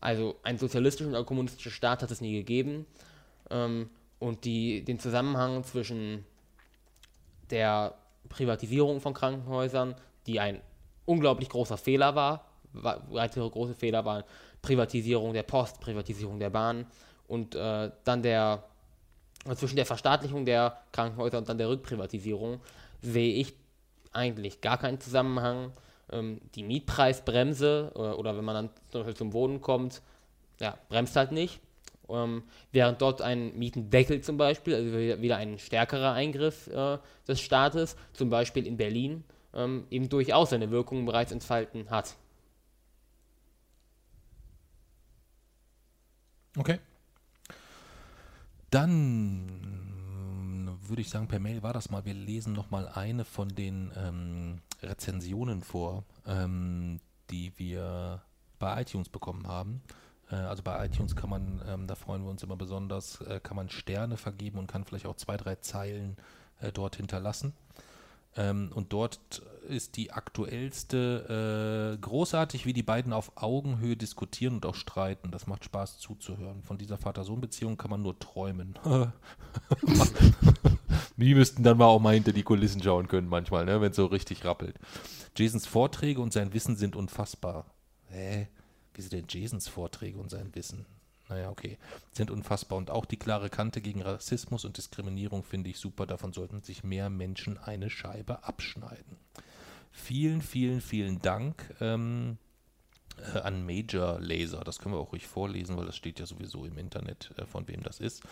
Also 0.02 0.36
einen 0.42 0.58
sozialistischen 0.58 1.12
oder 1.12 1.24
kommunistischen 1.24 1.72
Staat 1.72 2.02
hat 2.02 2.10
es 2.10 2.20
nie 2.20 2.32
gegeben. 2.32 2.86
Ähm, 3.50 3.88
und 4.18 4.44
die, 4.44 4.84
den 4.84 4.98
Zusammenhang 4.98 5.64
zwischen 5.64 6.24
der 7.50 7.94
Privatisierung 8.28 9.00
von 9.00 9.14
Krankenhäusern, 9.14 9.94
die 10.26 10.40
ein 10.40 10.60
unglaublich 11.06 11.48
großer 11.48 11.76
Fehler 11.76 12.14
war, 12.14 12.46
weitere 12.72 13.48
große 13.48 13.74
Fehler 13.74 14.04
waren 14.04 14.24
Privatisierung 14.62 15.32
der 15.32 15.42
Post, 15.42 15.80
Privatisierung 15.80 16.38
der 16.38 16.50
Bahn 16.50 16.86
und 17.28 17.54
äh, 17.54 17.90
dann 18.04 18.22
der 18.22 18.64
zwischen 19.56 19.76
der 19.76 19.86
Verstaatlichung 19.86 20.44
der 20.44 20.78
Krankenhäuser 20.92 21.38
und 21.38 21.48
dann 21.48 21.58
der 21.58 21.68
Rückprivatisierung 21.68 22.60
sehe 23.00 23.34
ich 23.34 23.54
eigentlich 24.12 24.60
gar 24.60 24.78
keinen 24.78 25.00
Zusammenhang. 25.00 25.72
Ähm, 26.12 26.40
die 26.54 26.62
Mietpreisbremse 26.62 27.92
oder, 27.94 28.12
äh, 28.12 28.14
oder, 28.14 28.36
wenn 28.36 28.44
man 28.44 28.54
dann 28.54 28.70
zum 28.90 29.00
Beispiel 29.00 29.16
zum 29.16 29.32
Wohnen 29.32 29.60
kommt, 29.60 30.02
ja, 30.60 30.76
bremst 30.88 31.16
halt 31.16 31.32
nicht. 31.32 31.60
Ähm, 32.08 32.42
während 32.72 33.00
dort 33.00 33.22
ein 33.22 33.56
Mietendeckel 33.58 34.20
zum 34.20 34.36
Beispiel, 34.36 34.74
also 34.74 35.22
wieder 35.22 35.36
ein 35.36 35.58
stärkerer 35.58 36.12
Eingriff 36.12 36.66
äh, 36.68 36.98
des 37.26 37.40
Staates, 37.40 37.96
zum 38.12 38.28
Beispiel 38.28 38.66
in 38.66 38.76
Berlin, 38.76 39.24
ähm, 39.54 39.86
eben 39.90 40.08
durchaus 40.08 40.50
seine 40.50 40.70
Wirkungen 40.70 41.06
bereits 41.06 41.32
entfalten 41.32 41.90
hat. 41.90 42.16
Okay. 46.56 46.78
Dann 48.70 49.62
würde 50.86 51.02
ich 51.02 51.10
sagen, 51.10 51.28
per 51.28 51.38
Mail 51.38 51.62
war 51.62 51.72
das 51.72 51.90
mal. 51.90 52.04
Wir 52.04 52.14
lesen 52.14 52.52
noch 52.52 52.70
mal 52.70 52.88
eine 52.88 53.24
von 53.24 53.48
den 53.48 53.90
ähm, 53.96 54.60
Rezensionen 54.82 55.62
vor, 55.62 56.04
ähm, 56.26 57.00
die 57.30 57.52
wir 57.58 58.22
bei 58.58 58.82
iTunes 58.82 59.08
bekommen 59.08 59.46
haben. 59.46 59.82
Äh, 60.30 60.36
also 60.36 60.62
bei 60.62 60.84
iTunes 60.86 61.16
kann 61.16 61.30
man, 61.30 61.62
ähm, 61.66 61.86
da 61.86 61.94
freuen 61.94 62.22
wir 62.22 62.30
uns 62.30 62.42
immer 62.42 62.56
besonders, 62.56 63.20
äh, 63.22 63.40
kann 63.40 63.56
man 63.56 63.68
Sterne 63.68 64.16
vergeben 64.16 64.58
und 64.58 64.66
kann 64.66 64.84
vielleicht 64.84 65.06
auch 65.06 65.16
zwei, 65.16 65.36
drei 65.36 65.56
Zeilen 65.56 66.16
äh, 66.60 66.72
dort 66.72 66.96
hinterlassen. 66.96 67.52
Ähm, 68.34 68.70
und 68.74 68.94
dort 68.94 69.42
ist 69.68 69.96
die 69.96 70.10
aktuellste 70.10 71.94
äh, 71.94 72.00
großartig, 72.00 72.64
wie 72.64 72.72
die 72.72 72.82
beiden 72.82 73.12
auf 73.12 73.32
Augenhöhe 73.34 73.96
diskutieren 73.96 74.54
und 74.54 74.64
auch 74.64 74.74
streiten. 74.74 75.30
Das 75.30 75.46
macht 75.46 75.64
Spaß 75.64 75.98
zuzuhören. 75.98 76.62
Von 76.62 76.78
dieser 76.78 76.96
Vater-Sohn-Beziehung 76.96 77.76
kann 77.76 77.90
man 77.90 78.00
nur 78.00 78.18
träumen. 78.18 78.78
die 81.16 81.34
müssten 81.34 81.62
dann 81.62 81.78
mal 81.78 81.86
auch 81.86 82.00
mal 82.00 82.14
hinter 82.14 82.32
die 82.32 82.42
Kulissen 82.42 82.82
schauen 82.82 83.08
können 83.08 83.28
manchmal, 83.28 83.64
ne, 83.64 83.80
wenn 83.80 83.90
es 83.90 83.96
so 83.96 84.06
richtig 84.06 84.44
rappelt. 84.44 84.76
Jasons 85.36 85.66
Vorträge 85.66 86.20
und 86.20 86.32
sein 86.32 86.52
Wissen 86.52 86.76
sind 86.76 86.96
unfassbar. 86.96 87.66
Hä? 88.08 88.48
Wieso 88.94 89.08
denn 89.08 89.26
Jasons 89.28 89.68
Vorträge 89.68 90.18
und 90.18 90.30
sein 90.30 90.54
Wissen? 90.54 90.86
Naja, 91.28 91.50
okay. 91.50 91.78
Sind 92.12 92.30
unfassbar. 92.30 92.76
Und 92.76 92.90
auch 92.90 93.06
die 93.06 93.16
klare 93.16 93.48
Kante 93.48 93.80
gegen 93.80 94.02
Rassismus 94.02 94.66
und 94.66 94.76
Diskriminierung 94.76 95.44
finde 95.44 95.70
ich 95.70 95.78
super. 95.78 96.06
Davon 96.06 96.32
sollten 96.32 96.62
sich 96.62 96.84
mehr 96.84 97.08
Menschen 97.08 97.56
eine 97.56 97.88
Scheibe 97.88 98.44
abschneiden. 98.44 99.16
Vielen, 99.90 100.42
vielen, 100.42 100.80
vielen 100.80 101.20
Dank 101.22 101.74
ähm, 101.80 102.38
äh, 103.34 103.38
an 103.38 103.64
Major 103.66 104.20
Laser. 104.20 104.62
Das 104.64 104.78
können 104.78 104.94
wir 104.94 105.00
auch 105.00 105.12
ruhig 105.12 105.26
vorlesen, 105.26 105.76
weil 105.76 105.86
das 105.86 105.96
steht 105.96 106.18
ja 106.20 106.26
sowieso 106.26 106.64
im 106.64 106.78
Internet, 106.78 107.32
äh, 107.36 107.46
von 107.46 107.68
wem 107.68 107.82
das 107.82 108.00
ist. 108.00 108.22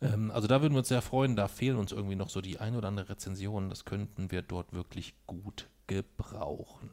Ähm, 0.00 0.30
also 0.30 0.48
da 0.48 0.62
würden 0.62 0.74
wir 0.74 0.78
uns 0.78 0.88
sehr 0.88 1.02
freuen. 1.02 1.36
Da 1.36 1.48
fehlen 1.48 1.76
uns 1.76 1.92
irgendwie 1.92 2.16
noch 2.16 2.28
so 2.30 2.40
die 2.40 2.58
ein 2.58 2.76
oder 2.76 2.88
andere 2.88 3.10
Rezension. 3.10 3.68
Das 3.68 3.84
könnten 3.84 4.30
wir 4.30 4.42
dort 4.42 4.72
wirklich 4.72 5.14
gut 5.26 5.68
gebrauchen. 5.86 6.90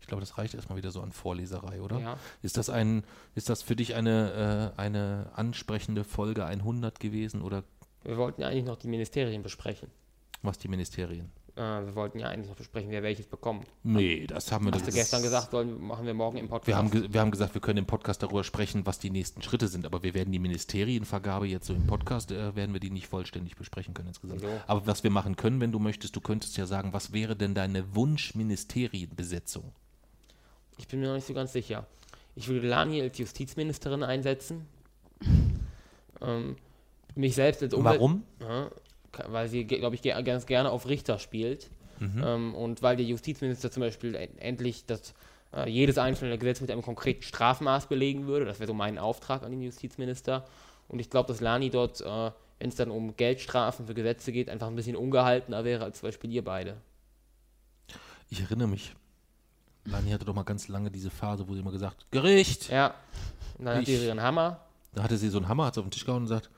Ich 0.00 0.06
glaube, 0.06 0.22
das 0.22 0.38
reicht 0.38 0.54
erstmal 0.54 0.78
wieder 0.78 0.90
so 0.90 1.02
an 1.02 1.12
Vorleserei, 1.12 1.82
oder? 1.82 1.98
Ja. 1.98 2.18
Ist 2.40 2.56
das 2.56 2.70
ein, 2.70 3.04
ist 3.34 3.50
das 3.50 3.62
für 3.62 3.76
dich 3.76 3.94
eine, 3.94 4.72
äh, 4.76 4.80
eine 4.80 5.30
ansprechende 5.34 6.02
Folge 6.04 6.46
100 6.46 6.98
gewesen 6.98 7.42
oder? 7.42 7.62
Wir 8.04 8.16
wollten 8.16 8.40
ja 8.40 8.48
eigentlich 8.48 8.64
noch 8.64 8.76
die 8.76 8.88
Ministerien 8.88 9.42
besprechen. 9.42 9.90
Was 10.40 10.56
die 10.56 10.68
Ministerien? 10.68 11.30
Äh, 11.58 11.86
wir 11.86 11.94
wollten 11.96 12.20
ja 12.20 12.28
eigentlich 12.28 12.48
noch 12.48 12.56
besprechen, 12.56 12.90
wer 12.92 13.02
welches 13.02 13.26
bekommt. 13.26 13.66
Nee, 13.82 14.28
das 14.28 14.52
haben 14.52 14.66
wir 14.66 14.72
Hast 14.72 14.86
du 14.86 14.92
gestern 14.92 15.22
gesagt, 15.22 15.50
sollen, 15.50 15.82
machen 15.82 16.06
wir 16.06 16.14
morgen 16.14 16.38
im 16.38 16.48
Podcast. 16.48 16.68
Wir 16.68 16.76
haben, 16.76 17.12
wir 17.12 17.20
haben 17.20 17.32
gesagt, 17.32 17.54
wir 17.54 17.60
können 17.60 17.78
im 17.78 17.86
Podcast 17.86 18.22
darüber 18.22 18.44
sprechen, 18.44 18.86
was 18.86 19.00
die 19.00 19.10
nächsten 19.10 19.42
Schritte 19.42 19.66
sind, 19.66 19.84
aber 19.84 20.04
wir 20.04 20.14
werden 20.14 20.30
die 20.30 20.38
Ministerienvergabe 20.38 21.48
jetzt 21.48 21.66
so 21.66 21.74
im 21.74 21.84
Podcast, 21.88 22.30
äh, 22.30 22.54
werden 22.54 22.72
wir 22.74 22.80
die 22.80 22.90
nicht 22.90 23.08
vollständig 23.08 23.56
besprechen 23.56 23.92
können 23.92 24.08
insgesamt. 24.08 24.40
Wieso? 24.40 24.52
Aber 24.68 24.86
was 24.86 25.02
wir 25.02 25.10
machen 25.10 25.34
können, 25.34 25.60
wenn 25.60 25.72
du 25.72 25.80
möchtest, 25.80 26.14
du 26.14 26.20
könntest 26.20 26.56
ja 26.56 26.66
sagen, 26.66 26.92
was 26.92 27.12
wäre 27.12 27.34
denn 27.34 27.54
deine 27.54 27.92
Wunschministerienbesetzung? 27.96 29.72
Ich 30.76 30.86
bin 30.86 31.00
mir 31.00 31.08
noch 31.08 31.16
nicht 31.16 31.26
so 31.26 31.34
ganz 31.34 31.52
sicher. 31.52 31.88
Ich 32.36 32.46
würde 32.46 32.68
Lani 32.68 33.02
als 33.02 33.18
Justizministerin 33.18 34.04
einsetzen. 34.04 34.68
ähm, 36.20 36.54
mich 37.16 37.34
selbst 37.34 37.64
als 37.64 37.74
Umwelt... 37.74 37.96
Warum? 37.96 38.22
Ja, 38.40 38.70
weil 39.28 39.48
sie, 39.48 39.64
glaube 39.64 39.94
ich, 39.96 40.02
ganz 40.02 40.46
gerne 40.46 40.70
auf 40.70 40.88
Richter 40.88 41.18
spielt. 41.18 41.70
Ähm, 42.00 42.54
und 42.54 42.80
weil 42.82 42.96
der 42.96 43.04
Justizminister 43.06 43.72
zum 43.72 43.80
Beispiel 43.80 44.14
en- 44.14 44.38
endlich 44.38 44.86
das, 44.86 45.14
äh, 45.52 45.68
jedes 45.68 45.98
einzelne 45.98 46.38
Gesetz 46.38 46.60
mit 46.60 46.70
einem 46.70 46.82
konkreten 46.82 47.22
Strafmaß 47.22 47.86
belegen 47.88 48.28
würde. 48.28 48.44
Das 48.44 48.60
wäre 48.60 48.68
so 48.68 48.74
mein 48.74 48.98
Auftrag 48.98 49.42
an 49.42 49.50
den 49.50 49.62
Justizminister. 49.62 50.44
Und 50.86 51.00
ich 51.00 51.10
glaube, 51.10 51.26
dass 51.26 51.40
Lani 51.40 51.70
dort, 51.70 52.00
äh, 52.00 52.30
wenn 52.60 52.68
es 52.68 52.76
dann 52.76 52.92
um 52.92 53.16
Geldstrafen 53.16 53.86
für 53.86 53.94
Gesetze 53.94 54.30
geht, 54.30 54.48
einfach 54.48 54.68
ein 54.68 54.76
bisschen 54.76 54.94
ungehaltener 54.94 55.64
wäre 55.64 55.82
als 55.84 55.98
zum 55.98 56.08
Beispiel 56.08 56.30
ihr 56.32 56.44
beide. 56.44 56.76
Ich 58.30 58.40
erinnere 58.40 58.68
mich. 58.68 58.94
Lani 59.84 60.10
hatte 60.10 60.24
doch 60.24 60.34
mal 60.34 60.42
ganz 60.44 60.68
lange 60.68 60.90
diese 60.92 61.10
Phase, 61.10 61.48
wo 61.48 61.54
sie 61.54 61.60
immer 61.60 61.72
gesagt, 61.72 62.06
Gericht! 62.12 62.68
Ja. 62.68 62.94
Und 63.58 63.64
dann 63.64 63.78
hat 63.78 63.86
sie 63.86 63.94
Ich- 63.96 64.04
ihren 64.04 64.22
Hammer. 64.22 64.60
Da 64.92 65.02
hatte 65.02 65.16
sie 65.16 65.28
so 65.30 65.38
einen 65.38 65.48
Hammer, 65.48 65.66
hat 65.66 65.74
sie 65.74 65.80
auf 65.80 65.86
den 65.86 65.90
Tisch 65.90 66.04
gehauen 66.04 66.18
und 66.22 66.28
gesagt, 66.28 66.48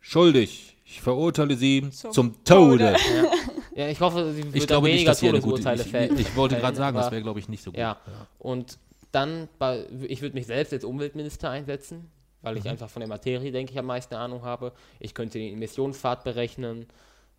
schuldig, 0.00 0.76
ich 0.90 1.00
verurteile 1.00 1.56
sie 1.56 1.88
Zum 1.90 2.12
zum, 2.12 2.44
Tode. 2.44 2.94
Tode. 2.94 3.28
Ja, 3.74 3.88
ich 3.88 4.00
hoffe, 4.00 4.32
sie 4.32 4.44
wird 4.44 4.56
Ich 4.56 4.66
glaube 4.66 4.86
nicht, 4.88 4.94
weniger 4.96 5.10
dass 5.12 5.20
sie 5.20 5.28
eine 5.28 5.40
gute, 5.40 5.62
Todesurteile 5.62 5.82
ich, 5.82 5.90
fällen. 5.90 6.14
ich, 6.18 6.28
ich 6.28 6.36
wollte 6.36 6.56
gerade 6.56 6.76
sagen, 6.76 6.96
das 6.96 7.10
wäre, 7.10 7.22
glaube 7.22 7.38
ich, 7.38 7.48
nicht 7.48 7.62
so 7.62 7.70
gut. 7.70 7.78
Ja. 7.78 7.98
Und 8.38 8.78
dann, 9.12 9.48
bei, 9.58 9.84
ich 10.08 10.20
würde 10.22 10.34
mich 10.34 10.46
selbst 10.46 10.72
als 10.72 10.84
Umweltminister 10.84 11.50
einsetzen, 11.50 12.10
weil 12.42 12.54
Mhm. 12.54 12.60
ich 12.60 12.68
einfach 12.68 12.88
von 12.90 13.00
der 13.00 13.08
Materie, 13.08 13.52
denke 13.52 13.72
ich, 13.72 13.78
am 13.78 13.86
meisten 13.86 14.14
Ahnung 14.14 14.42
habe. 14.42 14.72
Ich 14.98 15.14
könnte 15.14 15.38
den 15.38 15.54
Emissionspfad 15.54 16.24
berechnen. 16.24 16.86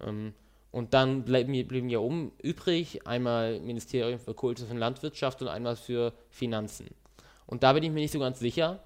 Ähm, 0.06 0.34
und 0.72 0.94
dann 0.94 1.24
bleiben 1.24 1.52
mir, 1.52 1.68
blieben 1.68 1.90
ja 1.90 2.00
um 2.00 2.32
übrig 2.42 3.06
einmal 3.08 3.60
Ministerium 3.60 4.20
für 4.20 4.34
Kultus 4.36 4.70
und 4.70 4.78
Landwirtschaft 4.78 5.42
und 5.42 5.48
einmal 5.48 5.76
für 5.76 6.14
Finanzen. 6.30 6.88
Und 7.48 7.64
da 7.64 7.74
bin 7.74 7.84
ich 7.84 7.90
mir 7.90 8.02
nicht 8.02 8.12
so 8.14 8.20
ganz 8.20 8.40
sicher. 8.40 8.80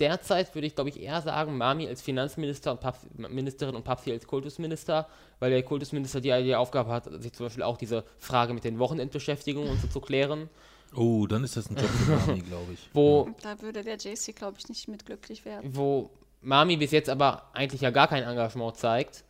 Derzeit 0.00 0.54
würde 0.54 0.66
ich, 0.66 0.74
glaube 0.74 0.90
ich, 0.90 1.00
eher 1.00 1.20
sagen, 1.20 1.56
Mami 1.58 1.86
als 1.86 2.00
Finanzminister 2.02 2.72
und 2.72 2.80
Papst, 2.80 3.06
Ministerin 3.18 3.76
und 3.76 3.84
Papsi 3.84 4.10
als 4.12 4.26
Kultusminister, 4.26 5.06
weil 5.38 5.50
der 5.50 5.62
Kultusminister 5.62 6.20
die, 6.20 6.42
die 6.42 6.54
Aufgabe 6.56 6.90
hat, 6.90 7.04
sich 7.22 7.32
zum 7.34 7.46
Beispiel 7.46 7.62
auch 7.62 7.76
diese 7.76 8.04
Frage 8.18 8.54
mit 8.54 8.64
den 8.64 8.78
Wochenendbeschäftigungen 8.78 9.70
und 9.70 9.80
so 9.80 9.86
zu 9.88 10.00
klären, 10.00 10.48
Oh, 10.96 11.28
dann 11.28 11.44
ist 11.44 11.56
das 11.56 11.70
ein 11.70 11.76
Job 11.76 11.86
für 11.88 12.10
Mami, 12.26 12.40
glaube 12.40 12.72
ich. 12.72 12.90
wo, 12.92 13.28
Da 13.42 13.60
würde 13.62 13.84
der 13.84 13.96
JC, 13.96 14.34
glaube 14.34 14.56
ich, 14.58 14.68
nicht 14.68 14.88
mit 14.88 15.06
glücklich 15.06 15.44
werden. 15.44 15.70
wo 15.76 16.10
Mami 16.42 16.76
bis 16.78 16.90
jetzt 16.90 17.08
aber 17.08 17.44
eigentlich 17.52 17.82
ja 17.82 17.90
gar 17.90 18.08
kein 18.08 18.24
Engagement 18.24 18.76
zeigt 18.76 19.22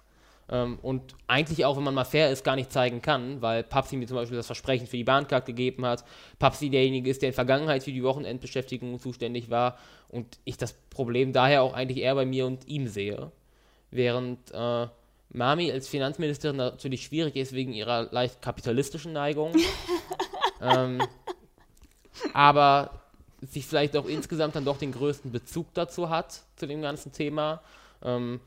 ähm, 0.51 0.79
und 0.83 1.15
eigentlich 1.29 1.65
auch, 1.65 1.77
wenn 1.77 1.85
man 1.85 1.95
mal 1.95 2.05
fair 2.05 2.31
ist, 2.31 2.45
gar 2.45 2.57
nicht 2.57 2.73
zeigen 2.73 3.01
kann, 3.01 3.41
weil 3.41 3.63
Papsi 3.63 3.97
mir 3.97 4.07
zum 4.07 4.17
Beispiel 4.17 4.37
das 4.37 4.47
Versprechen 4.47 4.87
für 4.87 4.97
die 4.97 5.05
Bahncard 5.05 5.47
gegeben 5.47 5.87
hat, 5.87 6.05
Papsi 6.39 6.71
derjenige 6.71 7.09
ist, 7.09 7.23
der 7.23 7.29
in 7.29 7.35
Vergangenheit 7.35 7.85
für 7.85 7.93
die 7.93 8.03
Wochenendbeschäftigung 8.03 8.99
zuständig 8.99 9.49
war 9.49 9.79
und 10.09 10.39
ich 10.45 10.57
das 10.57 10.73
Problem 10.91 11.33
daher 11.33 11.63
auch 11.63 11.73
eigentlich 11.73 11.99
eher 11.99 12.17
bei 12.17 12.27
mir 12.27 12.47
und 12.47 12.67
ihm 12.67 12.89
sehe, 12.89 13.31
während 13.93 14.51
äh, 14.53 14.89
Mami 15.33 15.71
als 15.71 15.87
Finanzministerin 15.87 16.57
natürlich 16.57 17.05
schwierig 17.05 17.37
ist 17.37 17.53
wegen 17.53 17.73
ihrer 17.73 18.09
leicht 18.11 18.43
kapitalistischen 18.43 19.13
Neigung. 19.13 19.55
ähm, 20.61 21.01
aber 22.35 22.91
sich 23.41 23.65
vielleicht 23.65 23.97
auch 23.97 24.07
insgesamt 24.07 24.57
dann 24.57 24.65
doch 24.65 24.79
den 24.79 24.93
größten 24.93 25.31
Bezug 25.31 25.73
dazu 25.75 26.11
hat, 26.11 26.43
zu 26.57 26.67
dem 26.67 26.83
ganzen 26.83 27.13
Thema. 27.13 27.63
Ähm, 28.03 28.41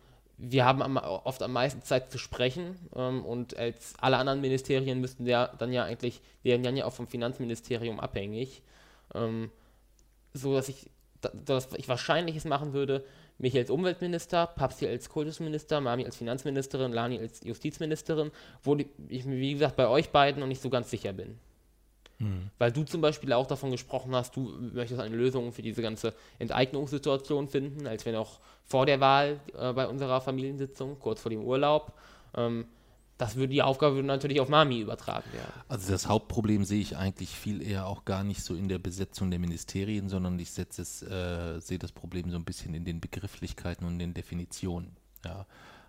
wir 0.51 0.65
haben 0.65 0.81
am, 0.81 0.97
oft 0.97 1.41
am 1.41 1.53
meisten 1.53 1.81
Zeit 1.83 2.11
zu 2.11 2.17
sprechen 2.17 2.75
ähm, 2.95 3.23
und 3.25 3.55
als 3.57 3.93
alle 3.99 4.17
anderen 4.17 4.41
Ministerien 4.41 4.99
müssten 4.99 5.25
ja 5.25 5.47
dann 5.57 5.71
ja 5.71 5.83
eigentlich, 5.85 6.21
wären 6.43 6.63
dann 6.63 6.75
ja 6.75 6.85
auch 6.85 6.93
vom 6.93 7.07
Finanzministerium 7.07 7.99
abhängig. 7.99 8.61
Ähm, 9.15 9.51
so 10.33 10.53
dass 10.53 10.67
ich, 10.69 10.89
da- 11.21 11.31
dass 11.45 11.69
ich 11.75 11.87
wahrscheinliches 11.87 12.45
machen 12.45 12.73
würde, 12.73 13.05
mich 13.37 13.55
als 13.57 13.69
Umweltminister, 13.69 14.47
Papsi 14.47 14.87
als 14.87 15.09
Kultusminister, 15.09 15.81
Mami 15.81 16.05
als 16.05 16.17
Finanzministerin, 16.17 16.91
Lani 16.91 17.19
als 17.19 17.41
Justizministerin, 17.43 18.31
wo 18.63 18.75
ich 19.09 19.25
mir, 19.25 19.37
wie 19.37 19.53
gesagt, 19.53 19.75
bei 19.75 19.87
euch 19.87 20.09
beiden 20.09 20.39
noch 20.39 20.47
nicht 20.47 20.61
so 20.61 20.69
ganz 20.69 20.89
sicher 20.89 21.13
bin. 21.13 21.37
Weil 22.57 22.71
du 22.71 22.83
zum 22.83 23.01
Beispiel 23.01 23.33
auch 23.33 23.47
davon 23.47 23.71
gesprochen 23.71 24.15
hast, 24.15 24.35
du 24.35 24.53
möchtest 24.73 25.01
eine 25.01 25.15
Lösung 25.15 25.51
für 25.51 25.61
diese 25.61 25.81
ganze 25.81 26.13
Enteignungssituation 26.39 27.47
finden, 27.47 27.87
als 27.87 28.05
wir 28.05 28.13
noch 28.13 28.39
vor 28.65 28.85
der 28.85 28.99
Wahl 28.99 29.39
äh, 29.57 29.73
bei 29.73 29.87
unserer 29.87 30.21
Familiensitzung, 30.21 30.97
kurz 30.99 31.21
vor 31.21 31.29
dem 31.29 31.43
Urlaub. 31.43 31.93
Ähm, 32.35 32.65
das 33.17 33.35
würde 33.35 33.53
die 33.53 33.61
Aufgabe 33.61 33.95
würde 33.95 34.07
natürlich 34.07 34.41
auf 34.41 34.49
Mami 34.49 34.79
übertragen 34.79 35.31
werden. 35.33 35.51
Also 35.67 35.91
das 35.91 36.07
Hauptproblem 36.07 36.65
sehe 36.65 36.81
ich 36.81 36.97
eigentlich 36.97 37.29
viel 37.29 37.61
eher 37.61 37.85
auch 37.85 38.05
gar 38.05 38.23
nicht 38.23 38.43
so 38.43 38.55
in 38.55 38.67
der 38.67 38.79
Besetzung 38.79 39.29
der 39.29 39.39
Ministerien, 39.39 40.09
sondern 40.09 40.39
ich 40.39 40.51
setze 40.51 40.81
es, 40.81 41.03
äh, 41.03 41.59
sehe 41.59 41.77
das 41.77 41.91
Problem 41.91 42.31
so 42.31 42.37
ein 42.37 42.43
bisschen 42.43 42.73
in 42.73 42.85
den 42.85 42.99
Begrifflichkeiten 42.99 43.85
und 43.85 43.99
den 43.99 44.13
Definitionen. 44.13 44.95
Ja. 45.23 45.45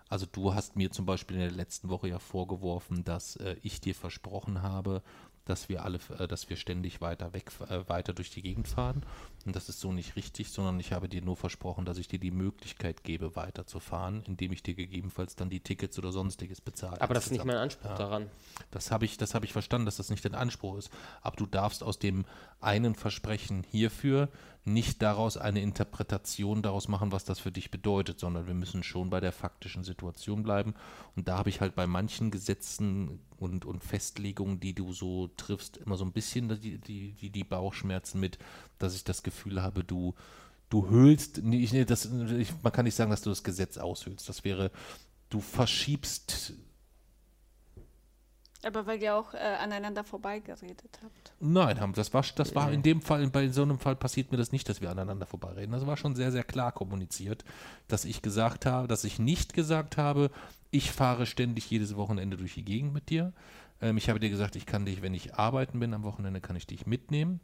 Also 0.08 0.26
du 0.30 0.54
hast 0.54 0.76
mir 0.76 0.90
zum 0.90 1.06
Beispiel 1.06 1.36
in 1.36 1.42
der 1.42 1.50
letzten 1.50 1.88
Woche 1.88 2.08
ja 2.08 2.18
vorgeworfen, 2.18 3.04
dass 3.04 3.36
äh, 3.36 3.56
ich 3.62 3.80
dir 3.80 3.94
versprochen 3.94 4.62
habe, 4.62 5.02
dass 5.44 5.68
wir 5.68 5.84
alle, 5.84 5.98
äh, 6.18 6.26
dass 6.26 6.48
wir 6.48 6.56
ständig 6.56 7.00
weiter 7.00 7.32
weg, 7.32 7.50
äh, 7.68 7.88
weiter 7.88 8.12
durch 8.12 8.30
die 8.30 8.42
Gegend 8.42 8.68
fahren. 8.68 9.04
Und 9.44 9.54
das 9.54 9.68
ist 9.68 9.80
so 9.80 9.92
nicht 9.92 10.16
richtig, 10.16 10.50
sondern 10.50 10.80
ich 10.80 10.92
habe 10.92 11.08
dir 11.08 11.22
nur 11.22 11.36
versprochen, 11.36 11.84
dass 11.84 11.98
ich 11.98 12.08
dir 12.08 12.18
die 12.18 12.30
Möglichkeit 12.30 13.04
gebe, 13.04 13.36
weiterzufahren, 13.36 14.22
indem 14.26 14.52
ich 14.52 14.62
dir 14.62 14.74
gegebenenfalls 14.74 15.36
dann 15.36 15.50
die 15.50 15.60
Tickets 15.60 15.98
oder 15.98 16.12
sonstiges 16.12 16.60
bezahle. 16.60 17.00
Aber 17.00 17.14
das 17.14 17.26
ist 17.26 17.32
nicht 17.32 17.44
mein 17.44 17.56
Anspruch 17.56 17.90
Ja. 17.90 17.96
daran. 17.96 18.30
Das 18.70 18.90
habe 18.90 19.04
ich, 19.04 19.16
das 19.18 19.34
habe 19.34 19.44
ich 19.44 19.52
verstanden, 19.52 19.84
dass 19.86 19.96
das 19.96 20.10
nicht 20.10 20.24
dein 20.24 20.34
Anspruch 20.34 20.78
ist. 20.78 20.90
Aber 21.22 21.36
du 21.36 21.46
darfst 21.46 21.82
aus 21.82 21.98
dem 21.98 22.24
einen 22.60 22.94
Versprechen 22.94 23.64
hierfür 23.70 24.28
nicht 24.66 25.02
daraus 25.02 25.36
eine 25.36 25.60
Interpretation 25.60 26.62
daraus 26.62 26.88
machen, 26.88 27.12
was 27.12 27.24
das 27.24 27.38
für 27.38 27.52
dich 27.52 27.70
bedeutet, 27.70 28.18
sondern 28.18 28.46
wir 28.46 28.54
müssen 28.54 28.82
schon 28.82 29.10
bei 29.10 29.20
der 29.20 29.32
faktischen 29.32 29.84
Situation 29.84 30.42
bleiben. 30.42 30.74
Und 31.16 31.28
da 31.28 31.36
habe 31.36 31.50
ich 31.50 31.60
halt 31.60 31.74
bei 31.74 31.86
manchen 31.86 32.30
Gesetzen 32.30 33.20
und, 33.36 33.66
und 33.66 33.84
Festlegungen, 33.84 34.60
die 34.60 34.74
du 34.74 34.92
so 34.92 35.28
triffst, 35.36 35.76
immer 35.76 35.96
so 35.96 36.04
ein 36.04 36.12
bisschen 36.12 36.60
die, 36.60 36.78
die, 36.78 37.30
die, 37.30 37.44
Bauchschmerzen 37.44 38.20
mit, 38.20 38.38
dass 38.78 38.94
ich 38.94 39.04
das 39.04 39.22
Gefühl 39.22 39.62
habe, 39.62 39.84
du, 39.84 40.14
du 40.70 40.88
höhlst, 40.88 41.38
ich, 41.38 41.72
das, 41.84 42.06
ich, 42.06 42.50
man 42.62 42.72
kann 42.72 42.86
nicht 42.86 42.94
sagen, 42.94 43.10
dass 43.10 43.22
du 43.22 43.30
das 43.30 43.44
Gesetz 43.44 43.76
aushöhlst. 43.76 44.26
Das 44.28 44.44
wäre, 44.44 44.70
du 45.28 45.40
verschiebst 45.40 46.54
Aber 48.64 48.86
weil 48.86 49.02
ihr 49.02 49.14
auch 49.14 49.34
äh, 49.34 49.38
aneinander 49.38 50.04
vorbeigeredet 50.04 50.98
habt. 51.02 51.32
Nein, 51.40 51.80
haben, 51.80 51.92
das 51.92 52.14
war, 52.14 52.24
das 52.34 52.54
war 52.54 52.72
in 52.72 52.82
dem 52.82 53.02
Fall, 53.02 53.26
bei 53.28 53.48
so 53.48 53.62
einem 53.62 53.78
Fall 53.78 53.96
passiert 53.96 54.32
mir 54.32 54.38
das 54.38 54.52
nicht, 54.52 54.68
dass 54.68 54.80
wir 54.80 54.90
aneinander 54.90 55.26
vorbeireden. 55.26 55.72
Das 55.72 55.86
war 55.86 55.96
schon 55.96 56.14
sehr, 56.14 56.32
sehr 56.32 56.44
klar 56.44 56.72
kommuniziert, 56.72 57.44
dass 57.88 58.04
ich 58.04 58.22
gesagt 58.22 58.66
habe, 58.66 58.88
dass 58.88 59.04
ich 59.04 59.18
nicht 59.18 59.52
gesagt 59.52 59.96
habe, 59.96 60.30
ich 60.70 60.90
fahre 60.90 61.26
ständig 61.26 61.70
jedes 61.70 61.96
Wochenende 61.96 62.36
durch 62.36 62.54
die 62.54 62.64
Gegend 62.64 62.94
mit 62.94 63.10
dir. 63.10 63.32
Ähm, 63.80 63.96
ich 63.96 64.08
habe 64.08 64.18
dir 64.18 64.30
gesagt, 64.30 64.56
ich 64.56 64.66
kann 64.66 64.86
dich, 64.86 65.02
wenn 65.02 65.14
ich 65.14 65.34
arbeiten 65.34 65.78
bin 65.80 65.94
am 65.94 66.02
Wochenende, 66.02 66.40
kann 66.40 66.56
ich 66.56 66.66
dich 66.66 66.86
mitnehmen. 66.86 67.40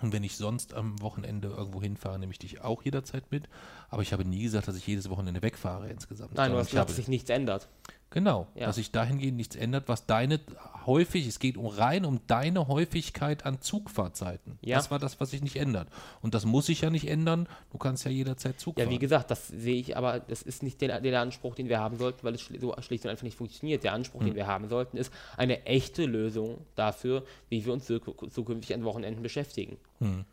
Und 0.00 0.12
wenn 0.12 0.22
ich 0.22 0.36
sonst 0.36 0.74
am 0.74 1.00
Wochenende 1.02 1.48
irgendwo 1.48 1.82
hinfahre, 1.82 2.18
nehme 2.18 2.30
ich 2.30 2.38
dich 2.38 2.60
auch 2.60 2.82
jederzeit 2.82 3.30
mit. 3.32 3.48
Aber 3.88 4.02
ich 4.02 4.12
habe 4.12 4.24
nie 4.24 4.42
gesagt, 4.42 4.68
dass 4.68 4.76
ich 4.76 4.86
jedes 4.86 5.10
Wochenende 5.10 5.42
wegfahre 5.42 5.88
insgesamt. 5.90 6.34
Nein, 6.34 6.52
du 6.52 6.58
hast 6.58 6.66
ich 6.66 6.70
gesagt, 6.70 6.80
habe, 6.80 6.88
dass 6.88 6.96
sich 6.96 7.08
nichts 7.08 7.30
ändert. 7.30 7.68
Genau, 8.10 8.46
Ja. 8.54 8.66
dass 8.66 8.76
sich 8.76 8.90
dahingehend 8.90 9.36
nichts 9.36 9.54
ändert, 9.54 9.84
was 9.86 10.06
deine 10.06 10.40
häufig, 10.86 11.26
es 11.26 11.38
geht 11.38 11.58
um 11.58 11.66
rein 11.66 12.06
um 12.06 12.20
deine 12.26 12.66
Häufigkeit 12.66 13.44
an 13.44 13.60
Zugfahrzeiten. 13.60 14.58
Ja. 14.62 14.76
Das 14.76 14.90
war 14.90 14.98
das, 14.98 15.20
was 15.20 15.30
sich 15.32 15.42
nicht 15.42 15.56
ändert. 15.56 15.88
Und 16.22 16.32
das 16.32 16.46
muss 16.46 16.66
sich 16.66 16.80
ja 16.80 16.88
nicht 16.88 17.06
ändern. 17.06 17.46
Du 17.70 17.76
kannst 17.76 18.06
ja 18.06 18.10
jederzeit 18.10 18.58
Zug 18.58 18.78
Ja, 18.78 18.84
fahren. 18.84 18.94
wie 18.94 18.98
gesagt, 18.98 19.30
das 19.30 19.48
sehe 19.48 19.74
ich, 19.76 19.94
aber 19.98 20.20
das 20.20 20.40
ist 20.40 20.62
nicht 20.62 20.80
der, 20.80 21.02
der 21.02 21.20
Anspruch, 21.20 21.54
den 21.54 21.68
wir 21.68 21.80
haben 21.80 21.98
sollten, 21.98 22.24
weil 22.24 22.34
es 22.34 22.46
so 22.58 22.74
schlicht 22.80 23.04
und 23.04 23.10
einfach 23.10 23.24
nicht 23.24 23.36
funktioniert. 23.36 23.84
Der 23.84 23.92
Anspruch, 23.92 24.20
Hm. 24.20 24.28
den 24.28 24.36
wir 24.36 24.46
haben 24.46 24.68
sollten, 24.68 24.96
ist 24.96 25.12
eine 25.36 25.66
echte 25.66 26.06
Lösung 26.06 26.64
dafür, 26.76 27.24
wie 27.50 27.66
wir 27.66 27.74
uns 27.74 27.86
zuk- 27.86 28.30
zukünftig 28.30 28.74
an 28.74 28.84
Wochenenden 28.84 29.22
beschäftigen. 29.22 29.76
Hm. 29.98 30.24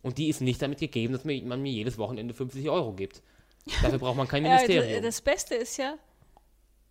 Und 0.00 0.16
die 0.16 0.28
ist 0.28 0.40
nicht 0.40 0.62
damit 0.62 0.78
gegeben, 0.78 1.12
dass 1.12 1.24
man 1.26 1.60
mir 1.60 1.72
jedes 1.72 1.98
Wochenende 1.98 2.32
50 2.32 2.70
Euro 2.70 2.94
gibt. 2.94 3.20
Dafür 3.82 3.98
braucht 3.98 4.16
man 4.16 4.26
kein 4.28 4.46
Ja, 4.46 4.54
Ministerium. 4.54 5.02
das 5.02 5.20
Beste 5.20 5.54
ist 5.56 5.76
ja, 5.76 5.96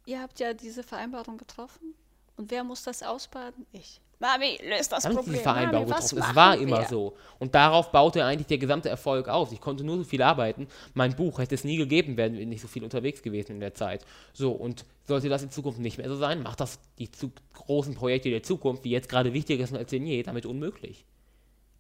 ihr 0.08 0.22
habt 0.22 0.40
ja 0.40 0.54
diese 0.54 0.84
Vereinbarung 0.84 1.38
getroffen. 1.38 1.94
Und 2.38 2.50
wer 2.52 2.64
muss 2.64 2.84
das 2.84 3.04
ausbaden? 3.04 3.66
Ich. 3.72 4.00
Mami, 4.20 4.60
löst 4.68 4.92
das 4.92 5.04
sie 5.04 5.10
Problem. 5.10 5.36
die 5.36 5.40
Vereinbarung 5.40 5.88
Mami, 5.88 6.02
getroffen. 6.02 6.18
Es 6.18 6.36
war 6.36 6.58
immer 6.58 6.80
wir? 6.80 6.88
so. 6.88 7.16
Und 7.38 7.54
darauf 7.54 7.92
baute 7.92 8.24
eigentlich 8.24 8.48
der 8.48 8.58
gesamte 8.58 8.90
Erfolg 8.90 9.28
auf. 9.28 9.52
Ich 9.52 9.62
konnte 9.62 9.84
nur 9.84 9.98
so 9.98 10.04
viel 10.04 10.22
arbeiten. 10.24 10.68
Mein 10.96 11.16
Buch 11.16 11.38
hätte 11.38 11.54
es 11.54 11.64
nie 11.64 11.78
gegeben, 11.78 12.18
wären 12.18 12.36
wir 12.36 12.46
nicht 12.46 12.62
so 12.62 12.68
viel 12.68 12.84
unterwegs 12.84 13.22
gewesen 13.22 13.54
in 13.54 13.60
der 13.60 13.76
Zeit. 13.76 14.06
So, 14.34 14.52
und 14.52 14.86
sollte 15.06 15.30
das 15.30 15.44
in 15.44 15.52
Zukunft 15.52 15.80
nicht 15.80 16.00
mehr 16.00 16.10
so 16.10 16.16
sein, 16.16 16.42
macht 16.42 16.60
das 16.62 16.80
die 16.98 17.12
zu 17.12 17.32
großen 17.54 17.94
Projekte 17.94 18.30
der 18.30 18.42
Zukunft, 18.42 18.86
die 18.86 18.90
jetzt 18.90 19.10
gerade 19.10 19.34
wichtiger 19.34 19.68
sind 19.68 19.78
als 19.78 19.92
denn 19.92 20.06
je, 20.06 20.24
damit 20.24 20.46
unmöglich. 20.48 21.06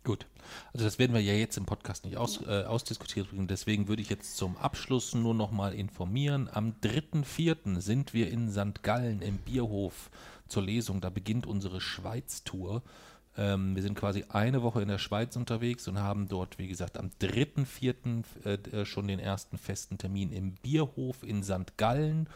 Gut. 0.07 0.25
Also 0.71 0.85
das 0.85 0.99
werden 0.99 1.13
wir 1.13 1.19
ja 1.19 1.33
jetzt 1.33 1.57
im 1.57 1.65
Podcast 1.65 2.05
nicht 2.05 2.15
aus, 2.15 2.39
äh, 2.47 2.63
ausdiskutiert 2.63 3.29
bringen. 3.29 3.49
Deswegen 3.49 3.89
würde 3.89 4.01
ich 4.01 4.09
jetzt 4.09 4.37
zum 4.37 4.55
Abschluss 4.55 5.13
nur 5.13 5.33
noch 5.33 5.51
mal 5.51 5.73
informieren. 5.73 6.49
Am 6.49 6.75
3.4. 6.81 7.81
sind 7.81 8.13
wir 8.13 8.31
in 8.31 8.49
St. 8.49 8.83
Gallen 8.83 9.21
im 9.21 9.35
Bierhof 9.39 10.09
zur 10.47 10.63
Lesung. 10.63 11.01
Da 11.01 11.09
beginnt 11.09 11.45
unsere 11.45 11.81
Schweiz-Tour. 11.81 12.83
Ähm, 13.35 13.75
wir 13.75 13.83
sind 13.83 13.95
quasi 13.95 14.23
eine 14.29 14.61
Woche 14.63 14.81
in 14.81 14.87
der 14.87 14.97
Schweiz 14.97 15.35
unterwegs 15.35 15.89
und 15.89 15.99
haben 15.99 16.29
dort, 16.29 16.57
wie 16.57 16.69
gesagt, 16.69 16.97
am 16.97 17.09
3.4. 17.19 18.23
Äh, 18.45 18.53
äh, 18.53 18.85
schon 18.85 19.09
den 19.09 19.19
ersten 19.19 19.57
festen 19.57 19.97
Termin 19.97 20.31
im 20.31 20.53
Bierhof 20.53 21.21
in 21.23 21.43
St. 21.43 21.75
Gallen. 21.75 22.29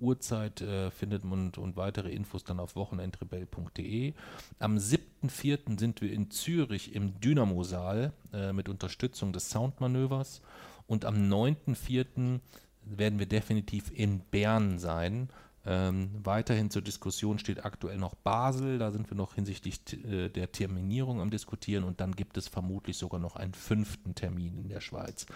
Uhrzeit 0.00 0.60
äh, 0.60 0.90
findet 0.90 1.24
man 1.24 1.38
und, 1.38 1.58
und 1.58 1.76
weitere 1.76 2.10
Infos 2.10 2.44
dann 2.44 2.60
auf 2.60 2.76
wochenendrebell.de. 2.76 4.14
Am 4.58 4.76
7.4. 4.76 5.78
sind 5.78 6.00
wir 6.00 6.12
in 6.12 6.30
Zürich 6.30 6.94
im 6.94 7.20
Dynamo-Saal 7.20 8.12
äh, 8.32 8.52
mit 8.52 8.68
Unterstützung 8.68 9.32
des 9.32 9.50
Soundmanövers. 9.50 10.42
Und 10.86 11.04
am 11.04 11.16
9.4. 11.16 12.40
werden 12.84 13.18
wir 13.18 13.26
definitiv 13.26 13.90
in 13.94 14.20
Bern 14.20 14.78
sein. 14.78 15.28
Ähm, 15.66 16.10
weiterhin 16.22 16.70
zur 16.70 16.80
Diskussion 16.80 17.38
steht 17.38 17.64
aktuell 17.64 17.98
noch 17.98 18.14
Basel. 18.14 18.78
Da 18.78 18.90
sind 18.90 19.10
wir 19.10 19.16
noch 19.16 19.34
hinsichtlich 19.34 19.80
äh, 20.04 20.30
der 20.30 20.50
Terminierung 20.50 21.20
am 21.20 21.30
Diskutieren. 21.30 21.84
Und 21.84 22.00
dann 22.00 22.16
gibt 22.16 22.38
es 22.38 22.48
vermutlich 22.48 22.96
sogar 22.96 23.20
noch 23.20 23.36
einen 23.36 23.52
fünften 23.52 24.14
Termin 24.14 24.56
in 24.56 24.68
der 24.68 24.80
Schweiz. 24.80 25.26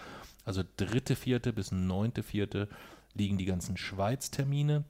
Also 0.43 0.61
3.4. 0.61 1.51
bis 1.51 1.71
9.4. 1.71 2.67
liegen 3.13 3.37
die 3.37 3.45
ganzen 3.45 3.77
Schweiz-Termine. 3.77 4.83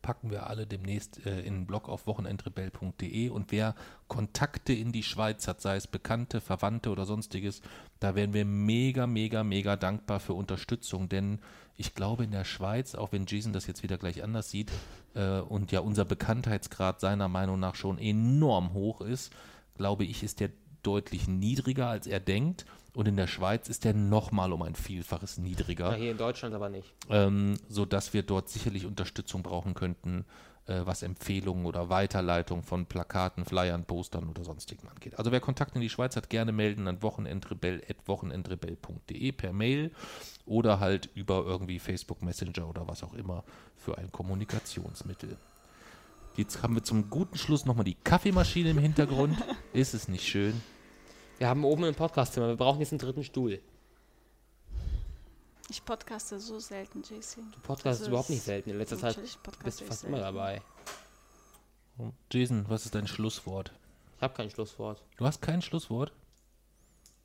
Packen 0.00 0.30
wir 0.30 0.48
alle 0.48 0.66
demnächst 0.66 1.24
äh, 1.26 1.40
in 1.40 1.54
den 1.54 1.66
Blog 1.66 1.88
auf 1.88 2.06
wochenendrebell.de 2.06 3.28
und 3.28 3.52
wer 3.52 3.74
Kontakte 4.08 4.72
in 4.72 4.90
die 4.90 5.02
Schweiz 5.02 5.46
hat, 5.46 5.60
sei 5.60 5.76
es 5.76 5.86
Bekannte, 5.86 6.40
Verwandte 6.40 6.90
oder 6.90 7.04
sonstiges, 7.04 7.62
da 8.00 8.16
wären 8.16 8.32
wir 8.32 8.44
mega, 8.44 9.06
mega, 9.06 9.44
mega 9.44 9.76
dankbar 9.76 10.18
für 10.18 10.34
Unterstützung, 10.34 11.08
denn 11.08 11.38
ich 11.76 11.94
glaube 11.94 12.24
in 12.24 12.32
der 12.32 12.44
Schweiz, 12.44 12.94
auch 12.94 13.12
wenn 13.12 13.26
Jason 13.26 13.52
das 13.52 13.66
jetzt 13.66 13.82
wieder 13.82 13.96
gleich 13.96 14.24
anders 14.24 14.50
sieht 14.50 14.72
äh, 15.14 15.38
und 15.40 15.70
ja 15.70 15.80
unser 15.80 16.04
Bekanntheitsgrad 16.04 17.00
seiner 17.00 17.28
Meinung 17.28 17.60
nach 17.60 17.76
schon 17.76 17.98
enorm 17.98 18.72
hoch 18.72 19.00
ist, 19.02 19.32
glaube 19.76 20.04
ich, 20.04 20.22
ist 20.22 20.40
der 20.40 20.50
deutlich 20.82 21.28
niedriger, 21.28 21.88
als 21.88 22.06
er 22.06 22.20
denkt. 22.20 22.66
Und 22.94 23.08
in 23.08 23.16
der 23.16 23.26
Schweiz 23.26 23.68
ist 23.68 23.84
der 23.84 23.94
nochmal 23.94 24.52
um 24.52 24.60
ein 24.62 24.74
Vielfaches 24.74 25.38
niedriger 25.38 25.92
Ja, 25.92 25.96
hier 25.96 26.10
in 26.10 26.18
Deutschland 26.18 26.54
aber 26.54 26.68
nicht. 26.68 26.92
ähm, 27.08 27.54
sodass 27.68 28.12
wir 28.12 28.22
dort 28.22 28.50
sicherlich 28.50 28.84
Unterstützung 28.84 29.42
brauchen 29.42 29.72
könnten, 29.74 30.26
äh, 30.66 30.82
was 30.84 31.02
Empfehlungen 31.02 31.64
oder 31.66 31.88
Weiterleitung 31.88 32.62
von 32.62 32.84
Plakaten, 32.86 33.44
Flyern, 33.46 33.84
Postern 33.84 34.28
oder 34.28 34.44
sonstigem 34.44 34.88
angeht. 34.88 35.18
Also 35.18 35.32
wer 35.32 35.40
Kontakt 35.40 35.74
in 35.74 35.80
die 35.80 35.88
Schweiz 35.88 36.16
hat, 36.16 36.28
gerne 36.28 36.52
melden 36.52 36.86
an 36.86 37.02
wochenendrebell.wochenendrebell.de 37.02 39.32
per 39.32 39.52
Mail 39.52 39.90
oder 40.46 40.80
halt 40.80 41.08
über 41.14 41.44
irgendwie 41.44 41.78
Facebook 41.78 42.22
Messenger 42.22 42.68
oder 42.68 42.86
was 42.88 43.02
auch 43.02 43.14
immer 43.14 43.44
für 43.76 43.98
ein 43.98 44.10
Kommunikationsmittel. 44.12 45.36
Jetzt 46.36 46.62
haben 46.62 46.74
wir 46.74 46.82
zum 46.82 47.10
guten 47.10 47.36
Schluss 47.36 47.66
nochmal 47.66 47.84
die 47.84 47.94
Kaffeemaschine 47.94 48.70
im 48.70 48.78
Hintergrund. 48.78 49.36
Ist 49.72 49.94
es 49.94 50.08
nicht 50.08 50.26
schön? 50.26 50.60
Wir 51.42 51.48
haben 51.48 51.64
oben 51.64 51.82
ein 51.82 51.96
Podcastzimmer, 51.96 52.46
wir 52.46 52.54
brauchen 52.56 52.78
jetzt 52.78 52.92
einen 52.92 53.00
dritten 53.00 53.24
Stuhl. 53.24 53.60
Ich 55.70 55.84
podcaste 55.84 56.38
so 56.38 56.60
selten, 56.60 57.02
JC. 57.02 57.38
Du 57.52 57.58
podcastest 57.64 58.02
Das 58.02 58.06
überhaupt 58.06 58.30
nicht 58.30 58.44
selten. 58.44 58.70
In 58.70 58.78
letzter 58.78 58.96
Zeit 58.96 59.16
bist 59.64 59.80
du 59.80 59.84
fast 59.84 60.04
immer 60.04 60.18
selten. 60.18 60.36
dabei. 60.36 60.62
Jason, 62.30 62.64
was 62.68 62.84
ist 62.84 62.94
dein 62.94 63.08
Schlusswort? 63.08 63.72
Ich 64.18 64.22
habe 64.22 64.34
kein 64.34 64.50
Schlusswort. 64.50 65.02
Du 65.16 65.26
hast 65.26 65.42
kein 65.42 65.62
Schlusswort? 65.62 66.12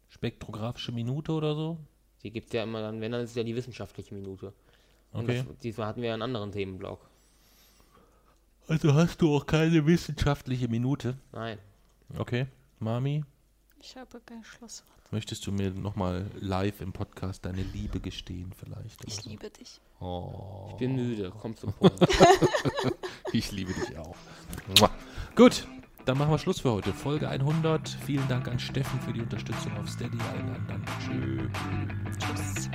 Spektrographische 0.09 0.91
Minute 0.91 1.31
oder 1.31 1.53
so? 1.53 1.77
Die 2.23 2.31
gibt 2.31 2.47
es 2.47 2.53
ja 2.53 2.63
immer 2.63 2.81
dann, 2.81 2.99
wenn, 2.99 3.11
dann 3.11 3.21
ist 3.21 3.29
es 3.29 3.35
ja 3.35 3.43
die 3.43 3.55
wissenschaftliche 3.55 4.15
Minute. 4.15 4.51
Und 5.11 5.25
Okay. 5.25 5.45
das, 5.47 5.57
diesmal 5.59 5.85
hatten 5.85 6.01
wir 6.01 6.07
ja 6.07 6.13
einen 6.15 6.23
anderen 6.23 6.51
Themenblock. 6.51 7.07
Also 8.67 8.95
hast 8.95 9.21
du 9.21 9.35
auch 9.35 9.45
keine 9.45 9.85
wissenschaftliche 9.85 10.67
Minute. 10.69 11.19
Nein. 11.33 11.59
Okay. 12.17 12.47
Mami, 12.79 13.23
Ich 13.79 13.95
habe 13.95 14.19
kein 14.25 14.43
Schlusswort. 14.43 14.89
möchtest 15.11 15.45
du 15.47 15.51
mir 15.51 15.71
nochmal 15.71 16.25
live 16.39 16.81
im 16.81 16.91
Podcast 16.93 17.45
deine 17.45 17.61
Liebe 17.61 17.99
gestehen 17.99 18.51
vielleicht? 18.57 19.05
Ich 19.05 19.15
so? 19.15 19.29
liebe 19.29 19.49
dich. 19.49 19.79
Oh, 19.99 20.67
Ich 20.71 20.77
bin 20.77 20.95
müde. 20.95 21.31
Komm 21.41 21.55
zum 21.55 21.73
Punkt. 21.73 21.95
ich 23.31 23.51
liebe 23.51 23.73
dich 23.73 23.97
auch. 23.97 24.15
Gut, 25.35 25.67
dann 26.05 26.17
machen 26.17 26.31
wir 26.31 26.39
Schluss 26.39 26.59
für 26.61 26.71
heute. 26.71 26.93
Folge 26.93 27.29
100. 27.29 27.89
Vielen 28.05 28.27
Dank 28.27 28.47
an 28.47 28.59
Steffen 28.59 28.99
für 29.01 29.13
die 29.13 29.21
Unterstützung 29.21 29.75
auf 29.77 29.89
Steady. 29.89 30.17
Allen 30.31 30.49
anderen. 30.55 30.85
Tschüss. 30.99 31.51
Tschüss. 32.19 32.69